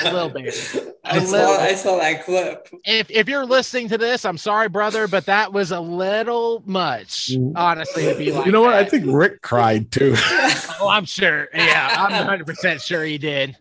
A 0.05 0.13
little 0.13 0.29
bit. 0.29 0.92
I 1.05 1.17
A 1.17 1.25
saw 1.25 1.57
I 1.57 1.75
saw 1.75 1.97
that 1.97 2.23
clip. 2.23 2.69
If 2.85 3.11
if 3.11 3.27
you're 3.27 3.45
listening 3.45 3.89
to 3.89 3.97
this, 3.97 4.23
I'm 4.23 4.37
sorry, 4.37 4.69
brother, 4.69 5.07
but 5.07 5.25
that 5.25 5.51
was 5.51 5.71
a 5.71 5.79
little 5.79 6.63
much, 6.65 7.35
honestly, 7.55 8.05
to 8.05 8.15
be 8.15 8.31
like. 8.31 8.43
Mm. 8.43 8.45
you 8.45 8.51
know 8.53 8.61
what? 8.61 8.73
I 8.73 8.85
think 8.85 9.05
Rick 9.07 9.41
cried 9.41 9.91
too. 9.91 10.15
Oh, 10.79 10.89
I'm 10.89 11.05
sure. 11.05 11.47
Yeah, 11.53 11.95
I'm 11.97 12.11
100 12.11 12.45
percent 12.45 12.81
sure 12.81 13.05
he 13.05 13.17
did. 13.17 13.55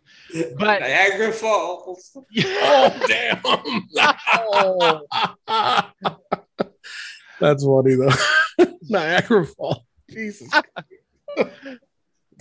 But 0.58 0.80
Niagara 0.80 1.32
Falls. 1.32 2.16
oh 2.38 3.06
damn! 3.06 3.40
Oh. 4.34 5.00
That's 7.40 7.64
funny 7.64 7.94
though. 7.94 8.66
Niagara 8.88 9.46
Falls. 9.46 9.82
Jesus. 10.10 10.50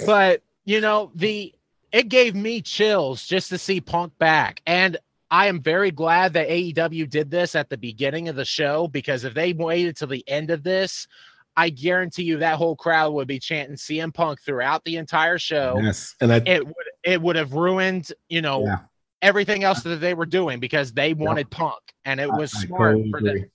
but 0.05 0.41
you 0.65 0.81
know 0.81 1.11
the 1.15 1.53
it 1.91 2.09
gave 2.09 2.35
me 2.35 2.61
chills 2.61 3.25
just 3.25 3.49
to 3.49 3.57
see 3.57 3.81
punk 3.81 4.17
back 4.17 4.61
and 4.65 4.97
i 5.29 5.47
am 5.47 5.61
very 5.61 5.91
glad 5.91 6.33
that 6.33 6.49
aew 6.49 7.09
did 7.09 7.29
this 7.29 7.55
at 7.55 7.69
the 7.69 7.77
beginning 7.77 8.27
of 8.29 8.35
the 8.35 8.45
show 8.45 8.87
because 8.87 9.23
if 9.23 9.33
they 9.33 9.53
waited 9.53 9.95
till 9.95 10.07
the 10.07 10.23
end 10.27 10.49
of 10.51 10.63
this 10.63 11.07
i 11.55 11.69
guarantee 11.69 12.23
you 12.23 12.37
that 12.37 12.57
whole 12.57 12.75
crowd 12.75 13.13
would 13.13 13.27
be 13.27 13.39
chanting 13.39 13.75
cm 13.75 14.13
punk 14.13 14.41
throughout 14.41 14.83
the 14.85 14.97
entire 14.97 15.37
show 15.37 15.77
Yes, 15.81 16.15
and 16.21 16.31
I 16.31 16.41
it 16.45 16.65
would 16.65 16.75
it 17.03 17.21
would 17.21 17.35
have 17.35 17.53
ruined 17.53 18.11
you 18.29 18.41
know 18.41 18.65
Yeah. 18.65 18.79
everything 19.21 19.63
else 19.63 19.83
that 19.83 20.01
they 20.01 20.13
were 20.13 20.25
doing 20.25 20.59
because 20.59 20.93
they 20.93 21.13
wanted 21.13 21.49
punk 21.49 21.81
and 22.05 22.19
it 22.19 22.31
was 22.31 22.53
I 22.55 22.65
smart 22.65 22.97
for 23.11 23.21
them 23.21 23.45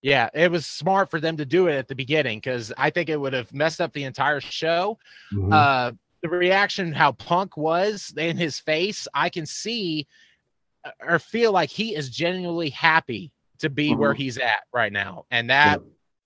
yeah, 0.00 0.28
it 0.32 0.50
was 0.50 0.64
smart 0.64 1.10
for 1.10 1.20
them 1.20 1.36
to 1.38 1.44
do 1.44 1.66
it 1.66 1.74
at 1.74 1.88
the 1.88 1.94
beginning 1.94 2.38
because 2.38 2.72
I 2.76 2.90
think 2.90 3.08
it 3.08 3.18
would 3.18 3.32
have 3.32 3.52
messed 3.52 3.80
up 3.80 3.92
the 3.92 4.04
entire 4.04 4.40
show. 4.40 4.98
Mhm. 5.32 5.52
Uh, 5.52 5.92
the 6.22 6.28
reaction, 6.28 6.92
how 6.92 7.12
Punk 7.12 7.56
was 7.56 8.12
in 8.16 8.36
his 8.36 8.58
face, 8.58 9.06
I 9.14 9.28
can 9.28 9.46
see 9.46 10.06
uh, 10.84 10.90
or 11.00 11.18
feel 11.18 11.52
like 11.52 11.70
he 11.70 11.94
is 11.94 12.10
genuinely 12.10 12.70
happy 12.70 13.32
to 13.60 13.70
be 13.70 13.94
where 13.94 14.14
he's 14.14 14.38
at 14.38 14.60
right 14.72 14.92
now, 14.92 15.24
and 15.30 15.50
that 15.50 15.80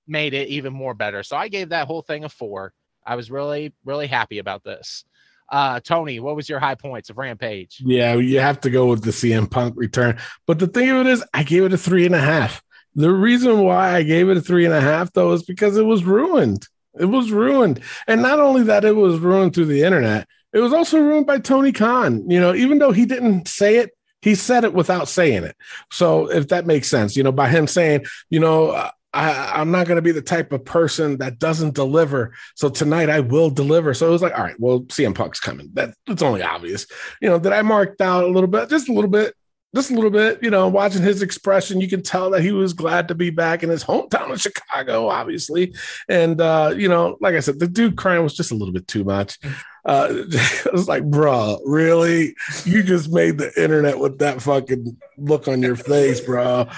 made 0.07 0.35
it 0.35 0.49
even 0.49 0.73
more 0.73 0.95
better. 0.95 1.23
So 1.23 1.37
I 1.37 1.49
gave 1.49 1.71
that 1.71 1.87
whole 1.87 2.03
thing 2.03 2.25
a 2.25 2.29
four. 2.29 2.73
I 3.05 3.17
was 3.17 3.31
really, 3.31 3.73
really 3.85 4.07
happy 4.07 4.39
about 4.39 4.63
this. 4.63 5.05
Uh, 5.51 5.81
Tony, 5.81 6.21
what 6.21 6.37
was 6.37 6.49
your 6.49 6.61
high 6.61 6.75
points 6.75 7.11
of 7.11 7.19
Rampage? 7.19 7.79
Yeah, 7.85 8.15
you 8.15 8.41
have 8.41 8.61
to 8.63 8.71
go 8.71 8.87
with 8.87 9.03
the 9.03 9.11
CM 9.11 9.51
Punk 9.51 9.75
return. 9.77 10.19
But 10.47 10.59
the 10.59 10.67
thing 10.67 10.91
of 10.91 10.99
it 10.99 11.07
is, 11.07 11.25
I 11.35 11.43
gave 11.43 11.65
it 11.65 11.73
a 11.73 11.79
three 11.79 12.07
and 12.07 12.15
a 12.15 12.21
half. 12.21 12.63
The 12.95 13.11
reason 13.11 13.61
why 13.61 13.95
I 13.95 14.03
gave 14.03 14.29
it 14.29 14.37
a 14.37 14.41
three 14.41 14.65
and 14.65 14.75
a 14.75 14.81
half, 14.81 15.13
though, 15.13 15.33
is 15.33 15.43
because 15.43 15.77
it 15.77 15.85
was 15.85 16.05
ruined. 16.05 16.67
It 16.99 17.07
was 17.07 17.33
ruined. 17.33 17.81
And 18.07 18.23
not 18.23 18.41
only 18.41 18.63
that, 18.65 18.85
it 18.85 18.97
was 18.97 19.19
ruined 19.19 19.55
through 19.55 19.67
the 19.67 19.83
internet, 19.83 20.29
it 20.53 20.61
was 20.61 20.73
also 20.73 20.99
ruined 20.99 21.27
by 21.27 21.39
Tony 21.39 21.73
Khan. 21.73 22.29
You 22.31 22.41
know, 22.41 22.55
even 22.55 22.79
though 22.79 22.93
he 22.93 23.07
didn't 23.07 23.49
say 23.49 23.77
it, 23.77 23.91
he 24.21 24.35
said 24.35 24.65
it 24.65 24.75
without 24.75 25.09
saying 25.09 25.45
it. 25.45 25.57
So 25.91 26.31
if 26.31 26.49
that 26.49 26.67
makes 26.67 26.89
sense, 26.89 27.17
you 27.17 27.23
know, 27.23 27.33
by 27.33 27.49
him 27.49 27.67
saying, 27.67 28.05
you 28.31 28.39
know, 28.39 28.91
I, 29.15 29.61
I'm 29.61 29.71
not 29.71 29.87
going 29.87 29.97
to 29.97 30.03
be 30.03 30.13
the 30.13 30.23
type 30.23 30.53
of 30.53 30.65
person 30.65 31.19
that 31.19 31.39
doesn't 31.39 31.75
deliver. 31.75 32.35
So 32.55 32.69
tonight 32.69 33.11
I 33.11 33.21
will 33.21 33.51
deliver. 33.51 33.93
So 33.95 34.09
it 34.09 34.13
was 34.13 34.23
like, 34.23 34.37
all 34.37 34.45
right, 34.45 34.59
well, 34.59 34.81
CM 34.83 35.15
Punk's 35.15 35.41
coming. 35.41 35.71
That 35.75 35.95
it's 36.07 36.23
only 36.23 36.43
obvious. 36.43 36.87
You 37.21 37.29
know, 37.29 37.39
that 37.39 37.53
I 37.53 37.63
marked 37.63 38.01
out 38.01 38.25
a 38.25 38.29
little 38.29 38.49
bit, 38.49 38.71
just 38.71 38.89
a 38.89 38.93
little 38.93 39.11
bit, 39.11 39.35
just 39.75 39.91
a 39.91 39.95
little 39.95 40.11
bit. 40.11 40.43
You 40.43 40.51
know, 40.51 40.69
watching 40.69 41.03
his 41.03 41.23
expression, 41.23 41.81
you 41.81 41.89
can 41.89 42.03
tell 42.03 42.31
that 42.31 42.43
he 42.43 42.53
was 42.53 42.73
glad 42.73 43.09
to 43.09 43.15
be 43.15 43.31
back 43.31 43.63
in 43.63 43.71
his 43.71 43.85
hometown 43.85 44.31
of 44.33 44.41
Chicago, 44.41 45.09
obviously. 45.09 45.75
And 46.09 46.41
uh, 46.41 46.75
you 46.77 46.89
know, 46.89 47.17
like 47.21 47.35
I 47.35 47.41
said, 47.41 47.59
the 47.59 47.67
dude 47.67 47.97
crying 47.97 48.23
was 48.23 48.35
just 48.35 48.53
a 48.53 48.55
little 48.55 48.73
bit 48.73 48.89
too 48.89 49.05
much. 49.05 49.39
Uh, 49.85 50.09
it 50.29 50.73
was 50.73 50.89
like, 50.89 51.05
bro, 51.05 51.59
really? 51.65 52.35
You 52.65 52.83
just 52.83 53.11
made 53.11 53.39
the 53.39 53.53
internet 53.61 53.99
with 53.99 54.19
that 54.19 54.43
fucking 54.43 54.97
look 55.17 55.49
on 55.49 55.63
your 55.63 55.77
face, 55.77 56.21
bro. 56.21 56.69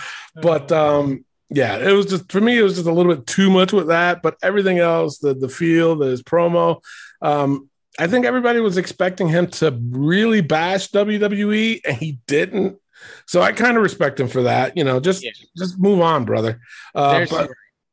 But 0.40 0.72
um, 0.72 1.24
yeah, 1.50 1.76
it 1.78 1.92
was 1.92 2.06
just 2.06 2.30
for 2.30 2.40
me, 2.40 2.58
it 2.58 2.62
was 2.62 2.74
just 2.74 2.86
a 2.86 2.92
little 2.92 3.14
bit 3.14 3.26
too 3.26 3.50
much 3.50 3.72
with 3.72 3.88
that. 3.88 4.22
But 4.22 4.36
everything 4.42 4.78
else, 4.78 5.18
the 5.18 5.34
the 5.34 5.48
feel, 5.48 5.96
the 5.96 6.06
his 6.06 6.22
promo, 6.22 6.82
um, 7.22 7.68
I 7.98 8.06
think 8.08 8.26
everybody 8.26 8.60
was 8.60 8.76
expecting 8.76 9.28
him 9.28 9.46
to 9.52 9.78
really 9.90 10.40
bash 10.40 10.90
WWE, 10.90 11.80
and 11.84 11.96
he 11.96 12.18
didn't. 12.26 12.78
So 13.26 13.42
I 13.42 13.52
kind 13.52 13.76
of 13.76 13.82
respect 13.82 14.18
him 14.20 14.28
for 14.28 14.42
that. 14.42 14.76
You 14.76 14.84
know, 14.84 15.00
just 15.00 15.24
Yeah. 15.24 15.30
just 15.56 15.78
move 15.78 16.00
on, 16.00 16.24
brother. 16.24 16.60
Uh, 16.94 17.26
but 17.30 17.50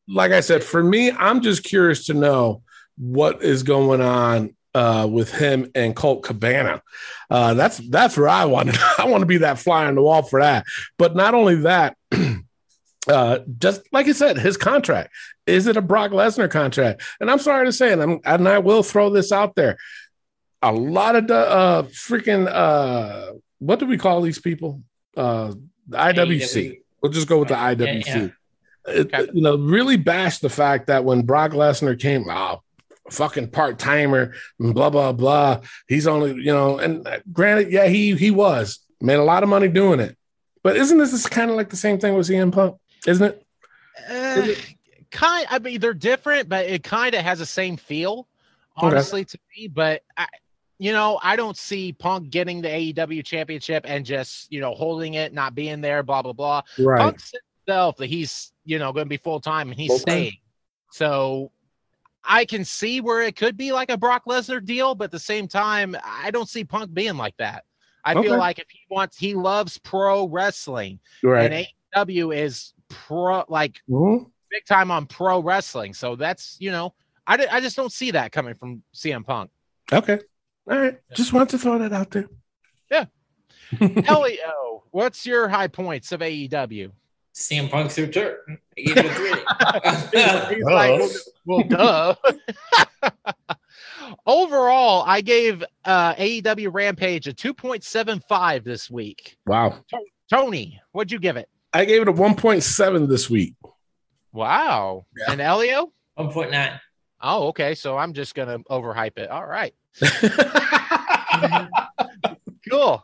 like 0.08 0.32
I 0.32 0.42
said, 0.42 0.64
for 0.64 0.84
me, 0.84 1.12
I'm 1.12 1.42
just 1.42 1.64
curious 1.64 2.06
to 2.08 2.14
know 2.14 2.64
what 2.98 3.44
is 3.44 3.64
going 3.64 4.02
on 4.02 4.56
uh, 4.74 5.08
with 5.12 5.32
him 5.34 5.70
and 5.76 5.96
Colt 5.96 6.24
Cabana. 6.24 6.82
Uh, 7.30 7.54
that's 7.54 7.78
that's 7.90 8.18
where 8.18 8.30
I 8.30 8.46
want 8.46 8.74
to. 8.74 8.80
I 8.98 9.06
want 9.06 9.22
to 9.22 9.28
be 9.28 9.38
that 9.38 9.60
fly 9.60 9.86
on 9.86 9.96
the 9.96 10.02
wall 10.02 10.24
for 10.24 10.42
that. 10.42 10.66
But 10.98 11.16
not 11.16 11.34
only 11.34 11.56
that, 11.58 11.98
uh, 13.08 13.40
just 13.58 13.82
like 13.92 14.08
I 14.08 14.14
said, 14.14 14.38
his 14.38 14.58
contract 14.58 15.12
is 15.52 15.68
it 15.68 15.78
a 15.78 15.82
Brock 15.82 16.12
Lesnar 16.12 16.50
contract? 16.50 17.04
And 17.20 17.30
I'm 17.30 17.40
sorry 17.40 17.66
to 17.66 17.74
say, 17.74 17.92
and 17.92 18.02
I'm 18.02 18.20
and 18.26 18.48
I 18.48 18.60
will 18.60 18.84
throw 18.84 19.10
this 19.10 19.32
out 19.32 19.56
there. 19.56 19.78
A 20.62 20.72
lot 20.72 21.16
of 21.16 21.28
the 21.28 21.36
uh, 21.38 21.84
freaking 21.84 22.48
uh, 22.48 23.34
what 23.60 23.80
do 23.80 23.86
we 23.86 23.98
call 23.98 24.22
these 24.22 24.40
people? 24.40 24.82
Uh, 25.16 25.54
the 25.88 25.98
IWC. 25.98 26.80
We'll 27.02 27.12
just 27.12 27.28
go 27.28 27.40
with 27.40 27.50
the 27.50 27.56
IWC. 27.56 28.06
yeah. 28.06 28.16
It- 28.26 28.34
Okay. 28.84 29.28
you 29.34 29.42
know, 29.44 29.58
really 29.58 29.96
bash 29.98 30.40
the 30.40 30.50
fact 30.50 30.88
that 30.88 31.04
when 31.06 31.22
Brock 31.22 31.52
Lesnar 31.52 32.00
came, 32.00 32.26
oh, 32.28 32.62
fucking 33.12 33.50
part 33.50 33.78
timer, 33.78 34.34
blah 34.60 34.90
blah 34.90 35.12
blah. 35.12 35.62
He's 35.88 36.08
only, 36.08 36.32
you 36.34 36.52
know, 36.52 36.80
and 36.80 37.08
uh, 37.08 37.20
granted, 37.32 37.72
yeah, 37.72 37.86
he 37.88 38.16
he 38.16 38.32
was 38.32 38.80
made 39.00 39.16
a 39.20 39.24
lot 39.24 39.44
of 39.44 39.50
money 39.50 39.68
doing 39.68 40.00
it. 40.00 40.18
But 40.64 40.78
isn't 40.78 40.98
this 40.98 41.28
kind 41.28 41.52
of 41.52 41.58
like 41.58 41.70
the 41.70 41.76
same 41.76 42.00
thing 42.00 42.16
with 42.16 42.28
CM 42.28 42.52
Punk? 42.52 42.78
Isn't 43.06 43.24
it? 43.28 43.46
Uh, 44.10 44.48
kind. 45.12 45.46
I 45.52 45.60
mean, 45.60 45.80
they're 45.80 45.94
different, 45.94 46.50
but 46.50 46.66
it 46.66 46.84
kind 46.84 47.14
of 47.14 47.22
has 47.24 47.38
the 47.38 47.46
same 47.46 47.78
feel, 47.78 48.28
honestly, 48.76 49.26
to 49.26 49.38
me. 49.56 49.68
But 49.68 50.02
I, 50.18 50.26
you 50.82 50.92
know, 50.92 51.20
I 51.22 51.36
don't 51.36 51.56
see 51.56 51.94
Punk 51.94 52.32
getting 52.32 52.60
the 52.60 52.68
AEW 52.68 53.24
championship 53.24 53.86
and 53.88 54.04
just 54.04 54.52
you 54.52 54.60
know 54.60 54.74
holding 54.74 55.14
it, 55.14 55.32
not 55.32 55.54
being 55.54 55.80
there, 55.80 56.02
blah 56.02 56.24
blah 56.24 56.34
blah. 56.34 56.64
Right. 56.80 57.00
Punk 57.00 57.20
said 57.20 57.40
himself 57.68 57.98
that 57.98 58.08
he's 58.08 58.52
you 58.66 58.80
know 58.80 58.92
going 58.92 59.06
to 59.06 59.10
be 59.10 59.18
full 59.18 59.40
time 59.40 59.70
and 59.70 59.80
he's 59.80 59.92
Full-time. 59.92 60.02
staying. 60.02 60.38
So 60.92 61.52
I 62.24 62.46
can 62.46 62.66
see 62.66 63.00
where 63.00 63.22
it 63.22 63.36
could 63.36 63.58
be 63.58 63.72
like 63.72 63.92
a 63.92 63.98
Brock 63.98 64.24
Lesnar 64.26 64.66
deal, 64.66 64.96
but 64.96 65.06
at 65.06 65.12
the 65.12 65.20
same 65.20 65.48
time, 65.48 65.96
I 66.04 66.32
don't 66.32 66.50
see 66.50 66.64
Punk 66.64 66.92
being 66.96 67.16
like 67.16 67.38
that. 67.38 67.64
I 68.04 68.16
Okay. 68.16 68.24
feel 68.24 68.40
like 68.40 68.58
if 68.58 68.66
he 68.72 68.80
wants, 68.90 69.20
he 69.20 69.36
loves 69.36 69.78
pro 69.78 70.28
wrestling, 70.28 71.00
Right. 71.22 71.52
and 71.52 71.68
AEW 72.08 72.36
is 72.36 72.74
pro 72.90 73.46
like 73.50 73.80
Mhm. 73.88 74.32
big 74.50 74.66
time 74.66 74.90
on 74.90 75.06
pro 75.06 75.44
wrestling. 75.44 75.94
So 75.94 76.16
that's 76.16 76.58
you 76.60 76.72
know, 76.72 76.96
I, 77.28 77.46
I 77.52 77.62
just 77.62 77.76
don't 77.76 77.92
see 77.92 78.10
that 78.10 78.32
coming 78.32 78.56
from 78.56 78.82
CM 78.96 79.24
Punk. 79.24 79.52
Okay. 79.94 80.22
All 80.72 80.80
right. 80.80 80.98
Just 81.14 81.34
want 81.34 81.50
to 81.50 81.58
throw 81.58 81.78
that 81.80 81.92
out 81.92 82.12
there. 82.12 82.30
Yeah. 82.90 83.06
Elio, 84.08 84.84
what's 84.92 85.26
your 85.26 85.50
high 85.50 85.68
points 85.68 86.14
of 86.14 86.22
AEW? 86.22 86.92
CM 87.36 87.70
Punk's 87.70 87.98
return. 87.98 88.38
I 88.78 88.82
gave 88.82 88.98
it 88.98 89.12
three. 89.12 90.56
He's 90.56 90.64
like, 90.64 91.02
well, 91.46 91.64
duh. 91.64 92.16
Overall, 94.26 95.04
I 95.06 95.20
gave 95.22 95.64
uh, 95.84 96.16
AEW 96.16 96.70
Rampage 96.74 97.28
a 97.28 97.34
2.75 97.34 98.64
this 98.64 98.90
week. 98.90 99.38
Wow. 99.46 99.84
Tony, 100.30 100.80
what'd 100.94 101.12
you 101.12 101.20
give 101.20 101.36
it? 101.36 101.50
I 101.74 101.84
gave 101.84 102.02
it 102.02 102.08
a 102.08 102.14
1.7 102.14 103.08
this 103.10 103.30
week. 103.30 103.56
Wow. 104.32 105.06
And 105.28 105.42
Elio? 105.42 105.92
1.9. 106.18 106.80
Oh, 107.24 107.48
okay. 107.50 107.76
So 107.76 107.98
I'm 107.98 108.14
just 108.14 108.36
gonna 108.36 108.60
overhype 108.70 109.18
it. 109.18 109.30
All 109.30 109.46
right. 109.46 109.74
Cool. 112.70 113.04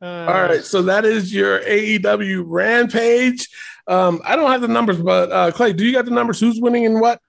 Uh, 0.00 0.04
All 0.04 0.42
right, 0.42 0.62
so 0.64 0.82
that 0.82 1.04
is 1.04 1.32
your 1.34 1.60
AEW 1.60 2.44
Rampage. 2.46 3.48
Um, 3.86 4.20
I 4.24 4.36
don't 4.36 4.50
have 4.50 4.60
the 4.60 4.68
numbers, 4.68 5.00
but 5.00 5.32
uh, 5.32 5.50
Clay, 5.52 5.72
do 5.72 5.84
you 5.86 5.92
got 5.92 6.04
the 6.04 6.10
numbers? 6.10 6.38
Who's 6.40 6.60
winning 6.60 6.84
and 6.86 7.00
what? 7.00 7.20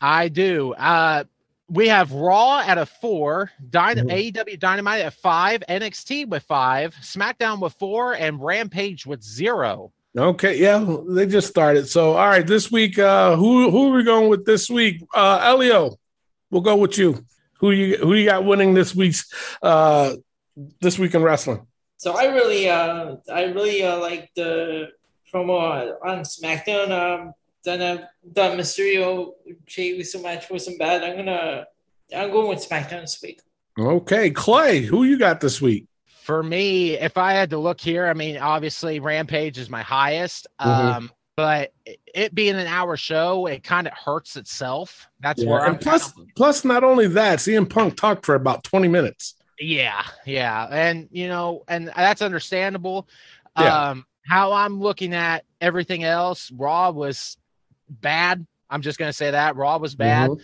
I 0.00 0.28
do. 0.28 0.74
Uh, 0.74 1.24
we 1.68 1.88
have 1.88 2.12
Raw 2.12 2.60
at 2.60 2.76
a 2.78 2.86
four, 2.86 3.50
Dyna- 3.70 4.04
Mhm. 4.04 4.32
AEW 4.32 4.58
Dynamite 4.58 5.02
at 5.04 5.14
five, 5.14 5.62
NXT 5.68 6.28
with 6.28 6.42
five, 6.44 6.94
SmackDown 7.02 7.60
with 7.60 7.72
four, 7.74 8.14
and 8.14 8.42
Rampage 8.42 9.06
with 9.06 9.22
zero. 9.22 9.92
Okay, 10.16 10.58
yeah, 10.58 10.96
they 11.08 11.26
just 11.26 11.48
started. 11.48 11.88
So, 11.88 12.12
all 12.12 12.28
right, 12.28 12.46
this 12.46 12.72
week, 12.72 12.98
uh, 12.98 13.36
who 13.36 13.70
who 13.70 13.92
are 13.92 13.96
we 13.96 14.04
going 14.04 14.28
with 14.28 14.44
this 14.44 14.70
week? 14.70 15.06
Uh, 15.14 15.40
Elio, 15.42 15.98
we'll 16.50 16.62
go 16.62 16.76
with 16.76 16.96
you. 16.98 17.24
Who 17.60 17.72
you 17.72 17.98
who 17.98 18.14
you 18.14 18.24
got 18.24 18.44
winning 18.44 18.74
this 18.74 18.94
week's 18.94 19.32
uh, 19.62 20.14
this 20.80 20.98
week 20.98 21.14
in 21.14 21.22
wrestling? 21.22 21.66
So 21.98 22.16
I 22.16 22.26
really, 22.26 22.68
uh, 22.68 23.16
I 23.32 23.44
really 23.46 23.82
uh, 23.82 23.98
like 23.98 24.30
the 24.34 24.88
promo 25.32 25.94
on 26.04 26.20
SmackDown. 26.20 26.90
Um, 26.90 27.32
then 27.64 27.82
uh, 27.82 28.06
the 28.24 28.42
Mysterio 28.50 29.32
Jey 29.66 29.88
Uso 29.96 30.22
match 30.22 30.48
wasn't 30.48 30.78
bad. 30.78 31.02
I'm 31.02 31.16
gonna, 31.16 31.66
I'm 32.16 32.30
going 32.30 32.48
with 32.48 32.66
SmackDown 32.66 33.02
this 33.02 33.20
week. 33.22 33.42
Okay, 33.78 34.30
Clay, 34.30 34.82
who 34.82 35.04
you 35.04 35.18
got 35.18 35.40
this 35.40 35.60
week? 35.60 35.86
For 36.28 36.42
me, 36.42 36.90
if 36.92 37.16
I 37.16 37.32
had 37.32 37.48
to 37.50 37.58
look 37.58 37.80
here, 37.80 38.06
I 38.06 38.12
mean, 38.12 38.36
obviously 38.36 39.00
Rampage 39.00 39.56
is 39.56 39.70
my 39.70 39.80
highest. 39.80 40.46
Mhm. 40.60 40.66
Um, 40.66 41.12
but 41.36 41.72
it- 42.14 42.34
being 42.34 42.54
an 42.54 42.66
hour 42.66 42.98
show, 42.98 43.46
it 43.46 43.64
kind 43.64 43.86
of 43.86 43.94
hurts 43.94 44.36
itself. 44.36 45.08
That's 45.20 45.42
where 45.42 45.62
I'm 45.62 45.72
and 45.72 45.80
plus, 45.80 46.12
kinda- 46.12 46.30
plus, 46.36 46.66
not 46.66 46.84
only 46.84 47.06
that, 47.08 47.40
CM 47.40 47.64
Punk 47.64 47.96
talked 47.96 48.26
for 48.26 48.34
about 48.34 48.62
twenty 48.62 48.88
minutes. 48.88 49.36
Yeah, 49.58 50.02
yeah, 50.26 50.66
and 50.70 51.08
you 51.10 51.28
know, 51.28 51.64
and 51.66 51.90
that's 51.96 52.20
understandable. 52.20 53.08
Yeah. 53.58 53.88
Um, 53.92 54.04
how 54.26 54.52
I'm 54.52 54.80
looking 54.80 55.14
at 55.14 55.46
everything 55.62 56.04
else, 56.04 56.50
Raw 56.50 56.90
was 56.90 57.38
bad. 57.88 58.46
I'm 58.68 58.82
just 58.82 58.98
gonna 58.98 59.14
say 59.14 59.30
that 59.30 59.56
Raw 59.56 59.78
was 59.78 59.94
bad. 59.94 60.28
Mhm. 60.28 60.40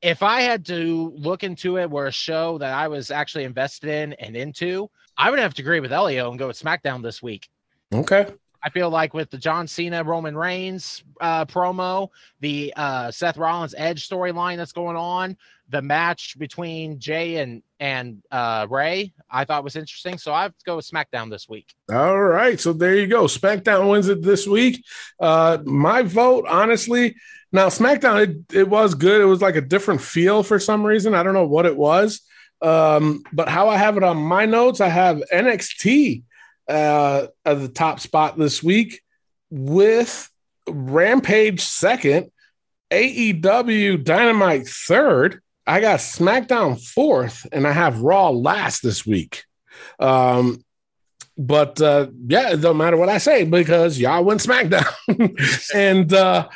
If 0.00 0.22
I 0.22 0.42
had 0.42 0.64
to 0.66 1.12
look 1.16 1.42
into 1.42 1.76
it, 1.78 1.90
where 1.90 2.06
a 2.06 2.12
show 2.12 2.58
that 2.58 2.72
I 2.72 2.86
was 2.86 3.10
actually 3.10 3.42
invested 3.42 3.90
in 3.90 4.12
and 4.12 4.36
into, 4.36 4.88
I 5.18 5.30
would 5.30 5.40
have 5.40 5.52
to 5.54 5.62
agree 5.62 5.80
with 5.80 5.92
Elio 5.92 6.30
and 6.30 6.38
go 6.38 6.46
with 6.46 6.58
SmackDown 6.58 7.02
this 7.02 7.20
week. 7.20 7.48
Okay. 7.92 8.26
I 8.62 8.70
feel 8.70 8.90
like 8.90 9.14
with 9.14 9.30
the 9.30 9.38
John 9.38 9.66
Cena 9.66 10.02
Roman 10.02 10.36
Reigns 10.36 11.04
uh, 11.20 11.44
promo, 11.44 12.08
the 12.40 12.72
uh, 12.76 13.10
Seth 13.10 13.36
Rollins 13.36 13.74
Edge 13.76 14.08
storyline 14.08 14.56
that's 14.56 14.72
going 14.72 14.96
on, 14.96 15.36
the 15.68 15.82
match 15.82 16.38
between 16.38 16.98
Jey 16.98 17.36
and 17.36 17.62
and 17.78 18.22
uh, 18.32 18.66
Rey, 18.68 19.12
I 19.30 19.44
thought 19.44 19.62
was 19.62 19.76
interesting. 19.76 20.18
So 20.18 20.32
I 20.32 20.42
have 20.42 20.56
to 20.56 20.64
go 20.64 20.76
with 20.76 20.90
SmackDown 20.90 21.30
this 21.30 21.48
week. 21.48 21.74
All 21.92 22.20
right. 22.20 22.58
So 22.58 22.72
there 22.72 22.96
you 22.96 23.06
go. 23.06 23.24
SmackDown 23.24 23.88
wins 23.88 24.08
it 24.08 24.22
this 24.22 24.46
week. 24.46 24.84
Uh, 25.20 25.58
my 25.64 26.02
vote, 26.02 26.44
honestly, 26.48 27.14
now 27.52 27.68
SmackDown, 27.68 28.22
it, 28.22 28.56
it 28.56 28.68
was 28.68 28.94
good. 28.94 29.20
It 29.20 29.26
was 29.26 29.40
like 29.40 29.56
a 29.56 29.60
different 29.60 30.00
feel 30.00 30.42
for 30.42 30.58
some 30.58 30.84
reason. 30.84 31.14
I 31.14 31.22
don't 31.22 31.34
know 31.34 31.46
what 31.46 31.66
it 31.66 31.76
was. 31.76 32.22
Um, 32.60 33.22
but 33.32 33.48
how 33.48 33.68
I 33.68 33.76
have 33.76 33.96
it 33.96 34.02
on 34.02 34.16
my 34.16 34.46
notes, 34.46 34.80
I 34.80 34.88
have 34.88 35.22
NXT 35.32 36.22
uh, 36.68 37.26
at 37.44 37.60
the 37.60 37.68
top 37.68 38.00
spot 38.00 38.36
this 38.36 38.62
week 38.62 39.00
with 39.50 40.30
Rampage 40.68 41.60
second, 41.60 42.30
AEW 42.90 44.04
Dynamite 44.04 44.68
third. 44.68 45.40
I 45.66 45.80
got 45.80 46.00
SmackDown 46.00 46.82
fourth, 46.82 47.46
and 47.52 47.66
I 47.66 47.72
have 47.72 48.00
Raw 48.00 48.30
last 48.30 48.82
this 48.82 49.06
week. 49.06 49.44
Um, 49.98 50.64
but 51.36 51.80
uh, 51.80 52.08
yeah, 52.26 52.52
it 52.52 52.60
don't 52.60 52.76
matter 52.76 52.96
what 52.96 53.08
I 53.08 53.18
say 53.18 53.44
because 53.44 53.98
y'all 53.98 54.24
went 54.24 54.40
SmackDown. 54.40 55.70
and 55.74 56.12
uh, 56.12 56.48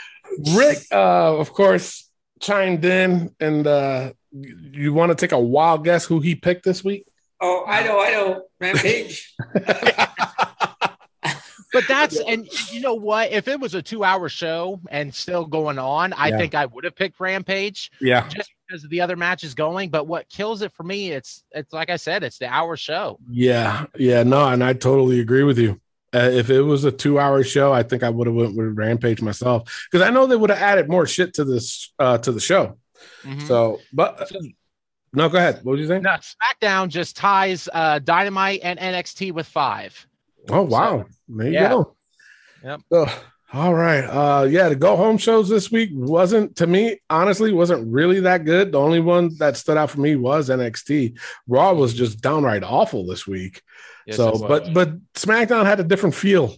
Rick, 0.54 0.78
uh, 0.90 1.38
of 1.38 1.52
course, 1.52 2.10
chimed 2.40 2.84
in. 2.84 3.34
And 3.38 3.66
uh, 3.66 4.12
you 4.32 4.92
want 4.92 5.10
to 5.10 5.14
take 5.16 5.32
a 5.32 5.38
wild 5.38 5.84
guess 5.84 6.04
who 6.04 6.20
he 6.20 6.34
picked 6.34 6.64
this 6.64 6.82
week? 6.82 7.06
Oh, 7.40 7.64
I 7.66 7.82
know, 7.82 8.00
I 8.00 8.10
know. 8.10 8.42
Rampage. 8.60 9.34
But 11.72 11.88
that's 11.88 12.20
and 12.20 12.46
you 12.70 12.80
know 12.82 12.92
what? 12.92 13.32
If 13.32 13.48
it 13.48 13.58
was 13.58 13.74
a 13.74 13.80
two-hour 13.80 14.28
show 14.28 14.78
and 14.90 15.14
still 15.14 15.46
going 15.46 15.78
on, 15.78 16.12
I 16.12 16.28
Yeah. 16.28 16.36
think 16.36 16.54
I 16.54 16.66
would 16.66 16.84
have 16.84 16.94
picked 16.94 17.18
Rampage 17.18 17.90
Yeah. 17.98 18.28
just 18.28 18.50
because 18.68 18.82
the 18.90 19.00
other 19.00 19.16
match 19.16 19.42
is 19.42 19.54
going. 19.54 19.88
But 19.88 20.06
what 20.06 20.28
kills 20.28 20.60
it 20.60 20.70
for 20.72 20.82
me, 20.82 21.12
it's 21.12 21.42
it's 21.52 21.72
like 21.72 21.88
I 21.88 21.96
said, 21.96 22.24
it's 22.24 22.36
the 22.36 22.46
hour 22.46 22.76
show. 22.76 23.18
Yeah. 23.30 23.86
Yeah. 23.96 24.22
No, 24.22 24.46
and 24.48 24.62
I 24.62 24.74
totally 24.74 25.20
agree 25.20 25.44
with 25.44 25.58
you. 25.58 25.80
Uh, 26.14 26.28
if 26.30 26.50
it 26.50 26.60
was 26.60 26.84
a 26.84 26.92
two-hour 26.92 27.42
show, 27.42 27.72
I 27.72 27.82
think 27.84 28.02
I 28.02 28.10
would 28.10 28.26
have 28.26 28.36
went 28.36 28.54
with 28.54 28.76
Rampage 28.76 29.22
myself 29.22 29.86
because 29.90 30.06
I 30.06 30.10
know 30.10 30.26
they 30.26 30.36
would 30.36 30.50
have 30.50 30.60
added 30.60 30.90
more 30.90 31.06
shit 31.06 31.32
to 31.34 31.44
this 31.44 31.90
uh, 31.98 32.18
to 32.18 32.32
the 32.32 32.40
show. 32.40 32.76
Mhm. 33.22 33.46
So, 33.46 33.80
but 33.92 34.30
no, 35.12 35.28
go 35.28 35.38
ahead. 35.38 35.56
What 35.62 35.72
were 35.72 35.76
you 35.76 35.86
saying? 35.86 36.02
No, 36.02 36.16
SmackDown 36.16 36.88
just 36.88 37.16
ties 37.16 37.68
uh, 37.72 37.98
Dynamite 37.98 38.60
and 38.62 38.78
NXT 38.78 39.32
with 39.32 39.46
five. 39.46 40.06
Oh 40.48 40.62
wow, 40.62 41.04
there 41.28 41.46
you 41.46 41.52
yeah. 41.52 41.68
go. 41.68 41.96
Yep. 42.64 42.80
All 43.54 43.74
right. 43.74 44.04
Uh 44.04 44.44
yeah, 44.44 44.70
the 44.70 44.76
go 44.76 44.96
home 44.96 45.18
shows 45.18 45.48
this 45.48 45.70
week 45.70 45.90
wasn't 45.92 46.56
to 46.56 46.66
me, 46.66 46.98
honestly, 47.10 47.52
wasn't 47.52 47.86
really 47.92 48.20
that 48.20 48.46
good. 48.46 48.72
The 48.72 48.80
only 48.80 49.00
one 49.00 49.36
that 49.38 49.58
stood 49.58 49.76
out 49.76 49.90
for 49.90 50.00
me 50.00 50.16
was 50.16 50.48
NXT. 50.48 51.18
Raw 51.46 51.74
was 51.74 51.92
just 51.92 52.22
downright 52.22 52.64
awful 52.64 53.06
this 53.06 53.26
week. 53.26 53.60
Yes, 54.06 54.16
so 54.16 54.38
but 54.38 54.72
but 54.72 54.96
SmackDown 55.12 55.66
had 55.66 55.80
a 55.80 55.84
different 55.84 56.14
feel 56.14 56.56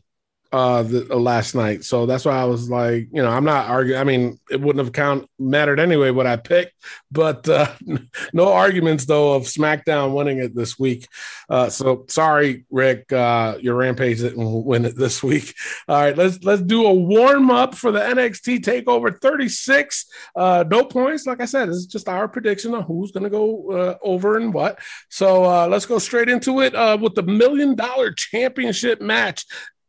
uh 0.55 0.85
the, 0.85 1.13
uh, 1.13 1.17
last 1.17 1.57
night. 1.57 1.83
So 1.83 2.07
that's 2.07 2.25
why 2.25 2.37
I 2.41 2.45
was 2.45 2.71
like, 2.71 3.09
you 3.13 3.21
know, 3.21 3.29
I'm 3.29 3.45
not 3.45 3.67
arguing. 3.69 4.01
I 4.01 4.05
mean, 4.05 4.39
it 4.49 4.61
wouldn't 4.61 4.85
have 4.85 4.93
count 4.93 5.29
mattered 5.37 5.81
anyway 5.81 6.13
what 6.13 6.29
I 6.29 6.37
picked, 6.37 6.75
but 7.11 7.49
uh 7.49 7.73
no 8.33 8.53
arguments 8.53 9.05
though 9.05 9.35
of 9.35 9.43
SmackDown 9.43 10.15
winning 10.15 10.39
it 10.39 10.55
this 10.55 10.79
week. 10.79 11.09
Uh 11.49 11.71
so 11.71 12.05
sorry, 12.09 12.67
Rick, 12.71 13.13
uh 13.13 13.59
your 13.61 13.75
rampage 13.75 14.21
didn't 14.21 14.65
win 14.65 14.85
it 14.85 14.97
this 14.97 15.25
week. 15.25 15.57
All 15.89 16.01
right, 16.01 16.17
let's 16.17 16.45
let's 16.45 16.63
do 16.63 16.87
a 16.87 16.95
warm 16.95 17.51
up 17.51 17.75
for 17.75 17.91
the 17.91 17.99
NXT 17.99 18.61
takeover 18.61 19.21
36. 19.21 20.07
Uh 20.37 20.63
no 20.71 20.85
points, 20.85 21.27
like 21.27 21.41
I 21.41 21.47
said, 21.47 21.69
is 21.69 21.87
just 21.87 22.09
our 22.09 22.29
prediction 22.29 22.75
of 22.75 22.85
who's 22.85 23.11
gonna 23.11 23.29
go 23.29 23.73
uh, 23.73 23.95
over 24.03 24.37
and 24.37 24.55
what. 24.55 24.79
So 25.09 25.43
uh 25.45 25.67
let's 25.67 25.87
go 25.87 25.99
straight 25.99 26.29
into 26.29 26.61
it 26.61 26.77
uh 26.77 26.97
with 27.01 27.17
the 27.17 27.25
million 27.25 27.75
dollar 27.75 28.13
championship 28.13 29.01
match 29.01 29.47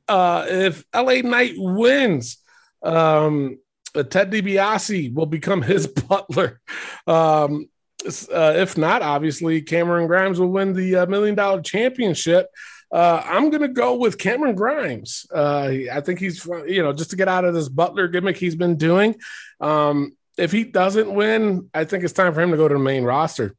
uh, 0.07 0.45
if 0.47 0.83
LA 0.93 1.21
Knight 1.21 1.53
wins, 1.57 2.37
um, 2.83 3.57
uh, 3.95 4.03
Ted 4.03 4.31
DiBiase 4.31 5.13
will 5.13 5.25
become 5.25 5.61
his 5.61 5.87
butler. 6.09 6.61
Um, 7.07 7.69
uh, 8.05 8.53
if 8.55 8.77
not, 8.77 9.01
obviously 9.01 9.61
Cameron 9.61 10.07
Grimes 10.07 10.39
will 10.39 10.51
win 10.51 10.73
the 10.73 10.95
uh, 10.97 11.05
million 11.07 11.35
dollar 11.35 11.61
championship. 11.61 12.47
Uh, 12.91 13.21
I'm 13.25 13.49
gonna 13.49 13.67
go 13.67 13.95
with 13.95 14.17
Cameron 14.17 14.55
Grimes. 14.55 15.25
Uh, 15.33 15.71
I 15.91 16.01
think 16.01 16.19
he's 16.19 16.45
you 16.45 16.83
know 16.83 16.93
just 16.93 17.09
to 17.09 17.15
get 17.15 17.27
out 17.27 17.45
of 17.45 17.53
this 17.53 17.67
butler 17.67 18.07
gimmick 18.07 18.37
he's 18.37 18.55
been 18.55 18.77
doing. 18.77 19.15
Um, 19.59 20.15
if 20.37 20.51
he 20.51 20.65
doesn't 20.65 21.13
win, 21.13 21.69
I 21.73 21.85
think 21.85 22.03
it's 22.03 22.13
time 22.13 22.33
for 22.33 22.41
him 22.41 22.51
to 22.51 22.57
go 22.57 22.67
to 22.67 22.75
the 22.75 22.79
main 22.79 23.03
roster. 23.03 23.55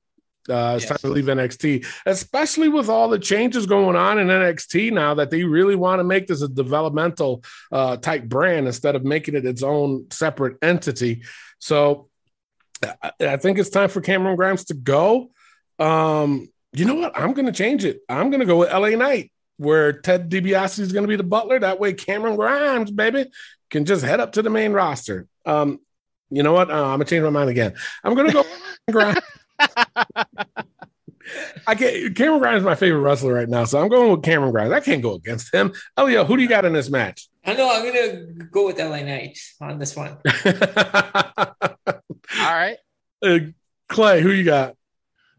Uh, 0.48 0.74
it's 0.76 0.86
time 0.86 0.98
to 0.98 1.08
leave 1.08 1.24
NXT, 1.24 1.86
especially 2.06 2.68
with 2.68 2.88
all 2.88 3.08
the 3.08 3.18
changes 3.18 3.66
going 3.66 3.96
on 3.96 4.18
in 4.18 4.28
NXT 4.28 4.92
now 4.92 5.14
that 5.14 5.30
they 5.30 5.44
really 5.44 5.74
want 5.74 6.00
to 6.00 6.04
make 6.04 6.26
this 6.26 6.42
a 6.42 6.48
developmental 6.48 7.42
uh, 7.72 7.96
type 7.96 8.24
brand 8.24 8.66
instead 8.66 8.94
of 8.94 9.04
making 9.04 9.34
it 9.34 9.44
its 9.44 9.62
own 9.62 10.06
separate 10.10 10.58
entity. 10.62 11.22
So 11.58 12.08
I, 13.02 13.10
I 13.20 13.36
think 13.36 13.58
it's 13.58 13.70
time 13.70 13.88
for 13.88 14.00
Cameron 14.00 14.36
Grimes 14.36 14.64
to 14.66 14.74
go. 14.74 15.30
Um, 15.78 16.48
you 16.72 16.84
know 16.84 16.94
what? 16.94 17.18
I'm 17.18 17.32
going 17.32 17.46
to 17.46 17.52
change 17.52 17.84
it. 17.84 18.00
I'm 18.08 18.30
going 18.30 18.40
to 18.40 18.46
go 18.46 18.58
with 18.58 18.72
LA 18.72 18.90
Knight, 18.90 19.32
where 19.56 19.92
Ted 19.92 20.30
DiBiase 20.30 20.78
is 20.78 20.92
going 20.92 21.04
to 21.04 21.08
be 21.08 21.16
the 21.16 21.22
butler. 21.22 21.58
That 21.58 21.80
way, 21.80 21.92
Cameron 21.94 22.36
Grimes, 22.36 22.90
baby, 22.90 23.26
can 23.70 23.84
just 23.84 24.04
head 24.04 24.20
up 24.20 24.32
to 24.32 24.42
the 24.42 24.50
main 24.50 24.72
roster. 24.72 25.26
Um, 25.44 25.80
you 26.30 26.42
know 26.42 26.52
what? 26.52 26.70
Uh, 26.70 26.84
I'm 26.84 26.98
gonna 26.98 27.04
change 27.04 27.22
my 27.22 27.30
mind 27.30 27.50
again. 27.50 27.74
I'm 28.02 28.14
gonna 28.14 28.32
go 28.32 28.44
Grimes. 28.90 29.20
I 31.66 31.74
can't. 31.74 32.14
Cameron 32.14 32.40
Grimes 32.40 32.58
is 32.58 32.64
my 32.64 32.74
favorite 32.74 33.00
wrestler 33.00 33.34
right 33.34 33.48
now, 33.48 33.64
so 33.64 33.80
I'm 33.80 33.88
going 33.88 34.10
with 34.10 34.22
Cameron 34.22 34.52
Grimes. 34.52 34.72
I 34.72 34.80
can't 34.80 35.02
go 35.02 35.14
against 35.14 35.52
him. 35.52 35.72
Elio, 35.96 36.24
who 36.24 36.36
do 36.36 36.42
you 36.42 36.48
got 36.48 36.64
in 36.64 36.72
this 36.72 36.88
match? 36.88 37.28
I 37.44 37.54
know 37.54 37.70
I'm 37.70 37.84
gonna 37.84 38.48
go 38.50 38.66
with 38.66 38.78
LA 38.78 39.02
Knight 39.02 39.38
on 39.60 39.78
this 39.78 39.96
one. 39.96 40.18
All 40.46 41.52
right. 42.38 42.76
Uh, 43.22 43.38
Clay, 43.88 44.20
who 44.20 44.30
you 44.30 44.44
got? 44.44 44.76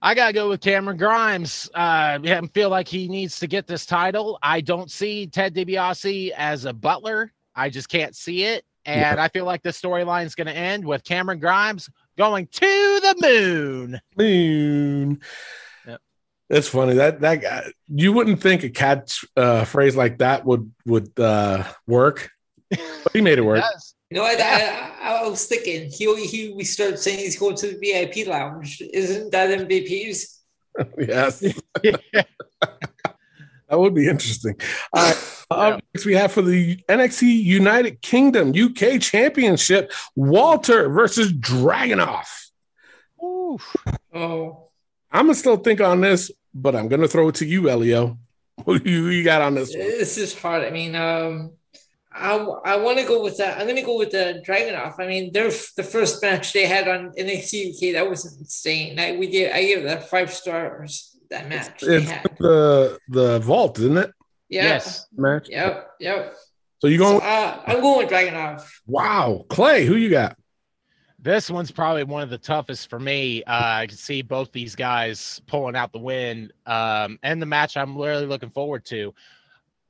I 0.01 0.13
gotta 0.13 0.33
go 0.33 0.49
with 0.49 0.61
Cameron 0.61 0.97
Grimes. 0.97 1.69
Uh, 1.73 2.19
I 2.23 2.49
feel 2.53 2.69
like 2.69 2.87
he 2.87 3.07
needs 3.07 3.39
to 3.39 3.47
get 3.47 3.67
this 3.67 3.85
title. 3.85 4.37
I 4.43 4.61
don't 4.61 4.91
see 4.91 5.27
Ted 5.27 5.55
DiBiase 5.55 6.31
as 6.35 6.65
a 6.65 6.73
butler. 6.73 7.33
I 7.55 7.69
just 7.69 7.89
can't 7.89 8.15
see 8.15 8.43
it, 8.43 8.63
and 8.85 9.19
I 9.19 9.27
feel 9.29 9.45
like 9.45 9.63
the 9.63 9.69
storyline 9.69 10.25
is 10.25 10.35
going 10.35 10.47
to 10.47 10.55
end 10.55 10.85
with 10.85 11.03
Cameron 11.03 11.39
Grimes 11.39 11.89
going 12.17 12.47
to 12.47 12.59
the 13.01 13.15
moon. 13.21 14.01
Moon. 14.17 15.21
Yep. 15.85 16.01
It's 16.49 16.67
funny 16.67 16.95
that 16.95 17.21
that 17.21 17.41
guy. 17.41 17.71
You 17.87 18.13
wouldn't 18.13 18.41
think 18.41 18.63
a 18.63 18.69
catch 18.69 19.23
uh, 19.37 19.63
phrase 19.63 19.95
like 19.95 20.17
that 20.17 20.45
would 20.45 20.71
would 20.85 21.17
uh, 21.19 21.63
work, 21.85 22.29
but 22.69 23.13
he 23.13 23.21
made 23.21 23.37
it 23.37 23.43
work. 23.43 23.59
Yes. 23.59 23.93
You 24.09 24.17
know 24.17 24.23
what? 24.23 24.39
I, 24.39 24.91
I, 25.01 25.23
I 25.23 25.27
was 25.27 25.45
thinking 25.45 25.89
he 25.91 26.25
he 26.25 26.53
we 26.53 26.63
start 26.63 26.99
saying 26.99 27.19
he's 27.19 27.37
going 27.37 27.55
to 27.57 27.67
the 27.67 27.77
VIP 27.77 28.27
lounge. 28.27 28.81
Isn't 28.81 29.31
that 29.31 29.49
MVP's? 29.59 30.41
yes. 30.97 31.39
that 31.81 32.27
would 33.71 33.93
be 33.93 34.07
interesting. 34.07 34.55
All 34.93 35.03
right. 35.03 35.36
Up 35.49 35.81
next, 35.93 36.05
we 36.05 36.13
have 36.13 36.33
for 36.33 36.41
the 36.41 36.75
NXT 36.89 37.21
United 37.43 38.01
Kingdom 38.01 38.49
UK 38.49 38.99
Championship, 38.99 39.93
Walter 40.15 40.89
versus 40.89 41.31
Dragunov. 41.31 42.25
Oof. 43.23 43.75
Oh, 44.13 44.69
I'm 45.11 45.27
gonna 45.27 45.35
still 45.35 45.57
think 45.57 45.79
on 45.79 46.01
this, 46.01 46.31
but 46.53 46.75
I'm 46.75 46.89
gonna 46.89 47.07
throw 47.07 47.29
it 47.29 47.35
to 47.35 47.45
you, 47.45 47.69
Elio. 47.69 48.17
Who 48.65 48.79
you, 48.83 49.07
you 49.07 49.23
got 49.23 49.41
on 49.41 49.55
this? 49.55 49.69
one? 49.69 49.79
this 49.79 50.17
is 50.17 50.37
hard. 50.37 50.65
I 50.65 50.69
mean, 50.69 50.95
um, 50.95 51.53
I 52.11 52.35
I 52.65 52.75
want 52.77 52.97
to 52.97 53.05
go 53.05 53.23
with 53.23 53.37
that. 53.37 53.57
I'm 53.57 53.67
gonna 53.67 53.83
go 53.83 53.97
with 53.97 54.11
the 54.11 54.43
Dragunov. 54.45 54.99
I 54.99 55.07
mean, 55.07 55.31
their 55.31 55.49
the 55.49 55.83
first 55.83 56.21
match 56.21 56.51
they 56.51 56.65
had 56.65 56.89
on 56.89 57.11
NXT 57.11 57.73
UK 57.73 57.93
that 57.93 58.09
was 58.09 58.25
insane. 58.37 58.99
I 58.99 59.15
we 59.15 59.27
gave 59.27 59.53
I 59.53 59.61
gave 59.61 59.83
that 59.83 60.09
five 60.09 60.33
stars. 60.33 61.15
That 61.29 61.47
match 61.47 61.79
they 61.81 61.97
It's 61.97 62.11
the 62.37 62.99
the 63.07 63.39
vault, 63.39 63.79
isn't 63.79 63.97
it? 63.97 64.11
Yeah. 64.49 64.63
Yes. 64.63 65.07
Match. 65.15 65.49
Yep. 65.49 65.91
Yep. 65.99 66.35
So 66.79 66.87
you 66.87 66.97
So, 66.99 67.03
going? 67.19 67.21
uh, 67.23 67.61
I'm 67.67 67.81
going 67.81 68.05
with 68.05 68.09
Dragunov. 68.13 68.63
wow, 68.85 69.45
Clay, 69.49 69.85
who 69.85 69.95
you 69.95 70.09
got? 70.09 70.37
This 71.19 71.49
one's 71.49 71.71
probably 71.71 72.03
one 72.03 72.21
of 72.21 72.29
the 72.29 72.37
toughest 72.37 72.89
for 72.89 72.99
me. 72.99 73.43
Uh, 73.43 73.51
I 73.81 73.87
can 73.87 73.97
see 73.97 74.21
both 74.21 74.51
these 74.51 74.75
guys 74.75 75.41
pulling 75.47 75.75
out 75.75 75.91
the 75.91 75.97
win, 75.99 76.51
um, 76.67 77.17
and 77.23 77.41
the 77.41 77.45
match 77.47 77.75
I'm 77.75 77.97
really 77.97 78.25
looking 78.27 78.51
forward 78.51 78.85
to. 78.85 79.13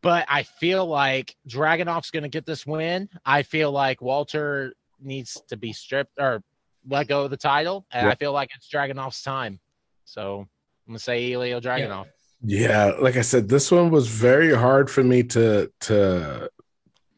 But 0.02 0.26
I 0.30 0.44
feel 0.44 0.86
like 0.86 1.36
Dragunov's 1.50 2.12
going 2.12 2.24
to 2.24 2.30
get 2.30 2.46
this 2.46 2.66
win. 2.66 3.10
I 3.26 3.44
feel 3.44 3.72
like 3.72 4.02
Walter 4.02 4.74
needs 5.02 5.42
to 5.50 5.58
be 5.58 5.74
stripped 5.74 6.14
or 6.18 6.42
let 6.88 7.08
go 7.10 7.26
of 7.26 7.30
the 7.32 7.38
title, 7.38 7.86
and 7.92 8.06
Yeah. 8.06 8.12
I 8.14 8.16
feel 8.16 8.32
like 8.32 8.50
it's 8.56 8.70
Dragunov's 8.70 9.22
time. 9.22 9.60
So 10.06 10.40
I'm 10.88 10.94
gonna 10.94 11.00
say 11.00 11.34
Elio 11.34 11.60
Dragunov. 11.60 12.06
Yeah, 12.44 12.94
like 13.00 13.18
I 13.18 13.22
said, 13.22 13.50
this 13.50 13.72
one 13.72 13.90
was 13.90 14.08
very 14.08 14.54
hard 14.54 14.90
for 14.90 15.04
me 15.04 15.24
to 15.24 15.72
to 15.82 16.50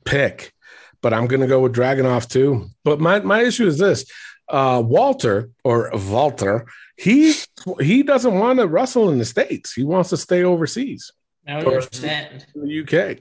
pick, 0.05 0.53
but 1.01 1.13
I'm 1.13 1.27
gonna 1.27 1.47
go 1.47 1.61
with 1.61 1.75
Dragunov 1.75 2.29
too. 2.29 2.67
But 2.83 2.99
my 2.99 3.19
my 3.19 3.41
issue 3.41 3.67
is 3.67 3.77
this: 3.77 4.05
uh, 4.47 4.81
Walter 4.85 5.49
or 5.63 5.91
Walter, 5.93 6.67
he 6.97 7.33
he 7.79 8.03
doesn't 8.03 8.39
want 8.39 8.59
to 8.59 8.67
wrestle 8.67 9.09
in 9.09 9.19
the 9.19 9.25
states. 9.25 9.73
He 9.73 9.83
wants 9.83 10.09
to 10.11 10.17
stay 10.17 10.43
overseas 10.43 11.11
I 11.47 11.55
understand. 11.55 12.45
in 12.55 12.67
the 12.67 12.81
UK. 12.81 13.19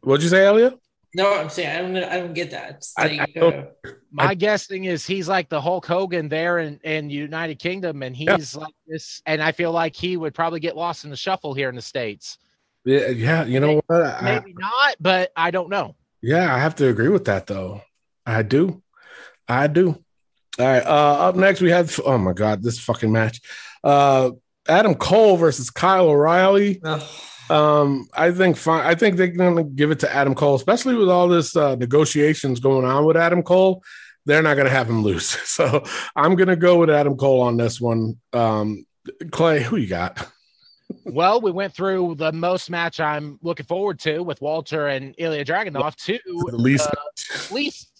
What'd 0.00 0.22
you 0.22 0.28
say, 0.28 0.44
Elliot? 0.44 0.74
No, 1.16 1.32
I'm 1.38 1.48
saying 1.48 1.68
I 1.70 1.82
don't. 1.82 2.04
I 2.12 2.16
don't 2.18 2.34
get 2.34 2.50
that. 2.50 2.70
It's 2.72 2.92
I- 2.98 3.20
I 3.20 3.26
don't- 3.34 3.54
uh, 3.54 3.90
My 4.10 4.34
guessing 4.34 4.84
is 4.84 5.06
he's 5.06 5.28
like 5.28 5.48
the 5.48 5.60
Hulk 5.60 5.86
Hogan 5.86 6.28
there 6.28 6.58
in, 6.58 6.80
in 6.84 7.08
United 7.10 7.58
Kingdom, 7.58 8.02
and 8.02 8.16
Yeah. 8.16 8.36
he's 8.36 8.56
like 8.56 8.74
this. 8.86 9.22
And 9.26 9.42
I 9.42 9.52
feel 9.52 9.70
like 9.72 9.94
he 9.94 10.16
would 10.16 10.34
probably 10.34 10.60
get 10.60 10.76
lost 10.76 11.04
in 11.04 11.10
the 11.10 11.16
shuffle 11.16 11.54
here 11.54 11.68
in 11.68 11.74
the 11.76 11.82
states. 11.82 12.38
Yeah, 12.84 13.08
yeah. 13.08 13.44
You 13.44 13.60
know 13.60 13.80
what? 13.86 14.02
I, 14.02 14.22
Maybe 14.40 14.54
not, 14.58 14.96
but 15.00 15.30
I 15.36 15.50
don't 15.50 15.70
know. 15.70 15.94
Yeah, 16.20 16.52
I 16.54 16.58
have 16.58 16.74
to 16.76 16.88
agree 16.88 17.08
with 17.08 17.24
that 17.26 17.46
though. 17.46 17.80
I 18.26 18.42
do. 18.42 18.82
I 19.48 19.66
do. 19.68 20.02
All 20.58 20.66
right. 20.66 20.84
Uh 20.84 21.28
up 21.28 21.36
next 21.36 21.60
we 21.60 21.70
have 21.70 21.98
oh 22.04 22.18
my 22.18 22.32
god, 22.32 22.62
this 22.62 22.78
fucking 22.80 23.12
match. 23.12 23.40
Uh 23.82 24.30
Adam 24.68 24.94
Cole 24.94 25.36
versus 25.36 25.70
Kyle 25.70 26.08
O'Reilly. 26.08 26.80
ugh. 26.84 27.02
Um, 27.50 28.08
I 28.14 28.30
think 28.30 28.56
fine. 28.56 28.84
I 28.86 28.94
think 28.94 29.16
they're 29.16 29.28
gonna 29.28 29.64
give 29.64 29.90
it 29.90 30.00
to 30.00 30.14
Adam 30.14 30.34
Cole, 30.34 30.54
especially 30.54 30.94
with 30.94 31.08
all 31.08 31.28
this 31.28 31.54
uh 31.56 31.74
negotiations 31.76 32.60
going 32.60 32.84
on 32.84 33.04
with 33.04 33.16
Adam 33.16 33.42
Cole. 33.42 33.82
They're 34.26 34.42
not 34.42 34.56
gonna 34.56 34.70
have 34.70 34.88
him 34.88 35.02
lose. 35.02 35.36
So 35.46 35.84
I'm 36.16 36.34
gonna 36.36 36.56
go 36.56 36.78
with 36.78 36.90
Adam 36.90 37.16
Cole 37.16 37.42
on 37.42 37.56
this 37.56 37.80
one. 37.80 38.18
Um 38.32 38.86
Clay, 39.30 39.62
who 39.62 39.76
you 39.76 39.86
got? 39.88 40.26
well, 41.04 41.40
we 41.40 41.50
went 41.50 41.74
through 41.74 42.14
the 42.16 42.32
most 42.32 42.70
match 42.70 43.00
I'm 43.00 43.38
looking 43.42 43.66
forward 43.66 43.98
to 44.00 44.20
with 44.20 44.40
Walter 44.40 44.88
and 44.88 45.14
Ilya 45.18 45.44
Dragunov. 45.44 45.96
Two 45.96 46.18
The 46.24 46.56
least. 46.56 46.86
uh, 46.88 47.54
least 47.54 47.90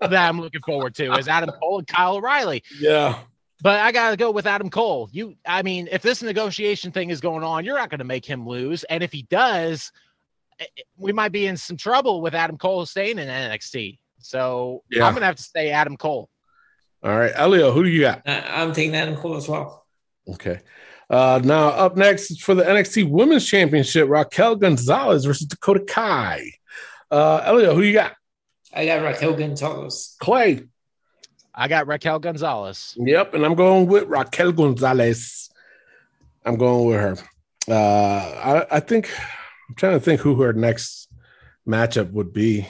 that 0.00 0.12
I'm 0.14 0.40
looking 0.40 0.60
forward 0.62 0.94
to 0.96 1.12
is 1.14 1.28
Adam 1.28 1.50
Cole 1.60 1.78
and 1.78 1.86
Kyle 1.86 2.16
O'Reilly. 2.16 2.62
yeah. 2.80 3.18
But 3.62 3.78
I 3.78 3.92
gotta 3.92 4.16
go 4.16 4.32
with 4.32 4.46
Adam 4.46 4.68
Cole. 4.68 5.08
You, 5.12 5.36
I 5.46 5.62
mean, 5.62 5.88
if 5.92 6.02
this 6.02 6.20
negotiation 6.20 6.90
thing 6.90 7.10
is 7.10 7.20
going 7.20 7.44
on, 7.44 7.64
you're 7.64 7.78
not 7.78 7.90
gonna 7.90 8.02
make 8.02 8.26
him 8.26 8.44
lose. 8.44 8.82
And 8.84 9.04
if 9.04 9.12
he 9.12 9.22
does, 9.22 9.92
eh, 10.58 10.64
eh, 10.76 10.82
we 10.96 11.12
might 11.12 11.30
be 11.30 11.46
in 11.46 11.56
some 11.56 11.76
trouble 11.76 12.20
with 12.20 12.34
Adam 12.34 12.58
Cole 12.58 12.84
staying 12.86 13.20
in 13.20 13.28
NXT. 13.28 14.00
So 14.18 14.82
Yeah. 14.90 15.06
I'm 15.06 15.14
gonna 15.14 15.26
have 15.26 15.36
to 15.36 15.42
say 15.44 15.70
Adam 15.70 15.96
Cole. 15.96 16.28
All 17.04 17.16
right. 17.16 17.30
Elio, 17.36 17.70
who 17.70 17.84
do 17.84 17.88
you 17.88 18.00
got? 18.00 18.22
Uh, 18.26 18.42
I'm 18.48 18.72
taking 18.72 18.96
Adam 18.96 19.14
Cole 19.14 19.36
as 19.36 19.48
well. 19.48 19.86
Okay. 20.28 20.58
Uh, 21.08 21.40
now 21.44 21.68
up 21.68 21.96
next 21.96 22.42
for 22.42 22.56
the 22.56 22.64
NXT 22.64 23.08
Women's 23.08 23.46
Championship, 23.46 24.08
Raquel 24.08 24.56
Gonzalez 24.56 25.24
versus 25.24 25.46
Dakota 25.46 25.84
Kai. 25.86 26.50
Uh, 27.12 27.42
Elio, 27.44 27.74
who 27.76 27.82
you 27.82 27.92
got? 27.92 28.14
I 28.72 28.86
got 28.86 29.02
Raquel 29.02 29.34
Gonzalez. 29.34 30.16
Clay. 30.18 30.62
I 31.54 31.68
got 31.68 31.86
Raquel 31.86 32.18
Gonzalez. 32.18 32.94
Yep, 32.98 33.34
and 33.34 33.44
I'm 33.44 33.54
going 33.54 33.86
with 33.86 34.04
Raquel 34.08 34.52
Gonzalez. 34.52 35.50
I'm 36.44 36.56
going 36.56 36.86
with 36.86 37.00
her. 37.00 37.16
Uh, 37.68 38.66
I, 38.70 38.76
I 38.76 38.80
think 38.80 39.10
I'm 39.68 39.74
trying 39.74 39.92
to 39.92 40.00
think 40.00 40.20
who 40.20 40.40
her 40.42 40.52
next 40.52 41.08
matchup 41.66 42.10
would 42.12 42.32
be. 42.32 42.66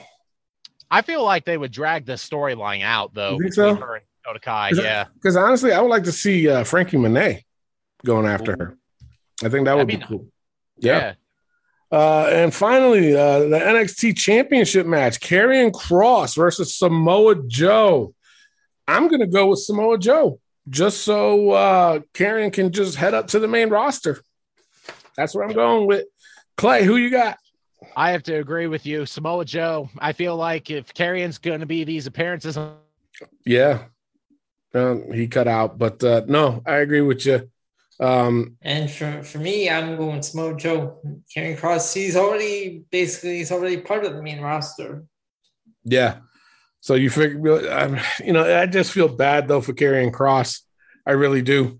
I 0.91 1.01
feel 1.01 1.23
like 1.23 1.45
they 1.45 1.57
would 1.57 1.71
drag 1.71 2.05
the 2.05 2.13
storyline 2.13 2.83
out 2.83 3.13
though. 3.13 3.33
You 3.33 3.43
think 3.43 3.53
so? 3.53 3.75
her 3.75 3.95
and 3.95 4.05
Dakota 4.23 4.39
Kai. 4.39 4.71
Yeah. 4.75 5.05
Because 5.15 5.35
honestly, 5.35 5.71
I 5.71 5.81
would 5.81 5.89
like 5.89 6.03
to 6.03 6.11
see 6.11 6.47
uh, 6.47 6.63
Franky 6.63 6.97
Monet 6.97 7.45
going 8.05 8.27
after 8.27 8.51
her. 8.51 8.77
I 9.43 9.49
think 9.49 9.65
that 9.65 9.75
would 9.75 9.87
be 9.87 9.97
be 9.97 10.03
cool. 10.03 10.27
Yeah. 10.77 11.13
yeah. 11.91 11.97
Uh, 11.97 12.29
and 12.31 12.53
finally, 12.53 13.15
uh, 13.15 13.39
the 13.39 13.59
NXT 13.59 14.17
Championship 14.17 14.85
match: 14.85 15.19
Karrion 15.19 15.71
Kross 15.71 16.35
versus 16.35 16.75
Samoa 16.75 17.35
Joe. 17.47 18.13
I'm 18.87 19.07
going 19.07 19.21
to 19.21 19.27
go 19.27 19.47
with 19.47 19.59
Samoa 19.59 19.97
Joe, 19.97 20.39
just 20.69 21.03
so 21.03 21.51
uh, 21.51 21.99
Karrion 22.13 22.51
can 22.51 22.71
just 22.71 22.95
head 22.95 23.13
up 23.13 23.27
to 23.27 23.39
the 23.39 23.47
main 23.47 23.69
roster. 23.69 24.21
That's 25.15 25.35
what 25.35 25.45
I'm 25.45 25.55
going 25.55 25.87
with. 25.87 26.05
Clay, 26.57 26.83
who 26.83 26.97
you 26.97 27.09
got? 27.09 27.37
I 27.95 28.11
have 28.11 28.23
to 28.23 28.35
agree 28.35 28.67
with 28.67 28.85
you. 28.85 29.05
Samoa 29.05 29.45
Joe, 29.45 29.89
I 29.99 30.13
feel 30.13 30.35
like 30.35 30.69
if 30.69 30.93
Karrion's 30.93 31.37
going 31.37 31.59
to 31.59 31.65
be 31.65 31.83
these 31.83 32.07
appearances, 32.07 32.57
Yeah, 33.45 33.83
um, 34.73 35.11
he 35.11 35.27
cut 35.27 35.47
out, 35.47 35.77
but 35.77 36.03
uh, 36.03 36.21
no, 36.27 36.61
I 36.65 36.77
agree 36.77 37.01
with 37.01 37.25
you. 37.25 37.49
Um, 37.99 38.57
And 38.61 38.89
for, 38.89 39.23
for 39.23 39.37
me, 39.37 39.69
I'm 39.69 39.95
going 39.95 40.21
Samoa 40.21 40.57
Joe. 40.57 40.99
Karrion 41.35 41.57
Kross, 41.57 41.93
he's 41.93 42.15
already 42.15 42.83
basically 42.91 43.37
he's 43.37 43.51
already 43.51 43.77
part 43.77 44.03
of 44.03 44.15
the 44.15 44.23
main 44.23 44.41
roster. 44.41 45.05
Yeah. 45.83 46.17
So 46.83 46.95
you 46.95 47.09
figure, 47.09 47.71
um, 47.71 47.97
you 48.21 48.33
know, 48.33 48.59
I 48.59 48.65
just 48.65 48.91
feel 48.91 49.07
bad 49.07 49.47
though 49.47 49.61
for 49.61 49.71
Karrion 49.71 50.11
Kross. 50.11 50.63
I 51.05 51.11
really 51.11 51.41
do, 51.41 51.79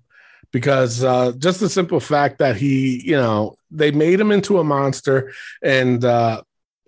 because 0.54 1.04
uh, 1.04 1.34
just 1.38 1.60
the 1.60 1.68
simple 1.68 2.00
fact 2.00 2.38
that 2.38 2.56
he, 2.56 3.06
you 3.06 3.18
know, 3.18 3.58
they 3.70 3.92
made 3.92 4.18
him 4.18 4.32
into 4.32 4.60
a 4.60 4.64
monster, 4.64 5.34
and 5.62 6.06
uh, 6.06 6.44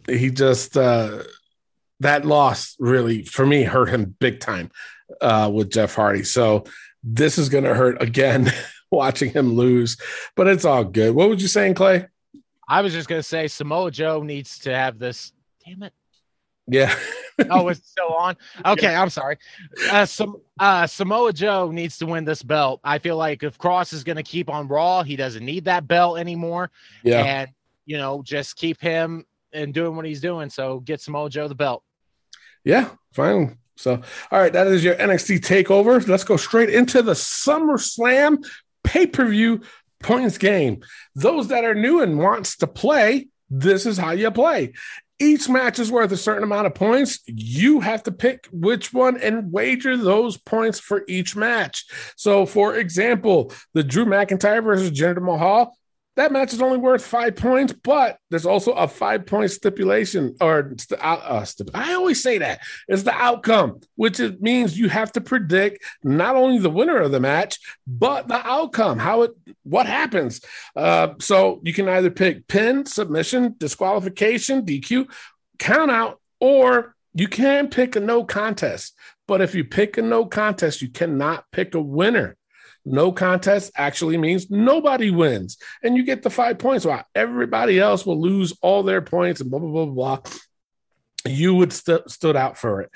he 0.07 0.31
just 0.31 0.77
uh, 0.77 1.23
that 1.99 2.23
loss 2.23 2.77
really 2.79 3.25
for 3.25 3.45
me 3.45 3.63
hurt 3.63 3.89
him 3.89 4.15
big 4.17 4.39
time 4.39 4.71
uh, 5.19 5.51
with 5.53 5.69
Jeff 5.69 5.93
Hardy. 5.93 6.23
So 6.23 6.63
this 7.03 7.37
is 7.37 7.49
going 7.49 7.65
to 7.65 7.75
hurt 7.75 8.01
again 8.01 8.49
watching 8.91 9.29
him 9.33 9.55
lose, 9.55 9.97
but 10.37 10.47
it's 10.47 10.63
all 10.63 10.85
good. 10.85 11.13
What 11.13 11.27
was 11.27 11.41
you 11.41 11.49
saying, 11.49 11.73
Clay? 11.73 12.07
I 12.65 12.79
was 12.79 12.93
just 12.93 13.09
going 13.09 13.19
to 13.19 13.27
say 13.27 13.49
Samoa 13.49 13.91
Joe 13.91 14.23
needs 14.23 14.57
to 14.59 14.73
have 14.73 14.99
this. 14.99 15.33
Damn 15.65 15.83
it. 15.83 15.93
Yeah. 16.67 16.95
Oh, 17.49 17.67
it's 17.67 17.87
still 17.87 18.13
on. 18.13 18.37
Okay, 18.65 18.95
I'm 18.95 19.09
sorry. 19.09 19.37
Uh, 19.91 20.05
some 20.05 20.37
uh, 20.59 20.87
Samoa 20.87 21.33
Joe 21.33 21.69
needs 21.69 21.97
to 21.97 22.05
win 22.05 22.23
this 22.23 22.41
belt. 22.41 22.79
I 22.83 22.97
feel 22.97 23.17
like 23.17 23.43
if 23.43 23.57
Kross 23.57 23.93
is 23.93 24.03
going 24.03 24.15
to 24.15 24.23
keep 24.23 24.49
on 24.49 24.67
Raw, 24.67 25.03
he 25.03 25.15
doesn't 25.15 25.45
need 25.45 25.65
that 25.65 25.87
belt 25.87 26.17
anymore. 26.17 26.71
Yeah. 27.03 27.23
And 27.23 27.49
you 27.85 27.97
know, 27.97 28.23
just 28.23 28.55
keep 28.55 28.81
him 28.81 29.25
and 29.53 29.73
doing 29.73 29.95
what 29.95 30.05
he's 30.05 30.21
doing. 30.21 30.49
So 30.49 30.79
get 30.79 31.01
Samoa 31.01 31.29
Joe 31.29 31.47
the 31.47 31.55
belt. 31.55 31.83
Yeah, 32.63 32.89
fine. 33.13 33.57
So, 33.77 34.01
all 34.31 34.39
right, 34.39 34.53
that 34.53 34.67
is 34.67 34.83
your 34.83 34.95
NXT 34.95 35.39
takeover. 35.39 36.05
Let's 36.07 36.23
go 36.23 36.37
straight 36.37 36.69
into 36.69 37.01
the 37.01 37.13
SummerSlam 37.13 38.45
pay 38.83 39.07
per 39.07 39.25
view 39.25 39.61
points 40.01 40.37
game. 40.37 40.81
Those 41.13 41.49
that 41.49 41.65
are 41.65 41.75
new 41.75 42.01
and 42.01 42.17
wants 42.17 42.57
to 42.57 42.67
play, 42.67 43.27
this 43.49 43.85
is 43.85 43.97
how 43.97 44.11
you 44.11 44.31
play. 44.31 44.73
Each 45.17 45.47
match 45.47 45.79
is 45.79 45.91
worth 45.91 46.11
a 46.11 46.17
certain 46.17 46.43
amount 46.43 46.67
of 46.67 46.75
points. 46.75 47.19
You 47.25 47.79
have 47.79 48.03
to 48.03 48.11
pick 48.11 48.47
which 48.51 48.91
one 48.91 49.17
and 49.17 49.51
wager 49.51 49.95
those 49.95 50.37
points 50.37 50.79
for 50.79 51.03
each 51.07 51.35
match. 51.37 51.85
So, 52.17 52.45
for 52.45 52.75
example, 52.75 53.53
the 53.73 53.83
Drew 53.83 54.05
McIntyre 54.05 54.63
versus 54.63 54.91
Jinder 54.91 55.21
Mahal, 55.21 55.77
that 56.15 56.31
match 56.31 56.53
is 56.53 56.61
only 56.61 56.77
worth 56.77 57.05
five 57.05 57.35
points, 57.35 57.73
but 57.73 58.17
there's 58.29 58.45
also 58.45 58.71
a 58.71 58.87
five 58.87 59.25
point 59.25 59.51
stipulation, 59.51 60.35
or 60.39 60.73
out- 60.99 61.23
uh, 61.23 61.43
stip- 61.43 61.71
I 61.73 61.93
always 61.93 62.23
say 62.23 62.37
that 62.37 62.61
it's 62.87 63.03
the 63.03 63.13
outcome, 63.13 63.81
which 63.95 64.19
it 64.19 64.41
means 64.41 64.77
you 64.77 64.89
have 64.89 65.11
to 65.13 65.21
predict 65.21 65.83
not 66.03 66.35
only 66.35 66.59
the 66.59 66.69
winner 66.69 66.97
of 66.97 67.11
the 67.11 67.19
match, 67.19 67.59
but 67.85 68.27
the 68.27 68.45
outcome, 68.47 68.97
how 68.97 69.23
it, 69.23 69.31
what 69.63 69.87
happens. 69.87 70.41
Uh, 70.75 71.09
so 71.19 71.59
you 71.63 71.73
can 71.73 71.89
either 71.89 72.09
pick 72.09 72.47
pin, 72.47 72.85
submission, 72.85 73.55
disqualification, 73.57 74.65
DQ, 74.65 75.07
count 75.59 75.91
out, 75.91 76.21
or 76.39 76.95
you 77.13 77.27
can 77.27 77.69
pick 77.69 77.95
a 77.95 77.99
no 77.99 78.23
contest. 78.23 78.93
But 79.27 79.41
if 79.41 79.55
you 79.55 79.65
pick 79.65 79.97
a 79.97 80.01
no 80.01 80.25
contest, 80.25 80.81
you 80.81 80.89
cannot 80.89 81.45
pick 81.51 81.75
a 81.75 81.81
winner. 81.81 82.37
No 82.85 83.11
contest 83.11 83.71
actually 83.75 84.17
means 84.17 84.51
nobody 84.51 85.09
wins, 85.09 85.57
and 85.83 85.97
you 85.97 86.03
get 86.03 86.21
the 86.21 86.29
five 86.29 86.59
points. 86.59 86.85
While 86.85 87.03
everybody 87.15 87.79
else 87.79 88.05
will 88.05 88.21
lose 88.21 88.53
all 88.61 88.83
their 88.83 89.01
points 89.01 89.41
and 89.41 89.49
blah 89.49 89.59
blah 89.59 89.85
blah 89.85 89.85
blah. 89.85 90.19
You 91.27 91.55
would 91.55 91.73
st- 91.73 92.09
stood 92.11 92.35
out 92.35 92.55
for 92.57 92.81
it. 92.81 92.91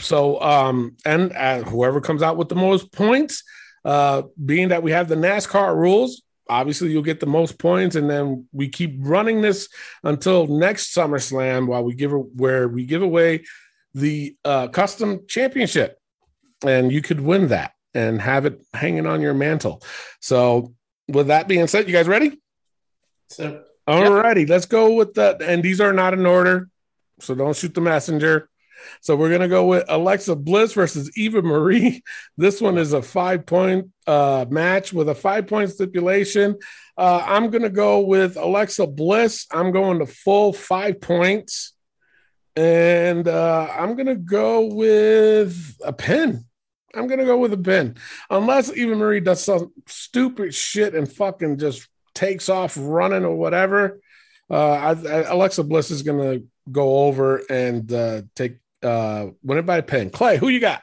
So, 0.00 0.40
um, 0.40 0.96
and 1.04 1.32
uh, 1.32 1.62
whoever 1.62 2.00
comes 2.00 2.22
out 2.22 2.38
with 2.38 2.48
the 2.48 2.54
most 2.54 2.90
points, 2.92 3.44
uh, 3.84 4.22
being 4.42 4.68
that 4.68 4.82
we 4.82 4.92
have 4.92 5.08
the 5.08 5.14
NASCAR 5.14 5.76
rules, 5.76 6.22
obviously 6.48 6.90
you'll 6.90 7.02
get 7.02 7.20
the 7.20 7.26
most 7.26 7.58
points, 7.58 7.94
and 7.94 8.08
then 8.08 8.46
we 8.52 8.68
keep 8.68 8.96
running 9.00 9.42
this 9.42 9.68
until 10.02 10.46
next 10.46 10.94
SummerSlam, 10.94 11.66
while 11.66 11.84
we 11.84 11.94
give 11.94 12.12
where 12.12 12.66
we 12.66 12.86
give 12.86 13.02
away 13.02 13.44
the 13.92 14.34
uh, 14.44 14.68
custom 14.68 15.20
championship, 15.28 15.98
and 16.64 16.90
you 16.90 17.02
could 17.02 17.20
win 17.20 17.48
that 17.48 17.72
and 17.94 18.20
have 18.20 18.46
it 18.46 18.60
hanging 18.72 19.06
on 19.06 19.20
your 19.20 19.34
mantle. 19.34 19.82
So, 20.20 20.74
with 21.08 21.28
that 21.28 21.48
being 21.48 21.66
said, 21.66 21.86
you 21.86 21.92
guys 21.92 22.08
ready? 22.08 22.40
So 23.28 23.62
All 23.86 24.12
righty, 24.12 24.46
let's 24.46 24.66
go 24.66 24.94
with 24.94 25.14
the. 25.14 25.36
And 25.40 25.62
these 25.62 25.80
are 25.80 25.92
not 25.92 26.14
in 26.14 26.26
order, 26.26 26.68
so 27.20 27.34
don't 27.34 27.56
shoot 27.56 27.74
the 27.74 27.80
messenger. 27.80 28.48
So 29.00 29.16
we're 29.16 29.30
gonna 29.30 29.48
go 29.48 29.66
with 29.66 29.84
Alexa 29.88 30.36
Bliss 30.36 30.72
versus 30.72 31.16
Eva 31.16 31.42
Marie. 31.42 32.02
This 32.36 32.60
one 32.60 32.78
is 32.78 32.92
a 32.92 33.02
five 33.02 33.46
point 33.46 33.90
uh, 34.06 34.46
match 34.48 34.92
with 34.92 35.08
a 35.08 35.14
five 35.14 35.46
point 35.46 35.70
stipulation. 35.70 36.58
Uh, 36.96 37.22
I'm 37.24 37.50
gonna 37.50 37.70
go 37.70 38.00
with 38.00 38.36
Alexa 38.36 38.86
Bliss. 38.86 39.46
I'm 39.52 39.72
going 39.72 40.00
to 40.00 40.06
full 40.06 40.52
five 40.52 41.00
points, 41.00 41.74
and 42.56 43.26
uh, 43.26 43.68
I'm 43.72 43.96
gonna 43.96 44.16
go 44.16 44.66
with 44.66 45.76
a 45.84 45.92
pin. 45.92 46.44
I'm 46.96 47.06
gonna 47.06 47.24
go 47.24 47.38
with 47.38 47.52
a 47.52 47.58
pin, 47.58 47.96
unless 48.30 48.74
Eva 48.76 48.94
Marie 48.94 49.20
does 49.20 49.42
some 49.42 49.72
stupid 49.86 50.54
shit 50.54 50.94
and 50.94 51.10
fucking 51.10 51.58
just 51.58 51.88
takes 52.14 52.48
off 52.48 52.76
running 52.78 53.24
or 53.24 53.34
whatever. 53.36 54.00
Uh, 54.50 54.72
I, 54.72 54.90
I, 54.90 55.22
Alexa 55.22 55.64
Bliss 55.64 55.90
is 55.90 56.02
gonna 56.02 56.40
go 56.70 57.06
over 57.06 57.42
and 57.50 57.90
uh, 57.92 58.22
take 58.34 58.58
uh, 58.82 59.28
win 59.42 59.58
it 59.58 59.66
by 59.66 59.80
pin. 59.80 60.10
Clay, 60.10 60.36
who 60.36 60.48
you 60.48 60.60
got? 60.60 60.82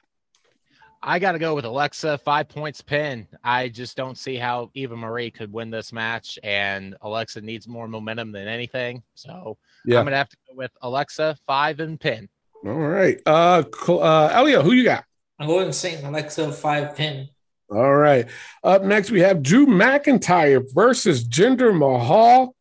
I 1.03 1.17
got 1.17 1.31
to 1.31 1.39
go 1.39 1.55
with 1.55 1.65
Alexa, 1.65 2.19
five 2.19 2.47
points 2.47 2.79
pin. 2.79 3.27
I 3.43 3.69
just 3.69 3.97
don't 3.97 4.17
see 4.17 4.35
how 4.35 4.69
Eva 4.75 4.95
Marie 4.95 5.31
could 5.31 5.51
win 5.51 5.71
this 5.71 5.91
match, 5.91 6.38
and 6.43 6.95
Alexa 7.01 7.41
needs 7.41 7.67
more 7.67 7.88
momentum 7.88 8.31
than 8.31 8.47
anything. 8.47 9.01
So 9.15 9.57
Yeah. 9.85 9.99
I'm 9.99 10.05
gonna 10.05 10.17
have 10.17 10.29
to 10.29 10.38
go 10.47 10.55
with 10.55 10.71
Alexa, 10.81 11.38
five 11.47 11.79
and 11.79 11.99
pin. 11.99 12.29
All 12.63 12.73
right, 12.73 13.19
uh, 13.25 13.63
uh, 13.88 14.29
Elio, 14.31 14.61
who 14.61 14.73
you 14.73 14.83
got? 14.83 15.03
I'm 15.41 15.47
going 15.47 15.72
Saint 15.72 16.03
Alexa 16.03 16.51
five 16.51 16.95
pin. 16.95 17.27
All 17.72 17.95
right. 17.95 18.27
Up 18.63 18.84
next, 18.84 19.09
we 19.09 19.22
have 19.22 19.41
Drew 19.41 19.65
McIntyre 19.65 20.63
versus 20.72 21.27
Jinder 21.27 21.76
Mahal. 21.76 22.55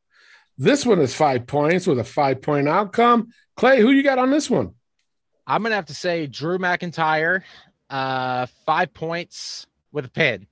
This 0.56 0.86
one 0.86 0.98
is 1.00 1.14
five 1.14 1.46
points 1.46 1.86
with 1.86 1.98
a 1.98 2.04
five 2.04 2.40
point 2.40 2.68
outcome. 2.68 3.34
Clay, 3.54 3.82
who 3.82 3.90
you 3.90 4.02
got 4.02 4.18
on 4.18 4.30
this 4.30 4.48
one? 4.48 4.72
I'm 5.46 5.62
gonna 5.62 5.74
have 5.74 5.86
to 5.86 5.94
say 5.94 6.26
Drew 6.26 6.56
McIntyre, 6.56 7.42
uh, 7.90 8.46
five 8.64 8.94
points 8.94 9.66
with 9.92 10.06
a 10.06 10.10
pin. 10.10 10.46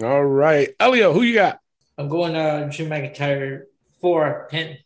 All 0.00 0.24
right. 0.24 0.68
Elio, 0.78 1.12
who 1.12 1.22
you 1.22 1.34
got? 1.34 1.58
I'm 1.96 2.08
going 2.08 2.36
uh 2.36 2.70
Drew 2.70 2.86
McIntyre 2.86 3.62
four 4.00 4.46
pin. 4.48 4.78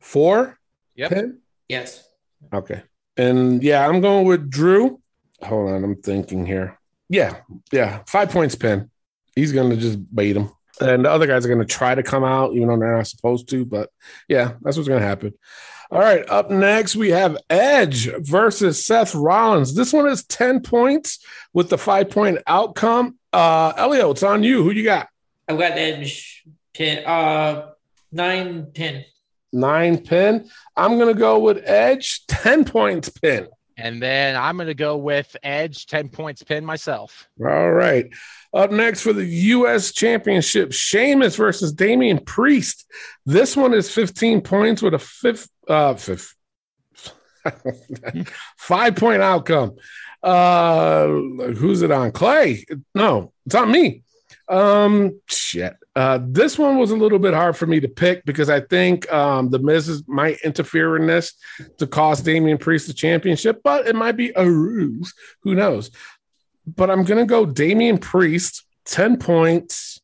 Four? 0.00 0.58
Yep. 0.96 1.10
Pin? 1.10 1.38
Yes. 1.68 2.08
Okay. 2.50 2.82
And 3.18 3.62
yeah, 3.62 3.86
I'm 3.86 4.00
going 4.00 4.24
with 4.26 4.48
Drew. 4.48 5.02
Hold 5.44 5.70
on, 5.70 5.84
I'm 5.84 5.96
thinking 5.96 6.46
here. 6.46 6.78
Yeah, 7.08 7.36
yeah, 7.72 8.02
five 8.06 8.30
points 8.30 8.54
pin. 8.54 8.90
He's 9.34 9.52
going 9.52 9.70
to 9.70 9.76
just 9.76 9.98
bait 10.14 10.36
him. 10.36 10.50
And 10.80 11.04
the 11.04 11.10
other 11.10 11.26
guys 11.26 11.44
are 11.44 11.48
going 11.48 11.60
to 11.60 11.64
try 11.64 11.94
to 11.94 12.02
come 12.02 12.24
out, 12.24 12.54
even 12.54 12.68
though 12.68 12.78
they're 12.78 12.96
not 12.96 13.06
supposed 13.06 13.48
to. 13.50 13.64
But 13.64 13.90
yeah, 14.28 14.54
that's 14.62 14.76
what's 14.76 14.88
going 14.88 15.00
to 15.00 15.06
happen. 15.06 15.34
All 15.90 16.00
right, 16.00 16.28
up 16.28 16.50
next 16.50 16.96
we 16.96 17.10
have 17.10 17.36
Edge 17.50 18.10
versus 18.18 18.84
Seth 18.84 19.14
Rollins. 19.14 19.74
This 19.74 19.92
one 19.92 20.08
is 20.08 20.24
10 20.24 20.60
points 20.62 21.24
with 21.52 21.68
the 21.68 21.78
five 21.78 22.10
point 22.10 22.38
outcome. 22.46 23.18
Uh 23.32 23.72
Elio, 23.76 24.10
it's 24.10 24.22
on 24.22 24.42
you. 24.42 24.62
Who 24.62 24.70
you 24.70 24.82
got? 24.82 25.08
I've 25.46 25.58
got 25.58 25.72
Edge 25.72 26.44
pin. 26.72 27.04
Uh, 27.04 27.70
nine 28.10 28.66
pin. 28.66 29.04
Nine 29.52 29.98
pin. 29.98 30.48
I'm 30.76 30.98
gonna 30.98 31.14
go 31.14 31.38
with 31.38 31.62
Edge, 31.64 32.26
10 32.26 32.64
points 32.64 33.08
pin. 33.10 33.46
And 33.76 34.00
then 34.00 34.36
I'm 34.36 34.56
going 34.56 34.68
to 34.68 34.74
go 34.74 34.96
with 34.96 35.36
Edge, 35.42 35.86
10 35.86 36.08
points 36.08 36.42
pin 36.42 36.64
myself. 36.64 37.28
All 37.40 37.72
right. 37.72 38.08
Up 38.52 38.70
next 38.70 39.02
for 39.02 39.12
the 39.12 39.24
U.S. 39.24 39.92
Championship, 39.92 40.72
Sheamus 40.72 41.34
versus 41.34 41.72
Damian 41.72 42.20
Priest. 42.20 42.86
This 43.26 43.56
one 43.56 43.74
is 43.74 43.90
15 43.90 44.42
points 44.42 44.80
with 44.80 44.94
a 44.94 44.98
fifth, 44.98 45.48
uh, 45.68 45.94
fifth, 45.94 46.34
five 48.56 48.94
point 48.94 49.22
outcome. 49.22 49.76
Uh, 50.22 51.06
who's 51.06 51.82
it 51.82 51.90
on? 51.90 52.12
Clay? 52.12 52.64
No, 52.94 53.32
it's 53.44 53.56
on 53.56 53.70
me. 53.70 54.03
Um, 54.48 55.20
shit. 55.26 55.74
Uh, 55.96 56.18
this 56.22 56.58
one 56.58 56.78
was 56.78 56.90
a 56.90 56.96
little 56.96 57.18
bit 57.18 57.34
hard 57.34 57.56
for 57.56 57.66
me 57.66 57.80
to 57.80 57.88
pick 57.88 58.24
because 58.24 58.50
I 58.50 58.60
think 58.60 59.10
um, 59.12 59.50
the 59.50 59.58
Miz 59.58 60.02
might 60.06 60.38
interfere 60.44 60.96
in 60.96 61.06
this 61.06 61.34
to 61.78 61.86
cost 61.86 62.24
Damian 62.24 62.58
Priest 62.58 62.86
the 62.86 62.94
championship, 62.94 63.60
but 63.62 63.86
it 63.86 63.94
might 63.94 64.16
be 64.16 64.32
a 64.34 64.48
ruse. 64.48 65.14
Who 65.42 65.54
knows? 65.54 65.90
But 66.66 66.90
I'm 66.90 67.04
gonna 67.04 67.26
go 67.26 67.46
Damian 67.46 67.98
Priest, 67.98 68.64
10 68.86 69.18
points, 69.18 70.00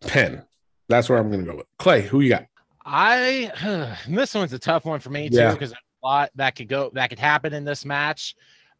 pin. 0.00 0.42
That's 0.88 1.08
where 1.08 1.18
I'm 1.18 1.30
gonna 1.30 1.42
go 1.42 1.56
with. 1.56 1.66
Clay, 1.78 2.02
who 2.02 2.20
you 2.20 2.30
got? 2.30 2.46
I 2.84 3.96
this 4.08 4.34
one's 4.34 4.52
a 4.52 4.58
tough 4.58 4.84
one 4.84 5.00
for 5.00 5.10
me 5.10 5.28
too 5.28 5.50
because 5.50 5.70
there's 5.70 5.72
a 5.72 6.06
lot 6.06 6.30
that 6.36 6.54
could 6.54 6.68
go 6.68 6.90
that 6.94 7.10
could 7.10 7.18
happen 7.18 7.52
in 7.52 7.64
this 7.64 7.84
match. 7.84 8.36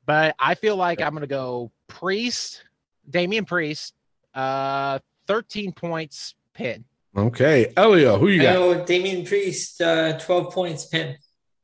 But 0.07 0.37
I 0.39 0.55
feel 0.55 0.77
like 0.77 1.01
I'm 1.01 1.13
gonna 1.13 1.27
go 1.27 1.73
Priest, 1.89 2.63
Damian 3.11 3.45
Priest, 3.45 3.96
uh 4.37 4.99
13 5.27 5.73
points 5.73 6.35
pin. 6.55 6.85
Okay, 7.17 7.73
Elio, 7.77 8.19
who 8.19 8.29
you 8.29 8.43
got? 8.43 8.55
know 8.55 8.85
Damian 8.85 9.25
Priest, 9.25 9.81
uh, 9.81 10.19
12 10.19 10.53
points 10.53 10.87
pin. 10.87 11.17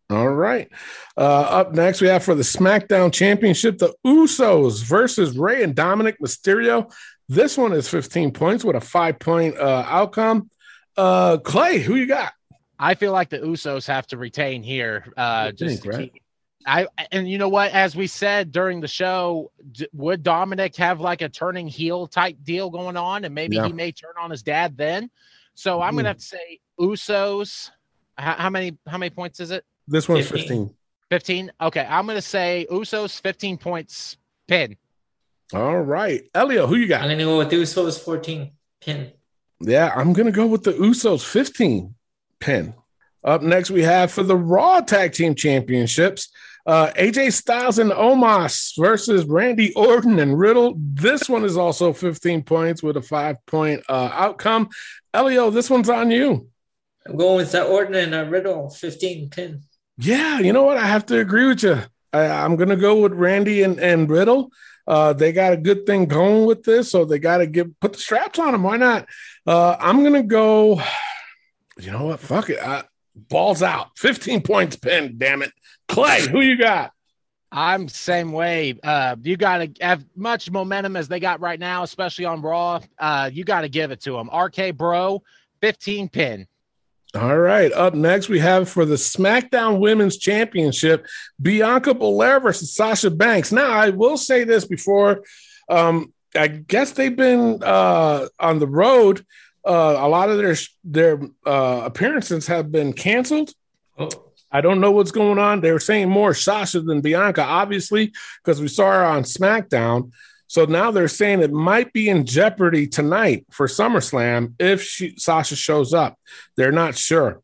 All 0.08 0.28
right. 0.28 0.68
Uh, 1.16 1.20
up 1.20 1.72
next, 1.72 2.00
we 2.00 2.08
have 2.08 2.24
for 2.24 2.34
the 2.34 2.42
SmackDown 2.42 3.12
Championship 3.12 3.78
the 3.78 3.94
Usos 4.06 4.82
versus 4.84 5.36
Rey 5.36 5.62
and 5.62 5.74
Dominik 5.74 6.16
Mysterio. 6.22 6.92
This 7.28 7.56
one 7.56 7.72
is 7.72 7.88
15 7.88 8.32
points 8.32 8.64
with 8.64 8.76
a 8.76 8.80
five 8.80 9.18
point 9.18 9.56
uh, 9.58 9.84
outcome. 9.86 10.50
Uh, 10.96 11.38
Clay, 11.38 11.78
who 11.78 11.96
you 11.96 12.06
got? 12.06 12.32
I 12.78 12.94
feel 12.94 13.12
like 13.12 13.30
the 13.30 13.38
Usos 13.38 13.86
have 13.86 14.06
to 14.08 14.18
retain 14.18 14.62
here. 14.62 15.12
Uh, 15.16 15.52
just 15.52 15.82
think, 15.82 15.82
to 15.82 15.88
right? 15.88 16.12
keep. 16.12 16.21
I 16.66 16.86
and 17.10 17.28
you 17.30 17.38
know 17.38 17.48
what? 17.48 17.72
As 17.72 17.94
we 17.96 18.06
said 18.06 18.52
during 18.52 18.80
the 18.80 18.88
show, 18.88 19.50
d- 19.72 19.88
would 19.92 20.22
Dominik 20.22 20.76
have 20.76 21.00
like 21.00 21.22
a 21.22 21.28
turning 21.28 21.66
heel 21.68 22.06
type 22.06 22.36
deal 22.42 22.70
going 22.70 22.96
on, 22.96 23.24
and 23.24 23.34
maybe 23.34 23.56
Yeah. 23.56 23.66
he 23.66 23.72
may 23.72 23.92
turn 23.92 24.12
on 24.20 24.30
his 24.30 24.42
dad 24.42 24.76
then? 24.76 25.10
So 25.54 25.80
I'm 25.82 25.94
Mhm. 25.94 25.98
gonna 25.98 26.08
have 26.08 26.18
to 26.18 26.24
say 26.24 26.60
Usos. 26.80 27.70
How, 28.16 28.32
how 28.34 28.50
many? 28.50 28.76
How 28.86 28.98
many 28.98 29.10
points 29.10 29.40
is 29.40 29.50
it? 29.50 29.64
This 29.88 30.08
one's 30.08 30.28
15. 30.28 30.68
15. 30.68 30.74
15. 31.10 31.52
Okay, 31.60 31.86
I'm 31.88 32.06
gonna 32.06 32.22
say 32.22 32.66
Usos 32.70 33.20
15 33.20 33.58
points 33.58 34.16
pin. 34.48 34.76
All 35.54 35.80
right. 35.80 36.22
Elio, 36.34 36.66
who 36.66 36.76
you 36.76 36.86
got? 36.86 37.02
I'm 37.02 37.08
going 37.08 37.18
to 37.18 37.24
go 37.24 37.36
with 37.36 37.50
Usos 37.50 38.02
14 38.02 38.52
pin. 38.80 39.12
Yeah, 39.60 39.92
I'm 39.94 40.14
going 40.14 40.24
to 40.24 40.32
go 40.32 40.46
with 40.46 40.62
the 40.62 40.72
Usos 40.72 41.22
15 41.22 41.94
pin. 42.40 42.72
Up 43.22 43.42
next, 43.42 43.70
we 43.70 43.82
have 43.82 44.10
for 44.10 44.22
the 44.22 44.34
Raw 44.36 44.80
Tag 44.80 45.12
Team 45.12 45.34
Championships 45.34 46.30
uh, 46.66 46.92
AJ 46.92 47.32
Styles 47.32 47.78
and 47.78 47.90
Omos 47.90 48.72
versus 48.78 49.24
Randy 49.24 49.72
Orton 49.74 50.18
and 50.18 50.38
Riddle. 50.38 50.74
This 50.76 51.28
one 51.28 51.44
is 51.44 51.56
also 51.56 51.92
15 51.92 52.42
points 52.42 52.82
with 52.82 52.96
a 52.96 53.02
five 53.02 53.36
point 53.46 53.82
uh, 53.88 54.10
outcome. 54.12 54.68
Elio, 55.12 55.50
this 55.50 55.68
one's 55.68 55.88
on 55.88 56.10
you. 56.10 56.48
I'm 57.06 57.16
going 57.16 57.36
with 57.36 57.54
uh, 57.54 57.64
Orton 57.64 57.94
and 57.94 58.14
uh, 58.14 58.24
Riddle 58.24 58.70
15 58.70 59.30
10. 59.30 59.62
Yeah, 59.98 60.38
you 60.38 60.52
know 60.52 60.62
what? 60.62 60.78
I 60.78 60.86
have 60.86 61.06
to 61.06 61.18
agree 61.18 61.46
with 61.46 61.62
you. 61.62 61.80
I, 62.12 62.26
I'm 62.26 62.56
going 62.56 62.68
to 62.68 62.76
go 62.76 63.00
with 63.00 63.12
Randy 63.12 63.62
and, 63.62 63.78
and 63.80 64.08
Riddle. 64.08 64.50
Uh, 64.86 65.12
they 65.12 65.32
got 65.32 65.52
a 65.52 65.56
good 65.56 65.86
thing 65.86 66.06
going 66.06 66.44
with 66.44 66.64
this, 66.64 66.90
so 66.90 67.04
they 67.04 67.18
got 67.18 67.38
to 67.38 67.46
give 67.46 67.78
put 67.80 67.92
the 67.92 67.98
straps 67.98 68.38
on 68.38 68.52
them. 68.52 68.62
Why 68.62 68.76
not? 68.76 69.08
Uh, 69.46 69.76
I'm 69.78 70.00
going 70.00 70.14
to 70.14 70.22
go. 70.22 70.80
You 71.80 71.90
know 71.90 72.04
what? 72.04 72.20
Fuck 72.20 72.50
it. 72.50 72.58
Uh, 72.62 72.82
balls 73.16 73.62
out. 73.62 73.96
15 73.96 74.42
points 74.42 74.76
pinned. 74.76 75.18
Damn 75.18 75.40
it, 75.40 75.50
Clay. 75.92 76.26
Who 76.26 76.40
you 76.40 76.56
got? 76.56 76.92
I'm 77.50 77.86
same 77.86 78.32
way. 78.32 78.78
Uh, 78.82 79.16
you 79.22 79.36
got 79.36 79.58
to 79.58 79.84
have 79.84 80.04
much 80.16 80.50
momentum 80.50 80.96
as 80.96 81.06
they 81.06 81.20
got 81.20 81.40
right 81.40 81.60
now, 81.60 81.82
especially 81.82 82.24
on 82.24 82.40
Raw. 82.40 82.80
Uh, 82.98 83.28
you 83.32 83.44
got 83.44 83.60
to 83.60 83.68
give 83.68 83.90
it 83.90 84.00
to 84.02 84.12
them. 84.12 84.30
RK 84.34 84.74
Bro, 84.74 85.22
15 85.60 86.08
pin. 86.08 86.46
All 87.14 87.36
right. 87.36 87.70
Up 87.74 87.92
next, 87.92 88.30
we 88.30 88.38
have 88.38 88.70
for 88.70 88.86
the 88.86 88.94
SmackDown 88.94 89.80
Women's 89.80 90.16
Championship, 90.16 91.06
Bianca 91.42 91.92
Belair 91.92 92.40
versus 92.40 92.74
Sasha 92.74 93.10
Banks. 93.10 93.52
Now, 93.52 93.70
I 93.70 93.90
will 93.90 94.16
say 94.16 94.44
this 94.44 94.64
before. 94.64 95.22
Um, 95.68 96.14
I 96.34 96.48
guess 96.48 96.92
they've 96.92 97.14
been 97.14 97.62
uh, 97.62 98.28
on 98.40 98.60
the 98.60 98.66
road. 98.66 99.26
Uh, 99.62 99.96
a 99.98 100.08
lot 100.08 100.30
of 100.30 100.38
their 100.38 100.56
their 100.84 101.20
uh, 101.44 101.82
appearances 101.84 102.46
have 102.46 102.72
been 102.72 102.94
canceled. 102.94 103.52
Oh, 103.98 104.08
I 104.52 104.60
don't 104.60 104.80
know 104.80 104.90
what's 104.90 105.10
going 105.10 105.38
on. 105.38 105.60
They 105.60 105.72
were 105.72 105.80
saying 105.80 106.08
more 106.08 106.34
Sasha 106.34 106.80
than 106.80 107.00
Bianca, 107.00 107.42
obviously, 107.42 108.12
because 108.44 108.60
we 108.60 108.68
saw 108.68 108.90
her 108.90 109.04
on 109.04 109.22
SmackDown. 109.22 110.12
So 110.46 110.66
now 110.66 110.90
they're 110.90 111.08
saying 111.08 111.40
it 111.40 111.50
might 111.50 111.94
be 111.94 112.10
in 112.10 112.26
jeopardy 112.26 112.86
tonight 112.86 113.46
for 113.50 113.66
SummerSlam 113.66 114.54
if 114.58 114.82
she, 114.82 115.14
Sasha 115.16 115.56
shows 115.56 115.94
up. 115.94 116.18
They're 116.56 116.72
not 116.72 116.96
sure. 116.96 117.40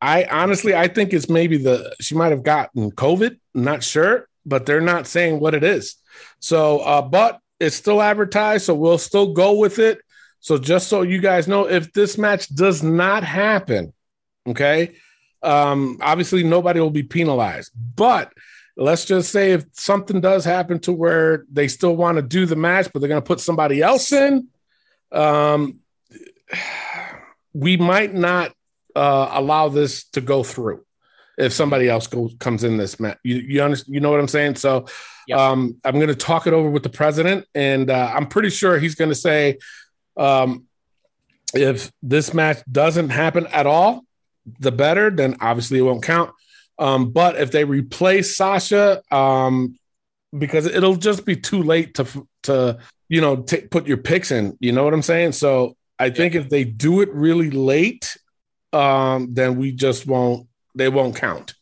I 0.00 0.24
honestly, 0.24 0.74
I 0.74 0.88
think 0.88 1.12
it's 1.12 1.28
maybe 1.28 1.58
the 1.58 1.94
she 2.00 2.16
might 2.16 2.32
have 2.32 2.42
gotten 2.42 2.90
COVID. 2.90 3.38
Not 3.54 3.84
sure, 3.84 4.28
but 4.44 4.66
they're 4.66 4.80
not 4.80 5.06
saying 5.06 5.38
what 5.38 5.54
it 5.54 5.62
is. 5.62 5.94
So, 6.40 6.80
uh, 6.80 7.02
but 7.02 7.38
it's 7.60 7.76
still 7.76 8.02
advertised, 8.02 8.66
so 8.66 8.74
we'll 8.74 8.98
still 8.98 9.32
go 9.32 9.54
with 9.54 9.78
it. 9.78 10.00
So, 10.40 10.58
just 10.58 10.88
so 10.88 11.02
you 11.02 11.20
guys 11.20 11.48
know, 11.48 11.68
if 11.68 11.92
this 11.92 12.18
match 12.18 12.54
does 12.54 12.82
not 12.82 13.24
happen, 13.24 13.94
okay, 14.46 14.96
um, 15.44 15.98
obviously 16.00 16.42
nobody 16.42 16.80
will 16.80 16.90
be 16.90 17.02
penalized. 17.02 17.72
But 17.96 18.32
let's 18.76 19.04
just 19.04 19.30
say 19.30 19.52
if 19.52 19.64
something 19.72 20.20
does 20.20 20.44
happen 20.44 20.80
to 20.80 20.92
where 20.92 21.44
they 21.52 21.68
still 21.68 21.96
want 21.96 22.16
to 22.16 22.22
do 22.22 22.46
the 22.46 22.56
match, 22.56 22.88
but 22.92 23.00
they're 23.00 23.08
going 23.08 23.22
to 23.22 23.26
put 23.26 23.40
somebody 23.40 23.82
else 23.82 24.12
in, 24.12 24.48
um, 25.12 25.80
we 27.52 27.76
might 27.76 28.14
not 28.14 28.52
uh, 28.96 29.28
allow 29.32 29.68
this 29.68 30.04
to 30.10 30.20
go 30.20 30.42
through 30.42 30.84
if 31.36 31.52
somebody 31.52 31.88
else 31.88 32.06
goes 32.06 32.34
comes 32.38 32.64
in 32.64 32.76
this 32.76 32.98
match. 33.00 33.18
You 33.22 33.36
you 33.36 33.62
understand? 33.62 33.94
You 33.94 34.00
know 34.00 34.10
what 34.10 34.20
I'm 34.20 34.28
saying? 34.28 34.56
So 34.56 34.86
Yep. 35.26 35.38
um, 35.38 35.76
I'm 35.84 35.94
going 35.94 36.08
to 36.08 36.14
talk 36.14 36.46
it 36.46 36.52
over 36.52 36.68
with 36.68 36.82
the 36.82 36.90
president, 36.90 37.46
and 37.54 37.90
uh, 37.90 38.12
I'm 38.14 38.26
pretty 38.26 38.50
sure 38.50 38.78
he's 38.78 38.94
going 38.94 39.10
to 39.10 39.14
say 39.14 39.58
um, 40.16 40.64
if 41.54 41.90
this 42.02 42.34
match 42.34 42.58
doesn't 42.70 43.10
happen 43.10 43.46
at 43.46 43.66
all, 43.66 44.04
the 44.58 44.72
better. 44.72 45.10
Then 45.10 45.36
obviously 45.40 45.78
it 45.78 45.82
won't 45.82 46.02
count. 46.02 46.30
Um, 46.78 47.10
but 47.10 47.36
if 47.36 47.50
they 47.52 47.64
replace 47.64 48.36
Sasha, 48.36 49.02
um, 49.10 49.78
because 50.36 50.66
it'll 50.66 50.96
just 50.96 51.24
be 51.24 51.36
too 51.36 51.62
late 51.62 51.94
to 51.94 52.28
to 52.44 52.78
you 53.08 53.20
know 53.20 53.36
t- 53.36 53.62
put 53.62 53.86
your 53.86 53.98
picks 53.98 54.30
in. 54.30 54.56
You 54.60 54.72
know 54.72 54.84
what 54.84 54.94
I'm 54.94 55.02
saying? 55.02 55.32
So 55.32 55.76
I 55.98 56.10
think 56.10 56.34
if 56.34 56.48
they 56.48 56.64
do 56.64 57.00
it 57.00 57.12
really 57.12 57.50
late, 57.50 58.16
um, 58.72 59.32
then 59.32 59.56
we 59.56 59.72
just 59.72 60.06
won't. 60.06 60.48
They 60.74 60.88
won't 60.88 61.16
count. 61.16 61.54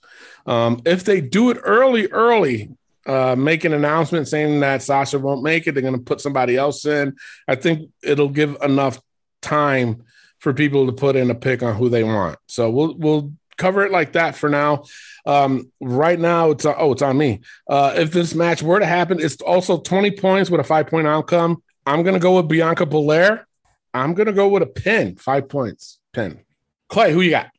Um, 0.47 0.81
if 0.87 1.05
they 1.05 1.21
do 1.21 1.51
it 1.51 1.59
early, 1.63 2.07
early, 2.09 2.71
uh, 3.07 3.37
make 3.37 3.65
an 3.65 3.75
announcement 3.75 4.29
saying 4.29 4.61
that 4.61 4.83
Sasha 4.83 5.19
won't 5.19 5.43
make 5.43 5.67
it, 5.67 5.73
they're 5.73 5.83
going 5.83 5.95
to 5.95 6.01
put 6.01 6.21
somebody 6.21 6.57
else 6.57 6.85
in. 6.87 7.15
I 7.47 7.57
think 7.57 7.91
it'll 8.03 8.29
give 8.29 8.57
enough 8.63 9.01
time 9.41 10.05
for 10.43 10.53
people 10.53 10.87
to 10.87 10.93
put 10.93 11.15
in 11.15 11.31
a 11.31 11.37
pick 11.37 11.63
on 11.63 11.77
who 11.77 11.89
they 11.89 12.03
want. 12.03 12.37
So 12.49 12.69
we'll 12.69 12.95
we'll 12.95 13.33
cover 13.57 13.85
it 13.87 13.93
like 13.93 14.13
that 14.15 14.35
for 14.35 14.51
now. 14.51 14.85
Um, 15.25 15.71
right 15.81 16.19
now, 16.19 16.51
it's 16.51 16.67
oh, 16.67 16.93
it's 16.93 17.03
on 17.03 17.17
me. 17.17 17.41
Uh, 17.69 17.95
if 17.97 18.11
this 18.11 18.35
match 18.35 18.61
were 18.61 18.81
to 18.81 18.87
happen, 18.87 19.21
it's 19.21 19.41
also 19.41 19.79
20 19.79 20.11
points 20.13 20.51
with 20.51 20.61
a 20.61 20.65
five 20.65 20.89
point 20.89 21.07
outcome. 21.07 21.63
I'm 21.87 22.03
going 22.03 22.15
to 22.15 22.21
go 22.21 22.37
with 22.37 22.49
Bianca 22.49 22.87
Belair. 22.87 23.47
I'm 23.95 24.15
gonna 24.15 24.33
go 24.33 24.49
with 24.49 24.63
a 24.63 24.67
pin. 24.67 25.17
Five 25.17 25.49
points. 25.49 25.99
Pin. 26.13 26.41
Clay, 26.89 27.13
who 27.13 27.21
you 27.21 27.31
got? 27.31 27.51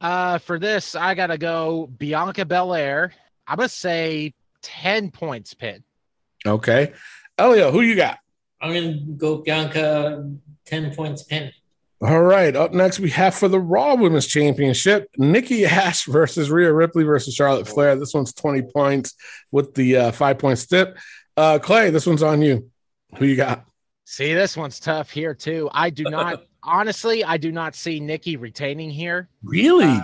Uh, 0.00 0.38
for 0.38 0.58
this, 0.58 0.96
I 0.96 1.14
gotta 1.14 1.38
go 1.38 1.86
Bianca 1.86 2.44
Belair. 2.44 3.12
I'm 3.46 3.56
gonna 3.56 3.68
say 3.68 4.34
10 4.62 5.12
points 5.12 5.54
pin. 5.54 5.84
Okay. 6.44 6.92
Elio, 7.38 7.70
who 7.70 7.82
you 7.82 7.94
got? 7.94 8.18
I'm 8.60 8.74
gonna 8.74 8.98
go 9.16 9.38
Bianca 9.38 10.28
ten 10.64 10.94
points 10.94 11.24
pin. 11.24 11.52
All 12.04 12.22
right. 12.22 12.56
Up 12.56 12.72
next, 12.72 12.98
we 12.98 13.10
have 13.10 13.34
for 13.34 13.46
the 13.46 13.60
Raw 13.60 13.94
Women's 13.94 14.26
Championship, 14.26 15.08
Nikki 15.18 15.64
Ash 15.66 16.04
versus 16.06 16.50
Rhea 16.50 16.72
Ripley 16.72 17.04
versus 17.04 17.34
Charlotte 17.34 17.68
Flair. 17.68 17.94
This 17.94 18.12
one's 18.12 18.32
20 18.32 18.62
points 18.62 19.14
with 19.52 19.74
the 19.74 19.96
uh, 19.96 20.12
five 20.12 20.38
point 20.38 20.58
stip. 20.58 20.98
Uh, 21.36 21.60
Clay, 21.60 21.90
this 21.90 22.06
one's 22.06 22.22
on 22.22 22.42
you. 22.42 22.70
Who 23.18 23.26
you 23.26 23.36
got? 23.36 23.64
See, 24.04 24.34
this 24.34 24.56
one's 24.56 24.80
tough 24.80 25.10
here 25.10 25.34
too. 25.34 25.70
I 25.72 25.90
do 25.90 26.04
not 26.04 26.42
honestly, 26.62 27.22
I 27.24 27.36
do 27.36 27.52
not 27.52 27.74
see 27.74 28.00
Nikki 28.00 28.36
retaining 28.36 28.90
here. 28.90 29.28
Really? 29.42 29.84
Uh, 29.84 30.00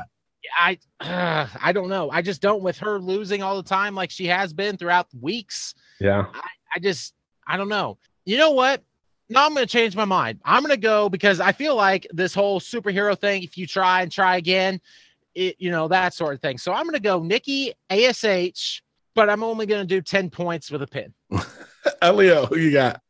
I 0.59 0.79
uh, 1.01 1.49
I 1.61 1.73
don't 1.73 1.89
know. 1.89 2.11
I 2.11 2.23
just 2.23 2.41
don't 2.41 2.63
with 2.63 2.79
her 2.79 2.99
losing 2.99 3.43
all 3.43 3.57
the 3.57 3.69
time 3.69 3.95
like 3.95 4.11
she 4.11 4.27
has 4.27 4.53
been 4.53 4.77
throughout 4.77 5.09
weeks. 5.21 5.75
yeah. 6.01 6.27
I 6.75 6.79
just 6.79 7.15
I 7.47 7.57
don't 7.57 7.69
know. 7.69 7.99
You 8.25 8.37
know 8.37 8.53
what? 8.53 8.83
No, 9.31 9.45
I'm 9.45 9.55
going 9.55 9.67
to 9.67 9.71
change 9.71 9.95
my 9.95 10.05
mind. 10.05 10.41
I'm 10.45 10.63
going 10.63 10.75
to 10.75 10.81
go 10.81 11.09
because 11.09 11.39
I 11.41 11.53
feel 11.53 11.77
like 11.77 12.07
this 12.11 12.35
whole 12.35 12.61
superhero 12.61 13.19
thing. 13.19 13.43
If 13.43 13.59
you 13.59 13.67
try 13.67 14.03
and 14.03 14.11
try 14.11 14.37
again, 14.37 14.81
it 15.35 15.57
you 15.59 15.71
know 15.71 15.89
that 15.89 16.15
sort 16.15 16.35
of 16.35 16.41
thing. 16.41 16.59
So 16.59 16.73
I'm 16.73 16.85
going 16.85 16.95
to 16.95 17.01
go 17.01 17.23
Nikki 17.23 17.75
Ash, 17.91 18.83
but 19.15 19.29
I'm 19.29 19.43
only 19.43 19.67
going 19.67 19.87
to 19.87 19.87
do 19.87 20.01
ten 20.01 20.31
points 20.31 20.71
with 20.71 20.83
a 20.83 20.87
pin. 20.87 21.13
Elio, 22.03 22.47
who 22.47 22.59
you 22.59 22.73
got? 22.73 23.01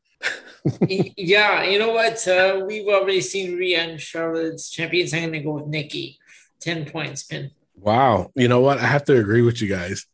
yeah, 0.89 1.63
you 1.65 1.79
know 1.79 1.93
what? 1.93 2.27
Uh, 2.27 2.65
we've 2.67 2.89
already 2.89 3.21
seen 3.21 3.57
Rhea 3.57 3.81
and 3.81 4.01
Charlotte's 4.01 4.71
champions. 4.71 5.15
I'm 5.15 5.27
gonna 5.27 5.43
go 5.43 5.53
with 5.53 5.67
Nikki. 5.67 6.19
Ten 6.61 6.85
points 6.85 7.23
pin. 7.23 7.51
Wow. 7.77 8.33
You 8.35 8.49
know 8.49 8.61
what? 8.61 8.79
I 8.79 8.87
have 8.87 9.05
to 9.05 9.19
agree 9.19 9.43
with 9.43 9.63
you 9.63 9.69
guys. 9.69 10.07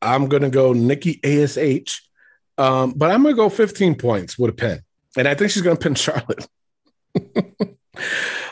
I'm 0.00 0.28
gonna 0.28 0.50
go 0.50 0.72
Nikki 0.72 1.20
Ash, 1.24 2.02
um, 2.56 2.92
but 2.92 3.10
I'm 3.10 3.22
gonna 3.22 3.34
go 3.34 3.48
15 3.48 3.96
points 3.96 4.38
with 4.38 4.50
a 4.50 4.54
pin, 4.54 4.80
and 5.16 5.28
I 5.28 5.34
think 5.34 5.50
she's 5.50 5.62
gonna 5.62 5.76
pin 5.76 5.94
Charlotte. 5.94 6.46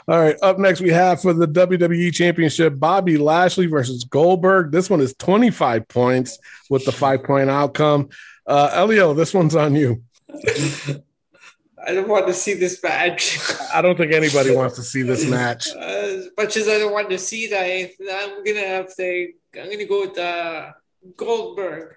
All 0.09 0.20
right. 0.20 0.37
Up 0.41 0.59
next, 0.59 0.81
we 0.81 0.91
have 0.91 1.20
for 1.20 1.33
the 1.33 1.49
WWE 1.49 2.12
Championship 2.15 2.78
Bobby 2.78 3.16
Lashley 3.16 3.66
versus 3.66 4.05
Goldberg. 4.05 4.70
This 4.70 4.89
one 4.89 5.01
is 5.01 5.15
25 5.15 5.89
points 5.89 6.39
with 6.70 6.85
the 6.85 6.93
five 6.93 7.24
point 7.24 7.51
outcome. 7.51 8.11
Uh, 8.47 8.70
Elio, 8.73 9.15
this 9.15 9.35
one's 9.35 9.57
on 9.57 9.74
you. 9.74 10.03
I 11.87 11.95
don't 11.95 12.09
want 12.09 12.27
to 12.27 12.35
see 12.35 12.55
this 12.55 12.83
match. 12.83 13.39
I 13.73 13.81
don't 13.81 13.97
think 13.97 14.12
anybody 14.12 14.55
wants 14.55 14.77
to 14.77 14.83
see 14.83 15.03
this 15.03 15.24
match. 15.28 15.69
Uh, 15.69 15.78
as 15.81 16.28
much 16.37 16.57
as 16.57 16.69
I 16.69 16.78
don't 16.78 16.93
want 16.93 17.11
to 17.11 17.19
see 17.19 17.47
that, 17.49 17.91
I'm 18.11 18.45
gonna 18.45 18.66
have 18.66 18.95
to. 18.97 19.33
I'm 19.61 19.70
gonna 19.70 19.87
go 19.87 20.01
with 20.01 20.19
uh, 20.19 20.73
Goldberg. 21.16 21.95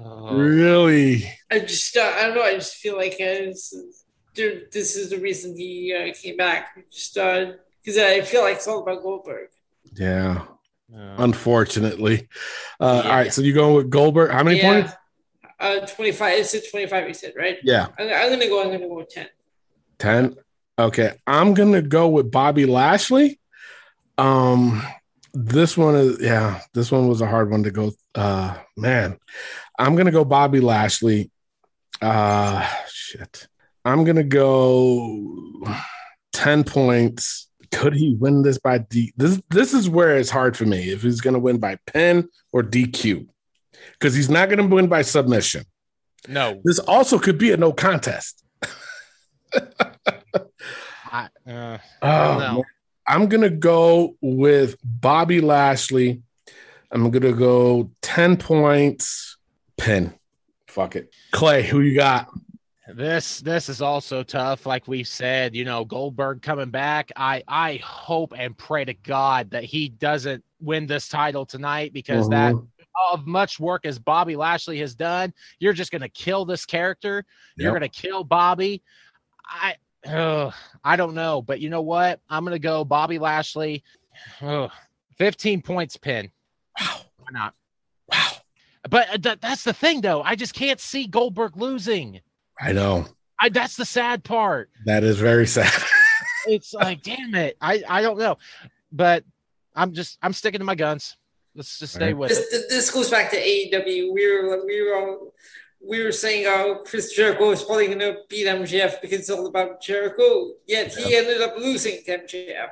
Really? 0.00 1.30
I 1.50 1.60
just, 1.60 1.96
uh, 1.96 2.12
I 2.16 2.22
don't 2.26 2.34
know. 2.34 2.42
I 2.42 2.54
just 2.54 2.76
feel 2.76 2.96
like 2.96 3.14
uh, 3.14 3.48
this, 3.50 3.72
is, 3.72 4.04
there- 4.34 4.62
this 4.72 4.96
is 4.96 5.10
the 5.10 5.18
reason 5.18 5.56
he 5.56 5.94
uh, 5.94 6.12
came 6.20 6.36
back. 6.36 6.76
Just 6.90 7.14
because 7.14 7.98
I 7.98 8.20
feel 8.22 8.42
like 8.42 8.56
it's 8.56 8.66
all 8.68 8.82
about 8.82 9.02
Goldberg. 9.02 9.48
Yeah. 9.94 10.46
Unfortunately. 10.92 12.28
Uh, 12.80 13.02
All 13.04 13.10
right. 13.10 13.32
So 13.32 13.42
you 13.42 13.52
going 13.52 13.74
with 13.74 13.90
Goldberg? 13.90 14.30
How 14.30 14.42
many 14.42 14.58
Yeah. 14.58 14.72
points? 14.82 14.92
Uh, 15.60 15.86
25. 15.86 16.38
It's 16.40 16.54
at 16.54 16.70
25. 16.70 17.08
You 17.08 17.14
said 17.14 17.32
right? 17.36 17.58
Yeah. 17.62 17.88
I'm, 17.98 18.08
I'm 18.08 18.30
gonna 18.30 18.48
go. 18.48 18.62
I'm 18.62 18.70
gonna 18.70 18.88
go 18.88 18.94
with 18.96 19.08
10. 19.08 19.26
10. 19.98 20.36
Okay. 20.78 21.12
I'm 21.26 21.54
going 21.54 21.72
to 21.72 21.82
go 21.82 22.08
with 22.08 22.30
Bobby 22.32 22.66
Lashley. 22.66 23.38
Um, 24.18 24.82
this 25.32 25.76
one 25.76 25.94
is, 25.94 26.20
yeah, 26.20 26.60
this 26.74 26.90
one 26.90 27.08
was 27.08 27.20
a 27.20 27.26
hard 27.26 27.50
one 27.50 27.62
to 27.62 27.70
go. 27.70 27.92
Uh, 28.14 28.56
man, 28.76 29.18
I'm 29.78 29.94
going 29.94 30.06
to 30.06 30.12
go 30.12 30.24
Bobby 30.24 30.60
Lashley. 30.60 31.30
Uh, 32.00 32.68
shit. 32.90 33.48
I'm 33.84 34.04
going 34.04 34.16
to 34.16 34.24
go 34.24 35.66
10 36.32 36.64
points. 36.64 37.48
Could 37.72 37.94
he 37.94 38.14
win 38.14 38.42
this 38.42 38.58
by 38.58 38.78
D? 38.78 39.12
This, 39.16 39.40
this 39.50 39.74
is 39.74 39.90
where 39.90 40.16
it's 40.16 40.30
hard 40.30 40.56
for 40.56 40.64
me 40.64 40.90
if 40.90 41.02
he's 41.02 41.20
going 41.20 41.34
to 41.34 41.40
win 41.40 41.58
by 41.58 41.78
pin 41.86 42.28
or 42.52 42.62
DQ 42.62 43.26
because 43.92 44.14
he's 44.14 44.30
not 44.30 44.48
going 44.48 44.58
to 44.68 44.74
win 44.74 44.86
by 44.86 45.02
submission. 45.02 45.64
No, 46.26 46.60
This 46.64 46.78
also 46.78 47.18
could 47.18 47.36
be 47.36 47.52
a 47.52 47.56
no 47.56 47.72
contest. 47.72 48.42
I, 51.12 51.28
uh, 51.46 51.78
Oh. 52.00 52.64
I'm 53.06 53.28
gonna 53.28 53.50
go 53.50 54.16
with 54.22 54.76
Bobby 54.82 55.40
Lashley. 55.42 56.22
I'm 56.90 57.10
gonna 57.10 57.32
go 57.32 57.90
10 58.02 58.38
points. 58.38 59.33
Pin. 59.76 60.12
Fuck 60.68 60.96
it. 60.96 61.14
Clay, 61.32 61.62
who 61.62 61.80
you 61.80 61.94
got? 61.96 62.28
this 62.94 63.40
this 63.40 63.70
is 63.70 63.80
also 63.80 64.22
tough. 64.22 64.66
Like 64.66 64.86
we 64.86 65.04
said, 65.04 65.54
you 65.54 65.64
know, 65.64 65.84
Goldberg 65.86 66.42
coming 66.42 66.70
back. 66.70 67.10
I 67.16 67.42
I 67.48 67.76
hope 67.76 68.34
and 68.36 68.56
pray 68.56 68.84
to 68.84 68.92
God 68.94 69.50
that 69.50 69.64
he 69.64 69.88
doesn't 69.88 70.44
win 70.60 70.86
this 70.86 71.08
title 71.08 71.46
tonight 71.46 71.92
because 71.94 72.28
that 72.28 72.54
Mhm. 72.54 72.66
of 73.12 73.26
much 73.26 73.58
work 73.58 73.86
as 73.86 73.98
Bobby 73.98 74.36
Lashley 74.36 74.78
has 74.80 74.94
done, 74.94 75.32
you're 75.58 75.72
just 75.72 75.92
gonna 75.92 76.08
kill 76.10 76.44
this 76.44 76.66
character. 76.66 77.24
You're 77.56 77.72
gonna 77.72 77.88
kill 77.88 78.22
Bobby. 78.22 78.82
I 79.46 79.76
ugh, 80.06 80.52
I 80.84 80.96
don't 80.96 81.14
know, 81.14 81.40
but 81.40 81.60
you 81.60 81.70
know 81.70 81.82
what? 81.82 82.20
I'm 82.28 82.44
gonna 82.44 82.58
go 82.58 82.84
Bobby 82.84 83.18
Lashley. 83.18 83.82
Ugh, 84.42 84.70
15 85.16 85.62
points 85.62 85.96
pin. 85.96 86.30
Wow. 86.78 87.00
Why 87.16 87.28
not? 87.32 87.54
Wow. 88.84 88.88
But 88.90 89.08
uh, 89.10 89.18
th- 89.18 89.40
that's 89.40 89.64
the 89.64 89.72
thing, 89.72 90.00
though. 90.00 90.22
I 90.22 90.34
just 90.36 90.54
can't 90.54 90.80
see 90.80 91.06
Goldberg 91.06 91.56
losing. 91.56 92.20
I 92.60 92.72
know. 92.72 93.06
I 93.40 93.48
that's 93.48 93.76
the 93.76 93.84
sad 93.84 94.22
part. 94.24 94.70
That 94.86 95.04
is 95.04 95.18
very 95.18 95.46
sad. 95.46 95.72
It's 96.46 96.74
like, 96.74 97.02
damn 97.02 97.34
it. 97.34 97.56
I 97.58 97.82
I 97.88 98.02
don't 98.02 98.18
know, 98.18 98.36
but 98.92 99.24
I'm 99.74 99.94
just 99.94 100.18
I'm 100.22 100.34
sticking 100.34 100.58
to 100.58 100.64
my 100.66 100.74
guns. 100.74 101.16
Let's 101.54 101.78
just 101.78 101.94
stay 101.94 102.08
Right. 102.08 102.16
with 102.18 102.32
it. 102.32 102.44
This, 102.50 102.66
this 102.68 102.90
goes 102.90 103.08
back 103.10 103.30
to 103.30 103.36
AEW. 103.38 104.12
We 104.12 104.26
were 104.30 104.62
we 104.66 104.82
were 104.82 104.94
all, 104.94 105.32
we 105.82 106.04
were 106.04 106.12
saying 106.12 106.44
how 106.44 106.82
Chris 106.84 107.14
Jericho 107.14 107.50
is 107.50 107.62
probably 107.62 107.86
going 107.86 108.00
to 108.00 108.18
beat 108.28 108.46
MJF 108.46 109.00
because 109.00 109.20
it's 109.20 109.30
all 109.30 109.46
about 109.46 109.80
Jericho. 109.80 110.50
Yet 110.68 110.92
he 110.94 111.16
ended 111.16 111.40
up 111.40 111.56
losing 111.56 112.02
to 112.04 112.18
MJF. 112.18 112.68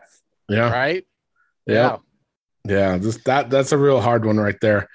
yeah. 0.51 0.71
Right? 0.71 1.07
Yeah. 1.67 1.97
Yeah. 2.69 2.99
This 2.99 3.17
that 3.25 3.49
that's 3.49 3.73
a 3.73 3.79
real 3.79 4.03
hard 4.03 4.27
one 4.27 4.37
right 4.37 4.61
there. 4.61 4.87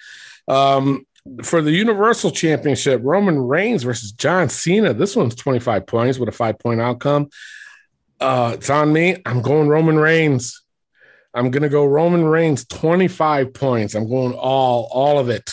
Um 0.47 1.05
for 1.43 1.61
the 1.61 1.71
Universal 1.71 2.31
Championship, 2.31 3.01
Roman 3.03 3.37
Reigns 3.37 3.83
versus 3.83 4.11
John 4.11 4.49
Cena. 4.49 4.93
This 4.93 5.15
one's 5.15 5.35
25 5.35 5.85
points 5.85 6.17
with 6.17 6.29
a 6.29 6.31
five 6.31 6.57
point 6.59 6.79
outcome. 6.79 7.29
Uh, 8.19 8.51
it's 8.55 8.69
on 8.69 8.91
me. 8.91 9.21
I'm 9.25 9.41
going 9.41 9.67
Roman 9.67 9.97
Reigns. 9.97 10.63
I'm 11.33 11.51
gonna 11.51 11.69
go 11.69 11.85
Roman 11.85 12.23
Reigns 12.25 12.65
25 12.65 13.53
points. 13.53 13.93
I'm 13.93 14.09
going 14.09 14.33
all 14.33 14.89
all 14.91 15.19
of 15.19 15.29
it, 15.29 15.51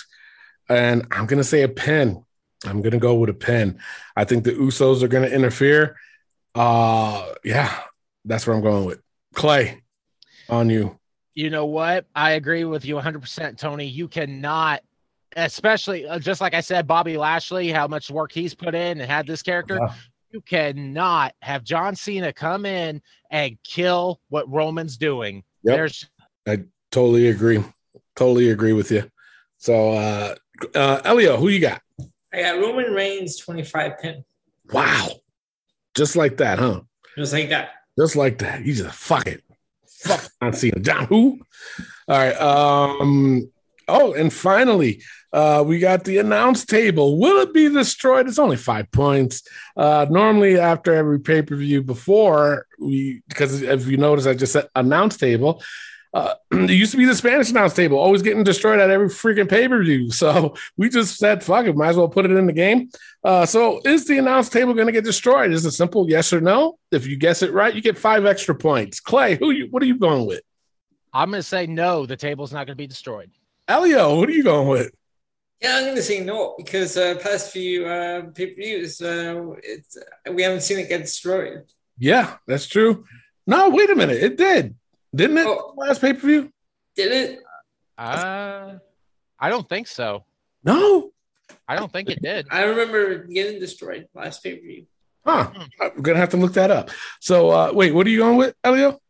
and 0.69 1.07
I'm 1.11 1.27
gonna 1.27 1.45
say 1.45 1.63
a 1.63 1.69
pin. 1.69 2.25
I'm 2.65 2.81
gonna 2.81 2.99
go 2.99 3.17
with 3.17 3.29
a 3.29 3.35
pin. 3.35 3.81
I 4.17 4.25
think 4.25 4.45
the 4.45 4.53
Usos 4.53 5.03
are 5.03 5.09
gonna 5.09 5.27
interfere. 5.27 5.97
Uh, 6.55 7.35
yeah, 7.45 7.77
that's 8.25 8.47
what 8.47 8.55
I'm 8.55 8.63
going 8.63 8.87
with. 8.87 9.01
Clay, 9.35 9.83
on 10.49 10.71
you. 10.71 10.99
You 11.35 11.51
know 11.51 11.67
what? 11.67 12.07
I 12.15 12.33
agree 12.33 12.65
with 12.65 12.85
you 12.85 12.95
100%, 12.97 13.59
Tony. 13.59 13.87
You 13.87 14.09
cannot, 14.09 14.83
especially 15.37 16.07
uh, 16.07 16.19
just 16.19 16.41
like 16.41 16.55
I 16.55 16.61
said, 16.61 16.87
Bobby 16.87 17.17
Lashley, 17.17 17.71
how 17.71 17.89
much 17.89 18.11
work 18.11 18.33
he's 18.33 18.55
put 18.55 18.75
in 18.75 19.01
and 19.01 19.11
had 19.11 19.27
this 19.27 19.43
character. 19.43 19.79
Yeah. 19.81 19.95
You 20.31 20.41
cannot 20.41 21.35
have 21.43 21.63
John 21.65 21.95
Cena 21.95 22.33
come 22.33 22.67
in 22.67 23.01
and 23.31 23.57
kill 23.63 24.21
what 24.29 24.51
Roman's 24.51 24.97
doing. 24.97 25.45
Yep. 25.63 25.77
There's 25.77 26.11
I 26.47 26.65
Totally 26.95 27.27
agree. 27.27 27.61
Totally 28.15 28.51
agree 28.51 28.73
with 28.73 28.93
you. 28.93 29.11
So, 29.59 29.91
uh, 29.95 30.37
uh, 30.77 31.01
Elio, 31.05 31.37
who 31.37 31.49
you 31.49 31.59
got? 31.59 31.83
I 32.33 32.43
got 32.43 32.61
Roman 32.61 32.93
Reigns 32.93 33.37
25 33.39 33.99
pin. 33.99 34.25
Wow, 34.73 35.09
just 35.97 36.15
like 36.15 36.37
that, 36.37 36.61
huh? 36.61 36.83
Just 37.19 37.33
like 37.33 37.49
that. 37.49 37.71
Just 37.99 38.15
like 38.15 38.39
that. 38.39 38.65
You 38.65 38.75
just 38.75 38.95
fuck 38.95 39.27
it. 39.27 39.43
Fuck 40.05 40.31
on 40.41 40.53
Cena. 40.53 40.79
John 40.81 41.07
who? 41.07 41.41
All 42.09 42.19
right. 42.19 42.37
Um, 42.41 43.51
oh, 43.89 44.13
and 44.13 44.33
finally, 44.33 45.03
uh, 45.33 45.65
we 45.67 45.79
got 45.79 46.05
the 46.05 46.19
announce 46.19 46.65
table. 46.65 47.19
Will 47.19 47.41
it 47.41 47.53
be 47.53 47.69
destroyed? 47.69 48.29
It's 48.29 48.39
only 48.39 48.57
five 48.57 48.91
points. 48.93 49.43
Uh, 49.77 50.07
normally, 50.09 50.59
after 50.59 50.95
every 50.95 51.21
pay 51.21 51.43
per 51.43 51.57
view, 51.57 51.83
before 51.83 52.67
we, 52.79 53.23
because 53.29 53.63
if 53.63 53.87
you 53.87 53.97
notice, 53.97 54.27
I 54.27 54.35
just 54.35 54.53
said 54.53 54.69
announce 54.75 55.17
table. 55.17 55.63
Uh, 56.15 56.35
it 56.53 56.71
used 56.71 56.93
to 56.93 56.97
be 56.97 57.05
the 57.05 57.15
Spanish 57.15 57.51
announce 57.51 57.75
table, 57.75 57.99
always 57.99 58.23
getting 58.23 58.45
destroyed 58.45 58.79
at 58.79 58.89
every 58.89 59.09
freaking 59.09 59.49
pay 59.49 59.69
per 59.69 59.83
view. 59.83 60.11
So 60.25 60.55
we 60.77 60.89
just 60.89 61.19
said, 61.19 61.43
fuck 61.43 61.67
it, 61.67 61.77
might 61.77 61.89
as 61.89 61.97
well 61.97 62.09
put 62.09 62.25
it 62.25 62.31
in 62.31 62.47
the 62.47 62.53
game. 62.53 62.89
Uh, 63.23 63.45
so 63.45 63.81
is 63.85 64.07
the 64.07 64.19
announce 64.19 64.49
table 64.49 64.73
going 64.73 64.87
to 64.87 64.93
get 64.93 65.05
destroyed? 65.05 65.53
Is 65.53 65.67
it 65.67 65.73
simple 65.73 66.09
yes 66.09 66.33
or 66.33 66.41
no? 66.41 66.79
If 66.93 67.07
you 67.07 67.17
guess 67.17 67.43
it 67.43 67.53
right, 67.53 67.75
you 67.75 67.83
get 67.83 67.99
five 67.99 68.25
extra 68.25 68.55
points. 68.55 69.01
Clay, 69.01 69.35
who 69.35 69.51
you, 69.51 69.67
what 69.71 69.83
are 69.83 69.87
you 69.87 69.99
going 69.99 70.27
with? 70.27 70.41
I'm 71.13 71.31
going 71.31 71.41
to 71.43 71.47
say 71.47 71.67
no. 71.67 72.07
The 72.07 72.17
table's 72.17 72.53
not 72.53 72.67
going 72.67 72.77
to 72.77 72.83
be 72.83 72.87
destroyed. 72.87 73.31
Elio, 73.67 74.19
what 74.19 74.29
are 74.29 74.33
you 74.33 74.45
going 74.45 74.69
with? 74.69 74.93
Yeah, 75.61 75.77
I'm 75.77 75.85
going 75.85 75.97
to 75.97 76.03
say 76.03 76.21
no 76.21 76.55
because 76.59 76.97
uh, 76.97 77.17
past 77.23 77.51
few 77.51 77.87
uh, 77.87 78.23
pay 78.35 78.49
per 78.49 78.55
views, 78.55 79.01
uh, 79.01 79.53
it's 79.63 79.97
we 80.31 80.43
haven't 80.43 80.61
seen 80.61 80.79
it 80.79 80.89
get 80.89 81.03
destroyed. 81.03 81.65
Yeah, 81.99 82.37
that's 82.47 82.67
true. 82.67 83.05
No, 83.47 83.71
wait 83.71 83.91
a 83.91 83.95
minute, 83.95 84.23
it 84.23 84.37
did, 84.37 84.75
didn't 85.15 85.39
it? 85.39 85.47
Oh. 85.47 85.75
Last 85.77 86.01
pay 86.01 86.13
per 86.13 86.27
view? 86.27 86.53
Did 86.97 87.13
it? 87.13 87.43
Uh, 87.97 88.75
I 89.39 89.49
don't 89.49 89.69
think 89.69 89.87
so. 89.87 90.25
No. 90.65 91.11
I 91.69 91.77
don't 91.77 91.93
think 91.93 92.11
it 92.11 92.21
did. 92.23 92.47
I 92.51 92.65
remember 92.65 93.25
getting 93.25 93.61
destroyed 93.61 94.09
last 94.15 94.43
pay 94.43 94.57
per 94.57 94.63
view. 94.63 94.87
Huh. 95.25 95.51
I'm 95.81 96.03
gonna 96.03 96.19
have 96.19 96.31
to 96.31 96.37
look 96.37 96.55
that 96.55 96.71
up. 96.71 96.91
So 97.21 97.51
uh, 97.51 97.73
wait, 97.73 97.95
what 97.95 98.07
are 98.07 98.11
you 98.11 98.19
going 98.19 98.37
with, 98.37 98.55
Elio? 98.63 99.01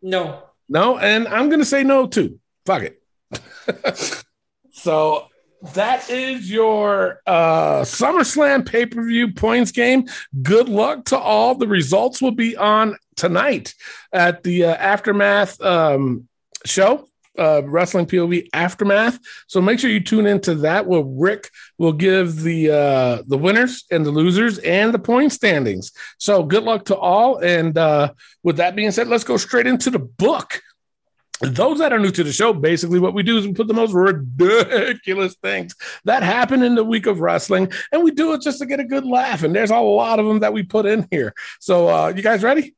No. 0.00 0.44
No, 0.68 0.98
and 0.98 1.28
I'm 1.28 1.48
gonna 1.48 1.64
say 1.64 1.82
no 1.82 2.06
too. 2.06 2.40
Fuck 2.64 2.82
it. 2.82 3.02
so 4.72 5.28
that 5.74 6.08
is 6.08 6.50
your 6.50 7.20
uh 7.26 7.80
SummerSlam 7.80 8.64
pay-per-view 8.66 9.32
points 9.32 9.72
game. 9.72 10.06
Good 10.42 10.68
luck 10.68 11.06
to 11.06 11.18
all. 11.18 11.54
The 11.54 11.68
results 11.68 12.22
will 12.22 12.32
be 12.32 12.56
on 12.56 12.96
tonight 13.16 13.74
at 14.12 14.42
the 14.42 14.64
uh, 14.66 14.74
aftermath 14.74 15.60
um 15.60 16.28
show. 16.64 17.08
Uh, 17.36 17.62
wrestling 17.66 18.04
POV 18.04 18.48
aftermath. 18.52 19.20
So 19.46 19.60
make 19.60 19.78
sure 19.78 19.90
you 19.90 20.00
tune 20.00 20.26
into 20.26 20.56
that. 20.56 20.86
Where 20.86 21.04
Rick 21.04 21.50
will 21.78 21.92
give 21.92 22.42
the 22.42 22.70
uh, 22.70 23.22
the 23.28 23.38
winners 23.38 23.84
and 23.92 24.04
the 24.04 24.10
losers 24.10 24.58
and 24.58 24.92
the 24.92 24.98
point 24.98 25.32
standings. 25.32 25.92
So 26.18 26.42
good 26.42 26.64
luck 26.64 26.86
to 26.86 26.96
all. 26.96 27.38
And 27.38 27.78
uh, 27.78 28.14
with 28.42 28.56
that 28.56 28.74
being 28.74 28.90
said, 28.90 29.06
let's 29.06 29.22
go 29.22 29.36
straight 29.36 29.68
into 29.68 29.88
the 29.88 30.00
book 30.00 30.62
those 31.40 31.78
that 31.78 31.92
are 31.92 31.98
new 31.98 32.10
to 32.10 32.24
the 32.24 32.32
show, 32.32 32.52
basically 32.52 32.98
what 32.98 33.14
we 33.14 33.22
do 33.22 33.38
is 33.38 33.46
we 33.46 33.52
put 33.52 33.68
the 33.68 33.74
most 33.74 33.92
ridiculous 33.92 35.34
things 35.36 35.74
that 36.04 36.22
happen 36.22 36.62
in 36.62 36.74
the 36.74 36.84
week 36.84 37.06
of 37.06 37.20
wrestling, 37.20 37.70
and 37.92 38.02
we 38.02 38.10
do 38.10 38.32
it 38.32 38.42
just 38.42 38.58
to 38.58 38.66
get 38.66 38.80
a 38.80 38.84
good 38.84 39.06
laugh. 39.06 39.42
And 39.42 39.54
there's 39.54 39.70
a 39.70 39.78
lot 39.78 40.18
of 40.18 40.26
them 40.26 40.40
that 40.40 40.52
we 40.52 40.62
put 40.62 40.86
in 40.86 41.06
here. 41.10 41.34
So, 41.60 41.88
uh, 41.88 42.12
you 42.14 42.22
guys 42.22 42.42
ready? 42.42 42.74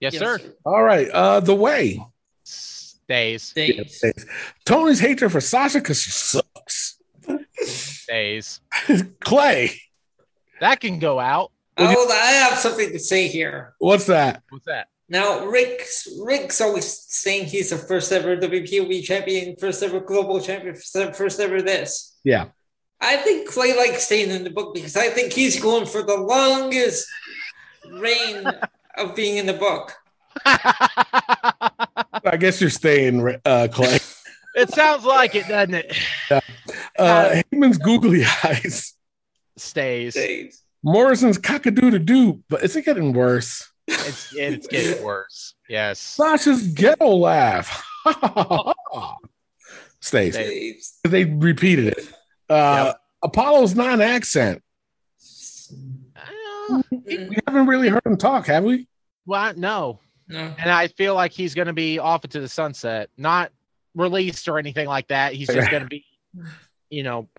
Yes, 0.00 0.14
Yes, 0.14 0.20
sir. 0.20 0.38
All 0.64 0.82
right. 0.82 1.08
Uh, 1.08 1.40
the 1.40 1.54
way 1.54 2.00
Days. 3.08 3.52
Days. 3.52 4.02
Tony's 4.64 4.98
hatred 4.98 5.30
for 5.30 5.40
Sasha 5.40 5.78
because 5.78 6.02
she 6.02 6.10
sucks. 6.10 6.98
Days. 8.08 8.60
Clay, 9.20 9.80
That 10.60 10.80
can 10.80 10.98
go 10.98 11.20
out. 11.20 11.52
Oh, 11.78 12.08
I 12.10 12.32
have 12.32 12.58
something 12.58 12.90
to 12.90 12.98
say 12.98 13.28
here. 13.28 13.74
what's 13.78 14.06
that? 14.06 14.42
What's 14.48 14.66
that? 14.66 14.88
Now, 15.08 15.46
Rick's 15.46 16.08
Rick's 16.20 16.60
always 16.60 16.86
saying 16.86 17.46
he's 17.46 17.70
the 17.70 17.78
first 17.78 18.10
ever 18.10 18.36
WPOV 18.36 19.04
champion, 19.04 19.54
first 19.56 19.82
ever 19.82 20.00
global 20.00 20.40
champion, 20.40 20.74
first 20.74 21.38
ever 21.40 21.62
this. 21.62 22.18
Yeah. 22.24 22.46
I 23.00 23.16
think 23.18 23.48
Clay 23.48 23.76
likes 23.76 24.04
staying 24.04 24.30
in 24.30 24.42
the 24.42 24.50
book 24.50 24.74
because 24.74 24.96
I 24.96 25.08
think 25.08 25.32
he's 25.32 25.60
going 25.60 25.86
for 25.86 26.02
the 26.02 26.16
longest 26.16 27.06
reign 27.92 28.44
of 28.96 29.14
being 29.14 29.36
in 29.36 29.46
the 29.46 29.52
book. 29.52 29.92
I 30.44 32.36
guess 32.38 32.60
you're 32.60 32.70
staying, 32.70 33.38
uh, 33.44 33.68
Clay. 33.70 33.98
It 34.56 34.70
sounds 34.70 35.04
like 35.04 35.34
it, 35.34 35.46
doesn't 35.46 35.74
it? 35.74 35.96
Uh, 36.98 37.42
Heyman's 37.52 37.76
googly 37.78 38.24
eyes, 38.42 38.94
Stays. 39.56 40.14
Days. 40.14 40.62
Morrison's 40.82 41.38
cockadoo 41.38 42.04
doo, 42.04 42.42
but 42.48 42.62
is 42.62 42.74
it 42.74 42.84
getting 42.84 43.12
worse? 43.12 43.70
It's 43.88 44.34
it's 44.34 44.66
getting 44.66 45.04
worse. 45.04 45.54
Yes. 45.68 45.98
Sasha's 45.98 46.66
ghetto 46.68 47.08
laugh. 47.08 47.84
Stays. 50.00 50.36
Days. 50.36 50.98
They 51.04 51.24
repeated 51.24 51.88
it. 51.88 52.12
Uh, 52.48 52.94
Apollo's 53.22 53.74
non 53.74 54.00
accent. 54.00 54.62
We 56.90 57.38
haven't 57.46 57.68
really 57.68 57.88
heard 57.88 58.04
him 58.04 58.16
talk, 58.16 58.46
have 58.46 58.64
we? 58.64 58.88
Well, 59.24 59.54
no. 59.56 60.00
No. 60.26 60.52
And 60.58 60.68
I 60.68 60.88
feel 60.88 61.14
like 61.14 61.30
he's 61.30 61.54
going 61.54 61.68
to 61.68 61.72
be 61.72 62.00
off 62.00 62.24
into 62.24 62.40
the 62.40 62.48
sunset, 62.48 63.08
not 63.16 63.52
released 63.94 64.48
or 64.48 64.58
anything 64.58 64.88
like 64.88 65.06
that. 65.08 65.32
He's 65.32 65.46
just 65.46 65.70
going 65.70 65.84
to 65.84 65.88
be, 65.88 66.04
you 66.90 67.04
know, 67.04 67.28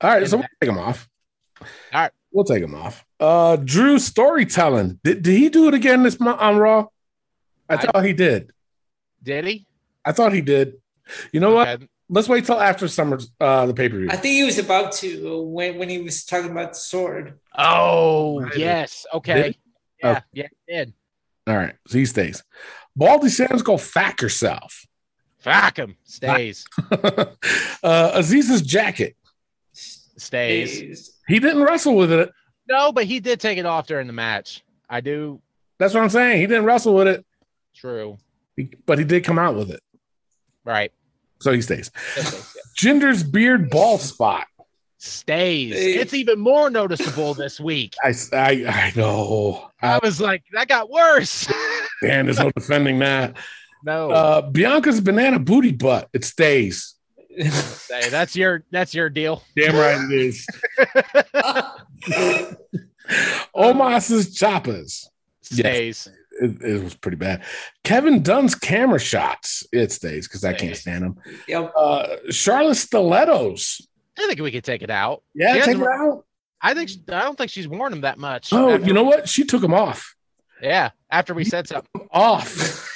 All 0.00 0.10
right, 0.10 0.28
so 0.28 0.36
we'll 0.36 0.46
take 0.60 0.68
him 0.68 0.78
off. 0.78 1.08
All 1.60 1.66
right. 1.94 2.10
We'll 2.32 2.44
take 2.44 2.62
him 2.62 2.74
off. 2.74 3.05
Uh, 3.18 3.56
Drew 3.56 3.98
storytelling. 3.98 5.00
Did, 5.02 5.22
did 5.22 5.36
he 5.38 5.48
do 5.48 5.68
it 5.68 5.74
again 5.74 6.02
this 6.02 6.20
month 6.20 6.40
on 6.40 6.56
Raw? 6.58 6.86
I 7.68 7.74
I- 7.74 7.76
thought 7.78 8.04
he 8.04 8.12
did. 8.12 8.52
did 9.22 9.46
he? 9.46 9.66
I 10.04 10.12
thought 10.12 10.32
he 10.32 10.40
did. 10.40 10.74
You 11.32 11.40
know 11.40 11.52
what? 11.54 11.82
Let's 12.08 12.28
wait 12.28 12.44
till 12.44 12.60
after 12.60 12.86
summer, 12.86 13.18
uh, 13.40 13.66
the 13.66 13.74
pay 13.74 13.88
per 13.88 13.98
view. 13.98 14.08
I 14.10 14.16
think 14.16 14.34
he 14.34 14.44
was 14.44 14.58
about 14.58 14.92
to 15.02 15.42
when 15.42 15.76
when 15.78 15.88
he 15.88 15.98
was 16.00 16.24
talking 16.24 16.50
about 16.52 16.74
the 16.74 16.78
sword. 16.78 17.38
Oh, 17.58 18.40
Right. 18.42 18.56
yes. 18.56 19.04
Okay. 19.12 19.56
Yeah, 20.02 20.10
Okay. 20.10 20.20
yeah, 20.32 20.46
he 20.66 20.72
did. 20.74 20.92
All 21.48 21.56
right, 21.56 21.74
so 21.88 21.98
he 21.98 22.06
stays. 22.06 22.44
Baldy 22.94 23.28
Sam's 23.28 23.62
go 23.62 23.76
fack 23.76 24.20
yourself. 24.22 24.86
Fuck 25.40 25.78
him. 25.78 25.96
Stays. 26.04 26.64
uh, 26.92 27.24
Aziz's 28.14 28.62
jacket. 28.62 29.16
Stays. 29.72 30.80
Days. 30.80 31.12
He 31.28 31.38
didn't 31.40 31.62
wrestle 31.62 31.94
with 31.96 32.12
it. 32.12 32.30
No, 32.68 32.92
but 32.92 33.04
he 33.04 33.20
did 33.20 33.40
take 33.40 33.58
it 33.58 33.66
off 33.66 33.86
during 33.86 34.06
the 34.06 34.12
match. 34.12 34.62
I 34.88 35.00
do. 35.00 35.40
That's 35.78 35.94
what 35.94 36.02
I'm 36.02 36.10
saying. 36.10 36.40
He 36.40 36.46
didn't 36.46 36.64
wrestle 36.64 36.94
with 36.94 37.06
it, 37.08 37.24
True. 37.74 38.18
he- 38.56 38.70
but 38.86 38.98
he 38.98 39.04
did 39.04 39.24
come 39.24 39.38
out 39.38 39.54
with 39.54 39.70
it. 39.70 39.80
Right. 40.64 40.92
So 41.40 41.52
he 41.52 41.60
stays. 41.62 41.90
Stays. 42.16 42.56
Ginger's 42.76 43.22
beard 43.30 43.70
ball 43.70 43.98
spot. 43.98 44.46
Stays. 44.98 45.74
It's 45.76 46.14
even 46.14 46.38
more 46.40 46.70
noticeable 46.70 47.34
this 47.34 47.60
week. 47.60 47.94
I, 48.02 48.14
I, 48.32 48.50
I 48.66 48.92
know. 48.96 49.68
I 49.82 49.96
Uh, 49.96 50.00
was 50.02 50.20
like, 50.20 50.42
that 50.52 50.66
got 50.68 50.90
worse. 50.90 51.46
man, 52.02 52.24
there's 52.24 52.38
no 52.38 52.50
defending 52.52 52.98
that. 53.00 53.36
no. 53.84 54.10
Uh, 54.10 54.50
Bianca's 54.50 55.00
banana 55.00 55.38
booty 55.38 55.72
butt. 55.72 56.08
It 56.14 56.24
stays. 56.24 56.94
Say, 57.50 58.08
that's 58.08 58.34
your 58.34 58.64
that's 58.70 58.94
your 58.94 59.10
deal. 59.10 59.42
Damn 59.54 59.76
right 59.76 60.10
it 60.10 60.18
is. 60.18 60.46
Omos's 63.54 64.34
choppers. 64.34 65.08
Stays. 65.42 66.08
It, 66.40 66.60
it 66.62 66.82
was 66.84 66.94
pretty 66.94 67.16
bad. 67.16 67.42
Kevin 67.84 68.22
Dunn's 68.22 68.54
camera 68.54 68.98
shots. 68.98 69.64
It 69.72 69.92
stays 69.92 70.28
because 70.28 70.44
I 70.44 70.52
can't 70.52 70.76
stand 70.76 71.04
them. 71.04 71.16
Yep. 71.48 71.72
Uh, 71.76 72.06
Charlotte 72.30 72.74
Stilettos. 72.76 73.86
I 74.18 74.26
think 74.26 74.40
we 74.40 74.50
could 74.50 74.64
take 74.64 74.82
it 74.82 74.90
out. 74.90 75.22
Yeah, 75.34 75.54
She 75.54 75.60
take 75.60 75.66
hasn't- 75.78 75.86
out. 75.88 76.24
I 76.60 76.74
think 76.74 76.88
she- 76.90 77.02
I 77.08 77.22
don't 77.22 77.36
think 77.38 77.50
she's 77.50 77.68
worn 77.68 77.90
them 77.92 78.00
that 78.02 78.18
much. 78.18 78.52
Oh, 78.52 78.76
you 78.76 78.92
know 78.92 79.04
what? 79.04 79.28
She 79.28 79.44
took 79.44 79.60
them 79.62 79.74
off. 79.74 80.14
yeah. 80.60 80.90
After 81.10 81.32
we 81.34 81.44
said 81.44 81.68
something. 81.68 82.08
Off. 82.10 82.92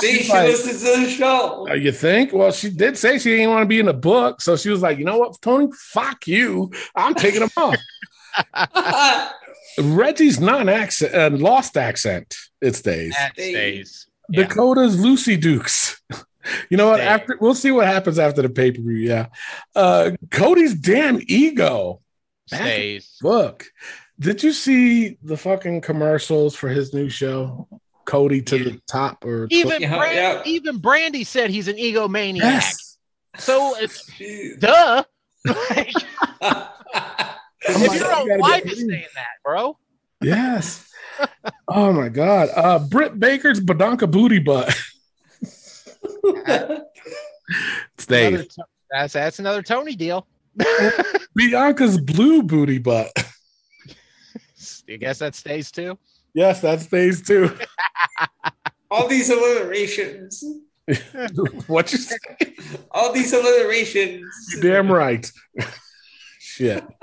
See, 0.00 0.22
she 0.22 0.32
like- 0.32 0.48
listens 0.48 0.82
to 0.82 1.04
the 1.04 1.10
show. 1.10 1.66
Uh, 1.68 1.74
you 1.74 1.92
think? 1.92 2.32
Well, 2.32 2.52
she 2.52 2.70
did 2.70 2.96
say 2.96 3.18
she 3.18 3.30
didn't 3.36 3.50
want 3.50 3.62
to 3.62 3.66
be 3.68 3.80
in 3.80 3.86
the 3.86 3.94
book, 3.94 4.40
so 4.40 4.56
she 4.56 4.70
was 4.70 4.82
like, 4.82 4.98
"You 4.98 5.04
know 5.04 5.18
what, 5.18 5.40
Tony? 5.42 5.68
Fuck 5.92 6.26
you! 6.26 6.70
I'm 6.94 7.14
taking 7.14 7.40
them 7.40 7.50
off." 7.56 7.76
Reggie's 9.78 10.40
non-accent, 10.40 11.14
uh, 11.14 11.30
lost 11.36 11.76
accent. 11.76 12.34
It 12.60 12.76
stays. 12.76 13.14
That 13.14 13.32
Stays. 13.34 13.50
stays. 13.54 14.06
Yeah. 14.28 14.42
Dakota's 14.46 14.98
Lucy 15.00 15.36
Dukes. 15.36 16.00
You 16.70 16.78
know 16.78 16.88
what? 16.88 16.96
Stays. 16.96 17.06
After 17.08 17.36
we'll 17.38 17.54
see 17.54 17.70
what 17.70 17.86
happens 17.86 18.18
after 18.18 18.40
the 18.40 18.48
pay 18.48 18.72
per 18.72 18.80
view. 18.80 18.96
Yeah. 18.96 19.26
Uh, 19.76 20.12
Cody's 20.30 20.74
damn 20.74 21.20
ego. 21.28 22.00
Stays. 22.46 23.18
Look, 23.22 23.66
did 24.18 24.42
you 24.42 24.54
see 24.54 25.18
the 25.22 25.36
fucking 25.36 25.82
commercials 25.82 26.56
for 26.56 26.70
his 26.70 26.94
new 26.94 27.10
show, 27.10 27.68
Cody 28.10 28.42
to 28.42 28.58
the 28.64 28.80
top? 28.88 29.24
Or 29.24 29.46
Even 29.50 29.80
Yeah, 29.80 29.96
Brand- 29.96 30.14
yeah. 30.16 30.42
even 30.52 30.80
Brandi 30.80 31.24
said 31.24 31.48
he's 31.50 31.68
an 31.68 31.76
egomaniac. 31.76 32.40
yes. 32.40 32.96
So 33.38 33.76
it's 33.78 34.10
Jeez. 34.18 34.58
duh. 34.58 35.04
Like, 35.46 35.92
I'm 36.42 36.66
if 37.62 37.88
like, 37.88 38.00
your 38.00 38.08
you 38.10 38.14
own 38.16 38.28
gotta 38.28 38.40
wife 38.40 38.66
is 38.66 38.78
saying 38.80 39.06
that, 39.14 39.26
bro. 39.44 39.78
Yes. 40.20 40.86
oh 41.68 41.92
my 41.92 42.08
god. 42.08 42.48
Uh 42.56 42.80
Britt 42.80 43.20
Baker's 43.20 43.60
Badonka 43.60 44.10
booty 44.10 44.40
butt. 44.40 44.74
Another 46.24 46.84
Stay. 47.98 48.30
to- 48.36 48.48
that's 48.90 49.12
that's 49.12 49.38
another 49.38 49.62
Tony 49.62 49.94
deal. 49.94 50.26
Bianca's 51.38 52.00
blue 52.00 52.42
booty 52.42 52.78
butt. 52.78 53.10
I 54.88 54.96
guess 54.96 55.20
that 55.20 55.36
stays 55.36 55.70
too. 55.70 55.96
Yes, 56.34 56.60
that 56.62 56.80
stays 56.80 57.22
too. 57.22 57.56
All 58.90 59.08
these 59.08 59.30
alliterations. 59.30 60.44
what 61.66 61.92
you 61.92 61.98
say? 61.98 62.16
All 62.90 63.12
these 63.12 63.32
alliterations. 63.32 64.26
You're 64.52 64.62
damn 64.62 64.90
right. 64.90 65.30
Shit. 66.38 66.84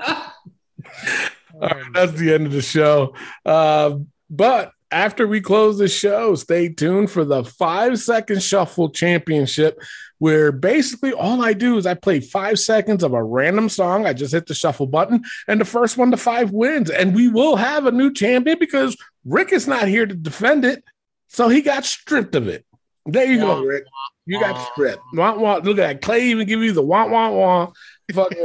All 1.60 1.68
right, 1.68 1.92
that's 1.92 2.12
the 2.12 2.32
end 2.32 2.46
of 2.46 2.52
the 2.52 2.62
show. 2.62 3.14
Uh, 3.44 3.96
but 4.30 4.72
after 4.90 5.26
we 5.26 5.40
close 5.40 5.78
the 5.78 5.88
show, 5.88 6.34
stay 6.34 6.68
tuned 6.68 7.10
for 7.10 7.24
the 7.24 7.44
five 7.44 7.98
second 7.98 8.42
shuffle 8.42 8.90
championship, 8.90 9.80
where 10.18 10.52
basically 10.52 11.12
all 11.12 11.42
I 11.42 11.52
do 11.52 11.76
is 11.76 11.86
I 11.86 11.94
play 11.94 12.20
five 12.20 12.58
seconds 12.58 13.02
of 13.02 13.12
a 13.12 13.22
random 13.22 13.68
song. 13.68 14.06
I 14.06 14.12
just 14.12 14.32
hit 14.32 14.46
the 14.46 14.54
shuffle 14.54 14.86
button, 14.86 15.24
and 15.46 15.60
the 15.60 15.64
first 15.64 15.96
one 15.96 16.10
to 16.10 16.16
five 16.16 16.52
wins. 16.52 16.90
And 16.90 17.14
we 17.14 17.28
will 17.28 17.56
have 17.56 17.86
a 17.86 17.92
new 17.92 18.12
champion 18.12 18.58
because 18.58 18.96
Rick 19.28 19.52
is 19.52 19.68
not 19.68 19.88
here 19.88 20.06
to 20.06 20.14
defend 20.14 20.64
it. 20.64 20.82
So 21.28 21.48
he 21.48 21.60
got 21.60 21.84
stripped 21.84 22.34
of 22.34 22.48
it. 22.48 22.64
There 23.06 23.24
you 23.24 23.38
go, 23.38 23.62
Rick. 23.62 23.84
You 24.26 24.40
got 24.40 24.72
stripped. 24.72 25.02
Wah, 25.14 25.36
wah. 25.38 25.56
Look 25.56 25.78
at 25.78 25.86
that. 25.88 26.02
Clay 26.02 26.24
even 26.24 26.46
give 26.46 26.60
you 26.60 26.72
the 26.72 26.82
wah 26.82 27.06
wah 27.06 27.30
wah. 27.30 27.72
Fuck. 28.12 28.32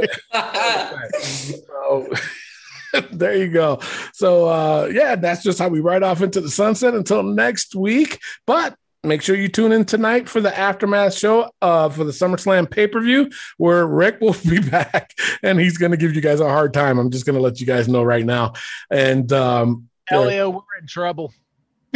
So, 1.84 2.08
there 3.12 3.36
you 3.36 3.50
go. 3.50 3.80
So 4.12 4.48
uh 4.48 4.90
yeah, 4.92 5.16
that's 5.16 5.42
just 5.42 5.58
how 5.58 5.68
we 5.68 5.80
ride 5.80 6.02
off 6.02 6.22
into 6.22 6.40
the 6.40 6.50
sunset 6.50 6.94
until 6.94 7.22
next 7.22 7.74
week. 7.74 8.20
But 8.46 8.76
make 9.02 9.20
sure 9.20 9.36
you 9.36 9.48
tune 9.48 9.72
in 9.72 9.84
tonight 9.84 10.28
for 10.28 10.40
the 10.40 10.56
aftermath 10.56 11.14
show 11.14 11.50
uh 11.60 11.88
for 11.90 12.04
the 12.04 12.12
SummerSlam 12.12 12.70
pay-per-view 12.70 13.30
where 13.58 13.86
Rick 13.86 14.20
will 14.20 14.36
be 14.48 14.60
back 14.60 15.10
and 15.42 15.58
he's 15.58 15.76
gonna 15.76 15.96
give 15.96 16.14
you 16.14 16.20
guys 16.20 16.40
a 16.40 16.48
hard 16.48 16.72
time. 16.72 16.98
I'm 16.98 17.10
just 17.10 17.26
gonna 17.26 17.40
let 17.40 17.60
you 17.60 17.66
guys 17.66 17.88
know 17.88 18.02
right 18.02 18.24
now. 18.24 18.54
And 18.90 19.30
um 19.32 19.88
Elio, 20.10 20.50
we're 20.50 20.60
in 20.80 20.86
trouble. 20.86 21.32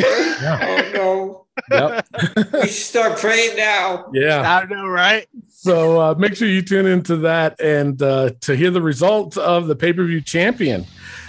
Oh 0.01 0.90
no. 0.94 1.47
yep. 1.72 2.06
We 2.52 2.60
should 2.62 2.70
start 2.70 3.18
praying 3.18 3.56
now. 3.56 4.09
yeah. 4.14 4.59
I 4.60 4.64
know, 4.72 4.86
right? 4.86 5.26
So 5.48 6.01
uh, 6.01 6.14
make 6.16 6.36
sure 6.36 6.47
you 6.47 6.62
tune 6.62 6.86
into 6.86 7.16
that 7.16 7.60
and 7.60 8.01
uh, 8.01 8.30
to 8.43 8.55
hear 8.55 8.70
the 8.70 8.80
results 8.80 9.36
of 9.36 9.66
the 9.66 9.74
pay 9.74 9.93
per 9.93 10.05
view 10.05 10.20
champion. 10.20 10.86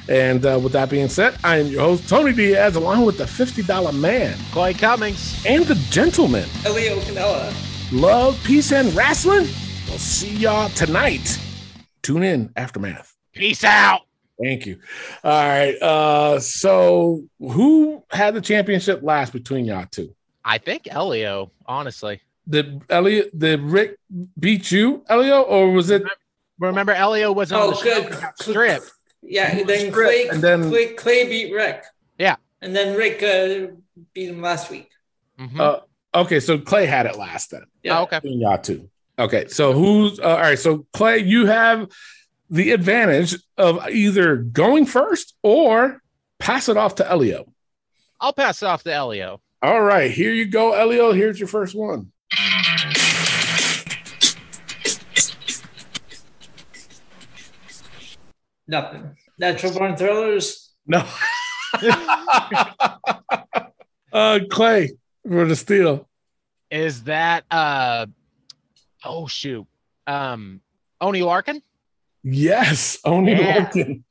And 0.08 0.46
uh, 0.46 0.60
with 0.62 0.74
that 0.74 0.92
being 0.92 1.10
said, 1.10 1.36
I 1.44 1.58
am 1.58 1.68
your 1.68 1.82
host, 1.82 2.08
Tony 2.08 2.32
Diaz, 2.34 2.76
along 2.76 3.06
with 3.06 3.18
the 3.18 3.24
$50 3.26 4.00
man 4.00 4.38
Clay 4.52 4.76
Cummings. 4.76 5.44
and 5.48 5.66
the 5.66 5.76
gentleman. 5.90 6.48
Elio 6.64 7.00
Canella. 7.00 7.52
Love, 7.92 8.40
peace, 8.44 8.72
and 8.72 8.94
wrestling. 8.96 9.48
We'll 9.88 9.98
see 9.98 10.36
y'all 10.36 10.70
tonight. 10.70 11.40
Tune 12.04 12.22
in, 12.22 12.52
Aftermath. 12.56 13.16
Peace 13.34 13.64
out. 13.64 14.02
Thank 14.42 14.66
you. 14.66 14.80
All 15.24 15.32
right. 15.48 15.76
Uh, 15.82 16.40
so, 16.40 17.24
who 17.40 18.04
had 18.12 18.34
the 18.36 18.42
championship 18.42 19.02
last 19.04 19.34
between 19.34 19.66
y'all 19.66 19.86
two? 19.92 20.16
I 20.46 20.58
think 20.58 20.88
Elio, 20.90 21.52
honestly. 21.66 22.22
Did 22.48 22.82
Elliot, 22.90 23.38
did 23.38 23.62
Rick 23.62 23.98
beat 24.40 24.72
you, 24.72 25.04
Elio, 25.10 25.42
or 25.42 25.72
was 25.72 25.90
it 25.90 26.04
Remember, 26.58 26.92
Elio 26.92 27.32
was 27.32 27.52
on 27.54 27.62
Oh, 27.62 27.70
the 27.72 27.76
show. 27.78 27.84
good. 27.84 28.12
and 28.14 28.22
got 28.22 28.42
stripped. 28.42 28.92
Yeah, 29.22 29.56
and 29.56 29.68
then 29.70 29.88
was 29.88 29.96
Clay, 29.96 30.28
and 30.30 30.42
then- 30.42 30.70
Clay, 30.70 30.94
Clay 30.94 31.28
beat 31.30 31.54
Rick. 31.54 31.84
Yeah. 32.18 32.36
And 32.62 32.76
then 32.76 32.98
Rick 32.98 33.22
uh, 33.24 33.74
beat 34.14 34.30
him 34.30 34.42
last 34.42 34.70
week. 34.70 34.90
Mhm. 35.40 35.58
Uh, 35.60 35.80
okay, 36.16 36.40
so 36.42 36.58
Clay 36.58 36.86
had 36.86 37.06
it 37.06 37.18
last 37.18 37.52
then. 37.52 37.64
Yeah. 37.84 38.00
Oh, 38.00 38.04
okay. 38.04 38.18
Between 38.20 38.42
y'all 38.42 38.58
two. 38.58 38.90
Okay, 39.18 39.48
so 39.48 39.72
who's 39.74 40.20
uh, 40.20 40.24
all 40.24 40.38
right? 40.38 40.60
So 40.60 40.86
Clay, 40.94 41.20
you 41.20 41.46
have 41.46 41.88
the 42.50 42.72
advantage 42.72 43.36
of 43.58 43.88
either 43.90 44.38
going 44.38 44.86
first 44.86 45.36
or 45.44 46.02
pass 46.40 46.70
it 46.70 46.78
off 46.78 46.96
to 46.96 47.10
Elio. 47.10 47.52
I'll 48.20 48.34
pass 48.34 48.62
it 48.62 48.66
off 48.66 48.84
to 48.84 48.94
Elio. 48.94 49.42
All 49.62 49.82
right, 49.82 50.10
here 50.10 50.32
you 50.32 50.46
go, 50.46 50.74
Elio. 50.74 51.12
Here's 51.12 51.40
your 51.40 51.48
first 51.48 51.76
one. 51.76 52.12
Nothing. 58.68 59.18
Natural 59.38 59.74
born 59.74 59.96
thrillers. 59.96 60.72
No. 60.86 61.06
uh, 64.14 64.40
Clay 64.50 64.92
for 65.28 65.46
the 65.46 65.56
steal. 65.56 66.08
Is 66.70 67.04
that 67.04 67.46
uh 67.50 68.06
oh 69.04 69.28
shoot. 69.28 69.66
Um 70.06 70.62
Oney 71.02 71.22
Lorcan? 71.22 71.62
Yes, 72.24 73.00
Oney 73.06 73.32
Yeah. 73.34 73.70
Lorcan. 73.70 74.04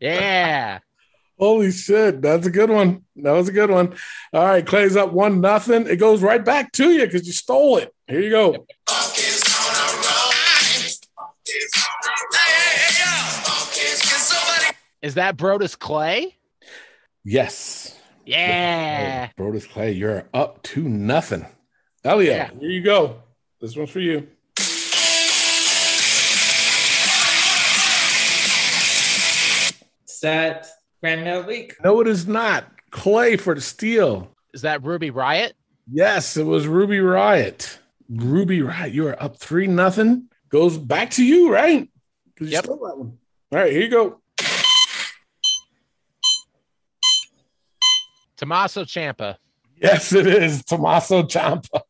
Yeah. 0.00 0.78
Holy 1.38 1.72
shit, 1.72 2.22
that's 2.22 2.46
a 2.46 2.50
good 2.50 2.70
one. 2.70 3.04
That 3.16 3.32
was 3.32 3.48
a 3.48 3.52
good 3.52 3.70
one. 3.70 3.94
All 4.32 4.44
right, 4.44 4.64
Clay's 4.64 4.96
up 4.96 5.12
one 5.12 5.40
nothing. 5.40 5.86
It 5.88 5.96
goes 5.96 6.22
right 6.22 6.44
back 6.44 6.70
to 6.72 6.90
you 6.90 7.04
because 7.04 7.26
you 7.26 7.32
stole 7.32 7.78
it. 7.78 7.92
Here 8.06 8.20
you 8.20 8.30
go. 8.30 8.66
Is 15.02 15.14
that 15.14 15.36
Brodus 15.36 15.78
Clay? 15.78 16.34
Yes. 17.24 17.98
Yeah. 18.24 19.28
Brodus 19.38 19.68
Clay, 19.68 19.92
you're 19.92 20.28
up 20.32 20.62
to 20.64 20.82
nothing. 20.88 21.46
Elio, 22.02 22.32
Yeah. 22.34 22.50
here 22.58 22.70
you 22.70 22.82
go. 22.82 23.22
This 23.60 23.76
one's 23.76 23.90
for 23.90 24.00
you. 24.00 24.28
That 30.24 30.66
Gran 31.02 31.18
Metalik? 31.22 31.72
No, 31.84 32.00
it 32.00 32.06
is 32.08 32.26
not. 32.26 32.64
Clay 32.90 33.36
for 33.36 33.54
the 33.54 33.60
steal. 33.60 34.30
Is 34.54 34.62
that 34.62 34.82
Ruby 34.82 35.10
Riott? 35.10 35.52
Yes, 35.92 36.38
it 36.38 36.44
was 36.44 36.66
Ruby 36.66 36.96
Riott. 36.96 37.76
Ruby 38.08 38.60
Riott, 38.60 38.92
you 38.94 39.06
are 39.08 39.22
up 39.22 39.36
three 39.36 39.66
nothing. 39.66 40.28
Goes 40.48 40.78
back 40.78 41.10
to 41.12 41.24
you, 41.24 41.52
right? 41.52 41.90
you 42.40 42.46
Yep. 42.46 42.64
stole 42.64 42.76
that 42.86 42.96
one. 42.96 43.18
All 43.52 43.58
right, 43.58 43.70
here 43.70 43.82
you 43.82 43.90
go. 43.90 44.20
Tommaso 48.36 48.84
Ciampa. 48.84 49.36
Yes, 49.76 50.12
it 50.12 50.26
is 50.26 50.64
Tommaso 50.64 51.22
Ciampa. 51.24 51.82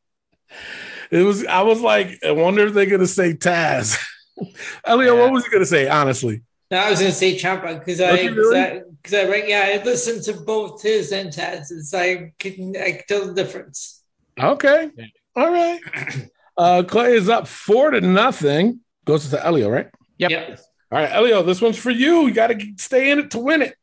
It 1.11 1.23
was. 1.23 1.47
I 1.47 1.63
was 1.63 1.81
like, 1.81 2.19
I 2.27 2.33
wonder 2.33 2.67
if 2.67 2.75
they're 2.75 2.87
gonna 2.87 3.07
say 3.07 3.35
Taz. 3.35 3.97
Elio, 4.85 5.15
Yeah. 5.15 5.21
what 5.23 5.33
was 5.33 5.45
he 5.45 5.51
gonna 5.53 5.67
say? 5.67 5.89
Honestly, 5.89 6.43
No, 6.71 6.79
I 6.79 6.91
was 6.91 6.99
going 7.01 7.13
to 7.13 7.17
say 7.17 7.37
Ciampa 7.37 7.79
because 7.79 8.01
I, 8.01 8.17
because 8.17 8.37
really? 8.37 8.61
I, 8.61 8.83
I, 9.13 9.29
right, 9.29 9.49
yeah, 9.49 9.79
I 9.81 9.85
listened 9.85 10.23
to 10.25 10.33
both 10.33 10.83
his 10.83 11.13
and 11.13 11.31
Taz's. 11.31 11.93
I 11.95 12.33
can, 12.39 12.75
I 12.77 12.93
can 12.93 13.03
tell 13.07 13.27
the 13.27 13.35
difference. 13.35 14.03
okay, 14.41 14.91
all 15.37 15.51
right. 15.53 15.81
Uh, 16.57 16.85
Clay 16.85 17.15
is 17.15 17.29
up 17.29 17.49
four 17.49 17.91
to 17.91 18.01
nothing. 18.01 18.79
Goes 19.05 19.29
to 19.29 19.45
Elio, 19.45 19.69
right? 19.69 19.89
Yep. 20.19 20.31
Yep. 20.31 20.61
All 20.93 20.99
right, 21.01 21.11
Elio, 21.11 21.43
this 21.43 21.61
one's 21.61 21.77
for 21.77 21.91
you. 21.91 22.29
You 22.29 22.33
got 22.33 22.47
to 22.47 22.73
stay 22.79 23.11
in 23.11 23.19
it 23.19 23.33
to 23.33 23.41
win 23.41 23.63
it. 23.63 23.75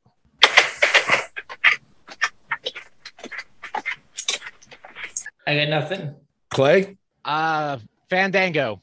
I 5.45 5.55
got 5.57 5.69
nothing. 5.69 6.15
Clay? 6.49 6.97
Uh 7.25 7.79
Fandango. 8.09 8.81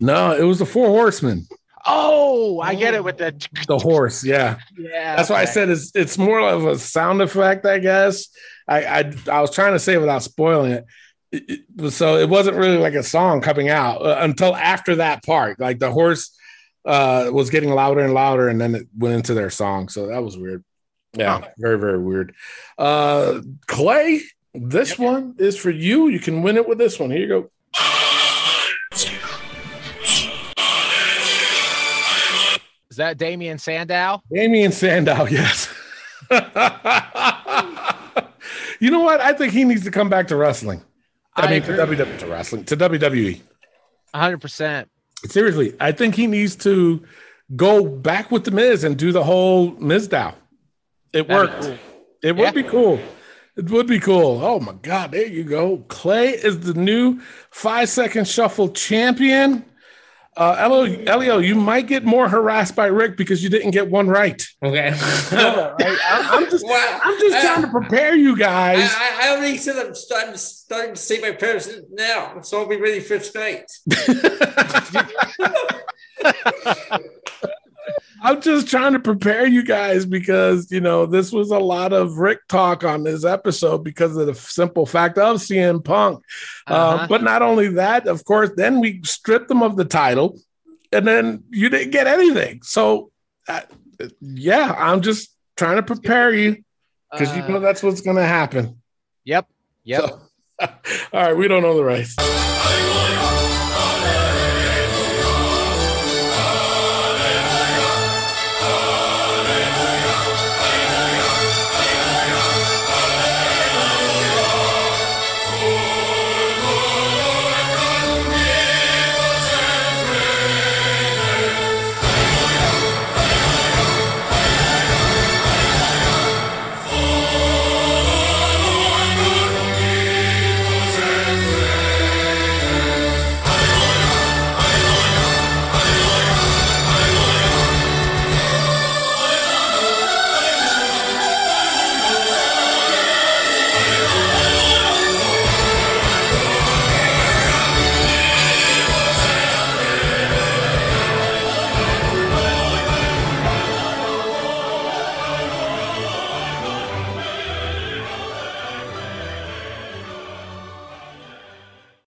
No, 0.00 0.32
it 0.32 0.42
was 0.42 0.58
the 0.58 0.66
Four 0.66 0.88
Horsemen. 0.88 1.46
Oh, 1.86 2.60
I 2.60 2.74
get 2.74 2.94
it 2.94 3.02
with 3.02 3.18
the 3.18 3.32
The 3.66 3.78
horse, 3.78 4.22
yeah. 4.24 4.58
yeah. 4.76 5.16
That's 5.16 5.30
why 5.30 5.40
I 5.40 5.44
said 5.46 5.70
it's 5.70 5.92
it's 5.94 6.18
more 6.18 6.40
of 6.40 6.66
a 6.66 6.78
sound 6.78 7.22
effect, 7.22 7.64
I 7.66 7.78
guess. 7.78 8.28
I 8.68 8.84
I, 8.84 9.12
I 9.30 9.40
was 9.40 9.50
trying 9.54 9.72
to 9.72 9.78
say 9.78 9.96
without 9.98 10.22
spoiling 10.22 10.72
it. 10.72 10.84
It- 11.32 11.44
it- 11.78 11.90
So 11.92 12.16
it 12.18 12.28
wasn't 12.28 12.56
really 12.56 12.76
like 12.78 12.94
a 12.94 13.02
song 13.02 13.40
coming 13.40 13.68
out 13.70 14.02
uh, 14.04 14.18
until 14.20 14.54
after 14.54 14.96
that 14.96 15.24
part. 15.24 15.58
Like 15.58 15.78
the 15.78 15.90
horse 15.90 16.36
uh, 16.84 17.30
was 17.32 17.50
getting 17.50 17.70
louder 17.70 18.00
and 18.00 18.12
louder, 18.14 18.48
and 18.48 18.60
then 18.60 18.74
it 18.74 18.86
went 18.98 19.14
into 19.14 19.32
their 19.34 19.50
song. 19.50 19.88
So 19.88 20.06
that 20.08 20.22
was 20.22 20.36
weird. 20.36 20.64
Yeah, 21.14 21.40
very 21.58 21.78
very 21.78 21.98
weird. 21.98 22.34
Uh, 22.78 23.40
Clay, 23.66 24.20
this 24.54 24.98
one 24.98 25.34
is 25.38 25.56
for 25.56 25.70
you. 25.70 26.08
You 26.08 26.20
can 26.20 26.42
win 26.42 26.56
it 26.56 26.68
with 26.68 26.78
this 26.78 26.98
one. 27.00 27.10
Here 27.10 27.20
you 27.20 27.28
go. 27.28 27.50
That 33.00 33.16
Damien 33.16 33.56
Sandow? 33.56 34.22
Damien 34.30 34.72
Sandow, 34.72 35.24
yes. 35.24 35.74
you 38.78 38.90
know 38.90 39.00
what? 39.00 39.20
I 39.20 39.32
think 39.32 39.54
he 39.54 39.64
needs 39.64 39.84
to 39.84 39.90
come 39.90 40.10
back 40.10 40.28
to 40.28 40.36
wrestling. 40.36 40.82
I, 41.34 41.46
I 41.46 41.50
mean, 41.50 41.62
to. 41.62 41.72
WWE, 41.72 42.18
to 42.18 42.26
wrestling, 42.26 42.64
to 42.64 42.76
WWE. 42.76 43.40
100%. 44.14 44.86
Seriously, 45.24 45.74
I 45.80 45.92
think 45.92 46.14
he 46.14 46.26
needs 46.26 46.56
to 46.56 47.02
go 47.56 47.86
back 47.86 48.30
with 48.30 48.44
the 48.44 48.50
Miz 48.50 48.84
and 48.84 48.98
do 48.98 49.12
the 49.12 49.24
whole 49.24 49.72
Mizdow. 49.76 50.34
It 51.14 51.26
That'd 51.26 51.30
worked. 51.30 51.62
cool. 51.62 51.78
It 52.22 52.36
would 52.36 52.54
be 52.54 52.64
cool. 52.64 53.00
It 53.56 53.70
would 53.70 53.86
be 53.86 53.98
cool. 53.98 54.44
Oh 54.44 54.60
my 54.60 54.74
God, 54.82 55.12
there 55.12 55.26
you 55.26 55.44
go. 55.44 55.78
Clay 55.88 56.32
is 56.32 56.60
the 56.60 56.74
new 56.74 57.22
five 57.50 57.88
second 57.88 58.28
shuffle 58.28 58.68
champion. 58.68 59.64
Uh, 60.40 60.56
Elio, 60.58 61.04
Elio, 61.04 61.36
you 61.36 61.54
might 61.54 61.86
get 61.86 62.02
more 62.02 62.26
harassed 62.26 62.74
by 62.74 62.86
Rick 62.86 63.18
because 63.18 63.44
you 63.44 63.50
didn't 63.50 63.72
get 63.72 63.90
one 63.90 64.08
right. 64.08 64.42
Okay. 64.64 64.94
Yeah, 65.30 65.74
right? 65.78 65.98
I, 66.08 66.38
am 66.38 66.50
just, 66.50 66.64
Well, 66.64 67.00
I'm 67.04 67.20
just 67.20 67.36
uh, 67.36 67.42
trying 67.42 67.62
to 67.62 67.68
prepare 67.68 68.16
you 68.16 68.36
guys. 68.36 68.90
I, 68.96 69.20
I 69.22 69.36
already 69.36 69.58
said 69.58 69.76
I'm 69.76 69.94
starting, 69.94 70.34
starting 70.36 70.94
to 70.94 71.00
see 71.00 71.20
my 71.20 71.32
parents 71.32 71.68
now, 71.90 72.40
so 72.40 72.60
I'll 72.60 72.68
be 72.68 72.78
ready 72.78 73.00
for 73.00 73.18
tonight. 73.18 73.70
I'm 78.22 78.40
just 78.42 78.68
trying 78.68 78.92
to 78.92 79.00
prepare 79.00 79.46
you 79.46 79.62
guys 79.64 80.04
because 80.04 80.70
you 80.70 80.80
know 80.80 81.06
this 81.06 81.32
was 81.32 81.50
a 81.50 81.58
lot 81.58 81.92
of 81.92 82.18
Rick 82.18 82.40
talk 82.48 82.84
on 82.84 83.02
this 83.04 83.24
episode 83.24 83.78
because 83.84 84.16
of 84.16 84.26
the 84.26 84.34
simple 84.34 84.84
fact 84.86 85.16
of 85.18 85.38
CM 85.38 85.82
Punk. 85.84 86.22
Uh, 86.68 86.72
Uh-huh. 86.74 87.06
but 87.08 87.22
not 87.22 87.42
only 87.42 87.68
that, 87.68 88.06
of 88.06 88.24
course, 88.24 88.50
then 88.56 88.80
we 88.80 89.00
stripped 89.04 89.48
them 89.48 89.62
of 89.62 89.76
the 89.76 89.84
title, 89.84 90.38
and 90.92 91.06
then 91.06 91.44
you 91.50 91.68
didn't 91.68 91.92
get 91.92 92.06
anything. 92.06 92.60
So, 92.62 93.10
uh, 93.48 93.62
yeah, 94.20 94.74
I'm 94.76 95.00
just 95.00 95.30
trying 95.56 95.76
to 95.76 95.82
prepare 95.82 96.32
you 96.34 96.62
because 97.12 97.34
you 97.36 97.42
Uh, 97.42 97.48
know 97.48 97.60
that's 97.60 97.82
what's 97.82 98.00
going 98.02 98.16
to 98.16 98.26
happen. 98.26 98.80
Yep. 99.24 99.46
Yep. 99.84 100.00
So- 100.00 100.20
all 101.14 101.22
right, 101.22 101.36
we 101.36 101.48
don't 101.48 101.62
know 101.62 101.74
the 101.76 101.84
race. 101.84 102.14